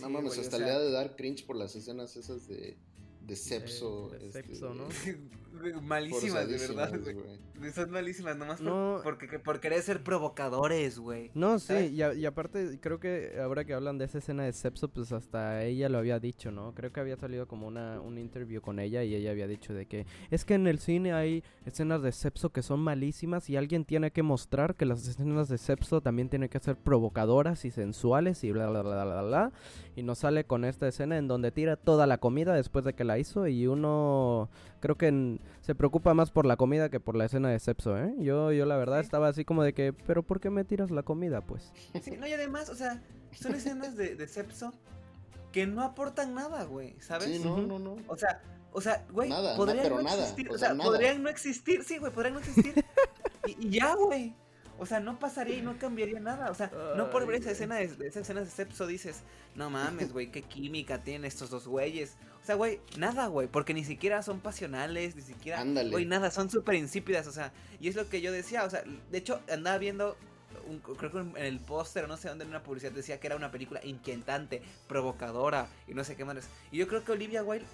No 0.00 0.08
mames, 0.08 0.38
hasta 0.38 0.58
le 0.58 0.70
ha 0.70 0.78
de 0.78 0.90
dar 0.90 1.14
cringe 1.14 1.44
por 1.44 1.56
las 1.56 1.76
escenas 1.76 2.16
esas 2.16 2.48
de, 2.48 2.78
de 3.20 3.36
Cepso. 3.36 4.08
De, 4.08 4.28
este, 4.28 4.42
Cepso, 4.42 4.72
¿no? 4.72 4.88
malísimas, 5.82 6.48
de 6.48 6.58
verdad, 6.58 6.92
güey. 7.00 7.72
Son 7.72 7.90
malísimas, 7.90 8.36
nomás 8.36 8.60
por, 8.60 9.02
porque, 9.02 9.38
por 9.38 9.60
querer 9.60 9.80
ser 9.82 10.02
provocadores, 10.02 10.98
güey. 10.98 11.30
No, 11.34 11.58
sí, 11.58 11.74
y, 11.92 12.02
y, 12.02 12.26
aparte 12.26 12.78
creo 12.80 12.98
que 13.00 13.38
ahora 13.42 13.64
que 13.64 13.74
hablan 13.74 13.96
de 13.96 14.04
esa 14.04 14.18
escena 14.18 14.42
de 14.42 14.52
Cepso, 14.52 14.88
pues 14.88 15.12
hasta 15.12 15.62
ella 15.62 15.88
lo 15.88 15.98
había 15.98 16.18
dicho, 16.18 16.50
¿no? 16.50 16.74
Creo 16.74 16.92
que 16.92 17.00
había 17.00 17.16
salido 17.16 17.46
como 17.46 17.66
una, 17.66 18.00
un 18.00 18.18
interview 18.18 18.60
con 18.60 18.78
ella 18.78 19.02
y 19.04 19.14
ella 19.14 19.30
había 19.30 19.46
dicho 19.46 19.72
de 19.72 19.86
que 19.86 20.06
es 20.30 20.44
que 20.44 20.54
en 20.54 20.66
el 20.66 20.78
cine 20.78 21.12
hay 21.12 21.42
escenas 21.64 22.02
de 22.02 22.12
Cepso 22.12 22.50
que 22.50 22.62
son 22.62 22.80
malísimas 22.80 23.48
y 23.48 23.56
alguien 23.56 23.84
tiene 23.84 24.10
que 24.10 24.22
mostrar 24.22 24.74
que 24.74 24.84
las 24.84 25.06
escenas 25.06 25.48
de 25.48 25.58
Cepso 25.58 26.00
también 26.00 26.28
tienen 26.28 26.48
que 26.48 26.58
ser 26.60 26.76
provocadoras 26.76 27.64
y 27.64 27.70
sensuales 27.70 28.44
y 28.44 28.52
bla, 28.52 28.68
bla, 28.68 28.82
bla, 28.82 29.04
bla, 29.04 29.22
bla. 29.22 29.52
Y 29.96 30.02
nos 30.02 30.18
sale 30.18 30.44
con 30.44 30.64
esta 30.64 30.88
escena 30.88 31.16
en 31.16 31.28
donde 31.28 31.52
tira 31.52 31.76
toda 31.76 32.06
la 32.06 32.18
comida 32.18 32.54
después 32.54 32.84
de 32.84 32.94
que 32.94 33.04
la 33.04 33.18
hizo 33.18 33.46
y 33.46 33.66
uno 33.66 34.48
creo 34.84 34.98
que 34.98 35.38
se 35.62 35.74
preocupa 35.74 36.12
más 36.12 36.30
por 36.30 36.44
la 36.44 36.58
comida 36.58 36.90
que 36.90 37.00
por 37.00 37.16
la 37.16 37.24
escena 37.24 37.48
de 37.48 37.58
Cepso, 37.58 37.96
¿eh? 37.96 38.14
Yo, 38.18 38.52
yo 38.52 38.66
la 38.66 38.76
verdad 38.76 39.00
estaba 39.00 39.28
así 39.28 39.42
como 39.42 39.62
de 39.62 39.72
que, 39.72 39.94
pero 39.94 40.22
¿por 40.22 40.40
qué 40.40 40.50
me 40.50 40.62
tiras 40.62 40.90
la 40.90 41.02
comida, 41.02 41.40
pues? 41.40 41.72
Sí, 42.02 42.18
no, 42.18 42.26
y 42.26 42.34
además, 42.34 42.68
o 42.68 42.74
sea, 42.74 43.02
son 43.32 43.54
escenas 43.54 43.96
de, 43.96 44.14
de 44.14 44.28
Cepso 44.28 44.74
que 45.52 45.66
no 45.66 45.80
aportan 45.80 46.34
nada, 46.34 46.64
güey, 46.64 46.96
¿sabes? 47.00 47.28
Sí, 47.28 47.40
no, 47.42 47.62
no, 47.62 47.78
no. 47.78 47.96
O 48.08 48.16
sea, 48.18 48.42
o 48.72 48.82
sea, 48.82 49.06
güey, 49.10 49.30
podrían 49.56 49.88
no 49.88 50.00
existir, 50.00 50.50
o 50.50 50.58
sea, 50.58 50.74
podrían 50.74 51.22
no 51.22 51.30
existir, 51.30 51.82
sí, 51.82 51.96
güey, 51.96 52.12
podrían 52.12 52.34
no 52.34 52.40
existir. 52.40 52.74
y, 53.46 53.66
y 53.66 53.70
ya, 53.70 53.94
güey. 53.94 54.34
O 54.78 54.86
sea, 54.86 55.00
no 55.00 55.18
pasaría 55.18 55.56
y 55.56 55.62
no 55.62 55.78
cambiaría 55.78 56.20
nada. 56.20 56.50
O 56.50 56.54
sea, 56.54 56.70
no 56.96 57.10
por 57.10 57.26
ver 57.26 57.40
esa 57.40 57.52
escena 57.52 57.76
de, 57.76 57.84
esa 58.06 58.20
escena 58.20 58.40
de 58.40 58.46
Cepso 58.46 58.86
dices, 58.86 59.22
no 59.54 59.70
mames, 59.70 60.12
güey, 60.12 60.30
qué 60.30 60.42
química 60.42 61.02
tienen 61.02 61.24
estos 61.24 61.50
dos 61.50 61.66
güeyes. 61.66 62.16
O 62.42 62.46
sea, 62.46 62.56
güey, 62.56 62.80
nada, 62.98 63.28
güey, 63.28 63.48
porque 63.48 63.72
ni 63.72 63.84
siquiera 63.84 64.22
son 64.22 64.40
pasionales, 64.40 65.16
ni 65.16 65.22
siquiera, 65.22 65.64
güey, 65.90 66.04
nada, 66.04 66.30
son 66.30 66.50
súper 66.50 66.74
insípidas, 66.74 67.26
o 67.26 67.32
sea, 67.32 67.54
y 67.80 67.88
es 67.88 67.96
lo 67.96 68.06
que 68.10 68.20
yo 68.20 68.32
decía, 68.32 68.64
o 68.64 68.70
sea, 68.70 68.84
de 69.10 69.16
hecho, 69.16 69.40
andaba 69.50 69.78
viendo 69.78 70.14
un, 70.66 70.80
creo 70.80 71.10
que 71.10 71.18
en 71.18 71.36
el 71.36 71.58
póster, 71.60 72.06
no 72.06 72.16
sé 72.16 72.28
dónde 72.28 72.44
en 72.44 72.50
una 72.50 72.62
publicidad 72.62 72.92
decía 72.92 73.18
que 73.18 73.28
era 73.28 73.36
una 73.36 73.50
película 73.50 73.80
inquietante, 73.82 74.62
provocadora 74.86 75.68
y 75.86 75.94
no 75.94 76.04
sé 76.04 76.16
qué 76.16 76.24
más. 76.24 76.36
Y 76.70 76.78
yo 76.78 76.88
creo 76.88 77.04
que 77.04 77.12
Olivia 77.12 77.42
Wilde 77.42 77.66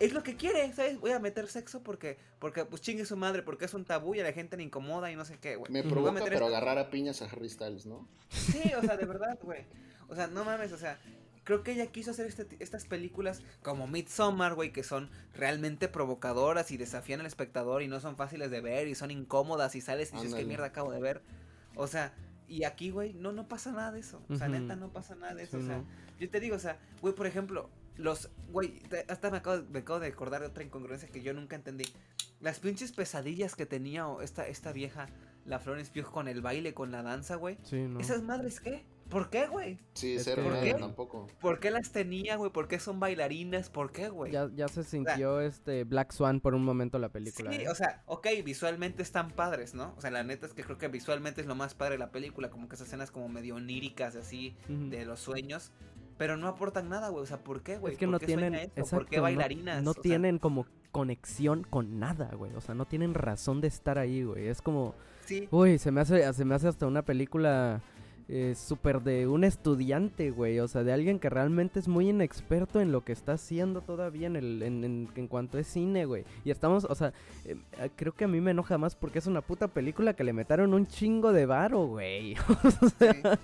es 0.00 0.12
lo 0.12 0.22
que 0.22 0.36
quiere, 0.36 0.72
¿sabes? 0.72 1.00
Voy 1.00 1.12
a 1.12 1.18
meter 1.18 1.46
sexo 1.48 1.82
porque, 1.82 2.18
porque 2.38 2.64
pues 2.64 2.82
chingue 2.82 3.04
su 3.04 3.16
madre, 3.16 3.42
porque 3.42 3.64
es 3.64 3.74
un 3.74 3.84
tabú 3.84 4.14
y 4.14 4.20
a 4.20 4.24
la 4.24 4.32
gente 4.32 4.56
le 4.56 4.62
incomoda 4.62 5.10
y 5.10 5.16
no 5.16 5.24
sé 5.24 5.38
qué, 5.38 5.56
güey. 5.56 5.70
Me 5.72 5.82
provoca, 5.82 6.24
pero 6.24 6.46
agarrar 6.46 6.78
a 6.78 6.90
piñas 6.90 7.22
a 7.22 7.26
Harry 7.26 7.48
Styles, 7.48 7.86
¿no? 7.86 8.08
Sí, 8.28 8.72
o 8.76 8.82
sea, 8.82 8.96
de 8.96 9.06
verdad, 9.06 9.38
güey. 9.42 9.64
O 10.08 10.14
sea, 10.14 10.26
no 10.26 10.44
mames, 10.44 10.72
o 10.72 10.78
sea, 10.78 10.98
creo 11.44 11.62
que 11.62 11.72
ella 11.72 11.86
quiso 11.86 12.10
hacer 12.10 12.26
este, 12.26 12.46
estas 12.58 12.84
películas 12.86 13.42
como 13.62 13.86
Midsommar, 13.86 14.54
güey, 14.54 14.72
que 14.72 14.82
son 14.82 15.10
realmente 15.34 15.88
provocadoras 15.88 16.70
y 16.70 16.76
desafían 16.76 17.20
al 17.20 17.26
espectador 17.26 17.82
y 17.82 17.88
no 17.88 18.00
son 18.00 18.16
fáciles 18.16 18.50
de 18.50 18.60
ver 18.60 18.88
y 18.88 18.94
son 18.94 19.10
incómodas 19.10 19.74
y 19.74 19.80
sales 19.80 20.12
y 20.12 20.16
dices, 20.16 20.34
¿qué 20.34 20.44
mierda 20.44 20.66
acabo 20.66 20.92
de 20.92 21.00
ver? 21.00 21.22
O 21.76 21.86
sea, 21.86 22.12
y 22.48 22.64
aquí, 22.64 22.90
güey, 22.90 23.12
no, 23.14 23.32
no 23.32 23.48
pasa 23.48 23.72
nada 23.72 23.92
de 23.92 24.00
eso. 24.00 24.22
O 24.28 24.36
sea, 24.36 24.48
neta, 24.48 24.76
no 24.76 24.92
pasa 24.92 25.14
nada 25.14 25.34
de 25.34 25.44
eso. 25.44 25.58
o 25.58 25.62
sea, 25.62 25.82
yo 26.18 26.30
te 26.30 26.40
digo, 26.40 26.56
o 26.56 26.60
sea, 26.60 26.78
güey, 27.00 27.14
por 27.14 27.26
ejemplo, 27.26 27.70
los, 27.96 28.30
güey, 28.50 28.82
hasta 29.08 29.30
me 29.30 29.38
acabo, 29.38 29.62
me 29.70 29.80
acabo 29.80 30.00
de 30.00 30.08
acordar 30.08 30.40
de 30.40 30.48
otra 30.48 30.64
incongruencia 30.64 31.08
que 31.08 31.22
yo 31.22 31.32
nunca 31.32 31.56
entendí. 31.56 31.84
Las 32.40 32.60
pinches 32.60 32.92
pesadillas 32.92 33.54
que 33.54 33.66
tenía 33.66 34.06
esta, 34.22 34.46
esta 34.46 34.72
vieja, 34.72 35.08
la 35.44 35.58
Florence 35.58 35.90
Pugh, 35.92 36.10
con 36.10 36.28
el 36.28 36.42
baile, 36.42 36.74
con 36.74 36.92
la 36.92 37.02
danza, 37.02 37.36
güey. 37.36 37.58
Sí, 37.62 37.76
no. 37.76 37.98
¿Esas 38.00 38.22
madres 38.22 38.60
qué? 38.60 38.84
¿Por 39.08 39.30
qué, 39.30 39.46
güey? 39.46 39.78
Sí, 39.94 40.16
cero, 40.18 40.42
¿Por 40.44 40.60
qué? 40.60 40.74
tampoco. 40.74 41.28
¿Por 41.40 41.60
qué 41.60 41.70
las 41.70 41.92
tenía, 41.92 42.36
güey? 42.36 42.50
¿Por 42.50 42.66
qué 42.66 42.80
son 42.80 42.98
bailarinas? 42.98 43.70
¿Por 43.70 43.92
qué, 43.92 44.08
güey? 44.08 44.32
Ya, 44.32 44.50
ya 44.54 44.66
se 44.66 44.82
sintió 44.82 45.40
este 45.40 45.84
Black 45.84 46.12
Swan 46.12 46.40
por 46.40 46.54
un 46.54 46.64
momento 46.64 46.98
la 46.98 47.08
película. 47.08 47.52
Sí, 47.52 47.62
¿eh? 47.62 47.68
o 47.68 47.74
sea, 47.74 48.02
ok, 48.06 48.26
visualmente 48.44 49.02
están 49.02 49.30
padres, 49.30 49.74
¿no? 49.74 49.94
O 49.96 50.00
sea, 50.00 50.10
la 50.10 50.24
neta 50.24 50.46
es 50.46 50.54
que 50.54 50.64
creo 50.64 50.76
que 50.76 50.88
visualmente 50.88 51.40
es 51.40 51.46
lo 51.46 51.54
más 51.54 51.74
padre 51.74 51.94
de 51.94 51.98
la 51.98 52.10
película, 52.10 52.50
como 52.50 52.68
que 52.68 52.74
esas 52.74 52.88
escenas 52.88 53.12
como 53.12 53.28
medio 53.28 53.54
oníricas, 53.54 54.16
así, 54.16 54.56
de 54.68 55.04
los 55.04 55.20
sueños. 55.20 55.70
Pero 56.18 56.36
no 56.36 56.48
aportan 56.48 56.88
nada, 56.88 57.08
güey. 57.10 57.22
O 57.22 57.26
sea, 57.26 57.38
¿por 57.38 57.62
qué, 57.62 57.78
güey? 57.78 57.94
Es 57.94 57.98
que 57.98 58.06
no 58.06 58.18
tienen. 58.18 58.70
¿Por 58.90 59.06
qué 59.06 59.20
bailarinas? 59.20 59.82
No, 59.82 59.94
tienen 59.94 60.38
como 60.38 60.66
conexión 60.92 61.62
con 61.62 61.98
nada, 61.98 62.30
güey. 62.34 62.54
O 62.54 62.60
sea, 62.60 62.74
no 62.74 62.86
tienen 62.86 63.14
razón 63.14 63.60
de 63.60 63.68
estar 63.68 63.98
ahí, 63.98 64.22
güey. 64.22 64.48
Es 64.48 64.62
como. 64.62 64.94
Sí. 65.24 65.48
Uy, 65.50 65.78
se 65.78 65.90
me 65.90 66.00
hace, 66.00 66.32
se 66.32 66.44
me 66.44 66.54
hace 66.54 66.68
hasta 66.68 66.86
una 66.86 67.02
película 67.02 67.82
eh, 68.28 68.54
súper 68.56 69.02
de 69.02 69.28
un 69.28 69.44
estudiante, 69.44 70.30
güey. 70.32 70.58
O 70.58 70.66
sea, 70.66 70.82
de 70.82 70.92
alguien 70.92 71.20
que 71.20 71.30
realmente 71.30 71.78
es 71.78 71.86
muy 71.86 72.08
inexperto 72.08 72.80
en 72.80 72.90
lo 72.90 73.04
que 73.04 73.12
está 73.12 73.32
haciendo 73.32 73.82
todavía 73.82 74.26
en, 74.26 74.36
el, 74.36 74.62
en, 74.62 75.08
en, 75.14 75.28
cuanto 75.28 75.58
es 75.58 75.68
cine, 75.68 76.06
güey. 76.06 76.24
Y 76.44 76.50
estamos, 76.50 76.84
o 76.84 76.94
sea, 76.94 77.12
em, 77.44 77.60
eh, 77.78 77.90
creo 77.94 78.12
que 78.12 78.24
a 78.24 78.28
mí 78.28 78.40
me 78.40 78.50
enoja 78.50 78.78
más 78.78 78.96
porque 78.96 79.20
es 79.20 79.26
una 79.28 79.42
puta 79.42 79.68
película 79.68 80.14
que 80.14 80.24
le 80.24 80.32
metieron 80.32 80.74
un 80.74 80.86
chingo 80.86 81.32
de 81.32 81.46
varo, 81.46 81.86
güey. 81.86 82.34
o 82.82 82.88
sea, 82.98 83.38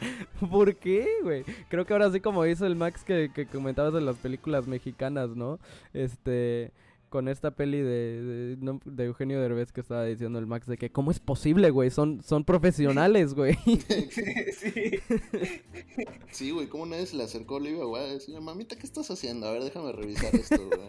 ¿por 0.50 0.74
qué, 0.76 1.06
güey? 1.22 1.44
Creo 1.68 1.86
que 1.86 1.92
ahora 1.92 2.10
sí 2.10 2.20
como 2.20 2.44
hizo 2.44 2.66
el 2.66 2.74
Max 2.74 3.04
que, 3.04 3.30
que 3.32 3.46
comentabas 3.46 3.94
de 3.94 4.00
las 4.00 4.16
películas 4.16 4.66
mexicanas, 4.66 5.30
¿no? 5.30 5.60
Este 5.92 6.72
con 7.12 7.28
esta 7.28 7.50
peli 7.50 7.78
de, 7.78 8.56
de, 8.56 9.04
Eugenio 9.04 9.38
Derbez 9.38 9.70
que 9.70 9.82
estaba 9.82 10.02
diciendo 10.06 10.38
el 10.38 10.46
Max 10.46 10.66
de 10.66 10.78
que 10.78 10.90
cómo 10.90 11.10
es 11.10 11.20
posible, 11.20 11.68
güey, 11.68 11.90
son, 11.90 12.22
son 12.22 12.42
profesionales, 12.42 13.34
güey. 13.34 13.54
sí. 14.58 14.98
sí, 16.30 16.50
güey, 16.52 16.68
¿cómo 16.68 16.86
nadie 16.86 17.04
se 17.04 17.16
le 17.16 17.24
acercó 17.24 17.56
a 17.56 17.58
Olivia, 17.58 17.84
güey? 17.84 18.14
Decía, 18.14 18.40
mamita, 18.40 18.76
¿qué 18.76 18.86
estás 18.86 19.10
haciendo? 19.10 19.46
A 19.46 19.52
ver, 19.52 19.62
déjame 19.62 19.92
revisar 19.92 20.34
esto, 20.34 20.56
güey. 20.56 20.80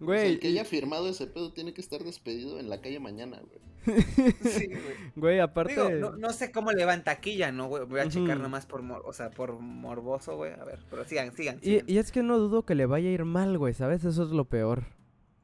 Güey. 0.00 0.32
el 0.32 0.40
que 0.40 0.48
haya 0.48 0.66
firmado 0.66 1.08
ese 1.08 1.26
pedo 1.26 1.52
tiene 1.54 1.72
que 1.72 1.80
estar 1.80 2.04
despedido 2.04 2.60
en 2.60 2.68
la 2.68 2.82
calle 2.82 3.00
mañana, 3.00 3.40
güey. 3.40 4.02
sí, 4.42 4.66
güey. 4.66 4.96
Güey, 5.16 5.40
aparte. 5.40 5.98
no, 5.98 6.32
sé 6.34 6.52
cómo 6.52 6.72
le 6.72 6.84
van 6.84 7.04
taquilla, 7.04 7.52
¿no, 7.52 7.68
güey? 7.68 7.86
Voy 7.86 8.00
a 8.00 8.08
checar 8.10 8.38
nomás 8.38 8.66
por, 8.66 8.82
o 8.82 9.12
sea, 9.14 9.30
por 9.30 9.58
morboso, 9.58 10.36
güey. 10.36 10.52
A 10.52 10.64
ver, 10.64 10.80
pero 10.90 11.06
sigan, 11.06 11.34
sigan. 11.34 11.58
Y, 11.62 11.90
y, 11.90 11.96
es 11.96 12.12
que 12.12 12.22
no 12.22 12.38
dudo 12.38 12.66
que 12.66 12.74
le 12.74 12.84
vaya 12.84 13.08
a 13.08 13.12
ir 13.12 13.24
mal, 13.24 13.56
güey, 13.56 13.72
¿sabes? 13.72 14.04
Eso 14.04 14.24
es 14.24 14.30
lo 14.30 14.44
peor. 14.44 14.84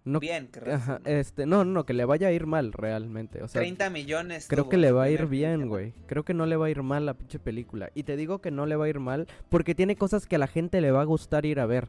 No, 0.08 0.20
bien, 0.20 0.48
Ajá, 0.66 1.00
este, 1.04 1.44
no, 1.44 1.66
no, 1.66 1.84
que 1.84 1.92
le 1.92 2.06
vaya 2.06 2.28
a 2.28 2.32
ir 2.32 2.46
mal 2.46 2.72
realmente. 2.72 3.42
O 3.42 3.48
sea, 3.48 3.60
30 3.60 3.90
millones. 3.90 4.46
Creo 4.48 4.70
que 4.70 4.78
le 4.78 4.90
va 4.90 5.02
a 5.04 5.10
ir 5.10 5.26
bien, 5.26 5.68
güey. 5.68 5.92
Creo 6.06 6.24
que 6.24 6.32
no 6.32 6.46
le 6.46 6.56
va 6.56 6.66
a 6.66 6.70
ir 6.70 6.82
mal 6.82 7.04
la 7.04 7.12
pinche 7.12 7.38
película. 7.38 7.90
Y 7.94 8.04
te 8.04 8.16
digo 8.16 8.40
que 8.40 8.50
no 8.50 8.64
le 8.64 8.76
va 8.76 8.86
a 8.86 8.88
ir 8.88 9.00
mal 9.00 9.26
porque 9.50 9.74
tiene 9.74 9.96
cosas 9.96 10.26
que 10.26 10.36
a 10.36 10.38
la 10.38 10.46
gente 10.46 10.80
le 10.80 10.92
va 10.92 11.02
a 11.02 11.04
gustar 11.04 11.44
ir 11.44 11.60
a 11.60 11.66
ver. 11.66 11.88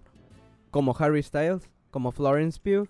Como 0.70 0.94
Harry 1.00 1.24
Styles, 1.24 1.70
como 1.92 2.12
Florence 2.12 2.60
Pugh, 2.62 2.90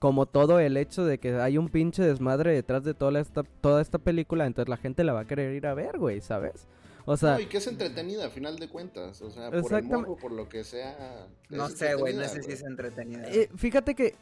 como 0.00 0.26
todo 0.26 0.58
el 0.58 0.76
hecho 0.76 1.04
de 1.04 1.18
que 1.18 1.36
hay 1.36 1.58
un 1.58 1.68
pinche 1.68 2.02
desmadre 2.02 2.52
detrás 2.52 2.82
de 2.82 2.92
toda 2.92 3.20
esta, 3.20 3.44
toda 3.44 3.80
esta 3.80 3.98
película. 3.98 4.46
Entonces 4.46 4.68
la 4.68 4.78
gente 4.78 5.04
la 5.04 5.12
va 5.12 5.20
a 5.20 5.26
querer 5.26 5.54
ir 5.54 5.68
a 5.68 5.74
ver, 5.74 5.96
güey, 5.96 6.20
¿sabes? 6.20 6.66
O 7.04 7.16
sea, 7.16 7.34
no, 7.34 7.40
y 7.40 7.46
que 7.46 7.58
es 7.58 7.66
entretenida 7.68 8.26
a 8.26 8.30
final 8.30 8.58
de 8.58 8.68
cuentas. 8.68 9.22
O 9.22 9.30
sea, 9.30 9.52
por 9.52 9.72
el 9.72 9.84
morbo, 9.84 10.16
por 10.16 10.32
lo 10.32 10.48
que 10.48 10.64
sea. 10.64 11.28
No 11.50 11.68
sé, 11.68 11.94
güey, 11.94 12.14
no 12.14 12.26
sé 12.26 12.42
si 12.42 12.50
es 12.50 12.64
entretenida. 12.64 13.28
Eh, 13.28 13.48
fíjate 13.56 13.94
que 13.94 14.16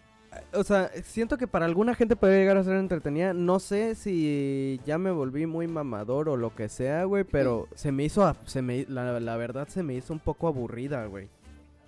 o 0.53 0.64
sea, 0.64 0.91
siento 1.05 1.37
que 1.37 1.47
para 1.47 1.66
alguna 1.66 1.95
gente 1.95 2.16
puede 2.16 2.39
llegar 2.39 2.57
a 2.57 2.64
ser 2.64 2.76
entretenida. 2.76 3.32
No 3.35 3.61
sé 3.61 3.95
si 3.95 4.80
ya 4.87 4.99
me 4.99 5.11
volví 5.11 5.47
muy 5.47 5.66
mamador 5.66 6.28
o 6.28 6.37
lo 6.37 6.55
que 6.55 6.68
sea, 6.68 7.05
güey, 7.05 7.24
pero 7.24 7.68
se 7.74 7.93
me 7.93 8.05
hizo, 8.05 8.35
se 8.47 8.62
me, 8.62 8.87
la, 8.89 9.37
verdad 9.37 9.68
se 9.68 9.82
me 9.82 9.95
hizo 9.95 10.12
un 10.12 10.20
poco 10.20 10.49
aburrida, 10.49 11.07
güey. 11.07 11.28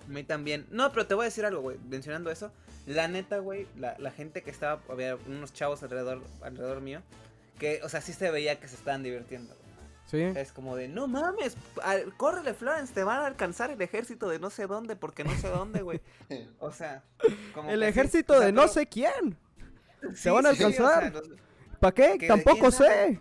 A 0.07 0.13
mí 0.13 0.23
también. 0.23 0.67
No, 0.71 0.93
pero 0.93 1.07
te 1.07 1.15
voy 1.15 1.25
a 1.25 1.27
decir 1.27 1.45
algo, 1.45 1.63
güey, 1.63 1.77
mencionando 1.89 2.31
eso. 2.31 2.53
La 2.87 3.09
neta, 3.09 3.39
güey, 3.39 3.67
la, 3.77 3.97
la 3.99 4.11
gente 4.11 4.43
que 4.43 4.51
estaba, 4.51 4.81
había 4.89 5.17
unos 5.27 5.53
chavos 5.53 5.83
alrededor, 5.83 6.23
alrededor 6.43 6.81
mío, 6.81 7.01
que, 7.59 7.81
o 7.83 7.89
sea, 7.89 8.01
sí 8.01 8.13
se 8.13 8.31
veía 8.31 8.61
que 8.61 8.69
se 8.69 8.77
estaban 8.77 9.03
divirtiendo. 9.03 9.55
Es 10.13 10.53
como 10.53 10.77
de, 10.77 10.89
no 10.89 11.09
mames, 11.09 11.57
córrele 12.17 12.55
Florence, 12.55 12.95
te 12.95 13.03
van 13.03 13.21
a 13.21 13.27
alcanzar 13.27 13.71
el 13.71 13.83
ejército 13.83 14.29
de 14.29 14.39
no 14.39 14.51
sé 14.51 14.67
dónde, 14.67 14.95
porque 14.95 15.25
no 15.25 15.35
sé 15.37 15.49
dónde, 15.49 15.83
güey. 15.83 16.01
O 16.59 16.73
sea, 16.73 17.03
como 17.55 17.71
El 17.71 17.83
ejército 17.83 18.39
de 18.39 18.53
no 18.53 18.69
sé 18.69 18.87
quién. 18.87 19.37
Se 20.15 20.31
van 20.31 20.47
a 20.47 20.51
alcanzar. 20.51 21.13
¿Para 21.81 21.95
qué? 21.95 22.27
Tampoco 22.27 22.71
sé. 22.71 23.21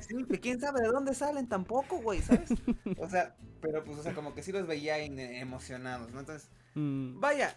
Sí, 0.00 0.24
quién 0.40 0.60
sabe 0.60 0.80
de 0.82 0.88
dónde 0.88 1.14
salen 1.14 1.48
tampoco, 1.48 1.98
güey, 1.98 2.20
¿sabes? 2.20 2.50
O 2.98 3.08
sea, 3.08 3.36
pero 3.60 3.84
pues, 3.84 3.98
o 3.98 4.02
sea, 4.02 4.14
como 4.14 4.34
que 4.34 4.42
sí 4.42 4.52
los 4.52 4.66
veía 4.66 4.98
emocionados, 4.98 6.10
¿no? 6.12 6.20
Entonces, 6.20 6.50
mm. 6.74 7.20
vaya, 7.20 7.56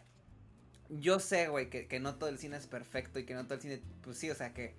yo 0.90 1.20
sé, 1.20 1.48
güey, 1.48 1.70
que, 1.70 1.88
que 1.88 2.00
no 2.00 2.16
todo 2.16 2.30
el 2.30 2.38
cine 2.38 2.58
es 2.58 2.68
perfecto 2.68 3.20
y 3.20 3.26
que 3.26 3.34
no 3.34 3.46
todo 3.46 3.56
el 3.56 3.62
cine, 3.62 3.82
pues 4.02 4.18
sí, 4.18 4.30
o 4.30 4.36
sea, 4.36 4.54
que 4.54 4.76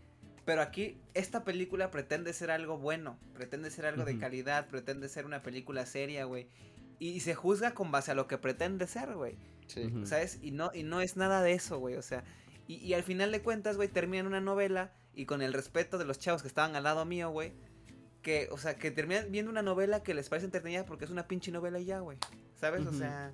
pero 0.47 0.63
aquí 0.63 0.97
esta 1.13 1.43
película 1.43 1.91
pretende 1.91 2.33
ser 2.33 2.53
algo 2.53 2.79
bueno, 2.79 3.19
pretende 3.35 3.69
ser 3.69 3.85
algo 3.85 4.05
de 4.05 4.17
calidad, 4.17 4.69
pretende 4.69 5.09
ser 5.09 5.27
una 5.27 5.43
película 5.43 5.85
seria, 5.87 6.25
güey. 6.25 6.49
Y, 7.01 7.21
se 7.21 7.35
juzga 7.35 7.75
con 7.75 7.91
base 7.91 8.13
a 8.13 8.15
lo 8.15 8.29
que 8.29 8.39
pretende 8.39 8.87
ser, 8.87 9.15
güey. 9.17 9.37
Sí. 9.67 9.93
¿Sabes? 10.05 10.39
Y 10.41 10.53
no, 10.53 10.71
y 10.73 10.85
no 10.85 11.01
es 11.01 11.17
nada 11.17 11.43
de 11.43 11.53
eso, 11.53 11.79
güey. 11.79 11.97
O 11.97 12.03
sea, 12.03 12.23
y, 12.69 12.95
al 12.95 13.03
final 13.03 13.33
de 13.33 13.43
cuentas, 13.43 13.77
güey, 13.77 13.89
termina 13.89 14.21
en 14.21 14.29
una 14.29 14.41
novela 14.41 14.93
y 15.15 15.27
con 15.27 15.43
el 15.43 15.53
respeto 15.53 15.99
de 15.99 16.05
los 16.05 16.21
chavos 16.21 16.43
que 16.43 16.49
estaban 16.49 16.77
al 16.77 16.85
lado 16.85 17.05
mío, 17.05 17.29
güey. 17.31 17.53
Que, 18.23 18.49
o 18.53 18.57
sea, 18.57 18.77
que 18.77 18.93
terminan 18.93 19.33
viendo 19.33 19.51
una 19.51 19.63
novela 19.63 20.05
que 20.05 20.15
les 20.15 20.29
parece 20.29 20.47
entretenida 20.47 20.87
porque 20.87 21.05
es 21.05 21.11
una 21.11 21.27
pinche 21.27 21.51
novela 21.51 21.81
y 21.81 21.87
ya, 21.87 21.99
güey. 21.99 22.19
¿Sabes? 22.55 22.87
O 22.87 22.93
sea... 22.93 23.33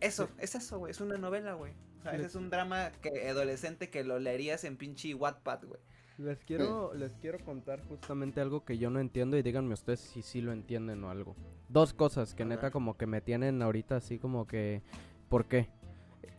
Eso, 0.00 0.28
es 0.38 0.54
eso, 0.54 0.78
güey. 0.78 0.92
Es 0.92 1.00
una 1.00 1.18
novela, 1.18 1.54
güey 1.54 1.72
ese 2.12 2.26
es 2.26 2.34
un 2.34 2.50
drama 2.50 2.90
que, 3.02 3.28
adolescente 3.28 3.90
que 3.90 4.04
lo 4.04 4.18
leerías 4.18 4.64
en 4.64 4.76
pinche 4.76 5.14
Wattpad, 5.14 5.64
güey. 5.64 5.80
Les 6.18 6.38
quiero, 6.44 6.94
les 6.94 7.12
quiero 7.14 7.40
contar 7.40 7.80
justamente 7.88 8.40
algo 8.40 8.64
que 8.64 8.78
yo 8.78 8.88
no 8.88 9.00
entiendo 9.00 9.36
y 9.36 9.42
díganme 9.42 9.74
ustedes 9.74 9.98
si 9.98 10.22
sí 10.22 10.40
lo 10.40 10.52
entienden 10.52 11.02
o 11.02 11.10
algo. 11.10 11.34
Dos 11.68 11.92
cosas 11.92 12.34
que 12.34 12.44
neta 12.44 12.70
como 12.70 12.96
que 12.96 13.06
me 13.06 13.20
tienen 13.20 13.62
ahorita 13.62 13.96
así 13.96 14.18
como 14.18 14.46
que... 14.46 14.82
¿Por 15.28 15.46
qué? 15.46 15.68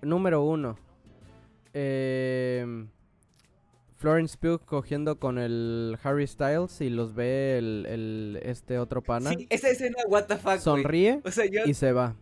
Número 0.01 0.43
uno. 0.43 0.77
Eh, 1.73 2.85
Florence 3.97 4.37
Pugh 4.37 4.61
cogiendo 4.65 5.19
con 5.19 5.37
el 5.37 5.97
Harry 6.03 6.27
Styles 6.27 6.79
y 6.79 6.89
los 6.89 7.13
ve 7.13 7.57
el, 7.57 8.39
este 8.43 8.77
otro 8.77 9.01
pana. 9.01 9.31
Sí, 9.31 9.47
esa 9.49 9.69
escena, 9.69 9.97
what 10.07 10.25
the 10.25 10.37
fuck, 10.37 10.59
Sonríe 10.59 11.21
y 11.65 11.73
se 11.73 11.91
va. 11.91 12.15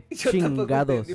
Qué 0.00 0.02
chingados. 0.16 1.06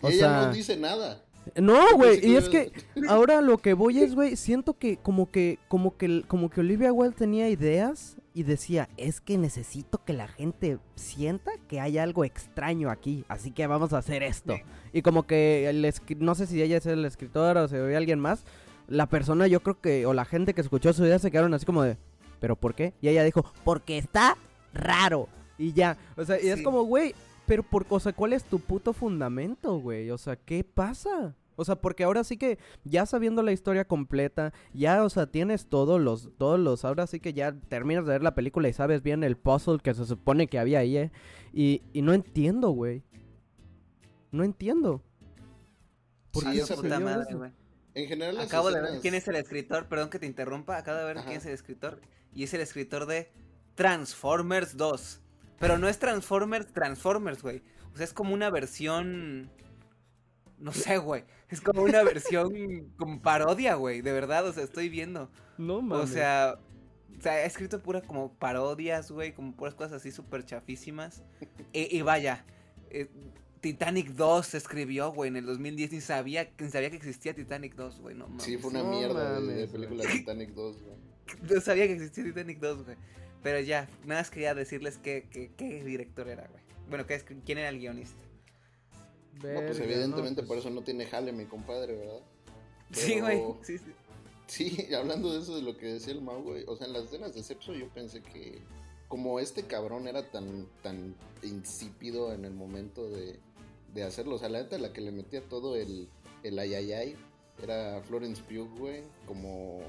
O 0.00 0.08
ella 0.08 0.46
no 0.46 0.52
dice 0.52 0.76
nada. 0.76 1.22
No, 1.54 1.94
güey, 1.94 2.26
y 2.26 2.34
es 2.34 2.48
que 2.48 2.72
ahora 3.08 3.40
lo 3.40 3.58
que 3.58 3.72
voy 3.74 4.00
es, 4.00 4.14
güey, 4.16 4.36
siento 4.36 4.74
que 4.74 4.96
como 4.96 5.30
que 5.30 5.58
como 5.68 5.96
que 5.96 6.24
como 6.26 6.50
que 6.50 6.60
Olivia 6.60 6.92
Wilde 6.92 7.14
tenía 7.16 7.48
ideas 7.48 8.16
y 8.34 8.42
decía, 8.42 8.88
"Es 8.96 9.20
que 9.20 9.38
necesito 9.38 10.04
que 10.04 10.12
la 10.12 10.28
gente 10.28 10.78
sienta 10.96 11.52
que 11.68 11.80
hay 11.80 11.98
algo 11.98 12.24
extraño 12.24 12.90
aquí, 12.90 13.24
así 13.28 13.52
que 13.52 13.66
vamos 13.66 13.92
a 13.92 13.98
hacer 13.98 14.22
esto." 14.22 14.56
Y 14.92 15.02
como 15.02 15.26
que 15.26 15.68
el 15.68 15.94
no 16.18 16.34
sé 16.34 16.46
si 16.46 16.60
ella 16.60 16.78
es 16.78 16.86
el 16.86 17.04
escritor 17.04 17.56
o 17.58 17.68
se 17.68 17.80
ve 17.80 17.96
alguien 17.96 18.18
más, 18.18 18.44
la 18.88 19.08
persona 19.08 19.46
yo 19.46 19.60
creo 19.60 19.80
que 19.80 20.04
o 20.04 20.12
la 20.12 20.24
gente 20.24 20.52
que 20.52 20.60
escuchó 20.60 20.92
su 20.92 21.04
idea 21.04 21.18
se 21.18 21.30
quedaron 21.30 21.54
así 21.54 21.64
como 21.64 21.82
de, 21.82 21.96
"¿Pero 22.40 22.56
por 22.56 22.74
qué?" 22.74 22.92
Y 23.00 23.08
ella 23.08 23.24
dijo, 23.24 23.44
"Porque 23.64 23.98
está 23.98 24.36
raro." 24.74 25.28
Y 25.58 25.72
ya, 25.72 25.96
o 26.16 26.24
sea, 26.24 26.40
y 26.40 26.48
es 26.48 26.60
como, 26.60 26.82
güey, 26.82 27.14
pero, 27.46 27.62
por, 27.62 27.86
o 27.88 28.00
sea, 28.00 28.12
¿cuál 28.12 28.32
es 28.32 28.44
tu 28.44 28.58
puto 28.58 28.92
fundamento, 28.92 29.78
güey? 29.78 30.10
O 30.10 30.18
sea, 30.18 30.36
¿qué 30.36 30.64
pasa? 30.64 31.34
O 31.56 31.64
sea, 31.64 31.76
porque 31.76 32.04
ahora 32.04 32.22
sí 32.22 32.36
que 32.36 32.58
ya 32.84 33.06
sabiendo 33.06 33.42
la 33.42 33.52
historia 33.52 33.86
completa, 33.86 34.52
ya, 34.74 35.02
o 35.02 35.10
sea, 35.10 35.26
tienes 35.26 35.66
todos 35.66 36.00
los, 36.00 36.30
todos 36.36 36.60
los, 36.60 36.84
ahora 36.84 37.06
sí 37.06 37.18
que 37.18 37.32
ya 37.32 37.52
terminas 37.52 38.04
de 38.04 38.12
ver 38.12 38.22
la 38.22 38.34
película 38.34 38.68
y 38.68 38.74
sabes 38.74 39.02
bien 39.02 39.24
el 39.24 39.36
puzzle 39.36 39.78
que 39.82 39.94
se 39.94 40.04
supone 40.04 40.48
que 40.48 40.58
había 40.58 40.80
ahí, 40.80 40.98
¿eh? 40.98 41.12
Y, 41.54 41.82
y 41.94 42.02
no 42.02 42.12
entiendo, 42.12 42.70
güey. 42.70 43.02
No 44.30 44.44
entiendo. 44.44 45.02
¿Por 46.30 46.44
sí, 46.44 46.60
esa 46.60 46.76
puta 46.76 47.00
madre, 47.00 47.34
güey. 47.34 47.50
En 47.94 48.08
general, 48.08 48.38
Acabo 48.38 48.70
de 48.70 48.82
ver 48.82 49.00
quién 49.00 49.14
es 49.14 49.26
el 49.26 49.36
escritor, 49.36 49.88
perdón 49.88 50.10
que 50.10 50.18
te 50.18 50.26
interrumpa, 50.26 50.76
acabo 50.76 50.98
de 50.98 51.04
ver 51.06 51.16
quién 51.24 51.38
es 51.38 51.46
el 51.46 51.54
escritor. 51.54 52.02
Y 52.34 52.44
es 52.44 52.52
el 52.52 52.60
escritor 52.60 53.06
de 53.06 53.32
Transformers 53.74 54.76
2. 54.76 55.22
Pero 55.58 55.78
no 55.78 55.88
es 55.88 55.98
Transformers, 55.98 56.72
Transformers, 56.72 57.42
güey. 57.42 57.62
O 57.92 57.96
sea, 57.96 58.04
es 58.04 58.12
como 58.12 58.34
una 58.34 58.50
versión. 58.50 59.50
No 60.58 60.72
sé, 60.72 60.98
güey. 60.98 61.24
Es 61.48 61.60
como 61.60 61.82
una 61.82 62.02
versión 62.02 62.92
como 62.98 63.20
parodia, 63.22 63.74
güey. 63.74 64.00
De 64.02 64.12
verdad, 64.12 64.46
o 64.46 64.52
sea, 64.52 64.64
estoy 64.64 64.88
viendo. 64.88 65.30
No 65.58 65.80
mames. 65.80 66.04
O 66.04 66.12
sea, 66.12 66.58
o 67.18 67.22
sea, 67.22 67.32
ha 67.32 67.44
escrito 67.44 67.82
pura 67.82 68.02
como 68.02 68.32
parodias, 68.34 69.10
güey. 69.10 69.32
Como 69.32 69.54
puras 69.54 69.74
cosas 69.74 69.94
así 69.94 70.10
súper 70.10 70.44
chafísimas. 70.44 71.22
y, 71.72 72.02
vaya. 72.02 72.44
Eh, 72.90 73.08
Titanic 73.60 74.10
2 74.10 74.46
se 74.46 74.58
escribió, 74.58 75.12
güey, 75.12 75.28
en 75.28 75.36
el 75.36 75.46
2010 75.46 75.94
y 75.94 76.00
sabía, 76.00 76.48
sabía 76.70 76.90
que 76.90 76.96
existía 76.96 77.34
Titanic 77.34 77.74
2, 77.74 78.00
güey, 78.00 78.14
no 78.14 78.28
mames. 78.28 78.44
Sí, 78.44 78.58
fue 78.58 78.70
una 78.70 78.84
mierda 78.84 79.40
de, 79.40 79.66
película 79.66 80.04
Titanic 80.04 80.50
2, 80.50 80.82
güey. 80.82 80.96
No 81.54 81.60
sabía 81.60 81.88
que 81.88 81.94
existía 81.94 82.22
Titanic 82.22 82.60
2, 82.60 82.84
güey. 82.84 82.96
Pero 83.46 83.60
ya, 83.60 83.88
nada 84.04 84.22
más 84.22 84.30
quería 84.32 84.56
decirles 84.56 84.98
qué, 84.98 85.24
qué, 85.56 85.84
director 85.84 86.26
era, 86.26 86.48
güey. 86.48 86.64
Bueno, 86.88 87.06
¿qué, 87.06 87.22
quién 87.44 87.58
era 87.58 87.68
el 87.68 87.78
guionista. 87.78 88.18
no, 89.34 89.60
pues 89.60 89.78
evidentemente 89.78 90.42
pues 90.42 90.48
por 90.48 90.58
eso 90.58 90.68
no 90.70 90.82
tiene 90.82 91.06
jale 91.06 91.30
mi 91.30 91.44
compadre, 91.44 91.94
¿verdad? 91.94 92.22
Sí, 92.90 93.20
güey, 93.20 93.40
sí, 93.62 93.78
sí. 93.78 93.92
Sí, 94.48 94.88
hablando 94.98 95.32
de 95.32 95.42
eso, 95.42 95.54
de 95.54 95.62
lo 95.62 95.76
que 95.76 95.86
decía 95.86 96.12
el 96.12 96.22
Mau, 96.22 96.42
güey. 96.42 96.64
O 96.66 96.74
sea, 96.74 96.88
en 96.88 96.92
las 96.92 97.04
escenas 97.04 97.36
de 97.36 97.44
sexo 97.44 97.72
yo 97.72 97.88
pensé 97.90 98.20
que 98.20 98.58
como 99.06 99.38
este 99.38 99.62
cabrón 99.62 100.08
era 100.08 100.28
tan, 100.28 100.66
tan 100.82 101.14
insípido 101.44 102.32
en 102.32 102.46
el 102.46 102.52
momento 102.52 103.08
de, 103.08 103.38
de 103.94 104.02
hacerlo. 104.02 104.34
O 104.34 104.38
sea, 104.38 104.48
la 104.48 104.62
neta 104.62 104.76
la 104.78 104.92
que 104.92 105.02
le 105.02 105.12
metía 105.12 105.40
todo 105.40 105.76
el, 105.76 106.08
el 106.42 106.58
ayayay 106.58 107.14
era 107.62 108.02
Florence 108.08 108.42
Pugh, 108.42 108.76
güey. 108.76 109.04
Como, 109.24 109.82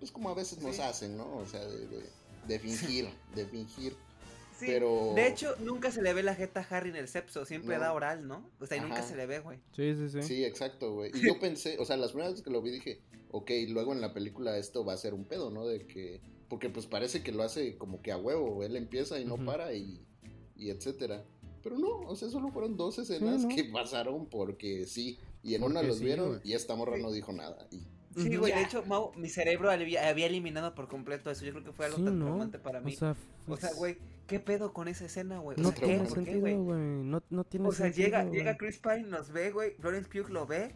pues 0.00 0.10
como 0.10 0.30
a 0.30 0.34
veces 0.34 0.58
nos 0.58 0.80
hacen, 0.80 1.16
¿no? 1.16 1.36
O 1.36 1.46
sea, 1.46 1.64
de 1.64 1.86
de 1.86 2.17
fingir, 2.60 3.08
de 3.34 3.46
fingir. 3.46 3.96
Sí, 4.58 4.66
pero... 4.66 5.12
de 5.14 5.28
hecho, 5.28 5.54
nunca 5.60 5.92
se 5.92 6.02
le 6.02 6.12
ve 6.12 6.22
la 6.24 6.34
jeta 6.34 6.60
a 6.60 6.76
Harry 6.76 6.90
en 6.90 6.96
el 6.96 7.06
sepso, 7.06 7.44
siempre 7.44 7.78
da 7.78 7.92
oral, 7.92 8.26
¿no? 8.26 8.50
O 8.58 8.66
sea, 8.66 8.76
y 8.76 8.80
nunca 8.80 9.02
se 9.02 9.14
le 9.14 9.26
ve, 9.26 9.38
güey. 9.38 9.58
Sí, 9.76 9.94
sí, 9.94 10.08
sí. 10.08 10.22
Sí, 10.22 10.44
exacto, 10.44 10.94
güey. 10.94 11.12
Y 11.14 11.26
yo 11.26 11.38
pensé, 11.40 11.76
o 11.78 11.84
sea, 11.84 11.96
las 11.96 12.10
primeras 12.10 12.32
veces 12.32 12.44
que 12.44 12.50
lo 12.50 12.60
vi 12.60 12.72
dije, 12.72 13.00
ok, 13.30 13.50
luego 13.68 13.92
en 13.92 14.00
la 14.00 14.12
película 14.12 14.56
esto 14.56 14.84
va 14.84 14.94
a 14.94 14.96
ser 14.96 15.14
un 15.14 15.24
pedo, 15.24 15.50
¿no? 15.50 15.66
De 15.66 15.86
que, 15.86 16.20
porque 16.48 16.70
pues 16.70 16.86
parece 16.86 17.22
que 17.22 17.30
lo 17.30 17.42
hace 17.42 17.76
como 17.76 18.02
que 18.02 18.10
a 18.10 18.16
huevo, 18.16 18.64
él 18.64 18.74
empieza 18.74 19.20
y 19.20 19.24
no 19.24 19.36
para 19.36 19.74
y, 19.74 20.00
y 20.56 20.70
etcétera. 20.70 21.24
Pero 21.62 21.78
no, 21.78 22.00
o 22.00 22.16
sea, 22.16 22.28
solo 22.28 22.50
fueron 22.50 22.76
dos 22.76 22.98
escenas 22.98 23.44
que 23.46 23.64
pasaron 23.64 24.26
porque 24.26 24.86
sí. 24.86 25.18
Y 25.42 25.54
en 25.54 25.62
una 25.62 25.82
los 25.82 26.00
vieron 26.00 26.40
y 26.44 26.54
esta 26.54 26.74
morra 26.74 26.96
no 26.96 27.12
dijo 27.12 27.32
nada. 27.32 27.68
Y... 27.70 27.82
Sí, 28.22 28.36
güey, 28.36 28.52
de 28.52 28.62
hecho, 28.62 28.84
Mau, 28.86 29.12
mi 29.16 29.28
cerebro 29.28 29.70
había, 29.70 30.10
eliminado 30.26 30.74
por 30.74 30.88
completo 30.88 31.30
eso. 31.30 31.44
Yo 31.44 31.52
creo 31.52 31.64
que 31.64 31.72
fue 31.72 31.86
algo 31.86 32.02
tan 32.02 32.18
traumante 32.18 32.58
para 32.58 32.80
mí. 32.80 32.96
O 33.46 33.56
sea, 33.56 33.72
güey, 33.74 33.98
¿qué 34.26 34.40
pedo 34.40 34.72
con 34.72 34.88
esa 34.88 35.04
escena, 35.06 35.38
güey? 35.38 35.56
No 35.58 35.72
tiene 35.72 36.06
sentido, 36.08 36.40
güey. 36.40 36.56
No, 36.56 37.22
no 37.30 37.44
tiene 37.44 37.68
O 37.68 37.72
sea, 37.72 37.88
llega, 37.88 38.24
llega 38.24 38.56
Chris 38.56 38.78
Pine, 38.78 39.04
nos 39.04 39.32
ve, 39.32 39.50
güey. 39.50 39.74
Florence 39.80 40.08
Pugh 40.08 40.28
lo 40.30 40.46
ve. 40.46 40.74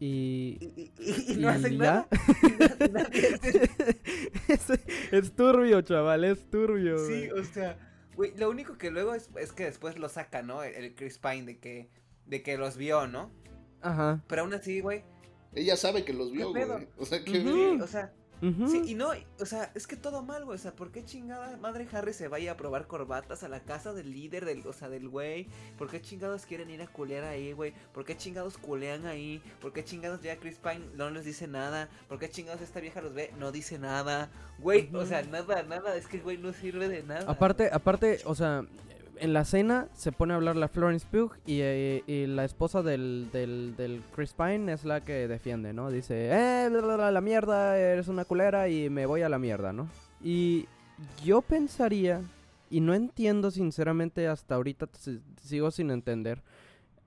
Y, 0.00 0.58
y, 0.98 1.32
y, 1.32 1.36
no 1.36 1.48
hacen 1.48 1.78
nada. 1.78 2.08
es, 4.48 4.70
es, 5.12 5.36
turbio, 5.36 5.80
chaval, 5.82 6.24
es 6.24 6.50
turbio. 6.50 6.98
Sí, 7.06 7.30
o 7.30 7.44
sea, 7.44 7.78
güey, 8.16 8.36
lo 8.36 8.50
único 8.50 8.78
que 8.78 8.90
luego 8.90 9.14
es, 9.14 9.30
es 9.36 9.52
que 9.52 9.64
después 9.64 10.00
lo 10.00 10.08
saca, 10.08 10.42
¿no? 10.42 10.64
El, 10.64 10.96
Chris 10.96 11.18
Pine 11.18 11.44
de 11.44 11.58
que, 11.58 11.88
de 12.26 12.42
que 12.42 12.58
los 12.58 12.76
vio, 12.76 13.06
¿no? 13.06 13.30
Ajá. 13.80 14.24
Pero 14.26 14.42
aún 14.42 14.54
así, 14.54 14.80
güey. 14.80 15.04
Ella 15.54 15.76
sabe 15.76 16.04
que 16.04 16.12
los 16.12 16.32
vio, 16.32 16.50
güey. 16.50 16.64
O 16.98 17.04
sea, 17.04 17.22
que. 17.24 17.78
o 17.80 17.86
sea, 17.86 18.12
Sí, 18.42 18.82
y 18.86 18.94
no, 18.96 19.12
o 19.38 19.46
sea, 19.46 19.70
es 19.76 19.86
que 19.86 19.94
todo 19.94 20.22
mal, 20.22 20.44
güey. 20.44 20.56
O 20.56 20.58
sea, 20.58 20.74
¿por 20.74 20.90
qué 20.90 21.04
chingada 21.04 21.56
madre 21.58 21.86
Harry 21.92 22.12
se 22.12 22.26
vaya 22.26 22.52
a 22.52 22.56
probar 22.56 22.88
corbatas 22.88 23.44
a 23.44 23.48
la 23.48 23.60
casa 23.60 23.92
del 23.92 24.12
líder, 24.12 24.44
del, 24.44 24.66
o 24.66 24.72
sea, 24.72 24.88
del 24.88 25.08
güey? 25.08 25.46
¿Por 25.78 25.88
qué 25.88 26.00
chingados 26.00 26.44
quieren 26.44 26.68
ir 26.68 26.82
a 26.82 26.88
culear 26.88 27.22
ahí, 27.22 27.52
güey? 27.52 27.72
¿Por 27.94 28.04
qué 28.04 28.16
chingados 28.16 28.58
culean 28.58 29.06
ahí? 29.06 29.40
¿Por 29.60 29.72
qué 29.72 29.84
chingados 29.84 30.22
ya 30.22 30.36
Chris 30.38 30.56
Pine 30.56 30.80
no 30.96 31.08
les 31.10 31.24
dice 31.24 31.46
nada? 31.46 31.88
¿Por 32.08 32.18
qué 32.18 32.28
chingados 32.28 32.62
esta 32.62 32.80
vieja 32.80 33.00
los 33.00 33.14
ve? 33.14 33.32
No 33.38 33.52
dice 33.52 33.78
nada. 33.78 34.28
Güey, 34.58 34.90
o 34.92 35.06
sea, 35.06 35.22
nada, 35.22 35.62
nada. 35.62 35.94
Es 35.94 36.08
que 36.08 36.18
güey 36.18 36.36
no 36.36 36.52
sirve 36.52 36.88
de 36.88 37.04
nada. 37.04 37.30
Aparte, 37.30 37.70
aparte, 37.72 38.22
o 38.24 38.34
sea, 38.34 38.66
en 39.18 39.32
la 39.32 39.44
cena 39.44 39.88
se 39.94 40.12
pone 40.12 40.32
a 40.32 40.36
hablar 40.36 40.56
la 40.56 40.68
Florence 40.68 41.06
Pugh 41.10 41.32
eh, 41.46 42.02
y, 42.06 42.26
la 42.26 42.44
esposa 42.44 42.82
del, 42.82 43.28
del, 43.32 44.02
Chris 44.14 44.32
Pine 44.32 44.72
es 44.72 44.84
la 44.84 45.02
que 45.02 45.28
defiende, 45.28 45.72
¿no? 45.72 45.90
Dice, 45.90 46.30
eh, 46.32 46.70
la, 46.70 47.20
mierda, 47.20 47.78
eres 47.78 48.08
una 48.08 48.24
culera 48.24 48.68
y 48.68 48.90
me 48.90 49.06
voy 49.06 49.22
a 49.22 49.28
la 49.28 49.38
mierda, 49.38 49.72
¿no? 49.72 49.88
Y 50.22 50.66
yo 51.24 51.42
pensaría, 51.42 52.22
y 52.70 52.80
no 52.80 52.94
entiendo 52.94 53.50
sinceramente 53.50 54.28
hasta 54.28 54.54
ahorita, 54.54 54.88
sigo 55.40 55.70
sin 55.70 55.90
entender, 55.90 56.42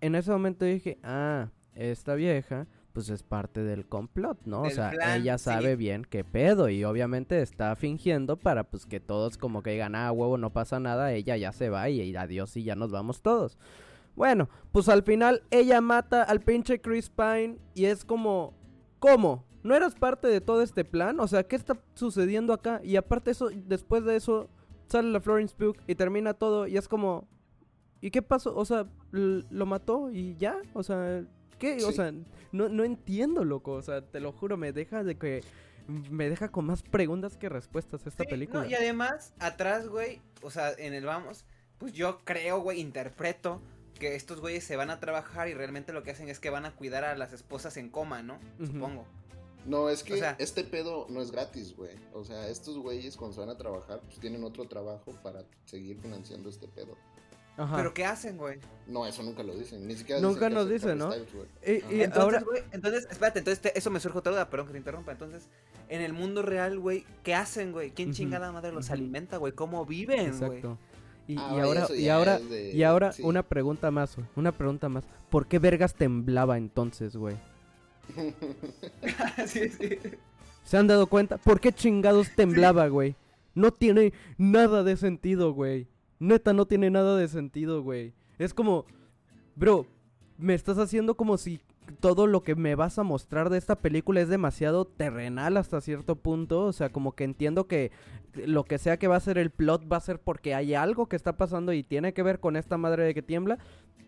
en 0.01 0.15
ese 0.15 0.31
momento 0.31 0.65
dije, 0.65 0.97
ah, 1.03 1.49
esta 1.73 2.15
vieja 2.15 2.67
pues 2.95 3.09
es 3.09 3.23
parte 3.23 3.61
del 3.61 3.85
complot, 3.85 4.39
¿no? 4.45 4.61
o 4.61 4.69
sea, 4.69 4.93
ella 5.17 5.37
sabe 5.37 5.75
bien 5.75 6.07
qué 6.09 6.23
pedo 6.23 6.69
y 6.69 6.85
obviamente 6.85 7.41
está 7.41 7.75
fingiendo 7.75 8.37
para 8.37 8.63
pues 8.63 8.85
que 8.85 9.01
todos 9.01 9.37
como 9.37 9.61
que 9.61 9.71
digan, 9.71 9.95
ah, 9.95 10.13
huevo, 10.13 10.37
no 10.37 10.53
pasa 10.53 10.79
nada, 10.79 11.11
ella 11.11 11.35
ya 11.35 11.51
se 11.51 11.69
va 11.69 11.89
y 11.89 12.15
adiós 12.15 12.55
y 12.55 12.63
ya 12.63 12.75
nos 12.75 12.91
vamos 12.91 13.21
todos. 13.21 13.57
Bueno, 14.15 14.47
pues 14.71 14.87
al 14.87 15.03
final 15.03 15.43
ella 15.51 15.81
mata 15.81 16.23
al 16.23 16.39
pinche 16.39 16.79
Chris 16.79 17.09
Pine 17.09 17.57
y 17.73 17.83
es 17.83 18.05
como, 18.05 18.53
¿cómo? 18.99 19.43
¿No 19.61 19.75
eras 19.75 19.93
parte 19.95 20.29
de 20.29 20.39
todo 20.39 20.61
este 20.61 20.85
plan? 20.85 21.19
O 21.19 21.27
sea, 21.27 21.43
¿qué 21.43 21.57
está 21.57 21.77
sucediendo 21.95 22.53
acá? 22.53 22.79
Y 22.81 22.95
aparte 22.95 23.31
eso, 23.31 23.49
después 23.53 24.05
de 24.05 24.15
eso, 24.15 24.47
sale 24.87 25.11
la 25.11 25.19
Florence 25.19 25.53
Pugh 25.53 25.75
y 25.85 25.95
termina 25.95 26.33
todo 26.33 26.65
y 26.65 26.77
es 26.77 26.87
como, 26.87 27.27
¿y 27.99 28.09
qué 28.09 28.21
pasó? 28.21 28.55
O 28.55 28.63
sea, 28.63 28.87
lo 29.11 29.65
mató 29.65 30.09
y 30.11 30.37
ya, 30.37 30.61
o 30.73 30.81
sea, 30.81 31.25
¿Qué? 31.59 31.83
O 31.83 31.91
sea, 31.91 32.13
no, 32.51 32.69
no 32.69 32.83
entiendo, 32.83 33.43
loco. 33.43 33.73
O 33.73 33.81
sea, 33.81 34.01
te 34.01 34.19
lo 34.19 34.31
juro, 34.31 34.57
me 34.57 34.71
deja 34.71 35.03
de 35.03 35.17
que. 35.17 35.43
Me 36.09 36.29
deja 36.29 36.49
con 36.49 36.65
más 36.65 36.81
preguntas 36.81 37.37
que 37.37 37.47
respuestas 37.47 38.07
esta 38.07 38.23
película. 38.23 38.65
y 38.65 38.73
además, 38.73 39.33
atrás, 39.37 39.87
güey, 39.87 40.19
o 40.41 40.49
sea, 40.49 40.71
en 40.71 40.95
el 40.95 41.05
vamos, 41.05 41.45
pues 41.77 41.93
yo 41.93 42.21
creo, 42.23 42.59
güey, 42.61 42.79
interpreto 42.79 43.61
que 43.99 44.15
estos 44.15 44.41
güeyes 44.41 44.63
se 44.63 44.75
van 44.75 44.89
a 44.89 44.99
trabajar 44.99 45.47
y 45.47 45.53
realmente 45.53 45.93
lo 45.93 46.01
que 46.01 46.09
hacen 46.09 46.27
es 46.27 46.39
que 46.39 46.49
van 46.49 46.65
a 46.65 46.75
cuidar 46.75 47.03
a 47.03 47.15
las 47.15 47.33
esposas 47.33 47.77
en 47.77 47.89
coma, 47.89 48.23
¿no? 48.23 48.39
Supongo. 48.65 49.05
No, 49.65 49.89
es 49.89 50.03
que 50.03 50.21
este 50.37 50.63
pedo 50.63 51.07
no 51.09 51.21
es 51.21 51.31
gratis, 51.31 51.75
güey. 51.75 51.95
O 52.13 52.23
sea, 52.23 52.47
estos 52.49 52.77
güeyes 52.77 53.17
cuando 53.17 53.33
se 53.33 53.39
van 53.41 53.49
a 53.49 53.57
trabajar, 53.57 53.99
pues 54.01 54.19
tienen 54.19 54.43
otro 54.43 54.67
trabajo 54.67 55.11
para 55.23 55.43
seguir 55.65 55.99
financiando 55.99 56.49
este 56.49 56.67
pedo. 56.67 56.95
¿Pero 57.55 57.93
qué 57.93 58.05
hacen, 58.05 58.37
güey? 58.37 58.59
No, 58.87 59.05
eso 59.05 59.23
nunca 59.23 59.41
lo 59.41 59.55
dicen. 59.55 59.87
Ni 59.87 59.95
siquiera 59.95 60.21
Nunca 60.21 60.49
nos 60.49 60.69
dicen, 60.69 60.97
¿no? 60.97 61.11
y, 61.15 62.01
entonces, 62.01 62.17
ahora... 62.17 62.41
güey, 62.41 62.63
entonces, 62.71 63.07
espérate, 63.09 63.39
entonces 63.39 63.71
eso 63.73 63.89
me 63.89 63.99
surge 63.99 64.17
otra 64.17 64.33
duda, 64.33 64.49
perdón 64.49 64.67
que 64.67 64.73
te 64.73 64.77
interrumpa. 64.79 65.13
Entonces, 65.13 65.47
en 65.87 66.01
el 66.01 66.13
mundo 66.13 66.41
real, 66.41 66.77
güey, 66.79 67.05
¿qué 67.23 67.33
hacen, 67.33 67.71
güey? 67.71 67.91
¿Quién 67.91 68.11
chingada 68.11 68.51
madre 68.51 68.71
los 68.71 68.89
alimenta, 68.91 69.37
güey? 69.37 69.53
¿Cómo 69.53 69.85
viven, 69.85 70.37
güey? 70.37 70.57
Exacto. 70.57 70.77
Y, 71.27 71.37
ah, 71.37 71.49
ahora, 71.49 71.87
y 71.95 72.09
ahora, 72.09 72.39
y 72.39 72.83
ahora 72.83 73.11
una 73.23 73.41
pregunta 73.41 73.89
más, 73.89 74.15
güey. 74.15 74.27
Una 74.35 74.51
pregunta 74.51 74.89
más. 74.89 75.05
¿Por 75.29 75.47
qué 75.47 75.57
vergas 75.57 75.95
temblaba 75.95 76.57
entonces, 76.57 77.15
güey? 77.15 77.35
sí, 79.47 79.69
sí. 79.69 79.97
¿Se 80.63 80.77
han 80.77 80.87
dado 80.87 81.07
cuenta? 81.07 81.37
¿Por 81.37 81.59
qué 81.59 81.71
chingados 81.71 82.29
temblaba, 82.35 82.87
güey? 82.89 83.15
No 83.55 83.71
tiene 83.71 84.13
nada 84.37 84.83
de 84.83 84.97
sentido, 84.97 85.53
güey. 85.53 85.87
Neta, 86.19 86.53
no 86.53 86.65
tiene 86.65 86.89
nada 86.89 87.17
de 87.17 87.27
sentido, 87.27 87.83
güey. 87.83 88.13
Es 88.37 88.53
como, 88.53 88.85
bro, 89.55 89.85
me 90.37 90.53
estás 90.53 90.77
haciendo 90.77 91.15
como 91.15 91.37
si 91.37 91.59
todo 91.99 92.27
lo 92.27 92.41
que 92.43 92.55
me 92.55 92.75
vas 92.75 92.97
a 92.97 93.03
mostrar 93.03 93.49
de 93.49 93.57
esta 93.57 93.75
película 93.75 94.21
es 94.21 94.29
demasiado 94.29 94.85
terrenal 94.85 95.57
hasta 95.57 95.81
cierto 95.81 96.15
punto. 96.15 96.65
O 96.65 96.73
sea, 96.73 96.89
como 96.89 97.13
que 97.13 97.23
entiendo 97.23 97.67
que 97.67 97.91
lo 98.33 98.63
que 98.63 98.77
sea 98.77 98.97
que 98.97 99.07
va 99.07 99.15
a 99.15 99.21
ser 99.21 99.37
el 99.37 99.51
plot 99.51 99.91
va 99.91 99.97
a 99.97 100.01
ser 100.01 100.19
porque 100.19 100.55
hay 100.55 100.73
algo 100.73 101.07
que 101.07 101.15
está 101.15 101.37
pasando 101.37 101.73
y 101.73 101.83
tiene 101.83 102.13
que 102.13 102.23
ver 102.23 102.39
con 102.39 102.55
esta 102.55 102.77
madre 102.77 103.03
de 103.03 103.13
que 103.13 103.21
tiembla. 103.21 103.59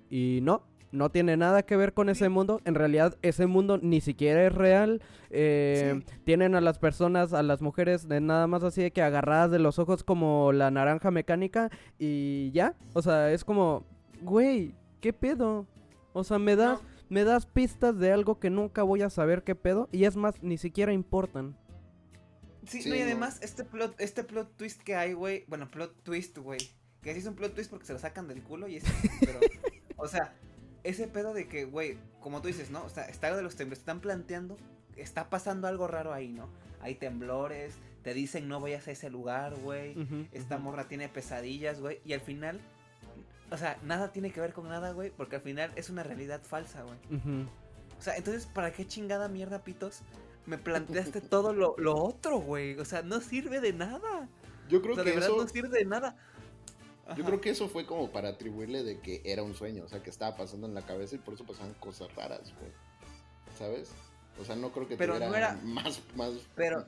Y 0.09 0.39
no, 0.43 0.63
no 0.91 1.09
tiene 1.09 1.37
nada 1.37 1.63
que 1.63 1.75
ver 1.75 1.93
con 1.93 2.09
ese 2.09 2.29
mundo. 2.29 2.61
En 2.65 2.75
realidad, 2.75 3.17
ese 3.21 3.45
mundo 3.45 3.77
ni 3.77 4.01
siquiera 4.01 4.45
es 4.45 4.53
real. 4.53 5.01
Eh, 5.29 6.01
tienen 6.23 6.55
a 6.55 6.61
las 6.61 6.79
personas, 6.79 7.33
a 7.33 7.43
las 7.43 7.61
mujeres, 7.61 8.07
de 8.07 8.21
nada 8.21 8.47
más 8.47 8.63
así 8.63 8.81
de 8.81 8.91
que 8.91 9.01
agarradas 9.01 9.51
de 9.51 9.59
los 9.59 9.79
ojos 9.79 10.03
como 10.03 10.51
la 10.53 10.71
naranja 10.71 11.11
mecánica 11.11 11.69
y 11.99 12.51
ya. 12.51 12.75
O 12.93 13.01
sea, 13.01 13.31
es 13.31 13.43
como, 13.43 13.85
güey, 14.21 14.73
¿qué 15.01 15.13
pedo? 15.13 15.67
O 16.13 16.23
sea, 16.23 16.39
me 16.39 16.55
das, 16.55 16.79
me 17.09 17.23
das 17.23 17.45
pistas 17.45 17.97
de 17.99 18.11
algo 18.11 18.39
que 18.39 18.49
nunca 18.49 18.83
voy 18.83 19.01
a 19.01 19.09
saber 19.09 19.43
qué 19.43 19.55
pedo. 19.55 19.89
Y 19.91 20.05
es 20.05 20.15
más, 20.15 20.41
ni 20.41 20.57
siquiera 20.57 20.93
importan. 20.93 21.55
Sí, 22.65 22.87
no, 22.89 22.95
y 22.95 23.01
además, 23.01 23.39
este 23.41 23.63
plot, 23.63 23.95
este 23.99 24.23
plot 24.23 24.57
twist 24.57 24.81
que 24.81 24.95
hay, 24.95 25.13
güey. 25.13 25.45
Bueno, 25.47 25.69
plot 25.69 26.03
twist, 26.03 26.37
güey. 26.37 26.59
Que 27.01 27.13
sí 27.13 27.19
es 27.19 27.25
un 27.25 27.35
plot 27.35 27.53
twist 27.53 27.69
porque 27.69 27.85
se 27.85 27.93
lo 27.93 27.99
sacan 27.99 28.27
del 28.27 28.43
culo 28.43 28.67
y 28.67 28.77
es. 28.77 28.83
Pero, 29.21 29.39
o 29.97 30.07
sea, 30.07 30.33
ese 30.83 31.07
pedo 31.07 31.33
de 31.33 31.47
que, 31.47 31.65
güey, 31.65 31.97
como 32.19 32.41
tú 32.41 32.47
dices, 32.47 32.71
¿no? 32.71 32.83
O 32.83 32.89
sea, 32.89 33.05
está 33.05 33.35
de 33.35 33.41
los 33.41 33.55
temblores, 33.55 33.79
están 33.79 33.99
planteando, 33.99 34.57
está 34.95 35.29
pasando 35.29 35.67
algo 35.67 35.87
raro 35.87 36.13
ahí, 36.13 36.29
¿no? 36.29 36.49
Hay 36.81 36.95
temblores, 36.95 37.75
te 38.03 38.13
dicen 38.13 38.47
no 38.47 38.61
vayas 38.61 38.87
a 38.87 38.91
ese 38.91 39.09
lugar, 39.09 39.55
güey. 39.55 39.95
Esta 40.31 40.57
morra 40.57 40.87
tiene 40.87 41.09
pesadillas, 41.09 41.79
güey. 41.81 41.99
Y 42.05 42.13
al 42.13 42.21
final, 42.21 42.61
o 43.51 43.57
sea, 43.57 43.77
nada 43.83 44.11
tiene 44.11 44.31
que 44.31 44.39
ver 44.39 44.53
con 44.53 44.69
nada, 44.69 44.91
güey, 44.91 45.09
porque 45.09 45.37
al 45.37 45.41
final 45.41 45.71
es 45.75 45.89
una 45.89 46.03
realidad 46.03 46.41
falsa, 46.41 46.83
güey. 46.83 46.97
O 47.99 48.01
sea, 48.01 48.15
entonces, 48.15 48.45
¿para 48.45 48.71
qué 48.71 48.85
chingada 48.85 49.27
mierda, 49.27 49.63
pitos? 49.63 50.01
Me 50.45 50.57
planteaste 50.57 51.19
todo 51.21 51.53
lo, 51.53 51.75
otro, 51.95 52.39
güey. 52.39 52.79
O 52.79 52.85
sea, 52.85 53.01
no 53.01 53.19
sirve 53.19 53.59
de 53.59 53.73
nada. 53.73 54.29
Yo 54.69 54.81
creo 54.81 54.95
que 54.95 55.03
de 55.03 55.11
verdad 55.11 55.29
no 55.35 55.47
sirve 55.47 55.77
de 55.77 55.85
nada. 55.85 56.15
Yo 57.15 57.23
creo 57.23 57.41
que 57.41 57.49
eso 57.49 57.69
fue 57.69 57.85
como 57.85 58.11
para 58.11 58.29
atribuirle 58.29 58.83
de 58.83 58.99
que 58.99 59.21
era 59.25 59.43
un 59.43 59.53
sueño, 59.53 59.83
o 59.85 59.87
sea, 59.87 60.03
que 60.03 60.09
estaba 60.09 60.35
pasando 60.35 60.67
en 60.67 60.73
la 60.73 60.81
cabeza 60.81 61.15
y 61.15 61.19
por 61.19 61.33
eso 61.33 61.45
pasaban 61.45 61.73
cosas 61.75 62.13
raras, 62.15 62.53
güey. 62.59 62.71
¿Sabes? 63.57 63.91
O 64.39 64.45
sea, 64.45 64.55
no 64.55 64.71
creo 64.71 64.87
que 64.87 64.97
pero 64.97 65.17
no 65.19 65.35
era 65.35 65.53
más, 65.63 66.01
más, 66.15 66.33
pero, 66.55 66.85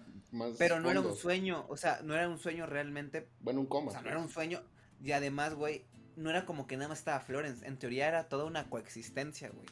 pero 0.57 0.79
no 0.79 0.91
era 0.91 1.01
un 1.01 1.15
sueño, 1.15 1.65
o 1.67 1.77
sea, 1.77 1.99
no 2.03 2.13
era 2.13 2.29
un 2.29 2.37
sueño 2.37 2.65
realmente. 2.65 3.27
Bueno, 3.41 3.61
un 3.61 3.65
coma. 3.65 3.89
O 3.89 3.91
sea, 3.91 4.01
no 4.01 4.09
era 4.09 4.19
un 4.19 4.29
sueño. 4.29 4.61
Y 5.03 5.13
además, 5.13 5.55
güey, 5.55 5.85
no 6.15 6.29
era 6.29 6.45
como 6.45 6.67
que 6.67 6.75
nada 6.77 6.89
más 6.89 6.99
estaba 6.99 7.19
Florence. 7.21 7.65
En 7.65 7.77
teoría 7.77 8.07
era 8.07 8.27
toda 8.27 8.45
una 8.45 8.69
coexistencia, 8.69 9.49
güey. 9.49 9.65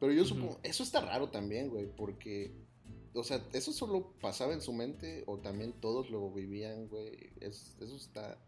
Pero 0.00 0.12
yo 0.12 0.24
supongo, 0.24 0.58
eso 0.62 0.82
está 0.82 1.02
raro 1.02 1.28
también, 1.28 1.68
güey, 1.68 1.86
porque, 1.86 2.52
o 3.12 3.22
sea, 3.22 3.44
eso 3.52 3.72
solo 3.72 4.14
pasaba 4.20 4.54
en 4.54 4.62
su 4.62 4.72
mente 4.72 5.24
o 5.26 5.38
también 5.38 5.74
todos 5.74 6.10
lo 6.10 6.30
vivían, 6.32 6.88
güey. 6.88 7.30
eso 7.40 7.96
está, 7.96 8.38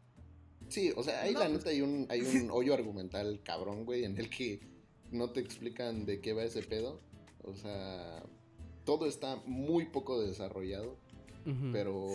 Sí, 0.68 0.92
o 0.96 1.02
sea, 1.02 1.22
ahí 1.22 1.32
la 1.34 1.40
pues 1.40 1.52
neta 1.52 1.70
hay 1.70 1.82
un, 1.82 2.06
hay 2.08 2.20
un 2.20 2.50
hoyo 2.52 2.74
argumental 2.74 3.40
cabrón, 3.44 3.84
güey, 3.84 4.04
en 4.04 4.16
el 4.18 4.30
que 4.30 4.60
no 5.10 5.30
te 5.30 5.40
explican 5.40 6.06
de 6.06 6.20
qué 6.20 6.32
va 6.32 6.44
ese 6.44 6.62
pedo. 6.62 7.00
O 7.44 7.54
sea, 7.54 8.22
todo 8.84 9.06
está 9.06 9.36
muy 9.46 9.86
poco 9.86 10.20
desarrollado, 10.20 10.96
pero 11.72 12.08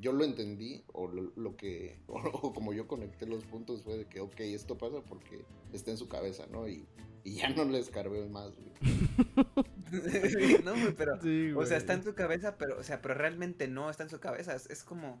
yo 0.00 0.12
lo 0.12 0.24
entendí, 0.24 0.84
o 0.92 1.08
lo, 1.08 1.56
que, 1.56 1.98
o, 2.06 2.52
como 2.52 2.72
yo 2.72 2.86
conecté 2.86 3.26
los 3.26 3.44
puntos 3.44 3.82
fue 3.82 3.98
de 3.98 4.06
que, 4.06 4.20
ok, 4.20 4.40
esto 4.40 4.78
pasa 4.78 5.00
porque 5.02 5.44
está 5.72 5.90
en 5.90 5.96
su 5.96 6.08
cabeza, 6.08 6.46
¿no? 6.50 6.68
Y, 6.68 6.86
ya 7.24 7.50
no 7.50 7.64
le 7.66 7.78
escarbé 7.78 8.26
más, 8.26 8.52
güey. 8.56 8.72
no, 10.64 10.72
pero, 10.96 11.18
o 11.58 11.66
sea, 11.66 11.76
está 11.76 11.92
en 11.92 12.02
su 12.02 12.14
cabeza, 12.14 12.56
pero, 12.56 12.78
o 12.78 12.82
sea, 12.82 13.02
pero 13.02 13.12
realmente 13.12 13.68
no 13.68 13.90
está 13.90 14.04
en 14.04 14.08
su 14.08 14.18
cabeza, 14.18 14.54
es 14.54 14.82
como, 14.82 15.20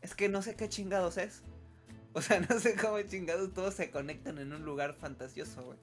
es 0.00 0.14
que 0.14 0.30
no 0.30 0.40
sé 0.40 0.56
qué 0.56 0.70
chingados 0.70 1.18
es. 1.18 1.42
O 2.14 2.20
sea, 2.20 2.40
no 2.40 2.58
sé 2.58 2.76
cómo 2.76 3.00
chingados 3.02 3.54
todos 3.54 3.74
se 3.74 3.90
conectan 3.90 4.38
en 4.38 4.52
un 4.52 4.64
lugar 4.64 4.94
fantasioso, 4.94 5.64
güey. 5.64 5.78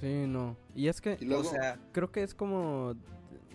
Sí, 0.00 0.26
no. 0.26 0.56
Y 0.74 0.88
es 0.88 1.00
que, 1.00 1.18
o 1.34 1.44
sea, 1.44 1.78
creo 1.92 2.12
que 2.12 2.22
es 2.22 2.34
como 2.34 2.94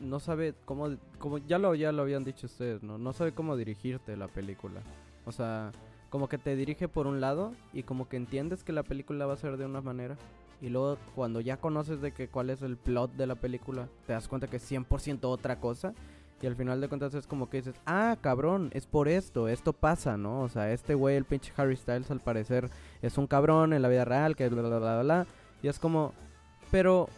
no 0.01 0.19
sabe 0.19 0.53
cómo, 0.65 0.97
como 1.17 1.37
ya 1.39 1.57
lo, 1.57 1.75
ya 1.75 1.91
lo 1.91 2.01
habían 2.01 2.23
dicho 2.23 2.47
ustedes, 2.47 2.83
¿no? 2.83 2.97
No 2.97 3.13
sabe 3.13 3.33
cómo 3.33 3.57
dirigirte 3.57 4.15
la 4.15 4.27
película. 4.27 4.81
O 5.25 5.31
sea, 5.31 5.71
como 6.09 6.27
que 6.27 6.37
te 6.37 6.55
dirige 6.55 6.87
por 6.87 7.07
un 7.07 7.21
lado 7.21 7.53
y 7.73 7.83
como 7.83 8.07
que 8.07 8.17
entiendes 8.17 8.63
que 8.63 8.73
la 8.73 8.83
película 8.83 9.25
va 9.25 9.33
a 9.33 9.37
ser 9.37 9.57
de 9.57 9.65
una 9.65 9.81
manera. 9.81 10.17
Y 10.61 10.69
luego 10.69 10.97
cuando 11.15 11.39
ya 11.39 11.57
conoces 11.57 12.01
de 12.01 12.11
que 12.11 12.27
cuál 12.27 12.49
es 12.49 12.61
el 12.61 12.77
plot 12.77 13.13
de 13.13 13.27
la 13.27 13.35
película, 13.35 13.87
te 14.05 14.13
das 14.13 14.27
cuenta 14.27 14.47
que 14.47 14.57
es 14.57 14.71
100% 14.71 15.19
otra 15.23 15.59
cosa. 15.59 15.93
Y 16.41 16.48
al 16.48 16.56
final 16.56 16.80
de 16.80 16.88
cuentas 16.88 17.14
es 17.14 17.28
como 17.28 17.49
que 17.49 17.57
dices, 17.57 17.76
ah, 17.86 18.18
cabrón, 18.22 18.70
es 18.74 18.86
por 18.86 19.07
esto, 19.10 19.48
esto 19.48 19.74
pasa, 19.74 20.18
¿no? 20.18 20.41
O 20.41 20.49
sea, 20.49 20.72
este 20.72 20.95
güey, 20.95 21.18
el 21.18 21.26
pinche 21.26 21.52
Harry 21.57 21.76
Styles, 21.76 22.11
al 22.11 22.22
parecer 22.22 22.70
es 23.02 23.18
un 23.18 23.28
cabrón 23.28 23.74
en 23.74 23.82
la 23.82 23.90
vida 23.90 24.06
real, 24.06 24.36
que 24.36 24.48
bla, 24.48 24.61
bla, 24.61 24.80
bla, 24.80 25.02
bla. 25.02 25.28
Y 25.61 25.68
es 25.68 25.80
como, 25.80 26.14
pero 26.72 27.10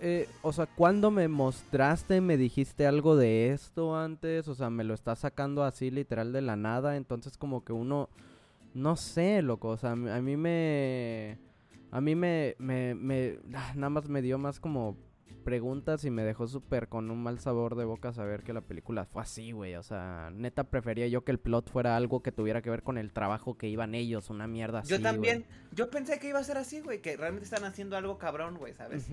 eh, 0.00 0.28
o 0.42 0.52
sea, 0.52 0.66
¿cuándo 0.66 1.10
me 1.10 1.26
mostraste, 1.28 2.20
me 2.20 2.36
dijiste 2.36 2.86
algo 2.86 3.16
de 3.16 3.50
esto 3.50 3.96
antes? 3.96 4.46
O 4.48 4.54
sea, 4.54 4.70
me 4.70 4.84
lo 4.84 4.94
estás 4.94 5.20
sacando 5.20 5.64
así 5.64 5.90
literal 5.90 6.32
de 6.32 6.42
la 6.42 6.56
nada. 6.56 6.96
Entonces 6.96 7.36
como 7.36 7.64
que 7.64 7.72
uno, 7.72 8.08
no 8.74 8.96
sé, 8.96 9.42
loco. 9.42 9.68
O 9.68 9.76
sea, 9.76 9.92
a 9.92 9.96
mí 9.96 10.36
me... 10.36 11.38
A 11.90 12.02
mí 12.02 12.14
me, 12.14 12.54
me, 12.58 13.38
ah, 13.54 13.72
nada 13.74 13.88
más 13.88 14.10
me 14.10 14.20
dio 14.20 14.36
más 14.36 14.60
como 14.60 14.94
preguntas 15.48 16.04
y 16.04 16.10
me 16.10 16.24
dejó 16.24 16.46
súper 16.46 16.88
con 16.88 17.10
un 17.10 17.22
mal 17.22 17.38
sabor 17.38 17.74
de 17.74 17.86
boca 17.86 18.12
saber 18.12 18.42
que 18.42 18.52
la 18.52 18.60
película 18.60 19.06
fue 19.06 19.22
así, 19.22 19.52
güey. 19.52 19.76
O 19.76 19.82
sea, 19.82 20.30
neta 20.34 20.64
prefería 20.64 21.08
yo 21.08 21.24
que 21.24 21.32
el 21.32 21.38
plot 21.38 21.70
fuera 21.70 21.96
algo 21.96 22.22
que 22.22 22.32
tuviera 22.32 22.60
que 22.60 22.68
ver 22.68 22.82
con 22.82 22.98
el 22.98 23.14
trabajo 23.14 23.56
que 23.56 23.66
iban 23.66 23.94
ellos, 23.94 24.28
una 24.28 24.46
mierda 24.46 24.80
así. 24.80 24.90
Yo 24.90 25.00
también, 25.00 25.46
yo 25.72 25.88
pensé 25.88 26.18
que 26.18 26.28
iba 26.28 26.38
a 26.38 26.44
ser 26.44 26.58
así, 26.58 26.82
güey, 26.82 27.00
que 27.00 27.16
realmente 27.16 27.44
están 27.44 27.64
haciendo 27.64 27.96
algo 27.96 28.18
cabrón, 28.18 28.58
güey, 28.58 28.74
¿sabes? 28.74 29.08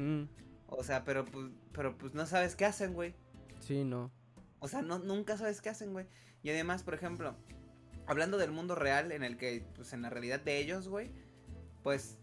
O 0.68 0.84
sea, 0.84 1.06
pero 1.06 1.24
pues, 1.24 1.52
pero 1.72 1.98
pues 1.98 2.14
no 2.14 2.26
sabes 2.26 2.58
qué 2.58 2.66
hacen, 2.66 2.94
güey. 2.94 3.16
Sí, 3.62 3.86
no. 3.86 4.12
O 4.60 4.68
sea, 4.68 4.82
no, 4.82 5.00
nunca 5.00 5.38
sabes 5.38 5.62
qué 5.62 5.70
hacen, 5.70 5.94
güey. 5.94 6.06
Y 6.44 6.50
además, 6.50 6.84
por 6.84 6.96
ejemplo, 6.96 7.38
hablando 8.08 8.38
del 8.38 8.52
mundo 8.52 8.76
real 8.76 9.14
en 9.14 9.24
el 9.24 9.38
que, 9.38 9.66
pues 9.76 9.94
en 9.94 10.02
la 10.02 10.10
realidad 10.10 10.42
de 10.42 10.60
ellos, 10.60 10.90
güey, 10.90 11.12
pues 11.82 12.18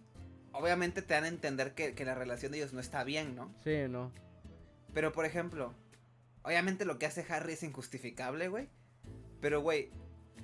obviamente 0.53 1.03
te 1.03 1.15
dan 1.15 1.25
a 1.25 1.29
entender 1.29 1.75
que, 1.75 1.95
que 1.95 2.05
la 2.05 2.15
relación 2.15 2.53
de 2.53 2.59
ellos 2.59 2.73
no 2.73 2.81
está 2.81 3.05
bien, 3.05 3.35
¿no? 3.35 3.53
Sí, 3.65 3.89
no. 3.89 4.13
Pero, 4.95 5.13
por 5.13 5.25
ejemplo, 5.25 5.75
obviamente 6.43 6.85
lo 6.85 6.99
que 6.99 7.07
hace 7.07 7.25
Harry 7.29 7.55
es 7.55 7.63
injustificable, 7.63 8.49
güey. 8.49 8.69
Pero, 9.41 9.61
güey, 9.61 9.91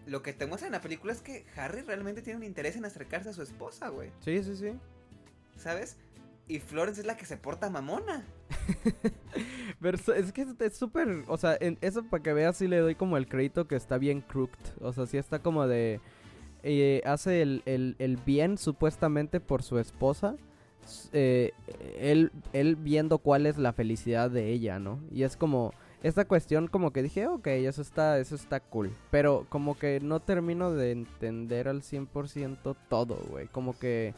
lo 0.06 0.22
que 0.22 0.32
te 0.32 0.46
muestra 0.46 0.66
en 0.66 0.72
la 0.72 0.80
película 0.80 1.12
es 1.12 1.20
que 1.20 1.44
Harry 1.56 1.82
realmente 1.82 2.22
tiene 2.22 2.38
un 2.38 2.44
interés 2.44 2.76
en 2.76 2.84
acercarse 2.84 3.28
a 3.28 3.32
su 3.32 3.42
esposa, 3.42 3.88
güey. 3.88 4.10
Sí, 4.20 4.42
sí, 4.42 4.56
sí. 4.56 4.72
¿Sabes? 5.56 5.96
Y 6.48 6.60
Florence 6.60 7.02
es 7.02 7.06
la 7.06 7.16
que 7.16 7.26
se 7.26 7.36
porta 7.36 7.68
mamona. 7.68 8.24
Pero 9.80 9.98
es 10.14 10.32
que 10.32 10.46
es 10.60 10.76
súper. 10.76 11.24
O 11.26 11.36
sea, 11.36 11.58
en 11.60 11.76
eso 11.82 12.02
para 12.04 12.22
que 12.22 12.32
veas, 12.32 12.56
sí 12.56 12.66
le 12.66 12.78
doy 12.78 12.94
como 12.94 13.18
el 13.18 13.28
crédito 13.28 13.68
que 13.68 13.76
está 13.76 13.98
bien 13.98 14.22
crooked. 14.22 14.58
O 14.80 14.92
sea, 14.92 15.06
sí 15.06 15.18
está 15.18 15.40
como 15.40 15.66
de. 15.66 16.00
Eh, 16.62 17.02
hace 17.04 17.42
el, 17.42 18.20
bien 18.24 18.58
supuestamente 18.58 19.40
por 19.40 19.62
su 19.62 19.78
esposa. 19.78 20.36
Eh, 21.12 21.52
él, 21.98 22.32
él 22.52 22.76
viendo 22.76 23.18
cuál 23.18 23.46
es 23.46 23.58
la 23.58 23.72
felicidad 23.72 24.30
de 24.30 24.50
ella, 24.52 24.78
¿no? 24.78 25.00
Y 25.10 25.22
es 25.22 25.36
como. 25.36 25.72
Esta 26.00 26.26
cuestión 26.26 26.68
como 26.68 26.92
que 26.92 27.02
dije, 27.02 27.26
ok, 27.26 27.48
eso 27.48 27.82
está, 27.82 28.20
eso 28.20 28.36
está 28.36 28.60
cool. 28.60 28.92
Pero 29.10 29.46
como 29.48 29.76
que 29.76 29.98
no 29.98 30.20
termino 30.20 30.70
de 30.70 30.92
entender 30.92 31.66
al 31.66 31.82
100% 31.82 32.76
todo, 32.88 33.16
güey. 33.28 33.48
Como 33.48 33.76
que 33.76 34.14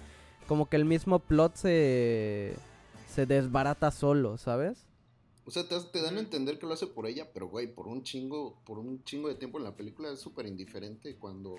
como 0.50 0.68
que 0.68 0.74
el 0.74 0.84
mismo 0.84 1.20
plot 1.20 1.54
se, 1.54 2.56
se 3.08 3.24
desbarata 3.24 3.92
solo, 3.92 4.36
¿sabes? 4.36 4.84
O 5.44 5.52
sea, 5.52 5.62
te, 5.68 6.02
dan 6.02 6.16
a 6.16 6.18
entender 6.18 6.58
que 6.58 6.66
lo 6.66 6.72
hace 6.72 6.88
por 6.88 7.06
ella, 7.06 7.30
pero 7.32 7.48
güey, 7.48 7.72
por 7.72 7.86
un 7.86 8.02
chingo, 8.02 8.60
por 8.64 8.80
un 8.80 9.04
chingo 9.04 9.28
de 9.28 9.36
tiempo 9.36 9.58
en 9.58 9.64
la 9.64 9.76
película 9.76 10.10
es 10.10 10.18
súper 10.18 10.46
indiferente 10.46 11.14
cuando 11.18 11.54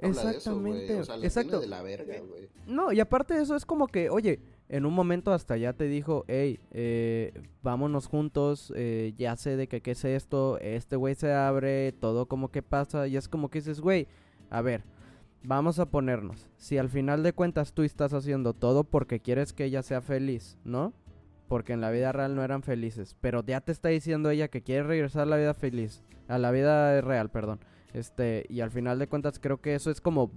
Exactamente. 0.00 0.98
Exacto. 1.22 1.60
de 1.60 1.66
la 1.66 1.82
verga, 1.82 2.14
güey. 2.20 2.48
No, 2.66 2.92
y 2.92 3.00
aparte 3.00 3.34
de 3.34 3.42
eso 3.42 3.56
es 3.56 3.64
como 3.64 3.86
que, 3.88 4.10
oye, 4.10 4.40
en 4.68 4.84
un 4.84 4.94
momento 4.94 5.32
hasta 5.32 5.56
ya 5.56 5.72
te 5.72 5.84
dijo, 5.84 6.24
hey, 6.28 6.60
eh, 6.72 7.32
vámonos 7.62 8.06
juntos, 8.06 8.72
eh, 8.76 9.14
ya 9.16 9.36
sé 9.36 9.56
de 9.56 9.66
que 9.66 9.80
qué 9.80 9.92
es 9.92 10.04
esto, 10.04 10.58
este 10.60 10.96
güey 10.96 11.14
se 11.14 11.32
abre, 11.32 11.92
todo 11.92 12.26
como 12.26 12.50
que 12.50 12.62
pasa, 12.62 13.08
y 13.08 13.16
es 13.16 13.28
como 13.28 13.48
que 13.50 13.60
dices, 13.60 13.80
güey, 13.80 14.06
a 14.50 14.60
ver, 14.60 14.84
vamos 15.42 15.78
a 15.78 15.86
ponernos, 15.86 16.48
si 16.58 16.76
al 16.78 16.90
final 16.90 17.22
de 17.22 17.32
cuentas 17.32 17.72
tú 17.72 17.82
estás 17.82 18.12
haciendo 18.12 18.52
todo 18.52 18.84
porque 18.84 19.20
quieres 19.20 19.52
que 19.52 19.64
ella 19.64 19.82
sea 19.82 20.02
feliz, 20.02 20.58
¿no? 20.64 20.92
Porque 21.48 21.72
en 21.72 21.80
la 21.80 21.90
vida 21.90 22.12
real 22.12 22.34
no 22.34 22.44
eran 22.44 22.62
felices, 22.62 23.16
pero 23.22 23.42
ya 23.44 23.62
te 23.62 23.72
está 23.72 23.88
diciendo 23.88 24.28
ella 24.28 24.48
que 24.48 24.62
quiere 24.62 24.82
regresar 24.82 25.22
a 25.22 25.26
la 25.26 25.38
vida 25.38 25.54
feliz, 25.54 26.02
a 26.28 26.36
la 26.36 26.50
vida 26.50 27.00
real, 27.00 27.30
perdón. 27.30 27.60
Este, 27.98 28.46
y 28.48 28.60
al 28.60 28.70
final 28.70 28.98
de 28.98 29.08
cuentas 29.08 29.38
creo 29.38 29.60
que 29.60 29.74
eso 29.74 29.90
es 29.90 30.00
como 30.00 30.30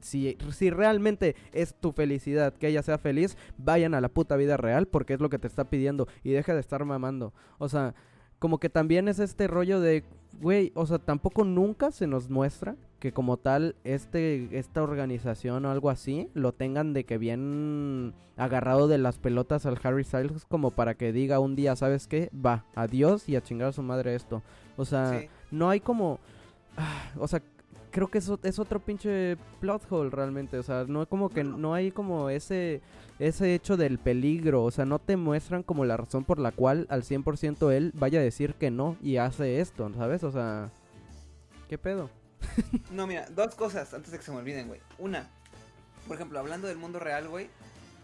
si, 0.00 0.38
si 0.50 0.70
realmente 0.70 1.36
es 1.52 1.74
tu 1.74 1.92
felicidad 1.92 2.54
que 2.54 2.68
ella 2.68 2.82
sea 2.82 2.98
feliz, 2.98 3.36
vayan 3.58 3.94
a 3.94 4.00
la 4.00 4.08
puta 4.08 4.36
vida 4.36 4.56
real 4.56 4.86
porque 4.86 5.14
es 5.14 5.20
lo 5.20 5.28
que 5.28 5.38
te 5.38 5.48
está 5.48 5.64
pidiendo 5.64 6.08
y 6.22 6.30
deja 6.30 6.54
de 6.54 6.60
estar 6.60 6.84
mamando. 6.84 7.32
O 7.58 7.68
sea, 7.68 7.94
como 8.38 8.58
que 8.58 8.70
también 8.70 9.08
es 9.08 9.18
este 9.18 9.48
rollo 9.48 9.80
de, 9.80 10.04
güey, 10.40 10.72
o 10.74 10.86
sea, 10.86 10.98
tampoco 10.98 11.44
nunca 11.44 11.90
se 11.90 12.06
nos 12.06 12.30
muestra 12.30 12.76
que 13.00 13.12
como 13.12 13.36
tal 13.36 13.76
este 13.84 14.58
esta 14.58 14.82
organización 14.82 15.64
o 15.64 15.70
algo 15.70 15.88
así 15.88 16.30
lo 16.34 16.52
tengan 16.52 16.92
de 16.92 17.04
que 17.04 17.16
bien 17.16 18.12
agarrado 18.36 18.88
de 18.88 18.98
las 18.98 19.18
pelotas 19.18 19.66
al 19.66 19.78
Harry 19.82 20.04
Styles 20.04 20.44
como 20.44 20.70
para 20.70 20.94
que 20.94 21.12
diga 21.12 21.40
un 21.40 21.56
día, 21.56 21.76
¿sabes 21.76 22.06
qué? 22.06 22.30
Va, 22.34 22.64
adiós 22.74 23.28
y 23.28 23.36
a 23.36 23.42
chingar 23.42 23.68
a 23.68 23.72
su 23.72 23.82
madre 23.82 24.14
esto. 24.14 24.42
O 24.76 24.84
sea, 24.84 25.22
no 25.50 25.70
hay 25.70 25.80
como 25.80 26.20
ah, 26.78 27.12
o 27.18 27.28
sea, 27.28 27.42
creo 27.90 28.08
que 28.08 28.18
eso 28.18 28.38
es 28.42 28.58
otro 28.58 28.80
pinche 28.80 29.36
plot 29.60 29.90
hole 29.90 30.10
realmente, 30.10 30.58
o 30.58 30.62
sea, 30.62 30.84
no 30.84 31.06
como 31.06 31.28
que 31.28 31.44
no 31.44 31.74
hay 31.74 31.90
como 31.90 32.30
ese 32.30 32.80
ese 33.18 33.54
hecho 33.54 33.76
del 33.76 33.98
peligro, 33.98 34.62
o 34.62 34.70
sea, 34.70 34.84
no 34.84 34.98
te 35.00 35.16
muestran 35.16 35.62
como 35.62 35.84
la 35.84 35.96
razón 35.96 36.24
por 36.24 36.38
la 36.38 36.52
cual 36.52 36.86
al 36.88 37.02
100% 37.02 37.72
él 37.72 37.92
vaya 37.94 38.20
a 38.20 38.22
decir 38.22 38.54
que 38.54 38.70
no 38.70 38.96
y 39.02 39.16
hace 39.16 39.60
esto, 39.60 39.92
¿sabes? 39.94 40.22
O 40.22 40.30
sea, 40.30 40.70
¿qué 41.68 41.78
pedo? 41.78 42.10
no, 42.92 43.06
mira, 43.06 43.26
dos 43.34 43.56
cosas 43.56 43.92
antes 43.92 44.12
de 44.12 44.18
que 44.18 44.24
se 44.24 44.30
me 44.30 44.38
olviden, 44.38 44.68
güey. 44.68 44.80
Una, 44.98 45.28
por 46.06 46.16
ejemplo, 46.16 46.38
hablando 46.38 46.68
del 46.68 46.78
mundo 46.78 47.00
real, 47.00 47.28
güey, 47.28 47.50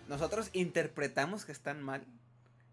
nosotros 0.09 0.51
interpretamos 0.53 1.45
que 1.45 1.53
están 1.53 1.81
mal. 1.83 2.05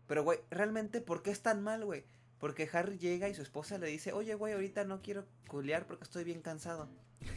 Pero, 0.08 0.24
güey, 0.24 0.40
realmente, 0.50 1.00
¿por 1.00 1.22
qué 1.22 1.32
están 1.32 1.64
mal, 1.64 1.86
güey? 1.86 2.04
Porque 2.42 2.70
Harry 2.74 2.98
llega 2.98 3.30
y 3.30 3.34
su 3.34 3.42
esposa 3.42 3.78
le 3.78 3.88
dice, 3.88 4.12
oye, 4.12 4.36
güey, 4.36 4.54
ahorita 4.54 4.84
no 4.84 5.02
quiero 5.02 5.26
culear 5.48 5.88
porque 5.88 6.04
estoy 6.04 6.26
bien 6.26 6.42
cansado. 6.42 6.90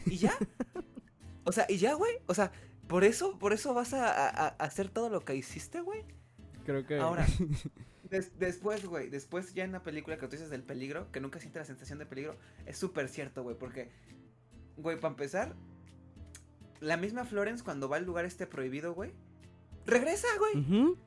¿Y 0.05 0.17
ya? 0.17 0.37
o 1.45 1.53
sea, 1.53 1.65
¿y 1.69 1.77
ya, 1.77 1.93
güey? 1.93 2.17
O 2.25 2.33
sea, 2.33 2.51
¿por 2.87 3.05
eso, 3.05 3.39
por 3.39 3.53
eso 3.53 3.73
vas 3.73 3.93
a, 3.93 4.47
hacer 4.47 4.89
todo 4.89 5.09
lo 5.09 5.23
que 5.23 5.35
hiciste, 5.35 5.79
güey? 5.79 6.03
Creo 6.65 6.85
que... 6.85 6.99
Ahora, 6.99 7.25
después, 8.39 8.85
güey, 8.85 9.09
después 9.09 9.53
ya 9.53 9.63
en 9.63 9.71
la 9.71 9.83
película 9.83 10.17
que 10.17 10.25
tú 10.25 10.33
dices 10.33 10.49
del 10.49 10.63
peligro, 10.63 11.09
que 11.13 11.21
nunca 11.21 11.39
siente 11.39 11.59
la 11.59 11.65
sensación 11.65 11.99
de 11.99 12.05
peligro, 12.05 12.35
es 12.65 12.77
súper 12.77 13.07
cierto, 13.07 13.43
güey, 13.43 13.55
porque 13.57 13.91
Güey, 14.77 14.99
para 14.99 15.11
empezar, 15.13 15.55
la 16.81 16.97
misma 16.97 17.25
Florence 17.25 17.63
cuando 17.63 17.87
va 17.87 17.97
al 17.97 18.05
lugar 18.05 18.25
este 18.25 18.45
prohibido, 18.45 18.93
güey, 18.93 19.13
regresa, 19.85 20.27
güey. 20.37 20.97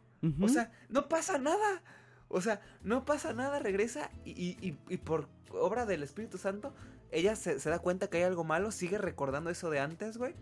O 0.41 0.49
sea, 0.49 0.73
no 0.89 1.09
pasa 1.09 1.39
nada. 1.39 1.83
O 2.29 2.41
sea, 2.41 2.61
no 2.83 3.05
pasa 3.05 3.33
nada, 3.33 3.59
regresa 3.59 4.11
y, 4.25 4.73
por 4.99 5.29
obra 5.53 5.87
del 5.87 6.03
Espíritu 6.03 6.39
Santo, 6.39 6.75
ella 7.11 7.37
se, 7.37 7.59
da 7.59 7.79
cuenta 7.79 8.09
que 8.09 8.19
hay 8.19 8.25
algo 8.25 8.45
malo, 8.45 8.71
sigue 8.71 8.99
recordando 8.99 9.51
eso 9.51 9.71
de 9.71 9.81
antes, 9.81 10.19
güey. 10.19 10.35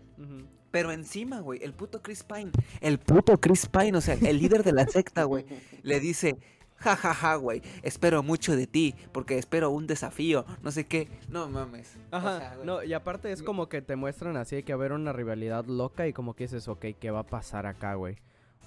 Pero 0.71 0.91
encima, 0.91 1.39
güey, 1.39 1.63
el 1.63 1.73
puto 1.73 2.01
Chris 2.01 2.23
Pine, 2.23 2.51
el 2.81 2.99
puto 2.99 3.39
Chris 3.39 3.67
Pine, 3.67 3.97
o 3.97 4.01
sea, 4.01 4.15
el 4.15 4.37
líder 4.37 4.63
de 4.63 4.73
la 4.73 4.85
secta, 4.85 5.23
güey, 5.23 5.45
le 5.81 5.99
dice, 6.01 6.37
Ja, 6.79 6.95
ja, 6.95 7.13
ja, 7.13 7.35
güey. 7.35 7.61
Espero 7.81 8.21
mucho 8.21 8.55
de 8.55 8.67
ti 8.67 8.93
porque 9.11 9.37
espero 9.37 9.71
un 9.71 9.87
desafío. 9.87 10.45
No 10.61 10.71
sé 10.71 10.85
qué. 10.85 11.07
No 11.29 11.49
mames. 11.49 11.97
Ajá. 12.11 12.55
no, 12.63 12.83
y 12.83 12.93
aparte 12.93 13.31
es 13.31 13.41
como 13.41 13.67
que 13.67 13.81
te 13.81 13.95
muestran 13.95 14.37
así 14.37 14.61
que 14.63 14.73
haber 14.73 14.91
una 14.91 15.11
rivalidad 15.11 15.65
loca 15.65 16.07
y 16.07 16.13
como 16.13 16.35
que 16.35 16.43
dices, 16.43 16.67
ok, 16.67 16.85
¿qué 16.99 17.11
va 17.11 17.19
a 17.19 17.27
pasar 17.27 17.65
acá, 17.65 17.95
güey? 17.95 18.17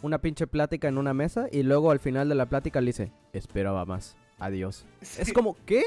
Una 0.03 0.19
pinche 0.19 0.47
plática 0.47 0.89
en 0.89 0.99
una 0.99 1.13
mesa 1.13 1.47
y 1.51 1.63
luego 1.63 1.91
al 1.91 2.01
final 2.01 2.29
de 2.29 2.35
la 2.35 2.47
plática 2.47 2.81
le 2.81 2.89
dice, 2.89 3.13
esperaba 3.33 3.85
más. 3.85 4.17
Adiós. 4.39 4.87
Es 5.01 5.33
como, 5.33 5.57
¿qué? 5.67 5.85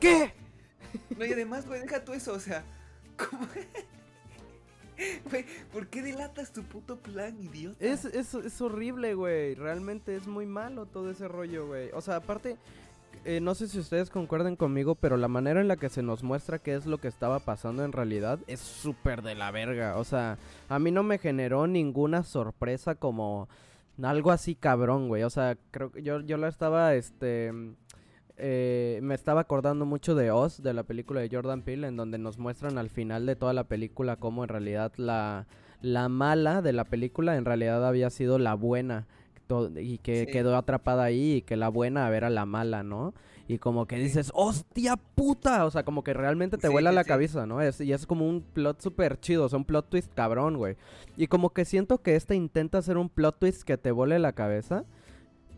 ¿Qué? 0.00 0.32
No, 1.18 1.24
y 1.26 1.32
además, 1.32 1.66
güey, 1.66 1.82
deja 1.82 2.02
tú 2.02 2.14
eso, 2.14 2.32
o 2.32 2.40
sea, 2.40 2.64
¿cómo? 3.16 3.46
Güey, 5.30 5.44
¿por 5.72 5.86
qué 5.86 6.02
delatas 6.02 6.52
tu 6.52 6.64
puto 6.64 6.96
plan, 6.96 7.40
idiota? 7.40 7.84
Es, 7.84 8.04
es, 8.04 8.34
es 8.34 8.60
horrible, 8.60 9.14
güey. 9.14 9.54
Realmente 9.54 10.16
es 10.16 10.26
muy 10.26 10.44
malo 10.44 10.86
todo 10.86 11.12
ese 11.12 11.28
rollo, 11.28 11.68
güey. 11.68 11.90
O 11.92 12.00
sea, 12.00 12.16
aparte, 12.16 12.56
eh, 13.24 13.40
no 13.40 13.54
sé 13.54 13.68
si 13.68 13.78
ustedes 13.78 14.10
concuerden 14.10 14.56
conmigo, 14.56 14.94
pero 14.94 15.16
la 15.16 15.28
manera 15.28 15.60
en 15.60 15.68
la 15.68 15.76
que 15.76 15.88
se 15.88 16.02
nos 16.02 16.22
muestra 16.22 16.58
qué 16.58 16.74
es 16.74 16.86
lo 16.86 16.98
que 16.98 17.08
estaba 17.08 17.40
pasando 17.40 17.84
en 17.84 17.92
realidad 17.92 18.38
es 18.46 18.60
súper 18.60 19.22
de 19.22 19.34
la 19.34 19.50
verga. 19.50 19.96
O 19.96 20.04
sea, 20.04 20.38
a 20.68 20.78
mí 20.78 20.90
no 20.90 21.02
me 21.02 21.18
generó 21.18 21.66
ninguna 21.66 22.22
sorpresa 22.22 22.94
como 22.94 23.48
Algo 24.02 24.30
así 24.30 24.54
cabrón, 24.54 25.08
güey. 25.08 25.22
O 25.24 25.30
sea, 25.30 25.56
creo 25.70 25.90
que 25.92 26.02
yo, 26.02 26.20
yo 26.20 26.36
la 26.36 26.48
estaba, 26.48 26.94
este... 26.94 27.52
Eh, 28.40 29.00
me 29.02 29.16
estaba 29.16 29.40
acordando 29.40 29.84
mucho 29.84 30.14
de 30.14 30.30
Oz, 30.30 30.62
de 30.62 30.72
la 30.72 30.84
película 30.84 31.20
de 31.20 31.28
Jordan 31.28 31.62
Peele, 31.62 31.88
en 31.88 31.96
donde 31.96 32.18
nos 32.18 32.38
muestran 32.38 32.78
al 32.78 32.88
final 32.88 33.26
de 33.26 33.34
toda 33.34 33.52
la 33.52 33.64
película 33.64 34.14
cómo 34.14 34.44
en 34.44 34.48
realidad 34.48 34.92
la, 34.96 35.48
la 35.82 36.08
mala 36.08 36.62
de 36.62 36.72
la 36.72 36.84
película 36.84 37.36
en 37.36 37.44
realidad 37.44 37.84
había 37.84 38.10
sido 38.10 38.38
la 38.38 38.54
buena 38.54 39.08
y 39.76 39.98
que 39.98 40.26
quedó 40.26 40.56
atrapada 40.56 41.04
ahí 41.04 41.36
y 41.36 41.42
que 41.42 41.56
la 41.56 41.68
buena 41.68 42.08
era 42.14 42.30
la 42.30 42.46
mala, 42.46 42.82
¿no? 42.82 43.14
Y 43.46 43.58
como 43.58 43.86
que 43.86 43.96
dices, 43.96 44.30
hostia 44.34 44.96
puta, 44.96 45.64
o 45.64 45.70
sea, 45.70 45.82
como 45.82 46.04
que 46.04 46.12
realmente 46.12 46.58
te 46.58 46.68
vuela 46.68 46.92
la 46.92 47.04
cabeza, 47.04 47.46
¿no? 47.46 47.62
Es, 47.62 47.80
y 47.80 47.92
es 47.92 48.06
como 48.06 48.28
un 48.28 48.42
plot 48.42 48.82
súper 48.82 49.18
chido, 49.20 49.44
o 49.44 49.48
sea, 49.48 49.58
un 49.58 49.64
plot 49.64 49.88
twist 49.88 50.12
cabrón, 50.12 50.58
güey. 50.58 50.76
Y 51.16 51.28
como 51.28 51.50
que 51.50 51.64
siento 51.64 52.02
que 52.02 52.14
este 52.14 52.34
intenta 52.34 52.78
hacer 52.78 52.98
un 52.98 53.08
plot 53.08 53.38
twist 53.38 53.62
que 53.62 53.78
te 53.78 53.90
vuele 53.90 54.18
la 54.18 54.32
cabeza, 54.32 54.84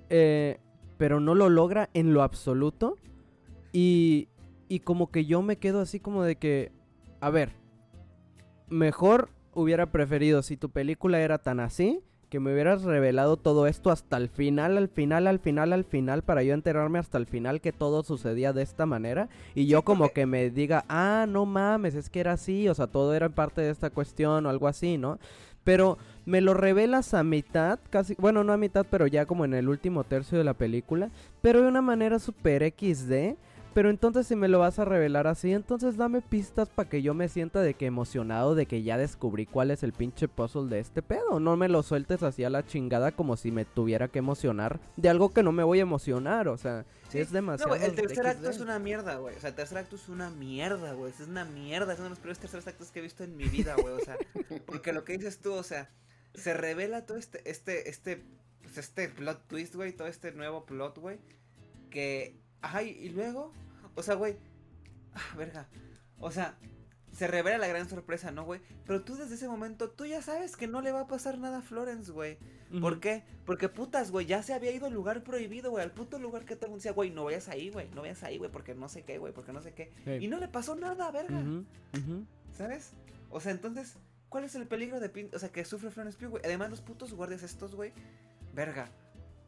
eh, 0.09 0.61
pero 0.99 1.19
no 1.19 1.35
lo 1.35 1.49
logra 1.49 1.91
en 1.93 2.15
lo 2.15 2.23
absoluto. 2.23 2.97
Y, 3.73 4.29
y 4.69 4.81
como 4.81 5.11
que 5.11 5.25
yo 5.25 5.43
me 5.43 5.57
quedo 5.57 5.81
así 5.81 5.99
como 5.99 6.23
de 6.23 6.37
que, 6.37 6.71
a 7.21 7.31
ver, 7.31 7.57
mejor 8.69 9.31
hubiera 9.53 9.91
preferido 9.91 10.43
si 10.43 10.57
tu 10.57 10.71
película 10.71 11.19
era 11.21 11.39
tan 11.39 11.59
así 11.59 12.05
que 12.31 12.41
me 12.41 12.53
hubieras 12.53 12.85
revelado 12.85 13.37
todo 13.37 13.67
esto 13.67 13.91
hasta 13.91 14.17
el 14.17 14.29
final, 14.29 14.79
al 14.79 14.89
final, 14.89 15.27
al 15.27 15.41
final, 15.41 15.73
al 15.73 15.85
final, 15.85 16.23
para 16.23 16.45
yo 16.45 16.55
enterarme 16.55 17.01
hasta 17.01 17.19
el 17.19 17.27
final 17.27 17.61
que 17.61 17.73
todo 17.73 18.05
sucedía 18.05 18.53
de 18.53 18.63
esta 18.63 18.87
manera. 18.87 19.29
Y 19.57 19.67
yo 19.67 19.83
como 19.83 20.11
que 20.11 20.27
me 20.27 20.49
diga, 20.49 20.85
ah, 20.89 21.27
no 21.29 21.45
mames, 21.45 21.97
es 21.97 22.09
que 22.09 22.21
era 22.21 22.33
así, 22.33 22.69
o 22.69 22.75
sea, 22.75 22.87
todo 22.87 23.15
era 23.15 23.29
parte 23.29 23.61
de 23.61 23.71
esta 23.71 23.91
cuestión 23.91 24.47
o 24.47 24.49
algo 24.49 24.69
así, 24.69 24.97
¿no? 24.97 25.19
Pero 25.65 25.99
me 26.25 26.41
lo 26.41 26.55
revelas 26.55 27.15
a 27.15 27.25
mitad, 27.25 27.81
casi, 27.91 28.15
bueno, 28.17 28.45
no 28.45 28.53
a 28.53 28.57
mitad, 28.57 28.87
pero 28.89 29.09
ya 29.09 29.27
como 29.27 29.45
en 29.45 29.53
el 29.53 29.69
último 29.69 30.05
tercio 30.05 30.39
de 30.39 30.45
la 30.45 30.55
película, 30.55 31.11
pero 31.43 31.61
de 31.61 31.69
una 31.69 31.83
manera 31.83 32.21
super 32.21 32.63
XD 32.63 33.35
pero 33.75 33.91
entonces 33.91 34.27
si 34.27 34.37
me 34.37 34.49
lo 34.49 34.59
vas 34.59 34.79
a 34.79 34.85
revelar 34.85 35.27
así, 35.27 35.53
entonces 35.53 35.97
dame 35.97 36.21
pistas 36.23 36.69
para 36.69 36.89
que 36.89 37.03
yo 37.03 37.15
me 37.15 37.29
sienta 37.29 37.61
de 37.63 37.75
que 37.75 37.87
emocionado 37.87 38.55
de 38.55 38.67
que 38.67 38.83
ya 38.83 38.99
descubrí 38.99 39.47
cuál 39.47 39.71
es 39.71 39.83
el 39.83 39.93
pinche 39.93 40.29
puzzle 40.29 40.69
de 40.69 40.81
este 40.81 41.03
pedo. 41.03 41.41
No 41.41 41.57
me 41.57 41.69
lo 41.69 41.83
sueltes 41.83 42.23
así 42.23 42.45
a 42.45 42.51
la 42.51 42.67
chingada 42.67 43.13
como 43.13 43.37
si 43.37 43.53
me 43.53 43.65
tuviera 43.65 44.09
que 44.09 44.19
emocionar 44.19 44.81
de 44.97 45.09
algo 45.09 45.33
que 45.33 45.43
no 45.43 45.53
me 45.53 45.63
voy 45.63 45.79
a 45.79 45.83
emocionar, 45.83 46.49
o 46.49 46.57
sea, 46.57 46.85
es 47.13 47.31
demasiado. 47.31 47.77
No, 47.77 47.85
el 47.85 47.95
tercer 47.95 48.27
acto 48.27 48.51
es 48.51 48.61
una 48.61 48.79
mierda, 48.79 49.17
güey. 49.17 49.37
O 49.37 49.41
sea, 49.41 49.51
el 49.51 49.57
tercer 49.57 49.79
acto 49.79 49.97
es 49.97 50.09
una 50.09 50.31
mierda, 50.31 50.93
güey. 50.93 51.13
Es 51.13 51.21
una 51.21 51.45
mierda, 51.45 51.93
es 51.93 51.99
uno 51.99 52.09
de 52.09 52.11
los 52.11 52.19
peores 52.19 52.39
terceros 52.39 52.67
actos 52.67 52.91
que 52.91 53.01
he 53.01 53.03
visto 53.03 53.25
en 53.25 53.37
mi 53.37 53.49
vida, 53.49 53.75
güey. 53.75 53.95
O 53.95 54.01
sea, 54.01 54.17
porque 54.67 54.93
lo 54.93 55.05
que 55.05 55.17
dices 55.17 55.39
tú, 55.41 55.53
o 55.53 55.63
sea, 55.63 55.91
se 56.35 56.55
revela 56.55 57.07
todo 57.07 57.19
este, 57.19 57.49
este, 57.51 57.89
este, 57.89 58.25
pues 58.63 58.79
este 58.79 59.09
plot 59.09 59.47
twist, 59.49 59.75
güey, 59.75 59.93
todo 59.93 60.09
este 60.09 60.33
nuevo 60.33 60.65
plot, 60.65 60.99
güey, 60.99 61.19
que 61.91 62.41
Ay, 62.63 62.97
y 63.01 63.09
luego, 63.11 63.53
o 63.95 64.03
sea, 64.03 64.15
güey, 64.15 64.37
ah, 65.15 65.37
verga, 65.37 65.69
o 66.19 66.31
sea, 66.31 66.59
se 67.13 67.27
revela 67.27 67.59
la 67.59 67.67
gran 67.67 67.89
sorpresa, 67.89 68.31
¿no, 68.31 68.45
güey? 68.45 68.61
Pero 68.87 69.03
tú 69.03 69.17
desde 69.17 69.35
ese 69.35 69.49
momento, 69.49 69.91
tú 69.91 70.07
ya 70.07 70.23
sabes 70.23 70.57
que 70.57 70.67
no 70.69 70.81
le 70.81 70.93
va 70.93 71.03
a 71.03 71.07
pasar 71.07 71.39
nada 71.39 71.59
a 71.59 71.63
Florence, 71.63 72.13
güey. 72.13 72.39
¿Por 72.81 73.01
qué? 73.01 73.25
Porque 73.47 73.69
putas, 73.69 74.13
güey, 74.13 74.27
ya 74.27 74.45
se 74.45 74.55
había 74.55 74.71
ido 74.71 74.87
al 74.87 74.95
lugar 74.95 75.25
prohibido, 75.25 75.73
güey, 75.73 75.83
al 75.83 75.91
puto 75.91 76.21
lugar 76.21 76.45
que 76.45 76.55
todo 76.55 76.67
el 76.67 76.71
mundo 76.71 76.79
decía, 76.79 76.93
güey, 76.93 77.11
no 77.11 77.25
vayas 77.25 77.49
ahí, 77.49 77.69
güey, 77.69 77.89
no 77.91 78.03
vayas 78.03 78.23
ahí, 78.23 78.39
güey, 78.39 78.51
porque 78.51 78.77
no 78.77 78.89
sé 78.89 79.03
qué, 79.03 79.19
güey, 79.19 79.33
porque 79.33 79.53
no 79.53 79.61
sé 79.61 79.75
qué. 79.75 79.93
Y 80.21 80.29
no 80.29 80.39
le 80.39 80.47
pasó 80.47 80.77
nada, 80.77 81.11
verga. 81.11 81.43
¿Sabes? 82.57 82.93
O 83.29 83.41
sea, 83.41 83.51
entonces, 83.51 83.97
¿cuál 84.29 84.45
es 84.45 84.55
el 84.55 84.69
peligro 84.69 85.01
de, 85.01 85.31
o 85.33 85.39
sea, 85.39 85.51
que 85.51 85.65
sufre 85.65 85.91
Florence 85.91 86.17
Pugh, 86.17 86.31
güey? 86.31 86.43
Además, 86.45 86.71
los 86.71 86.81
putos 86.81 87.13
guardias 87.13 87.43
estos, 87.43 87.75
güey, 87.75 87.93
verga. 88.55 88.89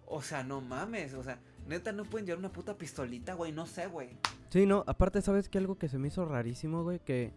O 0.06 0.20
sea, 0.20 0.43
no 0.43 0.60
mames, 0.60 1.14
o 1.14 1.22
sea, 1.22 1.39
Neta, 1.68 1.93
no 1.93 2.05
pueden 2.05 2.26
llevar 2.26 2.39
una 2.40 2.52
puta 2.52 2.76
pistolita, 2.76 3.34
güey. 3.34 3.52
No 3.52 3.66
sé, 3.66 3.86
güey. 3.86 4.10
Sí, 4.51 4.66
no. 4.66 4.84
Aparte, 4.86 5.22
¿sabes 5.22 5.48
qué? 5.48 5.59
Algo 5.59 5.76
que 5.76 5.89
se 5.89 5.98
me 5.98 6.09
hizo 6.09 6.24
rarísimo, 6.24 6.82
güey. 6.82 6.98
Que 6.98 7.32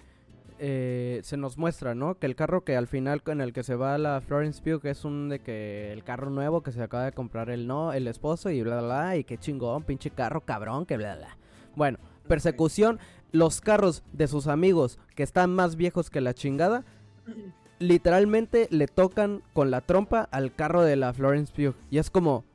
eh, 0.58 1.20
se 1.24 1.36
nos 1.36 1.58
muestra, 1.58 1.96
¿no? 1.96 2.16
Que 2.16 2.28
el 2.28 2.36
carro 2.36 2.64
que 2.64 2.78
al 2.78 2.88
final 2.88 3.22
en 3.26 3.42
el 3.42 3.52
que 3.52 3.64
se 3.64 3.76
va 3.76 3.98
la 3.98 4.22
Florence 4.22 4.62
Pugh 4.62 4.82
que 4.82 4.90
es 4.90 5.04
un 5.04 5.28
de 5.28 5.40
que 5.40 5.92
el 5.92 6.04
carro 6.04 6.30
nuevo 6.30 6.64
que 6.64 6.72
se 6.72 6.82
acaba 6.82 7.04
de 7.04 7.12
comprar 7.12 7.50
el 7.50 7.68
no, 7.68 7.92
el 7.92 8.08
esposo 8.08 8.50
y 8.50 8.62
bla 8.62 8.80
bla 8.80 8.88
bla 8.88 9.18
y 9.18 9.26
qué 9.26 9.38
chingón, 9.38 9.84
pinche 9.84 10.12
carro 10.12 10.42
cabrón, 10.42 10.86
que 10.86 10.96
bla 10.96 11.18
bla. 11.18 11.38
Bueno, 11.76 12.00
persecución, 12.30 13.00
los 13.34 13.60
carros 13.60 14.02
de 14.14 14.28
sus 14.28 14.48
amigos 14.48 14.98
que 15.16 15.24
están 15.24 15.54
más 15.54 15.76
viejos 15.76 16.10
que 16.10 16.22
la 16.22 16.34
chingada, 16.34 16.86
literalmente 17.80 18.70
le 18.72 18.88
tocan 18.88 19.44
con 19.52 19.72
la 19.72 19.82
trompa 19.82 20.22
al 20.32 20.56
carro 20.56 20.84
de 20.84 20.96
la 20.96 21.14
Florence 21.14 21.52
Pugh 21.54 21.76
y 21.90 21.98
es 21.98 22.10
como 22.10 22.46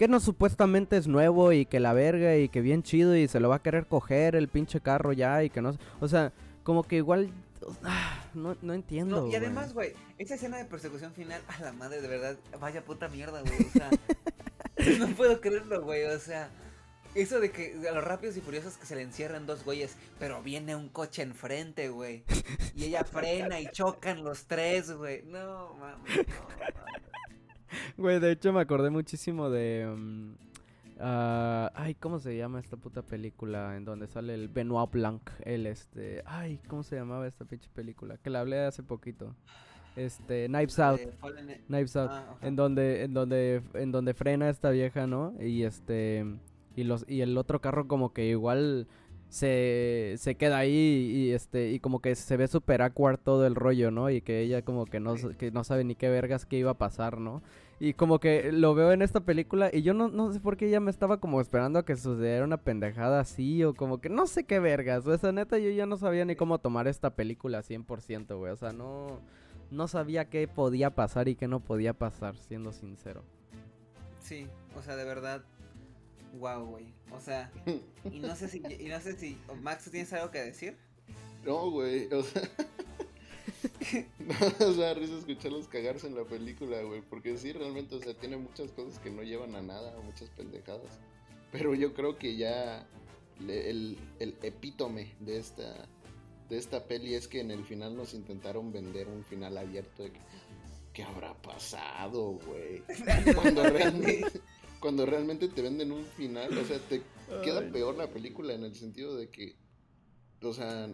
que 0.00 0.08
no 0.08 0.18
supuestamente 0.18 0.96
es 0.96 1.06
nuevo 1.08 1.52
y 1.52 1.66
que 1.66 1.78
la 1.78 1.92
verga 1.92 2.34
y 2.34 2.48
que 2.48 2.62
bien 2.62 2.82
chido 2.82 3.14
y 3.14 3.28
se 3.28 3.38
lo 3.38 3.50
va 3.50 3.56
a 3.56 3.62
querer 3.62 3.84
coger 3.84 4.34
el 4.34 4.48
pinche 4.48 4.80
carro 4.80 5.12
ya 5.12 5.44
y 5.44 5.50
que 5.50 5.60
no... 5.60 5.76
O 6.00 6.08
sea, 6.08 6.32
como 6.62 6.84
que 6.84 6.96
igual... 6.96 7.30
Ah, 7.84 8.24
no, 8.32 8.56
no 8.62 8.72
entiendo. 8.72 9.28
y 9.28 9.34
además, 9.34 9.74
güey, 9.74 9.92
esa 10.16 10.36
escena 10.36 10.56
de 10.56 10.64
persecución 10.64 11.12
final, 11.12 11.42
a 11.48 11.60
la 11.60 11.72
madre, 11.72 12.00
de 12.00 12.08
verdad, 12.08 12.38
vaya 12.58 12.82
puta 12.82 13.08
mierda, 13.08 13.42
güey. 13.42 13.60
O 13.60 13.70
sea, 13.70 13.90
no 14.98 15.08
puedo 15.08 15.38
creerlo, 15.38 15.82
güey. 15.82 16.04
O 16.04 16.18
sea, 16.18 16.48
eso 17.14 17.38
de 17.38 17.50
que 17.50 17.76
a 17.86 17.92
los 17.92 18.02
rápidos 18.02 18.38
y 18.38 18.40
furiosos 18.40 18.78
que 18.78 18.86
se 18.86 18.96
le 18.96 19.02
encierran 19.02 19.44
dos 19.44 19.66
güeyes, 19.66 19.96
pero 20.18 20.42
viene 20.42 20.74
un 20.76 20.88
coche 20.88 21.20
enfrente, 21.20 21.90
güey. 21.90 22.24
Y 22.74 22.84
ella 22.84 23.04
frena 23.04 23.60
y 23.60 23.66
chocan 23.66 24.24
los 24.24 24.46
tres, 24.46 24.92
güey. 24.92 25.24
No, 25.24 25.74
mames, 25.74 26.16
no, 26.16 26.24
mames. 26.48 27.09
Güey, 27.96 28.20
de 28.20 28.32
hecho 28.32 28.52
me 28.52 28.60
acordé 28.60 28.90
muchísimo 28.90 29.50
de... 29.50 29.92
Mm, 29.96 30.32
ah, 31.00 31.72
ay, 31.74 31.94
¿cómo 31.94 32.18
se 32.18 32.36
llama 32.36 32.60
esta 32.60 32.76
puta 32.76 33.02
película 33.02 33.76
en 33.76 33.84
donde 33.84 34.06
sale 34.06 34.34
el 34.34 34.48
Benoit 34.48 34.90
Blanc? 34.90 35.22
El 35.44 35.66
este... 35.66 36.22
Ay, 36.26 36.58
¿cómo 36.68 36.82
se 36.82 36.96
llamaba 36.96 37.26
esta 37.26 37.44
pinche 37.44 37.68
película? 37.74 38.16
Que 38.18 38.30
la 38.30 38.40
hablé 38.40 38.60
hace 38.60 38.82
poquito. 38.82 39.34
Este, 39.96 40.46
Knives 40.46 40.78
Out. 40.78 41.00
Knives 41.66 41.96
Out. 41.96 42.10
Ah, 42.12 42.36
en 42.42 42.56
donde, 42.56 43.04
en 43.04 43.14
donde, 43.14 43.62
en 43.74 43.92
donde 43.92 44.14
frena 44.14 44.48
esta 44.48 44.70
vieja, 44.70 45.06
¿no? 45.06 45.34
Y 45.40 45.64
este... 45.64 46.24
Y 46.76 46.84
los, 46.84 47.04
y 47.08 47.20
el 47.20 47.36
otro 47.36 47.60
carro 47.60 47.88
como 47.88 48.12
que 48.12 48.26
igual 48.26 48.86
se, 49.30 50.16
se 50.18 50.34
queda 50.34 50.58
ahí 50.58 50.72
y 51.14 51.30
este 51.32 51.70
y 51.70 51.78
como 51.78 52.00
que 52.00 52.16
se 52.16 52.36
ve 52.36 52.48
super 52.48 52.82
awkward 52.82 53.18
todo 53.18 53.46
el 53.46 53.54
rollo, 53.54 53.92
¿no? 53.92 54.10
Y 54.10 54.20
que 54.20 54.40
ella 54.40 54.62
como 54.62 54.86
que 54.86 54.98
no, 54.98 55.14
que 55.14 55.52
no 55.52 55.62
sabe 55.62 55.84
ni 55.84 55.94
qué 55.94 56.10
vergas 56.10 56.44
que 56.44 56.58
iba 56.58 56.72
a 56.72 56.78
pasar, 56.78 57.18
¿no? 57.18 57.40
Y 57.78 57.94
como 57.94 58.18
que 58.18 58.50
lo 58.50 58.74
veo 58.74 58.92
en 58.92 59.02
esta 59.02 59.20
película 59.20 59.70
y 59.72 59.82
yo 59.82 59.94
no, 59.94 60.08
no 60.08 60.32
sé 60.32 60.40
por 60.40 60.56
qué 60.56 60.66
ella 60.66 60.80
me 60.80 60.90
estaba 60.90 61.20
como 61.20 61.40
esperando 61.40 61.78
a 61.78 61.84
que 61.84 61.96
sucediera 61.96 62.44
una 62.44 62.58
pendejada 62.58 63.20
así 63.20 63.62
o 63.62 63.72
como 63.72 64.00
que 64.00 64.08
no 64.08 64.26
sé 64.26 64.44
qué 64.44 64.58
vergas. 64.58 65.06
O 65.06 65.16
sea, 65.16 65.30
neta 65.30 65.58
yo 65.58 65.70
ya 65.70 65.86
no 65.86 65.96
sabía 65.96 66.24
ni 66.24 66.34
cómo 66.34 66.58
tomar 66.58 66.88
esta 66.88 67.10
película 67.10 67.62
100%, 67.62 68.36
güey. 68.36 68.52
O 68.52 68.56
sea, 68.56 68.72
no, 68.72 69.20
no 69.70 69.86
sabía 69.86 70.28
qué 70.28 70.48
podía 70.48 70.90
pasar 70.96 71.28
y 71.28 71.36
qué 71.36 71.46
no 71.46 71.60
podía 71.60 71.94
pasar, 71.94 72.36
siendo 72.36 72.72
sincero. 72.72 73.22
Sí, 74.18 74.48
o 74.76 74.82
sea, 74.82 74.96
de 74.96 75.04
verdad 75.04 75.42
Wow, 76.34 76.66
güey. 76.66 76.86
O 77.10 77.20
sea, 77.20 77.50
y 78.04 78.20
no 78.20 78.34
sé 78.36 78.48
si, 78.48 78.58
y 78.58 78.88
no 78.88 79.00
sé 79.00 79.16
si, 79.16 79.38
Max, 79.60 79.90
¿tienes 79.90 80.12
algo 80.12 80.30
que 80.30 80.38
decir? 80.38 80.76
No, 81.44 81.70
güey, 81.70 82.12
o 82.12 82.22
sea, 82.22 82.42
no, 84.18 84.66
o 84.66 84.72
sea, 84.74 84.94
risa 84.94 85.16
escucharlos 85.16 85.68
cagarse 85.68 86.06
en 86.06 86.14
la 86.14 86.24
película, 86.24 86.82
güey, 86.82 87.00
porque 87.00 87.36
sí, 87.36 87.52
realmente, 87.52 87.94
o 87.96 88.00
sea, 88.00 88.14
tiene 88.14 88.36
muchas 88.36 88.70
cosas 88.72 88.98
que 88.98 89.10
no 89.10 89.22
llevan 89.22 89.54
a 89.54 89.62
nada, 89.62 89.98
muchas 90.02 90.28
pendejadas, 90.30 90.98
pero 91.50 91.74
yo 91.74 91.94
creo 91.94 92.18
que 92.18 92.36
ya 92.36 92.86
el, 93.48 93.98
el 94.18 94.36
epítome 94.42 95.14
de 95.20 95.38
esta, 95.38 95.88
de 96.48 96.58
esta 96.58 96.84
peli 96.84 97.14
es 97.14 97.26
que 97.26 97.40
en 97.40 97.50
el 97.50 97.64
final 97.64 97.96
nos 97.96 98.14
intentaron 98.14 98.72
vender 98.72 99.08
un 99.08 99.24
final 99.24 99.56
abierto 99.56 100.02
de 100.02 100.12
que, 100.12 100.20
¿qué 100.92 101.02
habrá 101.02 101.34
pasado, 101.40 102.38
güey? 102.46 102.82
Cuando 103.34 103.62
realmente 103.64 104.40
cuando 104.80 105.06
realmente 105.06 105.48
te 105.48 105.62
venden 105.62 105.92
un 105.92 106.04
final, 106.04 106.56
o 106.56 106.64
sea, 106.64 106.78
te 106.78 107.02
queda 107.44 107.70
peor 107.70 107.96
la 107.96 108.10
película 108.10 108.54
en 108.54 108.64
el 108.64 108.74
sentido 108.74 109.14
de 109.16 109.28
que, 109.28 109.54
o 110.42 110.52
sea, 110.52 110.90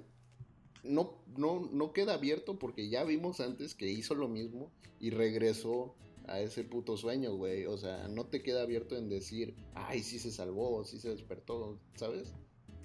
no, 0.82 1.14
no, 1.36 1.68
no 1.72 1.92
queda 1.92 2.14
abierto 2.14 2.58
porque 2.58 2.88
ya 2.88 3.04
vimos 3.04 3.40
antes 3.40 3.74
que 3.74 3.88
hizo 3.88 4.14
lo 4.14 4.28
mismo 4.28 4.70
y 5.00 5.10
regresó 5.10 5.94
a 6.26 6.40
ese 6.40 6.64
puto 6.64 6.96
sueño, 6.96 7.34
güey. 7.34 7.66
O 7.66 7.76
sea, 7.76 8.08
no 8.08 8.26
te 8.26 8.42
queda 8.42 8.62
abierto 8.62 8.96
en 8.96 9.08
decir, 9.08 9.54
ay, 9.74 10.02
sí 10.02 10.18
se 10.18 10.30
salvó, 10.30 10.84
sí 10.84 10.98
se 10.98 11.10
despertó, 11.10 11.78
¿sabes? 11.94 12.34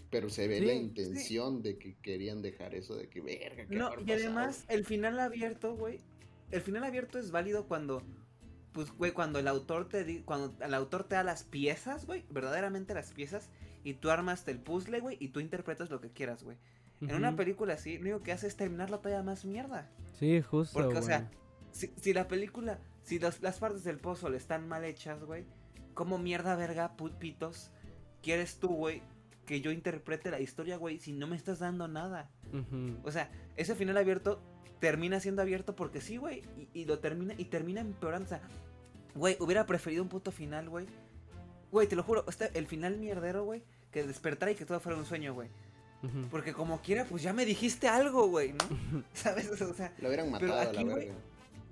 Pero 0.09 0.29
se 0.29 0.47
ve 0.47 0.61
la 0.61 0.73
intención 0.73 1.61
de 1.61 1.77
que 1.77 1.95
querían 2.01 2.41
dejar 2.41 2.75
eso 2.75 2.95
de 2.95 3.07
que, 3.07 3.21
verga, 3.21 3.65
No, 3.69 3.91
y 4.05 4.11
además, 4.11 4.65
el 4.67 4.85
final 4.85 5.19
abierto, 5.19 5.75
güey, 5.75 5.99
el 6.51 6.61
final 6.61 6.83
abierto 6.83 7.17
es 7.17 7.31
válido 7.31 7.65
cuando 7.67 8.03
pues, 8.73 8.91
güey, 8.91 9.11
cuando 9.11 9.39
el 9.39 9.47
autor 9.47 9.87
te 9.87 10.03
di 10.03 10.21
cuando 10.21 10.53
el 10.63 10.73
autor 10.73 11.03
te 11.03 11.15
da 11.15 11.23
las 11.23 11.43
piezas, 11.43 12.05
güey, 12.05 12.25
verdaderamente 12.29 12.93
las 12.93 13.11
piezas, 13.11 13.49
y 13.83 13.95
tú 13.95 14.09
armas 14.09 14.47
el 14.47 14.59
puzzle, 14.59 14.99
güey, 14.99 15.17
y 15.19 15.29
tú 15.29 15.39
interpretas 15.39 15.89
lo 15.89 15.99
que 16.01 16.09
quieras, 16.11 16.43
güey. 16.43 16.57
En 17.01 17.15
una 17.15 17.35
película 17.35 17.73
así, 17.73 17.97
lo 17.97 18.01
único 18.01 18.21
que 18.21 18.31
hace 18.31 18.45
es 18.45 18.55
terminarla 18.55 18.99
todavía 18.99 19.23
más 19.23 19.43
mierda. 19.43 19.89
Sí, 20.19 20.39
justo. 20.41 20.79
Porque, 20.79 20.99
o 20.99 21.01
sea, 21.01 21.31
si, 21.71 22.13
la 22.13 22.27
película, 22.27 22.79
si 23.01 23.17
las 23.17 23.57
partes 23.59 23.83
del 23.83 23.97
pozo 23.97 24.29
le 24.29 24.37
están 24.37 24.67
mal 24.67 24.83
hechas, 24.83 25.23
güey, 25.23 25.45
¿cómo 25.95 26.19
mierda 26.19 26.55
verga, 26.55 26.95
putpitos, 26.97 27.71
quieres 28.21 28.59
tú, 28.59 28.67
güey, 28.67 29.01
que 29.47 29.61
yo 29.61 29.71
interprete 29.71 30.29
la 30.29 30.39
historia, 30.39 30.77
güey, 30.77 30.99
si 30.99 31.11
no 31.11 31.25
me 31.25 31.35
estás 31.35 31.57
dando 31.57 31.87
nada? 31.87 32.29
O 33.03 33.11
sea, 33.11 33.31
ese 33.55 33.73
final 33.73 33.97
abierto 33.97 34.43
termina 34.81 35.19
siendo 35.19 35.43
abierto 35.43 35.75
porque 35.75 36.01
sí, 36.01 36.17
güey, 36.17 36.43
y, 36.73 36.83
lo 36.85 36.99
termina, 36.99 37.35
y 37.37 37.45
termina 37.45 37.79
empeorando, 37.79 38.25
o 38.25 38.29
sea, 38.29 38.41
güey, 39.15 39.37
hubiera 39.39 39.65
preferido 39.65 40.03
un 40.03 40.09
puto 40.09 40.31
final, 40.31 40.67
güey. 40.67 40.87
Güey, 41.71 41.87
te 41.87 41.95
lo 41.95 42.03
juro, 42.03 42.25
este, 42.27 42.49
el 42.55 42.67
final 42.67 42.97
mierdero, 42.97 43.45
güey, 43.45 43.63
que 43.91 44.03
despertara 44.03 44.51
y 44.51 44.55
que 44.55 44.65
todo 44.65 44.79
fuera 44.81 44.97
un 44.97 45.05
sueño, 45.05 45.33
güey. 45.33 45.47
Porque 46.31 46.51
como 46.51 46.81
quiera, 46.81 47.05
pues 47.05 47.21
ya 47.21 47.31
me 47.31 47.45
dijiste 47.45 47.87
algo, 47.87 48.27
güey, 48.27 48.53
¿no? 48.53 49.03
¿Sabes? 49.13 49.49
O 49.61 49.73
sea, 49.75 49.93
lo 49.99 50.07
hubieran 50.07 50.31
matado 50.31 50.59
a 50.59 50.65
la 50.65 50.83
verga. 50.83 51.13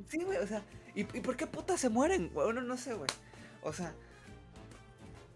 Sí, 0.08 0.24
güey, 0.24 0.38
o 0.38 0.46
sea, 0.46 0.64
¿y, 0.94 1.04
por 1.04 1.36
qué 1.36 1.48
putas 1.48 1.82
se 1.82 1.90
mueren? 1.90 2.32
Bueno, 2.32 2.62
no 2.62 2.78
sé, 2.78 2.94
güey. 2.94 3.10
O 3.64 3.74
sea, 3.74 3.92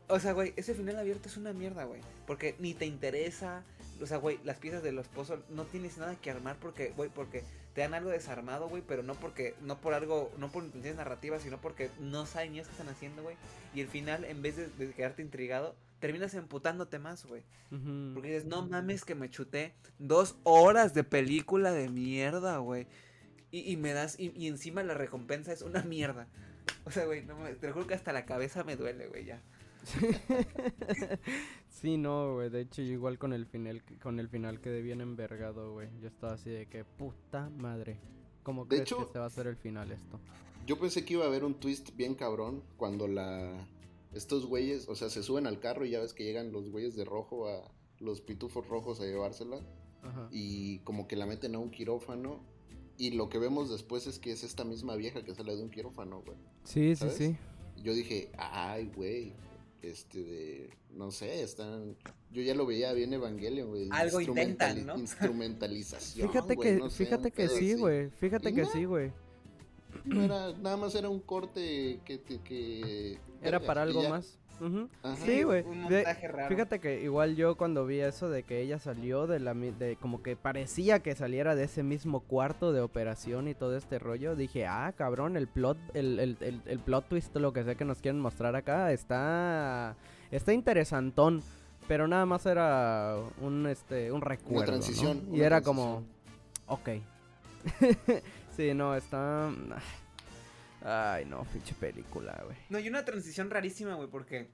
o 0.08 0.20
sea, 0.20 0.34
güey, 0.34 0.54
ese 0.58 0.76
final 0.76 1.00
abierto 1.00 1.28
es 1.28 1.38
una 1.38 1.54
mierda, 1.54 1.86
güey. 1.86 2.02
Porque 2.28 2.56
ni 2.60 2.76
te 2.76 2.86
interesa. 2.86 3.64
O 4.00 4.06
sea, 4.06 4.18
güey, 4.18 4.40
las 4.44 4.58
piezas 4.58 4.84
de 4.84 4.92
los 4.92 5.08
pozos 5.08 5.40
no 5.50 5.66
tienes 5.66 5.98
nada 5.98 6.16
que 6.16 6.30
armar 6.30 6.58
porque, 6.58 6.94
güey, 6.96 7.10
porque 7.10 7.44
te 7.74 7.82
dan 7.82 7.94
algo 7.94 8.12
desarmado, 8.12 8.70
güey, 8.70 8.84
pero 8.86 9.02
no 9.02 9.16
porque, 9.16 9.56
no 9.62 9.82
por 9.82 9.94
algo, 9.94 10.32
no 10.38 10.52
por 10.52 10.64
intenciones 10.64 10.98
narrativas, 10.98 11.42
sino 11.42 11.60
porque 11.60 11.90
no 12.00 12.26
saben 12.26 12.52
ni 12.52 12.62
qué 12.62 12.70
están 12.70 12.90
haciendo, 12.90 13.24
güey. 13.24 13.36
Y 13.74 13.82
el 13.82 13.88
final, 13.88 14.26
en 14.26 14.42
vez 14.42 14.58
de, 14.58 14.92
quedarte 14.94 15.24
intrigado, 15.24 15.76
terminas 16.00 16.34
emputándote 16.36 17.00
más, 17.00 17.26
güey. 17.26 17.44
Porque 18.14 18.28
dices, 18.28 18.46
no 18.46 18.68
mames 18.68 19.04
que 19.04 19.16
me 19.16 19.32
chuté 19.32 19.74
dos 19.98 20.36
horas 20.44 20.94
de 20.94 21.04
película 21.04 21.72
de 21.72 21.90
mierda, 21.90 22.58
güey. 22.58 22.86
Y, 23.50 23.78
me 23.78 23.94
das, 23.94 24.20
y, 24.20 24.48
encima 24.48 24.84
la 24.84 24.94
recompensa 24.94 25.52
es 25.52 25.64
una 25.64 25.82
mierda. 25.82 26.28
O 26.86 26.92
sea, 26.92 27.06
güey, 27.06 27.24
no, 27.24 27.36
te 27.60 27.68
lo 27.68 27.74
juro 27.74 27.88
que 27.88 27.96
hasta 27.96 28.14
la 28.14 28.26
cabeza 28.26 28.64
me 28.64 28.76
duele, 28.76 29.08
güey, 29.08 29.26
ya. 29.26 29.42
sí, 31.70 31.98
no, 31.98 32.36
güey. 32.36 32.50
De 32.50 32.62
hecho, 32.62 32.82
igual 32.82 33.18
con 33.18 33.34
el 33.34 33.46
final, 33.46 33.84
con 34.02 34.20
el 34.20 34.30
final 34.30 34.62
quedé 34.62 34.82
bien 34.82 35.02
envergado, 35.02 35.74
güey. 35.74 35.90
Yo 36.02 36.08
estaba 36.08 36.34
así 36.34 36.50
de 36.50 36.68
que 36.68 36.84
puta 36.86 37.50
madre. 37.50 38.00
¿Cómo 38.44 38.68
crees 38.68 38.94
que 38.94 39.06
se 39.12 39.20
va 39.20 39.26
a 39.26 39.28
hacer 39.28 39.48
el 39.48 39.56
final 39.56 39.92
esto? 39.92 40.20
Yo 40.66 40.80
pensé 40.80 41.04
que 41.04 41.14
iba 41.14 41.26
a 41.26 41.28
haber 41.28 41.44
un 41.44 41.56
twist 41.56 41.96
bien 41.96 42.16
cabrón 42.16 42.64
cuando 42.78 43.08
la 43.08 43.68
estos 44.14 44.46
güeyes, 44.46 44.88
o 44.88 44.96
sea, 44.96 45.10
se 45.10 45.24
suben 45.24 45.48
al 45.48 45.60
carro 45.60 45.86
y 45.86 45.92
ya 45.92 46.00
ves 46.00 46.14
que 46.14 46.24
llegan 46.24 46.52
los 46.52 46.70
güeyes 46.70 46.96
de 46.96 47.04
rojo 47.04 47.48
a 47.48 47.72
los 48.00 48.22
pitufos 48.22 48.68
rojos 48.68 49.00
a 49.02 49.06
llevársela. 49.06 49.60
Y 50.32 50.80
como 50.80 51.08
que 51.08 51.16
la 51.16 51.26
meten 51.26 51.56
a 51.56 51.60
un 51.60 51.72
quirófano 51.72 52.42
y 52.98 53.12
lo 53.12 53.30
que 53.30 53.38
vemos 53.38 53.70
después 53.70 54.06
es 54.06 54.20
que 54.20 54.32
es 54.32 54.44
esta 54.44 54.66
misma 54.66 54.98
vieja 54.98 55.24
que 55.24 55.34
sale 55.34 55.56
de 55.56 55.64
un 55.64 55.70
quirófano, 55.70 56.22
güey. 56.22 56.38
Sí, 56.66 56.96
sí, 56.98 57.10
sí. 57.10 57.38
Yo 57.82 57.94
dije, 57.94 58.30
ay, 58.38 58.92
güey, 58.96 59.34
este 59.84 60.24
de, 60.24 60.70
no 60.92 61.12
sé, 61.12 61.44
están, 61.44 61.96
yo 62.32 62.42
ya 62.42 62.56
lo 62.56 62.66
veía 62.66 62.94
bien 62.94 63.14
Evangelion, 63.14 63.70
güey. 63.70 63.90
Algo 63.92 64.22
intentan, 64.22 64.86
¿no? 64.86 64.98
Instrumentalización, 64.98 66.30
Fíjate 66.30 66.58
que, 66.58 66.90
fíjate 66.90 67.32
que 67.32 67.50
sí, 67.50 67.74
güey, 67.76 68.10
fíjate 68.10 68.54
que 68.54 68.66
sí, 68.66 68.86
güey. 68.86 69.12
No 70.06 70.24
era, 70.24 70.54
nada 70.54 70.78
más 70.78 70.96
era 70.96 71.10
un 71.10 71.20
corte 71.20 72.00
que, 72.06 72.22
que, 72.22 73.20
era 73.42 73.60
para 73.60 73.84
algo 73.84 74.10
más. 74.10 74.40
Sí, 75.26 75.44
güey. 75.44 75.66
Fíjate 76.48 76.80
que 76.80 77.02
igual 77.02 77.36
yo 77.36 77.56
cuando 77.56 77.86
vi 77.86 78.00
eso 78.00 78.30
de 78.30 78.44
que 78.44 78.62
ella 78.62 78.80
salió 78.80 79.28
de 79.28 79.40
la 79.40 79.54
de 79.54 79.98
como 80.00 80.22
que 80.22 80.36
parecía 80.36 81.00
que 81.00 81.16
saliera 81.16 81.56
de 81.56 81.66
ese 81.66 81.84
mismo 81.84 82.22
cuarto 82.22 82.72
de 82.72 82.82
operación 82.82 83.48
y 83.48 83.54
todo 83.54 83.76
este 83.76 84.00
rollo, 84.00 84.36
dije, 84.36 84.66
ah, 84.66 84.94
cabrón, 84.96 85.38
el 85.38 85.48
plot, 85.48 85.78
el, 85.94 86.20
el, 86.20 86.62
el, 86.66 86.80
plot 86.80 87.08
twist, 87.08 87.36
lo 87.36 87.54
que 87.54 87.64
sé 87.64 87.76
que 87.76 87.86
nos 87.86 88.02
quieren 88.02 88.20
mostrar 88.20 88.56
acá, 88.56 88.92
está, 88.92 89.96
está 90.32 90.54
interesantón. 90.54 91.44
Pero 91.88 92.08
nada 92.08 92.26
más 92.26 92.46
era 92.46 93.18
un 93.42 93.68
este 93.68 94.12
un 94.12 94.22
recuerdo. 94.22 94.60
Una 94.60 94.66
transición. 94.66 95.28
Y 95.34 95.42
era 95.42 95.62
como. 95.62 96.04
Ok. 96.68 96.90
sí, 98.56 98.74
no, 98.74 98.96
está. 98.96 99.52
Ay, 100.84 101.26
no, 101.26 101.44
pinche 101.46 101.74
película, 101.76 102.42
güey. 102.46 102.58
No, 102.70 102.80
y 102.80 102.90
una 102.90 103.06
transición 103.06 103.50
rarísima, 103.50 103.96
güey, 103.96 104.10
porque, 104.10 104.50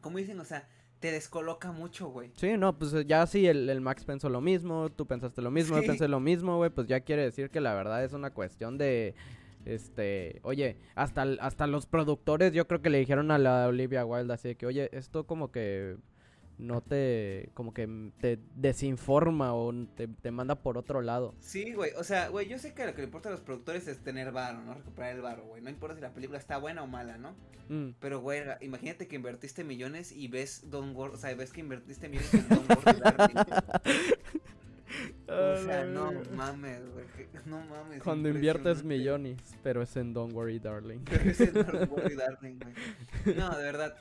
como 0.00 0.18
dicen, 0.18 0.38
o 0.40 0.44
sea, 0.44 0.68
te 0.98 1.12
descoloca 1.12 1.72
mucho, 1.72 2.08
güey. 2.08 2.30
Sí, 2.36 2.56
no, 2.56 2.78
pues 2.78 2.92
ya 3.06 3.26
sí, 3.26 3.46
el, 3.46 3.80
Max 3.80 4.04
pensó 4.04 4.28
lo 4.28 4.40
mismo, 4.40 4.90
tú 4.90 5.06
pensaste 5.06 5.40
lo 5.40 5.50
mismo, 5.50 5.80
yo 5.80 5.86
pensé 5.86 6.08
lo 6.08 6.20
mismo, 6.20 6.56
güey, 6.56 6.70
pues 6.70 6.86
ya 6.86 7.00
quiere 7.00 7.22
decir 7.22 7.50
que 7.50 7.60
la 7.60 7.74
verdad 7.74 8.04
es 8.04 8.12
una 8.12 8.30
cuestión 8.30 8.78
de, 8.78 9.14
este, 9.64 10.40
oye, 10.42 10.78
hasta, 10.94 11.22
hasta 11.40 11.66
los 11.66 11.86
productores 11.86 12.52
yo 12.52 12.66
creo 12.66 12.82
que 12.82 12.90
le 12.90 12.98
dijeron 12.98 13.30
a 13.30 13.38
la 13.38 13.68
Olivia 13.68 14.04
Wilde 14.04 14.34
así 14.34 14.48
de 14.48 14.56
que, 14.56 14.66
oye, 14.66 14.90
esto 14.92 15.26
como 15.26 15.50
que 15.50 15.96
no 16.58 16.80
te, 16.80 17.50
como 17.54 17.74
que 17.74 17.88
te 18.20 18.38
desinforma 18.54 19.54
o 19.54 19.72
te, 19.94 20.30
manda 20.30 20.54
por 20.56 20.78
otro 20.78 21.02
lado. 21.02 21.34
Sí, 21.40 21.72
güey, 21.72 21.92
o 21.96 22.04
sea, 22.04 22.28
güey, 22.28 22.48
yo 22.48 22.58
sé 22.58 22.74
que 22.74 22.86
lo 22.86 22.94
que 22.94 23.02
le 23.02 23.06
importa 23.06 23.28
a 23.28 23.32
los 23.32 23.40
productores 23.40 23.88
es 23.88 23.98
tener 24.02 24.32
varo, 24.32 24.62
¿no? 24.62 24.74
Recuperar 24.74 25.16
el 25.16 25.22
varo, 25.22 25.44
güey. 25.44 25.62
No 25.62 25.70
importa 25.70 25.96
si 25.96 26.02
la 26.02 26.12
película 26.12 26.38
está 26.38 26.58
buena 26.58 26.82
o 26.82 26.86
mala, 26.86 27.18
¿no? 27.18 27.34
Mm. 27.68 27.94
Pero, 28.00 28.20
güey, 28.20 28.42
imagínate 28.60 29.08
que 29.08 29.16
invertiste 29.16 29.64
millones 29.64 30.12
y 30.12 30.28
ves 30.28 30.70
Don 30.70 30.94
Gordon, 30.94 31.16
o 31.16 31.20
sea, 31.20 31.34
ves 31.34 31.52
que 31.52 31.60
invertiste 31.60 32.08
millones 32.08 32.34
en 32.34 32.48
Don 32.48 32.64
O 35.28 35.56
sea, 35.64 35.84
no 35.86 36.12
mames, 36.36 36.80
güey. 36.92 37.06
No 37.46 37.60
mames. 37.64 38.02
Cuando 38.02 38.28
inviertes 38.28 38.84
millones, 38.84 39.38
pero 39.62 39.82
es 39.82 39.96
en 39.96 40.12
Don't 40.12 40.32
Worry 40.32 40.58
Darling. 40.58 41.00
Pero 41.04 41.30
es 41.30 41.40
en 41.40 41.54
Don't 41.54 41.90
Worry 41.90 42.14
Darling, 42.16 42.58
güey. 42.58 43.36
No, 43.36 43.56
de 43.56 43.62
verdad. 43.64 43.96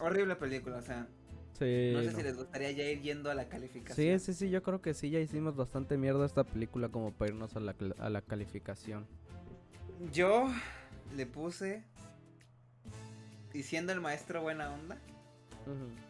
Horrible 0.00 0.36
película, 0.36 0.78
o 0.78 0.82
sea 0.82 1.06
no 1.64 2.02
sé 2.02 2.12
si 2.12 2.22
les 2.22 2.36
gustaría 2.36 2.70
ya 2.72 2.84
ir 2.84 3.00
yendo 3.00 3.30
a 3.30 3.34
la 3.34 3.48
calificación. 3.48 4.20
Sí, 4.20 4.24
sí, 4.24 4.38
sí, 4.38 4.50
yo 4.50 4.62
creo 4.62 4.80
que 4.80 4.94
sí, 4.94 5.10
ya 5.10 5.20
hicimos 5.20 5.56
bastante 5.56 5.96
mierda 5.96 6.26
esta 6.26 6.44
película 6.44 6.88
como 6.88 7.12
para 7.12 7.32
irnos 7.32 7.56
a 7.56 7.60
la, 7.60 7.74
a 7.98 8.10
la 8.10 8.22
calificación. 8.22 9.06
Yo 10.12 10.48
le 11.16 11.26
puse, 11.26 11.84
y 13.52 13.62
siendo 13.62 13.92
el 13.92 14.00
maestro 14.00 14.42
buena 14.42 14.72
onda, 14.72 14.98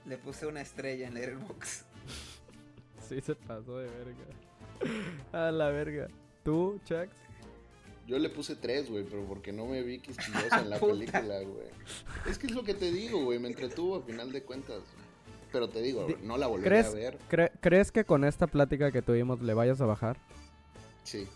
le 0.07 0.19
puse 0.19 0.47
una 0.47 0.61
estrella 0.61 1.09
en 1.09 1.17
Airbox. 1.17 1.85
sí, 3.09 3.21
se 3.21 3.35
pasó 3.35 3.79
de 3.79 3.89
verga. 3.89 4.25
A 5.33 5.51
la 5.51 5.71
verga. 5.71 6.09
¿Tú, 6.45 6.81
Chuck? 6.85 7.09
Yo 8.07 8.19
le 8.19 8.29
puse 8.29 8.57
tres, 8.57 8.91
güey, 8.91 9.05
pero 9.05 9.25
porque 9.25 9.53
no 9.53 9.67
me 9.67 9.83
vi 9.83 9.99
quisquillosa 10.01 10.61
en 10.63 10.71
la 10.71 10.81
película, 10.81 11.41
güey. 11.41 11.69
Es 12.29 12.39
que 12.39 12.47
es 12.47 12.53
lo 12.53 12.65
que 12.65 12.75
te 12.75 12.91
digo, 12.91 13.25
güey, 13.25 13.39
me 13.39 13.49
entretuvo 13.49 13.97
a 13.97 14.03
final 14.03 14.33
de 14.33 14.43
cuentas. 14.43 14.83
Pero 15.53 15.69
te 15.69 15.83
digo, 15.83 16.07
no 16.23 16.39
la 16.39 16.47
volví 16.47 16.67
a 16.67 16.91
ver. 16.91 17.19
¿Crees 17.61 17.93
que 17.93 18.05
con 18.05 18.25
esta 18.25 18.47
plática 18.47 18.91
que 18.91 19.03
tuvimos 19.03 19.43
le 19.43 19.55
vayas 19.55 19.81
a 19.81 19.87
bajar? 19.87 20.17
Sí. 21.05 21.29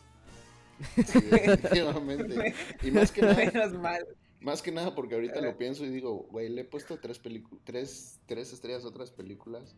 sí 1.07 1.21
definitivamente. 1.21 2.55
y 2.83 2.91
más 2.91 3.13
que 3.13 3.23
nada. 3.23 3.69
mal. 3.79 4.07
Más 4.41 4.63
que 4.63 4.71
nada 4.71 4.95
porque 4.95 5.15
ahorita 5.15 5.41
lo 5.41 5.57
pienso 5.57 5.85
y 5.85 5.89
digo, 5.89 6.27
güey, 6.31 6.49
le 6.49 6.63
he 6.63 6.65
puesto 6.65 6.99
tres, 6.99 7.21
tres, 7.65 8.21
tres 8.27 8.53
estrellas 8.53 8.85
a 8.85 8.89
otras 8.89 9.11
películas 9.11 9.75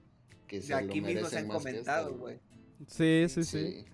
que 0.47 0.61
se 0.61 0.75
aquí 0.75 1.01
lo 1.01 1.07
merecen 1.07 1.15
mismo 1.15 1.29
se 1.29 1.39
han 1.39 1.49
comentado, 1.49 2.15
güey. 2.17 2.39
Sí, 2.87 3.27
sí, 3.29 3.45
sí, 3.45 3.85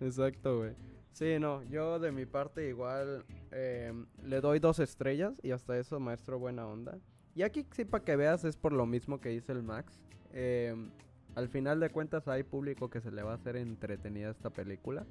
Exacto, 0.00 0.58
güey. 0.58 0.72
Sí, 1.12 1.38
no, 1.38 1.62
yo 1.64 1.98
de 1.98 2.12
mi 2.12 2.26
parte 2.26 2.68
igual 2.68 3.24
eh, 3.50 3.92
le 4.22 4.40
doy 4.40 4.58
dos 4.58 4.78
estrellas 4.80 5.40
y 5.42 5.52
hasta 5.52 5.78
eso, 5.78 5.98
maestro, 5.98 6.38
buena 6.38 6.66
onda. 6.66 6.98
Y 7.36 7.42
aquí 7.42 7.66
sí, 7.72 7.84
para 7.84 8.02
que 8.02 8.16
veas, 8.16 8.44
es 8.44 8.56
por 8.56 8.72
lo 8.72 8.86
mismo 8.86 9.20
que 9.20 9.28
dice 9.28 9.52
el 9.52 9.62
Max. 9.62 10.00
Em, 10.32 10.90
al 11.34 11.50
final 11.50 11.78
de 11.80 11.90
cuentas 11.90 12.26
hay 12.28 12.42
público 12.42 12.88
que 12.88 13.02
se 13.02 13.10
le 13.10 13.22
va 13.22 13.32
a 13.32 13.34
hacer 13.34 13.56
entretenida 13.56 14.30
esta 14.30 14.48
película. 14.48 15.04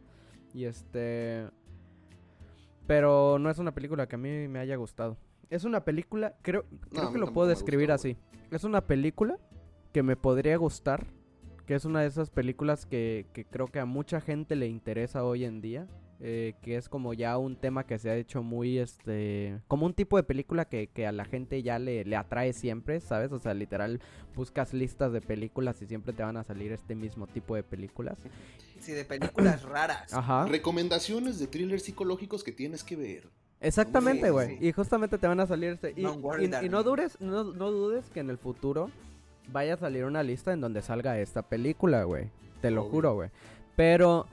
Y 0.52 0.66
este... 0.66 1.48
Pero 2.88 3.38
no 3.38 3.52
es 3.52 3.60
una 3.60 3.76
película 3.76 4.08
que 4.08 4.16
a 4.16 4.18
mí 4.18 4.48
me 4.48 4.58
haya 4.58 4.76
gustado. 4.76 5.18
Es 5.52 5.66
una 5.66 5.86
película, 5.86 6.36
creo, 6.42 6.66
creo 6.90 7.12
que 7.12 7.20
lo 7.20 7.32
puedo 7.32 7.48
describir 7.48 7.92
así. 7.92 8.18
Es 8.50 8.64
una 8.64 8.82
película 8.82 9.38
que 9.94 10.02
me 10.02 10.16
podría 10.16 10.58
gustar. 10.58 11.06
Que 11.68 11.76
es 11.76 11.86
una 11.86 12.02
de 12.02 12.08
esas 12.08 12.32
películas 12.32 12.88
que, 12.88 13.28
que 13.34 13.46
creo 13.46 13.68
que 13.68 13.80
a 13.80 13.86
mucha 13.86 14.20
gente 14.20 14.56
le 14.56 14.68
interesa 14.68 15.24
hoy 15.24 15.46
en 15.46 15.62
día. 15.62 15.88
Eh, 16.22 16.54
que 16.62 16.78
es 16.78 16.88
como 16.88 17.14
ya 17.14 17.38
un 17.38 17.58
tema 17.58 17.86
que 17.86 18.00
se 18.00 18.10
ha 18.10 18.16
hecho 18.16 18.42
muy, 18.42 18.78
este, 18.78 19.60
como 19.68 19.86
un 19.86 19.94
tipo 19.94 20.16
de 20.16 20.24
película 20.24 20.64
que, 20.66 20.90
a 21.06 21.12
la 21.12 21.26
gente 21.26 21.62
ya 21.62 21.78
le, 21.78 22.06
le, 22.06 22.16
atrae 22.16 22.54
siempre, 22.54 23.02
¿sabes? 23.02 23.34
O 23.34 23.40
sea, 23.40 23.54
literal, 23.54 24.00
buscas 24.34 24.74
listas 24.74 25.12
de 25.12 25.20
películas 25.20 25.82
y 25.82 25.88
siempre 25.88 26.14
te 26.14 26.24
van 26.24 26.38
a 26.38 26.44
salir 26.46 26.72
este 26.72 26.96
mismo 26.96 27.28
tipo 27.28 27.56
de 27.56 27.64
películas. 27.64 28.18
Sí, 28.80 28.94
de 28.94 29.04
películas 29.04 29.64
raras. 29.64 30.14
Ajá. 30.14 30.46
Recomendaciones 30.46 31.38
de 31.38 31.48
thrillers 31.48 31.84
psicológicos 31.84 32.44
que 32.44 32.54
tienes 32.54 32.84
que 32.84 32.96
ver. 32.96 33.30
Exactamente, 33.60 34.30
güey. 34.30 34.58
Y 34.66 34.72
justamente 34.72 35.18
te 35.18 35.28
van 35.28 35.40
a 35.40 35.48
salir 35.48 35.72
este... 35.72 35.94
Y, 35.98 36.04
no, 36.04 36.84
dures, 36.84 37.20
no, 37.20 37.44
no 37.44 37.72
dudes 37.72 38.06
que 38.14 38.20
en 38.20 38.30
el 38.30 38.38
futuro 38.38 38.90
vaya 39.52 39.74
a 39.74 39.78
salir 39.78 40.06
una 40.06 40.24
lista 40.24 40.54
en 40.54 40.62
donde 40.62 40.82
salga 40.82 41.20
esta 41.20 41.42
película, 41.42 42.04
güey. 42.04 42.30
Te 42.62 42.72
lo 42.72 42.84
juro, 42.84 43.16
güey. 43.16 43.30
Pero 43.76 44.28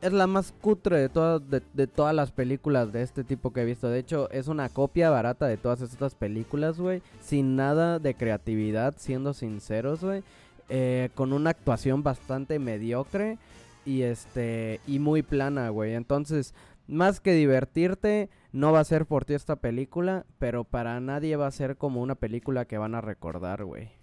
es 0.00 0.12
la 0.12 0.26
más 0.26 0.52
cutre 0.60 0.98
de 0.98 1.08
todas, 1.08 1.42
de, 1.50 1.86
todas 1.86 2.14
las 2.14 2.30
películas 2.32 2.92
de 2.92 3.02
este 3.02 3.24
tipo 3.24 3.52
que 3.52 3.62
he 3.62 3.64
visto. 3.64 3.88
De 3.88 3.98
hecho, 3.98 4.30
es 4.30 4.48
una 4.48 4.68
copia 4.68 5.10
barata 5.10 5.46
de 5.46 5.56
todas 5.56 5.82
estas 5.82 6.14
películas, 6.14 6.78
güey. 6.78 7.02
Sin 7.20 7.56
nada 7.56 7.98
de 7.98 8.14
creatividad, 8.14 8.94
siendo 8.96 9.34
sinceros, 9.34 10.02
güey. 10.02 10.22
Eh, 10.68 11.10
con 11.14 11.32
una 11.32 11.50
actuación 11.50 12.02
bastante 12.02 12.58
mediocre 12.58 13.38
y 13.84 14.02
este 14.02 14.80
y 14.86 14.98
muy 14.98 15.22
plana, 15.22 15.68
güey. 15.68 15.94
Entonces, 15.94 16.54
más 16.86 17.20
que 17.20 17.32
divertirte, 17.32 18.30
no 18.52 18.72
va 18.72 18.80
a 18.80 18.84
ser 18.84 19.06
por 19.06 19.24
ti 19.24 19.34
esta 19.34 19.56
película, 19.56 20.24
pero 20.38 20.64
para 20.64 20.98
nadie 21.00 21.36
va 21.36 21.46
a 21.46 21.52
ser 21.52 21.76
como 21.76 22.00
una 22.00 22.14
película 22.14 22.64
que 22.64 22.78
van 22.78 22.94
a 22.94 23.00
recordar, 23.00 23.64
güey. 23.64 23.99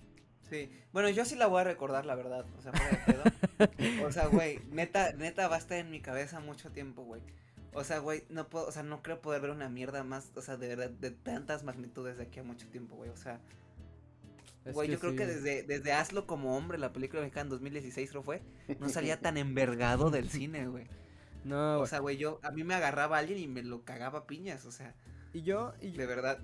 Sí, 0.50 0.72
bueno, 0.94 1.10
yo 1.10 1.26
sí 1.26 1.36
la 1.36 1.48
voy 1.48 1.62
a 1.62 1.66
recordar, 1.66 2.06
la 2.06 2.16
verdad. 2.16 2.46
O 2.58 2.62
sea, 2.62 2.72
pedo. 2.72 3.24
o 4.08 4.12
sea, 4.12 4.28
güey, 4.28 4.60
neta, 4.72 5.14
neta 5.14 5.48
va 5.48 5.56
a 5.56 5.60
estar 5.60 5.78
en 5.78 5.92
mi 5.92 6.02
cabeza 6.02 6.40
mucho 6.40 6.72
tiempo, 6.72 7.04
güey. 7.04 7.22
O 7.74 7.84
sea, 7.84 8.00
güey, 8.00 8.24
no 8.30 8.50
puedo, 8.50 8.66
o 8.68 8.72
sea, 8.72 8.84
no 8.84 9.04
creo 9.04 9.22
poder 9.22 9.42
ver 9.42 9.52
una 9.52 9.70
mierda 9.70 10.04
más, 10.04 10.32
o 10.36 10.42
sea, 10.42 10.58
de 10.58 10.68
verdad, 10.68 10.90
de 10.90 11.12
tantas 11.12 11.64
magnitudes 11.64 12.18
de 12.18 12.24
aquí 12.24 12.40
a 12.40 12.44
mucho 12.44 12.68
tiempo, 12.70 12.96
güey. 12.96 13.10
O 13.10 13.18
sea, 13.18 13.40
güey, 14.74 14.90
yo 14.90 15.00
creo 15.00 15.16
que 15.16 15.26
desde, 15.26 15.64
desde 15.64 15.92
Hazlo 15.92 16.26
como 16.26 16.58
hombre, 16.58 16.78
la 16.78 16.94
película 16.94 17.22
mexicana 17.22 17.44
en 17.44 17.50
2016 17.50 18.10
creo 18.10 18.24
fue, 18.24 18.42
no 18.80 18.90
salía 18.90 19.20
tan 19.20 19.38
envergado 19.38 20.10
del 20.10 20.30
cine, 20.32 20.68
güey. 20.68 20.88
No, 21.44 21.80
O 21.80 21.88
sea, 21.88 22.00
güey, 22.00 22.18
yo, 22.18 22.40
a 22.42 22.52
mí 22.52 22.64
me 22.64 22.74
agarraba 22.74 23.18
a 23.18 23.20
alguien 23.20 23.38
y 23.38 23.48
me 23.48 23.64
lo 23.64 23.84
cagaba 23.84 24.28
piñas, 24.28 24.66
o 24.66 24.72
sea. 24.72 24.96
Y 25.34 25.44
yo, 25.44 25.74
y, 25.80 25.92
de 25.92 26.06
verdad 26.06 26.40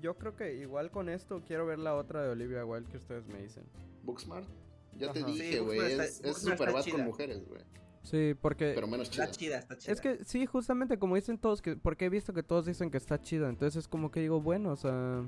yo 0.00 0.16
creo 0.16 0.36
que 0.36 0.54
igual 0.54 0.90
con 0.90 1.08
esto 1.08 1.42
quiero 1.46 1.66
ver 1.66 1.78
la 1.78 1.94
otra 1.94 2.22
de 2.22 2.30
Olivia 2.30 2.64
Wilde 2.64 2.90
que 2.90 2.96
ustedes 2.96 3.26
me 3.26 3.42
dicen. 3.42 3.64
Booksmart. 4.02 4.48
Ya 4.96 5.12
te 5.12 5.22
dije, 5.22 5.60
güey. 5.60 5.92
es, 5.92 6.20
es 6.24 6.38
super 6.38 6.72
bad 6.72 6.84
con 6.90 7.04
mujeres, 7.04 7.46
güey. 7.46 7.62
Sí, 8.02 8.34
porque... 8.40 8.72
Pero 8.74 8.86
menos 8.86 9.10
chida. 9.10 9.24
Está 9.24 9.36
chida, 9.36 9.58
está 9.58 9.76
chida. 9.76 9.92
Es 9.92 10.00
que 10.00 10.24
sí, 10.24 10.46
justamente 10.46 10.98
como 10.98 11.16
dicen 11.16 11.38
todos, 11.38 11.60
que 11.60 11.76
porque 11.76 12.06
he 12.06 12.08
visto 12.08 12.32
que 12.32 12.42
todos 12.42 12.66
dicen 12.66 12.90
que 12.90 12.96
está 12.96 13.20
chida, 13.20 13.48
entonces 13.48 13.84
es 13.84 13.88
como 13.88 14.10
que 14.10 14.20
digo, 14.20 14.40
bueno, 14.40 14.72
o 14.72 14.76
sea... 14.76 15.24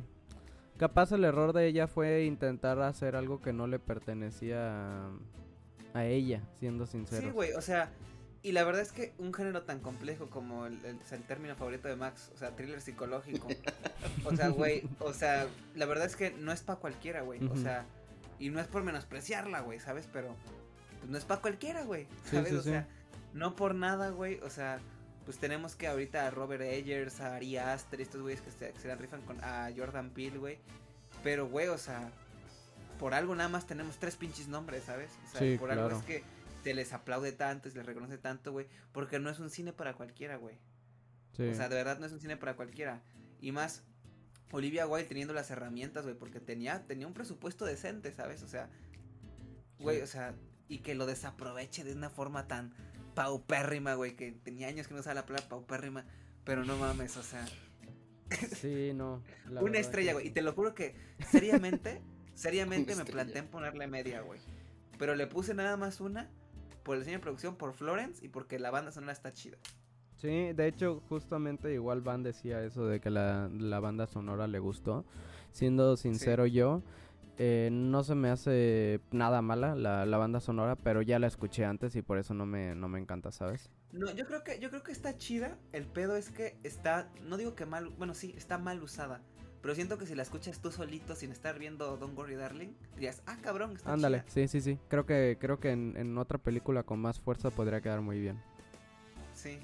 Capaz 0.78 1.12
el 1.12 1.24
error 1.24 1.52
de 1.52 1.66
ella 1.66 1.86
fue 1.88 2.24
intentar 2.24 2.80
hacer 2.80 3.14
algo 3.14 3.38
que 3.42 3.52
no 3.52 3.66
le 3.66 3.78
pertenecía 3.78 5.08
a, 5.08 5.10
a 5.92 6.06
ella, 6.06 6.42
siendo 6.58 6.86
sincero. 6.86 7.26
Sí, 7.26 7.30
güey, 7.30 7.52
o 7.52 7.60
sea, 7.60 7.92
y 8.42 8.52
la 8.52 8.64
verdad 8.64 8.80
es 8.80 8.92
que 8.92 9.12
un 9.18 9.34
género 9.34 9.62
tan 9.62 9.80
complejo 9.80 10.30
como 10.30 10.66
el, 10.66 10.78
el, 10.84 11.22
término 11.24 11.54
favorito 11.56 11.88
de 11.88 11.96
Max, 11.96 12.30
o 12.34 12.38
sea, 12.38 12.56
thriller 12.56 12.80
psicológico. 12.80 13.48
o 14.24 14.34
sea, 14.34 14.48
güey, 14.48 14.82
o 14.98 15.12
sea, 15.12 15.46
la 15.74 15.84
verdad 15.84 16.06
es 16.06 16.16
que 16.16 16.30
no 16.30 16.50
es 16.50 16.62
para 16.62 16.78
cualquiera, 16.78 17.20
güey. 17.20 17.46
O 17.48 17.56
sea, 17.56 17.84
y 18.38 18.48
no 18.48 18.60
es 18.60 18.66
por 18.66 18.82
menospreciarla, 18.82 19.60
güey, 19.60 19.78
¿sabes? 19.78 20.08
Pero 20.10 20.34
pues, 20.98 21.10
no 21.10 21.18
es 21.18 21.24
para 21.26 21.42
cualquiera, 21.42 21.84
güey. 21.84 22.06
¿Sabes? 22.30 22.54
o 22.54 22.62
sea, 22.62 22.88
no 23.34 23.56
por 23.56 23.74
nada, 23.74 24.08
güey. 24.08 24.40
O 24.40 24.48
sea, 24.48 24.80
pues 25.26 25.36
tenemos 25.36 25.74
que 25.74 25.86
ahorita 25.86 26.26
a 26.26 26.30
Robert 26.30 26.62
Eggers, 26.62 27.20
a 27.20 27.36
Ari 27.36 27.58
Aster, 27.58 28.00
estos 28.00 28.22
güeyes 28.22 28.40
que 28.40 28.50
se, 28.50 28.88
la 28.88 28.94
rifan 28.94 29.20
con 29.22 29.38
a 29.44 29.68
Jordan 29.76 30.08
Peele, 30.10 30.38
güey. 30.38 30.58
Pero, 31.22 31.46
güey, 31.46 31.68
o 31.68 31.76
sea, 31.76 32.10
por 32.98 33.12
algo 33.12 33.34
nada 33.34 33.50
más 33.50 33.66
tenemos 33.66 33.98
tres 33.98 34.16
pinches 34.16 34.48
nombres, 34.48 34.84
¿sabes? 34.84 35.10
O 35.26 35.38
sea, 35.38 35.58
por 35.58 35.70
algo 35.70 35.90
es 35.90 36.04
que 36.04 36.24
se 36.62 36.74
les 36.74 36.92
aplaude 36.92 37.32
tanto, 37.32 37.70
se 37.70 37.76
les 37.76 37.86
reconoce 37.86 38.18
tanto, 38.18 38.52
güey, 38.52 38.66
porque 38.92 39.18
no 39.18 39.30
es 39.30 39.38
un 39.38 39.50
cine 39.50 39.72
para 39.72 39.94
cualquiera, 39.94 40.36
güey. 40.36 40.58
O 41.38 41.54
sea, 41.54 41.68
de 41.68 41.76
verdad 41.76 41.98
no 41.98 42.06
es 42.06 42.12
un 42.12 42.20
cine 42.20 42.36
para 42.36 42.54
cualquiera. 42.54 43.02
Y 43.40 43.52
más, 43.52 43.82
Olivia 44.52 44.86
Wilde 44.86 45.08
teniendo 45.08 45.32
las 45.32 45.50
herramientas, 45.50 46.04
güey, 46.04 46.14
porque 46.14 46.40
tenía, 46.40 46.86
tenía 46.86 47.06
un 47.06 47.14
presupuesto 47.14 47.64
decente, 47.64 48.12
¿sabes? 48.12 48.42
O 48.42 48.48
sea, 48.48 48.68
güey, 49.78 50.02
o 50.02 50.06
sea, 50.06 50.34
y 50.68 50.78
que 50.78 50.94
lo 50.94 51.06
desaproveche 51.06 51.84
de 51.84 51.94
una 51.94 52.10
forma 52.10 52.46
tan 52.46 52.74
paupérrima, 53.14 53.94
güey, 53.94 54.16
que 54.16 54.32
tenía 54.32 54.68
años 54.68 54.86
que 54.86 54.94
no 54.94 55.00
usaba 55.00 55.14
la 55.14 55.26
palabra 55.26 55.48
paupérrima, 55.48 56.04
pero 56.44 56.64
no 56.64 56.76
mames, 56.76 57.16
o 57.16 57.22
sea. 57.22 57.46
Sí, 58.60 58.92
no. 58.94 59.22
una 59.60 59.78
estrella, 59.78 60.12
güey, 60.12 60.28
y 60.28 60.30
te 60.30 60.42
lo 60.42 60.52
juro 60.52 60.74
que 60.74 60.94
seriamente, 61.30 62.02
seriamente 62.34 62.94
me 62.96 63.04
planteé 63.04 63.38
en 63.38 63.48
ponerle 63.48 63.86
media, 63.86 64.20
güey. 64.20 64.40
Pero 64.98 65.14
le 65.14 65.26
puse 65.26 65.54
nada 65.54 65.78
más 65.78 66.00
una 66.00 66.28
por 66.82 66.96
el 66.96 67.02
diseño 67.02 67.18
de 67.18 67.22
producción, 67.22 67.56
por 67.56 67.72
Florence 67.72 68.24
y 68.24 68.28
porque 68.28 68.58
la 68.58 68.70
banda 68.70 68.92
sonora 68.92 69.12
está 69.12 69.32
chida. 69.32 69.58
Sí, 70.20 70.52
de 70.52 70.66
hecho, 70.66 71.02
justamente 71.08 71.72
igual 71.72 72.02
Van 72.02 72.22
decía 72.22 72.62
eso 72.62 72.86
de 72.86 73.00
que 73.00 73.08
la, 73.08 73.48
banda 73.80 74.06
sonora 74.06 74.46
le 74.46 74.58
gustó. 74.58 75.06
Siendo 75.50 75.96
sincero 75.96 76.44
yo, 76.46 76.82
eh, 77.38 77.70
no 77.72 78.04
se 78.04 78.14
me 78.14 78.28
hace 78.28 79.00
nada 79.10 79.40
mala 79.40 79.74
la, 79.74 80.16
banda 80.18 80.40
sonora, 80.40 80.76
pero 80.76 81.00
ya 81.00 81.18
la 81.18 81.26
escuché 81.26 81.64
antes 81.64 81.96
y 81.96 82.02
por 82.02 82.18
eso 82.18 82.34
no 82.34 82.44
me, 82.44 82.74
no 82.74 82.86
me 82.88 82.98
encanta, 82.98 83.32
¿sabes? 83.32 83.70
No, 83.92 84.12
yo 84.14 84.26
creo 84.26 84.44
que, 84.44 84.58
yo 84.58 84.68
creo 84.68 84.82
que 84.82 84.92
está 84.92 85.16
chida. 85.16 85.58
El 85.72 85.86
pedo 85.86 86.16
es 86.16 86.30
que 86.30 86.58
está, 86.64 87.10
no 87.22 87.38
digo 87.38 87.54
que 87.54 87.64
mal, 87.64 87.88
bueno 87.88 88.12
sí, 88.12 88.34
está 88.36 88.58
mal 88.58 88.82
usada. 88.82 89.22
Pero 89.62 89.74
siento 89.74 89.98
que 89.98 90.06
si 90.06 90.14
la 90.14 90.22
escuchas 90.22 90.60
tú 90.60 90.70
solito 90.70 91.14
sin 91.14 91.32
estar 91.32 91.58
viendo 91.58 91.96
Don't 91.98 92.16
Worry 92.16 92.34
Darling, 92.34 92.70
dirías, 92.94 93.22
ah, 93.26 93.36
cabrón, 93.42 93.72
está 93.76 93.92
Ándale, 93.92 94.24
sí, 94.26 94.48
sí, 94.48 94.60
sí. 94.60 94.78
Creo 94.88 95.04
que, 95.04 95.36
creo 95.38 95.60
que 95.60 95.70
en, 95.70 96.16
otra 96.16 96.38
película 96.38 96.82
con 96.82 96.98
más 96.98 97.20
fuerza 97.20 97.50
podría 97.50 97.80
quedar 97.80 98.00
muy 98.00 98.20
bien. 98.20 98.40
Sí. 99.34 99.58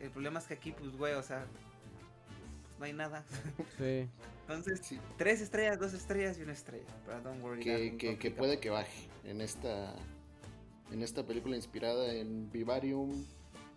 El 0.00 0.10
problema 0.10 0.38
es 0.38 0.46
que 0.46 0.54
aquí, 0.54 0.72
pues, 0.72 0.94
güey, 0.96 1.14
o 1.14 1.22
sea, 1.22 1.46
pues, 1.46 2.78
no 2.78 2.84
hay 2.84 2.92
nada. 2.92 3.24
Sí. 3.78 4.08
Entonces, 4.42 4.98
tres 5.16 5.40
estrellas, 5.40 5.78
dos 5.78 5.94
estrellas 5.94 6.36
y 6.38 6.42
una 6.42 6.52
estrella 6.52 6.84
para 7.06 7.20
Don't 7.20 7.42
Worry 7.42 7.62
que, 7.62 7.72
Darling. 7.72 7.96
Que, 7.96 8.18
que 8.18 8.30
puede 8.30 8.60
que 8.60 8.68
baje 8.68 9.08
en 9.24 9.40
esta, 9.40 9.94
en 10.90 11.02
esta 11.02 11.24
película 11.24 11.56
inspirada 11.56 12.12
en 12.12 12.50
Vivarium, 12.50 13.24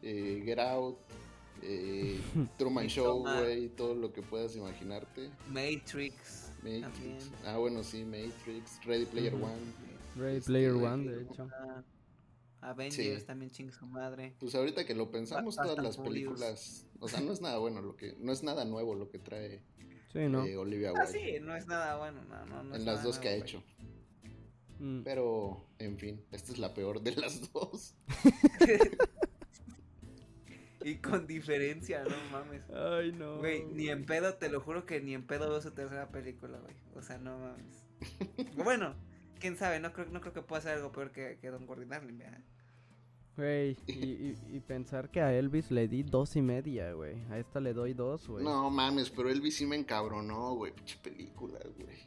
eh, 0.02 0.42
Get 0.44 0.60
Out, 0.60 0.98
eh, 1.62 2.20
Truman 2.58 2.88
Show, 2.88 3.22
güey, 3.22 3.70
todo 3.70 3.96
lo 3.96 4.12
que 4.12 4.22
puedas 4.22 4.56
imaginarte. 4.56 5.30
Matrix. 5.50 6.52
Matrix. 6.64 7.32
Ah, 7.46 7.58
bueno, 7.58 7.84
sí, 7.84 8.04
Matrix, 8.04 8.84
Ready 8.86 9.06
Player 9.06 9.36
One. 9.36 9.74
Ready 10.16 10.42
Player 10.42 10.74
One, 10.74 11.12
de 11.12 11.24
hecho. 11.24 11.48
Avengers 12.62 13.26
también 13.26 13.52
ching 13.52 13.72
su 13.72 13.86
madre. 13.86 14.36
Pues 14.40 14.56
ahorita 14.56 14.86
que 14.86 14.96
lo 14.96 15.12
pensamos, 15.12 15.56
todas 15.56 15.78
las 15.78 15.98
películas, 15.98 16.88
o 17.00 17.08
sea, 17.08 17.22
no 17.22 17.32
es 17.32 17.42
nada 17.42 17.60
bueno 17.60 17.82
lo 17.82 17.96
que, 17.96 18.16
no 18.20 18.32
es 18.32 18.42
nada 18.42 18.66
nuevo 18.66 18.96
lo 18.96 19.10
que 19.10 19.20
trae 19.20 19.62
sí, 20.12 20.20
¿no? 20.30 20.46
Eh, 20.46 20.58
Olivia 20.58 20.92
Wilde. 20.92 21.04
Ah, 21.04 21.12
sí, 21.12 21.40
no 21.42 21.56
es 21.56 21.68
nada 21.68 21.98
bueno, 21.98 22.24
no, 22.24 22.64
no, 22.64 22.76
En 22.76 22.86
las 22.86 23.04
dos 23.04 23.20
que 23.20 23.30
ha 23.30 23.36
hecho. 23.36 23.62
Mm. 24.80 25.04
Pero, 25.04 25.68
en 25.80 25.98
fin, 25.98 26.26
esta 26.32 26.52
es 26.52 26.58
la 26.58 26.74
peor 26.74 27.02
de 27.02 27.16
las 27.16 27.52
dos. 27.54 27.96
Y 30.86 30.98
con 30.98 31.26
diferencia, 31.26 32.04
no 32.04 32.16
mames. 32.32 32.62
Ay, 32.70 33.12
no. 33.12 33.40
Güey, 33.40 33.66
ni 33.66 33.90
en 33.90 34.06
pedo, 34.06 34.36
te 34.36 34.50
lo 34.50 34.62
juro 34.62 34.86
que 34.86 35.02
ni 35.02 35.16
en 35.16 35.26
pedo 35.26 35.50
veo 35.50 35.60
su 35.60 35.72
tercera 35.72 36.10
película, 36.10 36.60
güey. 36.60 36.76
O 36.94 37.02
sea, 37.02 37.18
no 37.18 37.40
mames. 37.40 37.88
bueno, 38.56 38.94
quién 39.40 39.58
sabe, 39.58 39.80
no 39.80 39.94
creo, 39.94 40.06
no 40.06 40.22
creo 40.22 40.34
que 40.34 40.44
pueda 40.44 40.62
ser 40.62 40.74
algo 40.74 40.92
peor 40.92 41.12
que, 41.12 41.40
que 41.42 41.50
Don 41.50 41.66
Gordon 41.66 41.90
Darling, 41.90 42.20
Güey, 43.36 43.76
y, 43.88 44.38
y, 44.48 44.60
pensar 44.60 45.10
que 45.10 45.22
a 45.22 45.34
Elvis 45.34 45.72
le 45.72 45.88
di 45.88 46.04
dos 46.04 46.36
y 46.36 46.44
media, 46.44 46.94
güey. 46.94 47.20
A 47.32 47.40
esta 47.40 47.60
le 47.60 47.74
doy 47.74 47.96
dos, 47.96 48.28
güey. 48.28 48.46
No 48.46 48.70
mames, 48.70 49.10
pero 49.10 49.32
Elvis 49.32 49.58
sí 49.58 49.66
me 49.66 49.78
encabronó, 49.78 50.54
güey. 50.54 50.72
Pinche 50.72 51.00
película, 51.02 51.60
güey. 51.80 51.98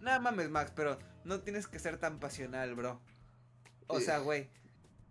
No 0.00 0.20
mames, 0.20 0.50
Max, 0.50 0.72
pero 0.74 0.98
no 1.22 1.42
tienes 1.42 1.68
que 1.68 1.78
ser 1.78 1.98
tan 1.98 2.18
pasional, 2.18 2.74
bro. 2.74 3.00
O 3.86 4.00
sea, 4.00 4.18
güey. 4.18 4.50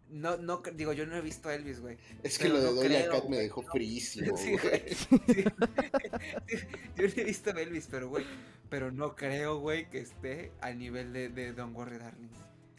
No, 0.10 0.38
no, 0.38 0.62
digo, 0.76 0.94
yo 0.94 1.06
no 1.06 1.16
he 1.16 1.22
visto 1.22 1.50
a 1.50 1.56
Elvis, 1.56 1.80
güey. 1.80 1.98
Es 2.24 2.38
que 2.38 2.48
lo 2.48 2.62
de 2.62 2.74
Doña 2.74 3.10
Cat 3.10 3.26
me 3.26 3.38
dejó 3.38 3.64
frísimo, 3.64 4.36
güey. 4.38 4.58
yo 6.96 7.08
no 7.08 7.14
he 7.16 7.24
visto 7.24 7.50
a 7.50 7.62
Elvis, 7.62 7.88
pero, 7.90 8.10
güey, 8.10 8.26
pero 8.70 8.92
no 8.92 9.16
creo, 9.16 9.60
güey, 9.60 9.90
que 9.90 10.00
esté 10.00 10.52
al 10.62 10.78
nivel 10.78 11.12
de, 11.12 11.30
de 11.30 11.54
Don 11.54 11.76
Worry 11.76 11.98
Darling. 11.98 12.30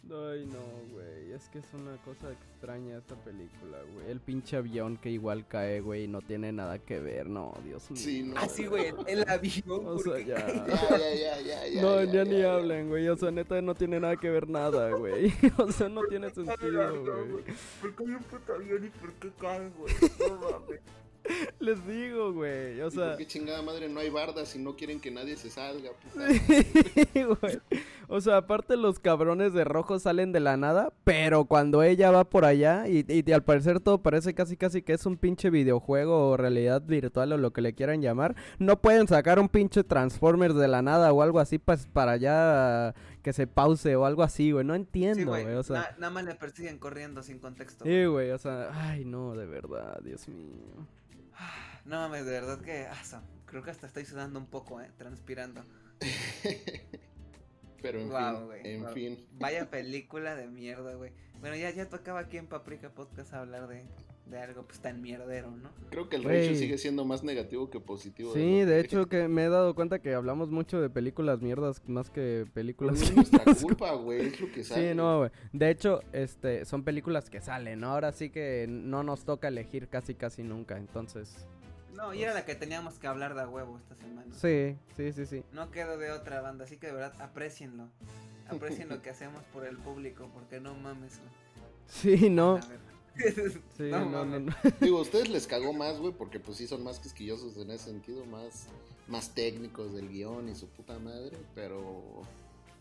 Ay, 0.09 0.47
no, 0.47 0.93
güey. 0.93 1.33
Es 1.33 1.49
que 1.49 1.59
es 1.59 1.67
una 1.75 1.97
cosa 1.99 2.31
extraña 2.33 2.99
esta 2.99 3.15
película, 3.17 3.79
güey. 3.93 4.11
El 4.11 4.21
pinche 4.21 4.57
avión 4.57 4.97
que 4.97 5.11
igual 5.11 5.47
cae, 5.47 5.81
güey, 5.81 6.07
no 6.07 6.21
tiene 6.21 6.53
nada 6.53 6.79
que 6.79 7.01
ver. 7.01 7.29
No, 7.29 7.55
Dios 7.65 7.91
mío. 7.91 8.01
Sí, 8.01 8.23
no. 8.23 8.39
Así, 8.39 8.67
güey, 8.67 8.93
el 9.07 9.29
avión. 9.29 9.87
O 9.87 9.99
sea, 9.99 10.19
ya. 10.25 10.47
ya, 10.47 11.15
ya, 11.15 11.41
ya, 11.41 11.67
ya. 11.69 11.83
No, 11.83 12.05
ya, 12.05 12.25
ni 12.25 12.43
hablen, 12.43 12.89
güey. 12.89 13.09
O 13.09 13.17
sea, 13.17 13.31
neta, 13.31 13.61
no 13.61 13.75
tiene 13.75 13.99
nada 14.01 14.17
que 14.17 14.31
ver 14.31 14.49
nada, 14.49 14.91
güey. 14.91 15.33
O 15.59 15.73
sea, 15.73 15.89
no 15.89 16.03
tiene 16.09 16.31
sentido, 16.35 17.03
güey. 17.03 17.45
¿Por 17.81 17.97
qué 17.97 18.05
hay 18.05 18.11
un 18.11 18.23
puto 18.23 18.55
avión 18.55 18.85
y 18.85 18.89
por 18.91 19.13
qué 19.15 19.31
cae, 19.39 19.69
güey? 19.71 19.95
No 20.21 20.51
mames. 20.51 20.81
Les 21.61 21.87
digo, 21.87 22.33
güey. 22.33 22.81
O 22.81 22.91
sea. 22.91 23.17
¿Qué 23.17 23.27
chingada 23.27 23.63
madre 23.63 23.89
no 23.89 24.01
hay 24.01 24.11
bardas 24.11 24.55
y 24.57 24.59
no 24.59 24.77
quieren 24.77 25.01
que 25.01 25.11
nadie 25.11 25.37
se 25.37 25.51
salga? 25.51 25.91
Sí, 27.17 27.23
güey. 27.23 27.59
O 28.09 28.21
sea, 28.21 28.39
aparte 28.39 28.77
los 28.77 28.99
cabrones 28.99 29.53
de 29.53 29.65
rojo 29.65 29.99
salen 29.99 30.33
de 30.33 30.41
la 30.41 30.57
nada, 30.57 30.93
pero 31.05 31.47
cuando 31.47 31.83
ella 31.83 32.11
va 32.11 32.25
por 32.25 32.45
allá 32.45 32.87
y, 32.89 33.05
y, 33.09 33.33
al 33.33 33.43
parecer 33.43 33.81
todo 33.81 34.03
parece 34.03 34.35
casi 34.35 34.57
casi 34.57 34.83
que 34.83 34.93
es 34.93 35.07
un 35.07 35.17
pinche 35.17 35.51
videojuego 35.51 36.31
o 36.31 36.37
realidad 36.37 36.83
virtual 36.83 37.33
o 37.33 37.37
lo 37.37 37.53
que 37.53 37.63
le 37.63 37.75
quieran 37.75 38.03
llamar, 38.03 38.37
no 38.59 38.81
pueden 38.81 39.09
sacar 39.09 39.39
un 39.39 39.49
pinche 39.49 39.83
Transformers 39.83 40.55
de 40.55 40.69
la 40.69 40.83
nada 40.83 41.13
o 41.13 41.23
algo 41.23 41.41
así 41.41 41.59
pues, 41.59 41.87
para 41.87 42.13
allá 42.13 42.95
que 43.23 43.33
se 43.33 43.49
pause 43.49 43.97
o 43.97 44.07
algo 44.07 44.23
así, 44.23 44.53
güey. 44.53 44.65
No 44.65 44.77
entiendo, 44.77 45.33
güey. 45.33 45.47
O 45.55 45.63
sea, 45.65 45.97
nada 45.99 46.11
más 46.11 46.25
le 46.25 46.37
persiguen 46.37 46.79
corriendo 46.79 47.25
sin 47.25 47.41
contexto. 47.41 47.85
Sí, 47.85 48.05
güey. 48.05 48.31
O 48.31 48.39
sea, 48.39 48.71
ay, 48.73 49.05
no, 49.05 49.35
de 49.35 49.47
verdad, 49.47 49.99
Dios 50.05 50.29
mío. 50.29 50.87
No 51.85 52.01
mames, 52.01 52.25
de 52.27 52.33
verdad 52.33 52.61
que. 52.61 52.87
Ah, 52.87 53.23
creo 53.45 53.63
que 53.63 53.71
hasta 53.71 53.87
estoy 53.87 54.05
sudando 54.05 54.39
un 54.39 54.47
poco, 54.47 54.81
eh, 54.81 54.91
transpirando. 54.97 55.65
Pero 57.83 58.01
en 58.01 58.11
fin, 58.11 58.51
en 58.65 58.89
fin. 58.93 59.29
Vaya 59.33 59.71
película 59.71 60.35
de 60.35 60.49
mierda, 60.49 60.95
güey. 60.95 61.13
Bueno, 61.41 61.57
ya, 61.57 61.71
ya 61.71 61.89
tocaba 61.89 62.21
aquí 62.21 62.39
en 62.39 62.49
Paprika 62.49 62.91
Podcast 62.91 63.33
hablar 63.35 63.69
de, 63.69 63.85
de 64.27 64.41
algo 64.41 64.65
pues 64.65 64.81
tan 64.81 65.01
mierdero, 65.01 65.51
¿no? 65.51 65.71
Creo 65.91 66.09
que 66.09 66.17
el 66.17 66.25
ratio 66.25 66.55
sigue 66.55 66.79
siendo 66.79 67.05
más 67.05 67.23
negativo 67.23 67.71
que 67.71 67.79
positivo. 67.79 68.35
Sí, 68.35 68.63
de, 68.63 68.81
hecho 68.81 69.07
que 69.07 69.29
me 69.29 69.45
he 69.45 69.49
dado 69.49 69.75
cuenta 69.75 70.01
que 70.01 70.15
hablamos 70.15 70.51
mucho 70.51 70.81
de 70.81 70.91
películas 70.91 71.41
mierdas 71.41 71.81
más 71.87 72.11
que 72.11 72.47
películas. 72.53 73.01
es 73.01 73.15
nuestra 73.15 73.45
culpa, 73.63 73.93
güey, 73.93 74.27
es 74.27 74.41
lo 74.41 74.51
que 74.51 74.65
sale. 74.65 74.91
Sí, 74.91 74.95
no, 74.97 75.19
güey. 75.19 75.31
De 75.53 75.71
hecho, 75.71 76.01
este, 76.13 76.65
son 76.65 76.83
películas 76.83 77.31
que 77.31 77.41
salen, 77.41 77.81
¿no? 77.81 77.93
Ahora 77.93 78.13
sí 78.13 78.31
que 78.31 78.67
no 78.69 79.05
nos 79.05 79.25
toca 79.25 79.49
elegir 79.49 79.89
casi 79.89 80.15
casi 80.15 80.43
nunca, 80.43 80.77
entonces... 80.77 81.47
No, 81.95 82.13
y 82.13 82.23
era 82.23 82.35
la 82.35 82.45
que 82.45 82.55
teníamos 82.55 82.99
que 82.99 83.07
hablar 83.07 83.35
de 83.35 83.47
huevo 83.47 83.79
esta 83.79 83.95
semana. 83.95 84.27
Sí, 84.35 84.77
sí, 84.97 85.13
sí, 85.13 85.25
sí. 85.25 85.45
No 85.53 85.71
quedo 85.71 85.97
de 85.97 86.11
otra 86.11 86.43
banda, 86.43 86.65
así 86.65 86.77
que 86.77 86.89
de 86.89 86.93
verdad, 86.93 87.15
aprecienlo. 87.23 87.89
Aprecien 88.49 88.89
lo 88.89 89.01
que 89.01 89.11
hacemos 89.11 89.43
por 89.45 89.67
el 89.67 89.77
público, 89.79 90.29
porque 90.35 90.61
no 90.61 90.75
mames, 90.75 91.19
güey. 91.21 91.31
Sí, 91.87 92.31
no. 92.31 92.59
Sí, 93.77 93.85
no, 93.85 94.05
no, 94.05 94.25
no, 94.25 94.55
Digo, 94.81 95.01
ustedes 95.01 95.29
les 95.29 95.47
cagó 95.47 95.73
más, 95.73 95.99
güey, 95.99 96.13
porque 96.13 96.41
pues 96.41 96.59
sí 96.59 96.67
son 96.67 96.85
más 96.85 96.99
quisquillosos 96.99 97.57
en 97.57 97.71
ese 97.71 97.85
sentido, 97.85 98.25
más, 98.27 98.67
más 99.09 99.35
técnicos 99.35 99.95
del 99.95 100.09
guion 100.09 100.49
y 100.49 100.55
su 100.55 100.69
puta 100.69 100.99
madre, 100.99 101.37
pero 101.55 102.23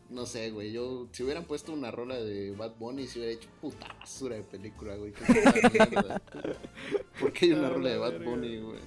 no 0.09 0.25
sé, 0.25 0.51
güey, 0.51 0.71
yo 0.71 1.07
si 1.11 1.23
hubieran 1.23 1.45
puesto 1.45 1.73
una 1.73 1.91
rola 1.91 2.15
de 2.15 2.51
Bad 2.51 2.75
Bunny, 2.77 3.07
si 3.07 3.19
hubiera 3.19 3.33
hecho 3.33 3.49
puta 3.61 3.87
basura 3.99 4.35
de 4.35 4.43
película, 4.43 4.95
güey. 4.95 5.13
¿Por 7.19 7.33
qué 7.33 7.45
hay 7.45 7.51
una 7.53 7.69
rola 7.69 7.89
de 7.89 7.97
Bad 7.97 8.23
Bunny, 8.23 8.59
güey? 8.59 8.79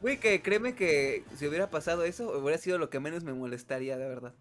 Güey, 0.00 0.20
que 0.20 0.42
créeme 0.42 0.74
que 0.74 1.24
si 1.36 1.46
hubiera 1.46 1.70
pasado 1.70 2.04
eso, 2.04 2.38
hubiera 2.38 2.58
sido 2.58 2.78
lo 2.78 2.90
que 2.90 3.00
menos 3.00 3.24
me 3.24 3.32
molestaría, 3.32 3.96
de 3.96 4.06
verdad. 4.06 4.34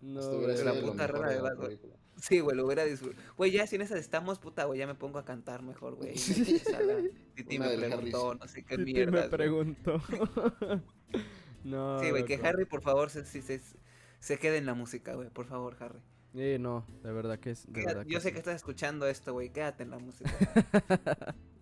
No, 0.00 0.40
la 0.40 0.80
puta 0.80 1.06
rola 1.06 1.28
de 1.28 1.40
Bad 1.40 1.56
Bunny. 1.56 1.78
Sí, 2.16 2.40
güey, 2.40 2.56
lo 2.56 2.66
hubiera 2.66 2.84
disfrutado. 2.84 3.22
Güey, 3.36 3.50
ya 3.50 3.66
si 3.66 3.76
en 3.76 3.82
esas 3.82 3.98
estamos, 3.98 4.38
puta, 4.38 4.64
güey, 4.64 4.78
ya 4.78 4.86
me 4.86 4.94
pongo 4.94 5.18
a 5.18 5.24
cantar 5.24 5.62
mejor, 5.62 5.94
güey. 5.94 6.14
Titi 7.34 7.58
me 7.58 7.76
preguntó, 7.76 8.34
no 8.34 8.48
sé 8.48 8.64
qué 8.64 8.78
mierda. 8.78 9.22
me 9.22 9.28
preguntó. 9.28 10.00
no. 11.64 12.00
Sí, 12.00 12.10
güey, 12.10 12.24
que 12.24 12.36
Harry, 12.36 12.64
por 12.64 12.82
favor, 12.82 13.10
se, 13.10 13.24
se, 13.24 13.60
se 14.18 14.38
quede 14.38 14.58
en 14.58 14.66
la 14.66 14.74
música, 14.74 15.14
güey, 15.14 15.30
por 15.30 15.46
favor, 15.46 15.76
Harry. 15.80 16.00
Sí, 16.34 16.58
no, 16.58 16.84
de 17.02 17.12
verdad 17.12 17.38
que 17.38 17.50
es. 17.50 17.70
De 17.72 17.84
verdad 17.84 18.04
yo 18.06 18.20
sé 18.20 18.32
que 18.32 18.38
estás 18.38 18.56
escuchando 18.56 19.06
esto, 19.06 19.32
güey, 19.32 19.50
quédate 19.50 19.84
en 19.84 19.90
la 19.90 19.98
música. 19.98 20.30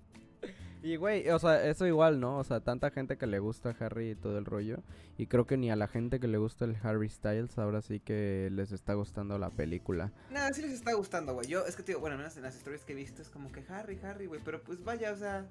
Y, 0.82 0.96
güey, 0.96 1.28
o 1.30 1.38
sea, 1.38 1.64
eso 1.64 1.86
igual, 1.86 2.18
¿no? 2.18 2.38
O 2.38 2.44
sea, 2.44 2.60
tanta 2.60 2.90
gente 2.90 3.16
que 3.16 3.26
le 3.26 3.38
gusta 3.38 3.74
Harry 3.78 4.10
y 4.10 4.14
todo 4.16 4.36
el 4.38 4.44
rollo. 4.44 4.82
Y 5.16 5.26
creo 5.26 5.46
que 5.46 5.56
ni 5.56 5.70
a 5.70 5.76
la 5.76 5.86
gente 5.86 6.18
que 6.18 6.26
le 6.26 6.38
gusta 6.38 6.64
el 6.64 6.76
Harry 6.82 7.09
Styles 7.09 7.56
ahora 7.59 7.82
sí 7.82 8.00
que 8.00 8.48
les 8.50 8.72
está 8.72 8.94
gustando 8.94 9.38
la 9.38 9.50
película. 9.50 10.12
Nada, 10.30 10.52
sí 10.52 10.62
les 10.62 10.72
está 10.72 10.94
gustando, 10.94 11.34
güey. 11.34 11.46
Yo, 11.46 11.64
es 11.66 11.76
que, 11.76 11.84
tío, 11.84 12.00
bueno, 12.00 12.16
menos 12.16 12.36
en 12.36 12.42
las 12.42 12.56
historias 12.56 12.84
que 12.84 12.92
he 12.94 12.96
visto 12.96 13.22
es 13.22 13.30
como 13.30 13.52
que 13.52 13.64
Harry, 13.68 13.98
Harry, 14.02 14.26
güey. 14.26 14.40
Pero 14.44 14.60
pues 14.62 14.82
vaya, 14.82 15.12
o 15.12 15.16
sea, 15.16 15.46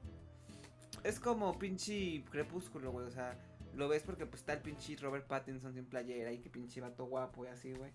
es 1.03 1.19
como 1.19 1.57
pinche 1.57 2.23
crepúsculo, 2.29 2.91
güey. 2.91 3.07
O 3.07 3.11
sea, 3.11 3.37
lo 3.75 3.87
ves 3.87 4.03
porque 4.03 4.25
pues 4.25 4.41
está 4.41 4.53
el 4.53 4.61
pinche 4.61 4.95
Robert 4.97 5.27
Pattinson 5.27 5.73
sin 5.73 5.85
playera 5.85 6.31
y 6.31 6.39
que 6.39 6.49
pinche 6.49 6.81
vato 6.81 7.05
guapo 7.05 7.45
y 7.45 7.47
así, 7.49 7.73
güey. 7.73 7.91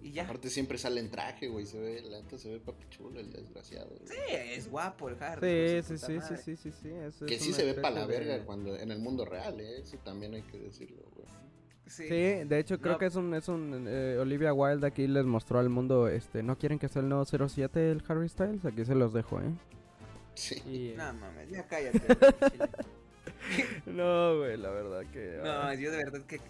Y 0.00 0.10
ya. 0.12 0.24
Aparte 0.24 0.50
siempre 0.50 0.78
sale 0.78 1.00
en 1.00 1.10
traje, 1.10 1.48
güey, 1.48 1.64
se 1.64 1.78
ve, 1.78 2.02
la 2.02 2.20
neta 2.20 2.36
se 2.36 2.50
ve 2.50 2.60
papi 2.60 2.88
chulo 2.90 3.20
el 3.20 3.32
desgraciado. 3.32 3.90
Sí, 4.04 4.16
es 4.28 4.68
guapo 4.68 5.08
el 5.08 5.22
Harry. 5.22 5.82
Sí, 5.82 5.96
sí, 5.96 5.98
sí, 5.98 6.20
sí, 6.20 6.36
sí, 6.36 6.56
sí, 6.56 6.72
sí, 6.72 7.24
Que 7.26 7.38
sí 7.38 7.52
se 7.52 7.64
ve 7.64 7.74
para 7.74 8.00
la 8.00 8.06
verga 8.06 8.44
cuando 8.44 8.76
en 8.76 8.90
el 8.90 8.98
mundo 8.98 9.24
real, 9.24 9.60
¿eh? 9.60 9.80
Eso 9.80 9.96
también 9.98 10.34
hay 10.34 10.42
que 10.42 10.58
decirlo, 10.58 11.02
güey. 11.14 11.26
Sí. 11.86 12.08
de 12.08 12.58
hecho 12.58 12.78
creo 12.80 12.96
que 12.96 13.06
es 13.06 13.16
un, 13.16 13.34
es 13.34 13.48
un 13.48 13.84
eh, 13.86 14.16
Olivia 14.18 14.54
Wilde 14.54 14.86
aquí 14.86 15.06
les 15.06 15.26
mostró 15.26 15.58
al 15.58 15.68
mundo, 15.68 16.08
este, 16.08 16.42
¿no 16.42 16.56
quieren 16.56 16.78
que 16.78 16.88
sea 16.88 17.02
el 17.02 17.08
nuevo 17.08 17.26
07 17.26 17.90
el 17.90 18.02
Harry 18.08 18.28
Styles? 18.28 18.64
Aquí 18.64 18.84
se 18.84 18.94
los 18.94 19.12
dejo, 19.12 19.40
¿eh? 19.40 19.52
Sí. 20.34 20.54
Y... 20.66 20.96
No 20.96 21.12
mames, 21.12 21.50
ya 21.50 21.66
cállate. 21.66 22.00
no, 23.92 24.38
güey, 24.38 24.56
la 24.56 24.70
verdad 24.70 25.02
que. 25.12 25.40
No, 25.42 25.50
ah. 25.50 25.74
yo 25.74 25.90
de 25.90 25.98
verdad 25.98 26.20
que 26.22 26.40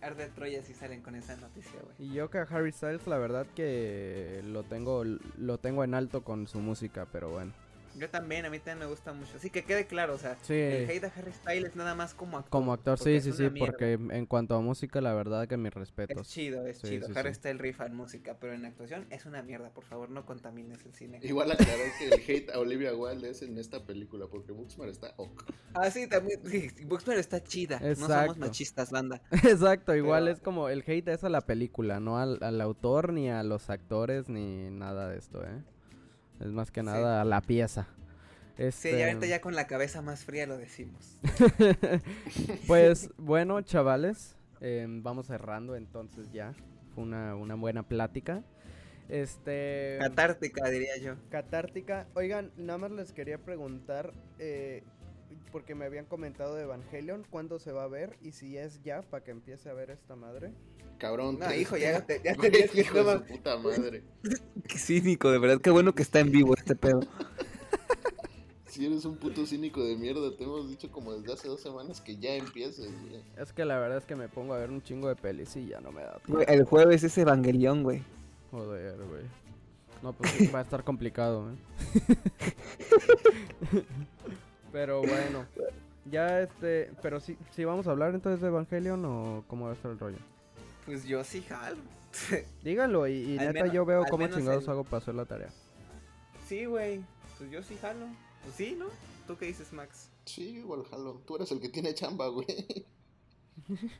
arde 0.00 0.28
Troya 0.28 0.62
si 0.62 0.74
salen 0.74 1.02
con 1.02 1.14
esa 1.14 1.36
noticia, 1.36 1.80
güey. 1.82 1.94
Y 1.98 2.14
yo 2.14 2.30
que 2.30 2.38
a 2.38 2.42
Harry 2.42 2.72
Styles, 2.72 3.06
la 3.06 3.18
verdad 3.18 3.46
que 3.54 4.42
lo 4.44 4.62
tengo, 4.64 5.04
lo 5.04 5.58
tengo 5.58 5.84
en 5.84 5.94
alto 5.94 6.22
con 6.22 6.46
su 6.46 6.58
música, 6.58 7.06
pero 7.10 7.30
bueno. 7.30 7.52
Yo 7.96 8.08
también, 8.10 8.44
a 8.44 8.50
mí 8.50 8.58
también 8.58 8.78
me 8.80 8.86
gusta 8.86 9.12
mucho. 9.12 9.36
Así 9.36 9.50
que 9.50 9.64
quede 9.64 9.86
claro, 9.86 10.14
o 10.14 10.18
sea, 10.18 10.36
el 10.48 10.88
hate 10.90 11.04
a 11.04 11.12
Harry 11.16 11.32
Styles 11.32 11.76
nada 11.76 11.94
más 11.94 12.14
como 12.14 12.38
actor. 12.38 12.50
Como 12.50 12.72
actor, 12.72 12.98
sí, 12.98 13.20
sí, 13.20 13.32
sí, 13.32 13.50
porque 13.50 13.92
en 13.92 14.26
cuanto 14.26 14.54
a 14.54 14.60
música, 14.60 15.00
la 15.00 15.14
verdad 15.14 15.48
que 15.48 15.56
mis 15.56 15.72
respetos. 15.72 16.26
Es 16.26 16.32
chido, 16.32 16.66
es 16.66 16.82
chido. 16.82 17.08
Harry 17.14 17.34
Styles 17.34 17.60
rifa 17.60 17.86
en 17.86 17.94
música, 17.94 18.36
pero 18.40 18.52
en 18.52 18.64
actuación 18.64 19.06
es 19.10 19.26
una 19.26 19.42
mierda, 19.42 19.70
por 19.70 19.84
favor, 19.84 20.10
no 20.10 20.24
contamines 20.26 20.84
el 20.84 20.94
cine. 20.94 21.20
Igual 21.22 21.50
aclaró 21.50 21.82
que 21.98 22.08
el 22.08 22.12
hate 22.14 22.50
a 22.50 22.58
Olivia 22.58 22.94
Wilde 22.94 23.30
es 23.30 23.42
en 23.42 23.58
esta 23.58 23.84
película, 23.84 24.26
porque 24.26 24.52
Booksmart 24.52 24.90
está 24.90 25.14
ok. 25.16 25.44
Ah, 25.74 25.90
sí, 25.90 26.06
también, 26.06 26.40
sí, 26.46 26.70
está 27.16 27.42
chida. 27.42 27.80
No 27.80 28.06
somos 28.06 28.38
machistas, 28.38 28.90
banda. 28.90 29.20
Exacto, 29.30 29.94
igual 29.94 30.28
es 30.28 30.40
como 30.40 30.68
el 30.68 30.84
hate 30.86 31.08
es 31.08 31.24
a 31.24 31.28
la 31.28 31.42
película, 31.42 32.00
no 32.00 32.18
al, 32.18 32.38
al 32.42 32.60
autor, 32.60 33.12
ni 33.12 33.30
a 33.30 33.42
los 33.42 33.70
actores, 33.70 34.28
ni 34.28 34.70
nada 34.70 35.08
de 35.08 35.18
esto, 35.18 35.44
¿eh? 35.44 35.62
Es 36.40 36.48
más 36.48 36.70
que 36.70 36.82
nada 36.82 37.24
la 37.24 37.40
pieza. 37.40 37.88
Sí, 38.72 38.90
ya 38.90 39.06
ahorita 39.06 39.26
ya 39.26 39.40
con 39.40 39.54
la 39.54 39.68
cabeza 39.68 40.02
más 40.02 40.24
fría 40.24 40.46
lo 40.46 40.58
decimos. 40.58 41.18
pues 42.66 43.10
bueno, 43.16 43.60
chavales, 43.62 44.36
em, 44.60 45.02
vamos 45.02 45.28
cerrando 45.28 45.76
entonces 45.76 46.32
ya. 46.32 46.54
Fue 46.94 47.04
una, 47.04 47.34
buena 47.54 47.84
plática. 47.84 48.42
Este. 49.08 49.96
Catártica, 50.00 50.68
diría 50.70 50.96
yo. 50.98 51.14
Catártica. 51.30 52.08
Oigan, 52.14 52.50
nada 52.56 52.78
más 52.78 52.90
les 52.90 53.12
quería 53.12 53.38
preguntar. 53.38 54.12
Eh, 54.40 54.82
porque 55.52 55.74
me 55.74 55.84
habían 55.84 56.04
comentado 56.04 56.56
de 56.56 56.64
Evangelion, 56.64 57.24
¿cuándo 57.30 57.58
se 57.58 57.72
va 57.72 57.84
a 57.84 57.88
ver? 57.88 58.18
Y 58.20 58.32
si 58.32 58.58
es 58.58 58.82
ya, 58.82 59.02
para 59.02 59.24
que 59.24 59.30
empiece 59.30 59.70
a 59.70 59.72
ver 59.72 59.90
esta 59.90 60.16
madre. 60.16 60.52
Cabrón, 60.98 61.38
no, 61.38 61.54
hijo, 61.54 61.76
ya 61.76 62.04
te, 62.04 62.20
ya 62.22 62.34
tenías 62.40 62.70
que 62.70 62.80
hijo 62.80 63.04
de 63.04 63.20
puta 63.20 63.56
madre. 63.56 64.02
Qué 64.66 64.78
cínico, 64.78 65.30
de 65.30 65.38
verdad, 65.38 65.60
qué 65.60 65.70
bueno 65.70 65.94
que 65.94 66.02
está 66.02 66.20
en 66.20 66.30
vivo 66.30 66.54
este 66.56 66.74
pedo. 66.74 67.00
Si 68.66 68.86
eres 68.86 69.04
un 69.06 69.16
puto 69.16 69.44
cínico 69.44 69.82
de 69.82 69.96
mierda, 69.96 70.36
te 70.36 70.44
hemos 70.44 70.68
dicho 70.68 70.88
como 70.92 71.12
desde 71.12 71.32
hace 71.32 71.48
dos 71.48 71.60
semanas 71.60 72.00
que 72.00 72.16
ya 72.16 72.34
empieces, 72.34 72.88
Es 73.36 73.52
que 73.52 73.64
la 73.64 73.76
verdad 73.76 73.98
es 73.98 74.04
que 74.04 74.14
me 74.14 74.28
pongo 74.28 74.54
a 74.54 74.58
ver 74.58 74.70
un 74.70 74.80
chingo 74.82 75.08
de 75.08 75.16
pelis 75.16 75.56
y 75.56 75.66
ya 75.66 75.80
no 75.80 75.90
me 75.90 76.02
da 76.02 76.20
tiempo. 76.24 76.44
El 76.46 76.64
jueves 76.64 77.02
es 77.02 77.18
Evangelión, 77.18 77.82
güey. 77.82 78.04
Joder, 78.52 78.94
güey. 78.96 79.24
No, 80.00 80.12
pues 80.12 80.54
va 80.54 80.60
a 80.60 80.62
estar 80.62 80.84
complicado, 80.84 81.50
¿eh? 81.50 81.56
pero 84.72 85.00
bueno. 85.00 85.46
Ya 86.04 86.40
este, 86.42 86.92
pero 87.02 87.18
sí, 87.18 87.36
sí 87.50 87.64
vamos 87.64 87.88
a 87.88 87.90
hablar 87.90 88.14
entonces 88.14 88.40
de 88.40 88.46
Evangelion 88.46 89.04
o 89.04 89.44
cómo 89.48 89.64
va 89.64 89.72
a 89.72 89.74
estar 89.74 89.90
el 89.90 89.98
rollo. 89.98 90.18
Pues 90.88 91.04
yo 91.04 91.22
sí 91.22 91.42
jalo. 91.42 91.82
Dígalo 92.64 93.06
y, 93.06 93.36
neta 93.36 93.66
yo 93.66 93.84
veo 93.84 94.06
cómo 94.08 94.26
chingados 94.26 94.66
hago 94.70 94.84
para 94.84 95.02
hacer 95.02 95.14
la 95.14 95.26
tarea. 95.26 95.52
Sí, 96.46 96.64
güey. 96.64 97.04
Pues 97.36 97.50
yo 97.50 97.62
sí 97.62 97.76
jalo. 97.78 98.06
Pues 98.42 98.54
sí, 98.54 98.74
¿no? 98.74 98.86
¿Tú 99.26 99.36
qué 99.36 99.44
dices, 99.44 99.70
Max? 99.74 100.08
Sí, 100.24 100.60
igual 100.60 100.84
jalo. 100.84 101.20
Tú 101.26 101.36
eres 101.36 101.52
el 101.52 101.60
que 101.60 101.68
tiene 101.68 101.92
chamba, 101.92 102.28
güey. 102.28 102.46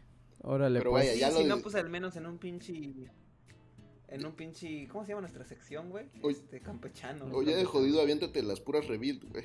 Órale, 0.41 0.79
Pero 0.79 0.93
pues. 0.93 1.09
Vaya, 1.09 1.19
ya 1.19 1.31
sí, 1.31 1.45
no, 1.45 1.59
pues 1.59 1.75
al 1.75 1.91
menos 1.91 2.17
en 2.17 2.25
un 2.25 2.39
pinche... 2.39 2.73
En 4.09 4.25
un 4.25 4.33
pinche... 4.33 4.89
¿Cómo 4.89 5.05
se 5.05 5.11
llama 5.11 5.21
nuestra 5.21 5.45
sección, 5.45 5.91
güey? 5.91 6.07
Este, 6.31 6.61
campechano. 6.61 7.27
Oye, 7.35 7.55
de 7.55 7.67
jodido, 7.67 8.01
aviéntate 8.01 8.43
las 8.43 8.61
puras 8.61 8.87
rebuild, 8.87 9.31
güey. 9.31 9.45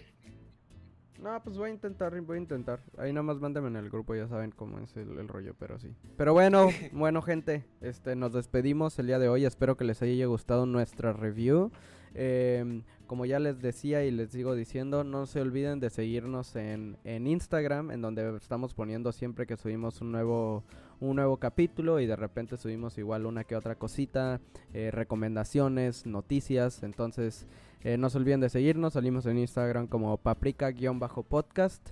No, 1.24 1.42
pues 1.42 1.58
voy 1.58 1.70
a 1.70 1.74
intentar, 1.74 2.20
voy 2.20 2.38
a 2.38 2.42
intentar. 2.42 2.82
Ahí 2.98 3.14
nada 3.14 3.24
más 3.24 3.40
mándame 3.40 3.70
en 3.70 3.78
el 3.78 3.90
grupo, 3.90 4.14
ya 4.14 4.28
saben 4.28 4.52
cómo 4.52 4.80
es 4.80 4.94
el, 4.98 5.18
el, 5.18 5.30
rollo, 5.30 5.56
pero 5.58 5.80
sí. 5.80 5.96
Pero 6.18 6.34
bueno, 6.34 6.68
bueno 6.92 7.22
gente, 7.22 7.64
este, 7.80 8.18
nos 8.18 8.34
despedimos 8.34 9.00
el 9.00 9.08
día 9.08 9.20
de 9.20 9.30
hoy. 9.30 9.46
Espero 9.46 9.78
que 9.78 9.86
les 9.86 10.02
haya 10.02 10.26
gustado 10.26 10.66
nuestra 10.66 11.14
review. 11.14 11.72
Em, 12.14 12.84
como 13.08 13.26
ya 13.26 13.40
les 13.40 13.62
decía 13.62 14.04
y 14.04 14.12
les 14.12 14.32
sigo 14.32 14.54
diciendo, 14.54 15.06
no 15.06 15.26
se 15.26 15.40
olviden 15.40 15.80
de 15.80 15.90
seguirnos 15.90 16.56
en, 16.58 16.98
en 17.06 17.26
Instagram, 17.26 17.92
en 17.92 18.02
donde 18.02 18.36
estamos 18.36 18.74
poniendo 18.74 19.14
siempre 19.14 19.48
que 19.48 19.56
subimos 19.56 20.02
un 20.02 20.12
nuevo, 20.12 20.64
un 21.00 21.16
nuevo 21.16 21.38
capítulo 21.38 22.02
y 22.02 22.06
de 22.06 22.16
repente 22.18 22.58
subimos 22.58 22.98
igual 22.98 23.26
una 23.26 23.46
que 23.46 23.56
otra 23.56 23.76
cosita, 23.76 24.42
eh, 24.74 24.92
recomendaciones, 24.92 26.06
noticias. 26.06 26.84
Entonces, 26.84 27.48
eh, 27.84 27.98
no 27.98 28.10
se 28.10 28.18
olviden 28.18 28.40
de 28.40 28.50
seguirnos. 28.50 28.94
Salimos 28.94 29.26
en 29.26 29.38
Instagram 29.40 29.88
como 29.88 30.18
paprika-podcast. 30.18 31.90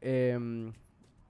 Em, 0.00 0.72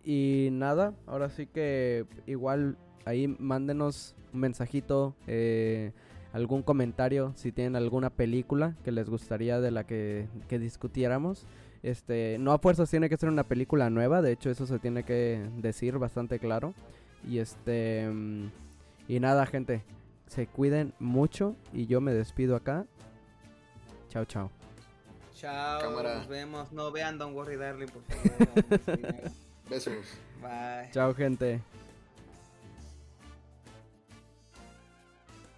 y 0.04 0.48
nada, 0.52 0.94
ahora 1.06 1.30
sí 1.30 1.46
que 1.46 2.06
igual 2.26 2.76
ahí 3.04 3.28
mándenos 3.28 4.14
un 4.32 4.40
mensajito, 4.40 5.14
eh, 5.26 5.92
algún 6.32 6.62
comentario, 6.62 7.32
si 7.36 7.52
tienen 7.52 7.76
alguna 7.76 8.10
película 8.10 8.74
que 8.84 8.92
les 8.92 9.08
gustaría 9.08 9.60
de 9.60 9.70
la 9.70 9.84
que, 9.84 10.28
que 10.48 10.58
discutiéramos. 10.58 11.46
Este, 11.82 12.36
no 12.38 12.52
a 12.52 12.58
fuerzas 12.58 12.90
tiene 12.90 13.08
que 13.08 13.16
ser 13.16 13.28
una 13.28 13.42
película 13.42 13.90
nueva, 13.90 14.22
de 14.22 14.32
hecho 14.32 14.50
eso 14.50 14.66
se 14.66 14.78
tiene 14.78 15.02
que 15.02 15.44
decir 15.58 15.98
bastante 15.98 16.38
claro. 16.38 16.74
Y 17.28 17.38
este 17.38 18.08
y 19.08 19.20
nada, 19.20 19.46
gente, 19.46 19.82
se 20.26 20.46
cuiden 20.46 20.94
mucho 20.98 21.56
y 21.72 21.86
yo 21.86 22.00
me 22.00 22.14
despido 22.14 22.56
acá. 22.56 22.86
Chao, 24.12 24.26
chao. 24.26 24.50
Chao, 25.34 26.02
nos 26.02 26.28
vemos. 26.28 26.70
No 26.70 26.92
vean 26.92 27.16
Don't 27.16 27.34
Worry 27.34 27.56
Darling, 27.56 27.88
por 27.88 28.02
favor. 28.02 29.32
Besos. 29.70 30.04
Bye. 30.42 30.90
Chao, 30.92 31.14
gente. 31.14 31.62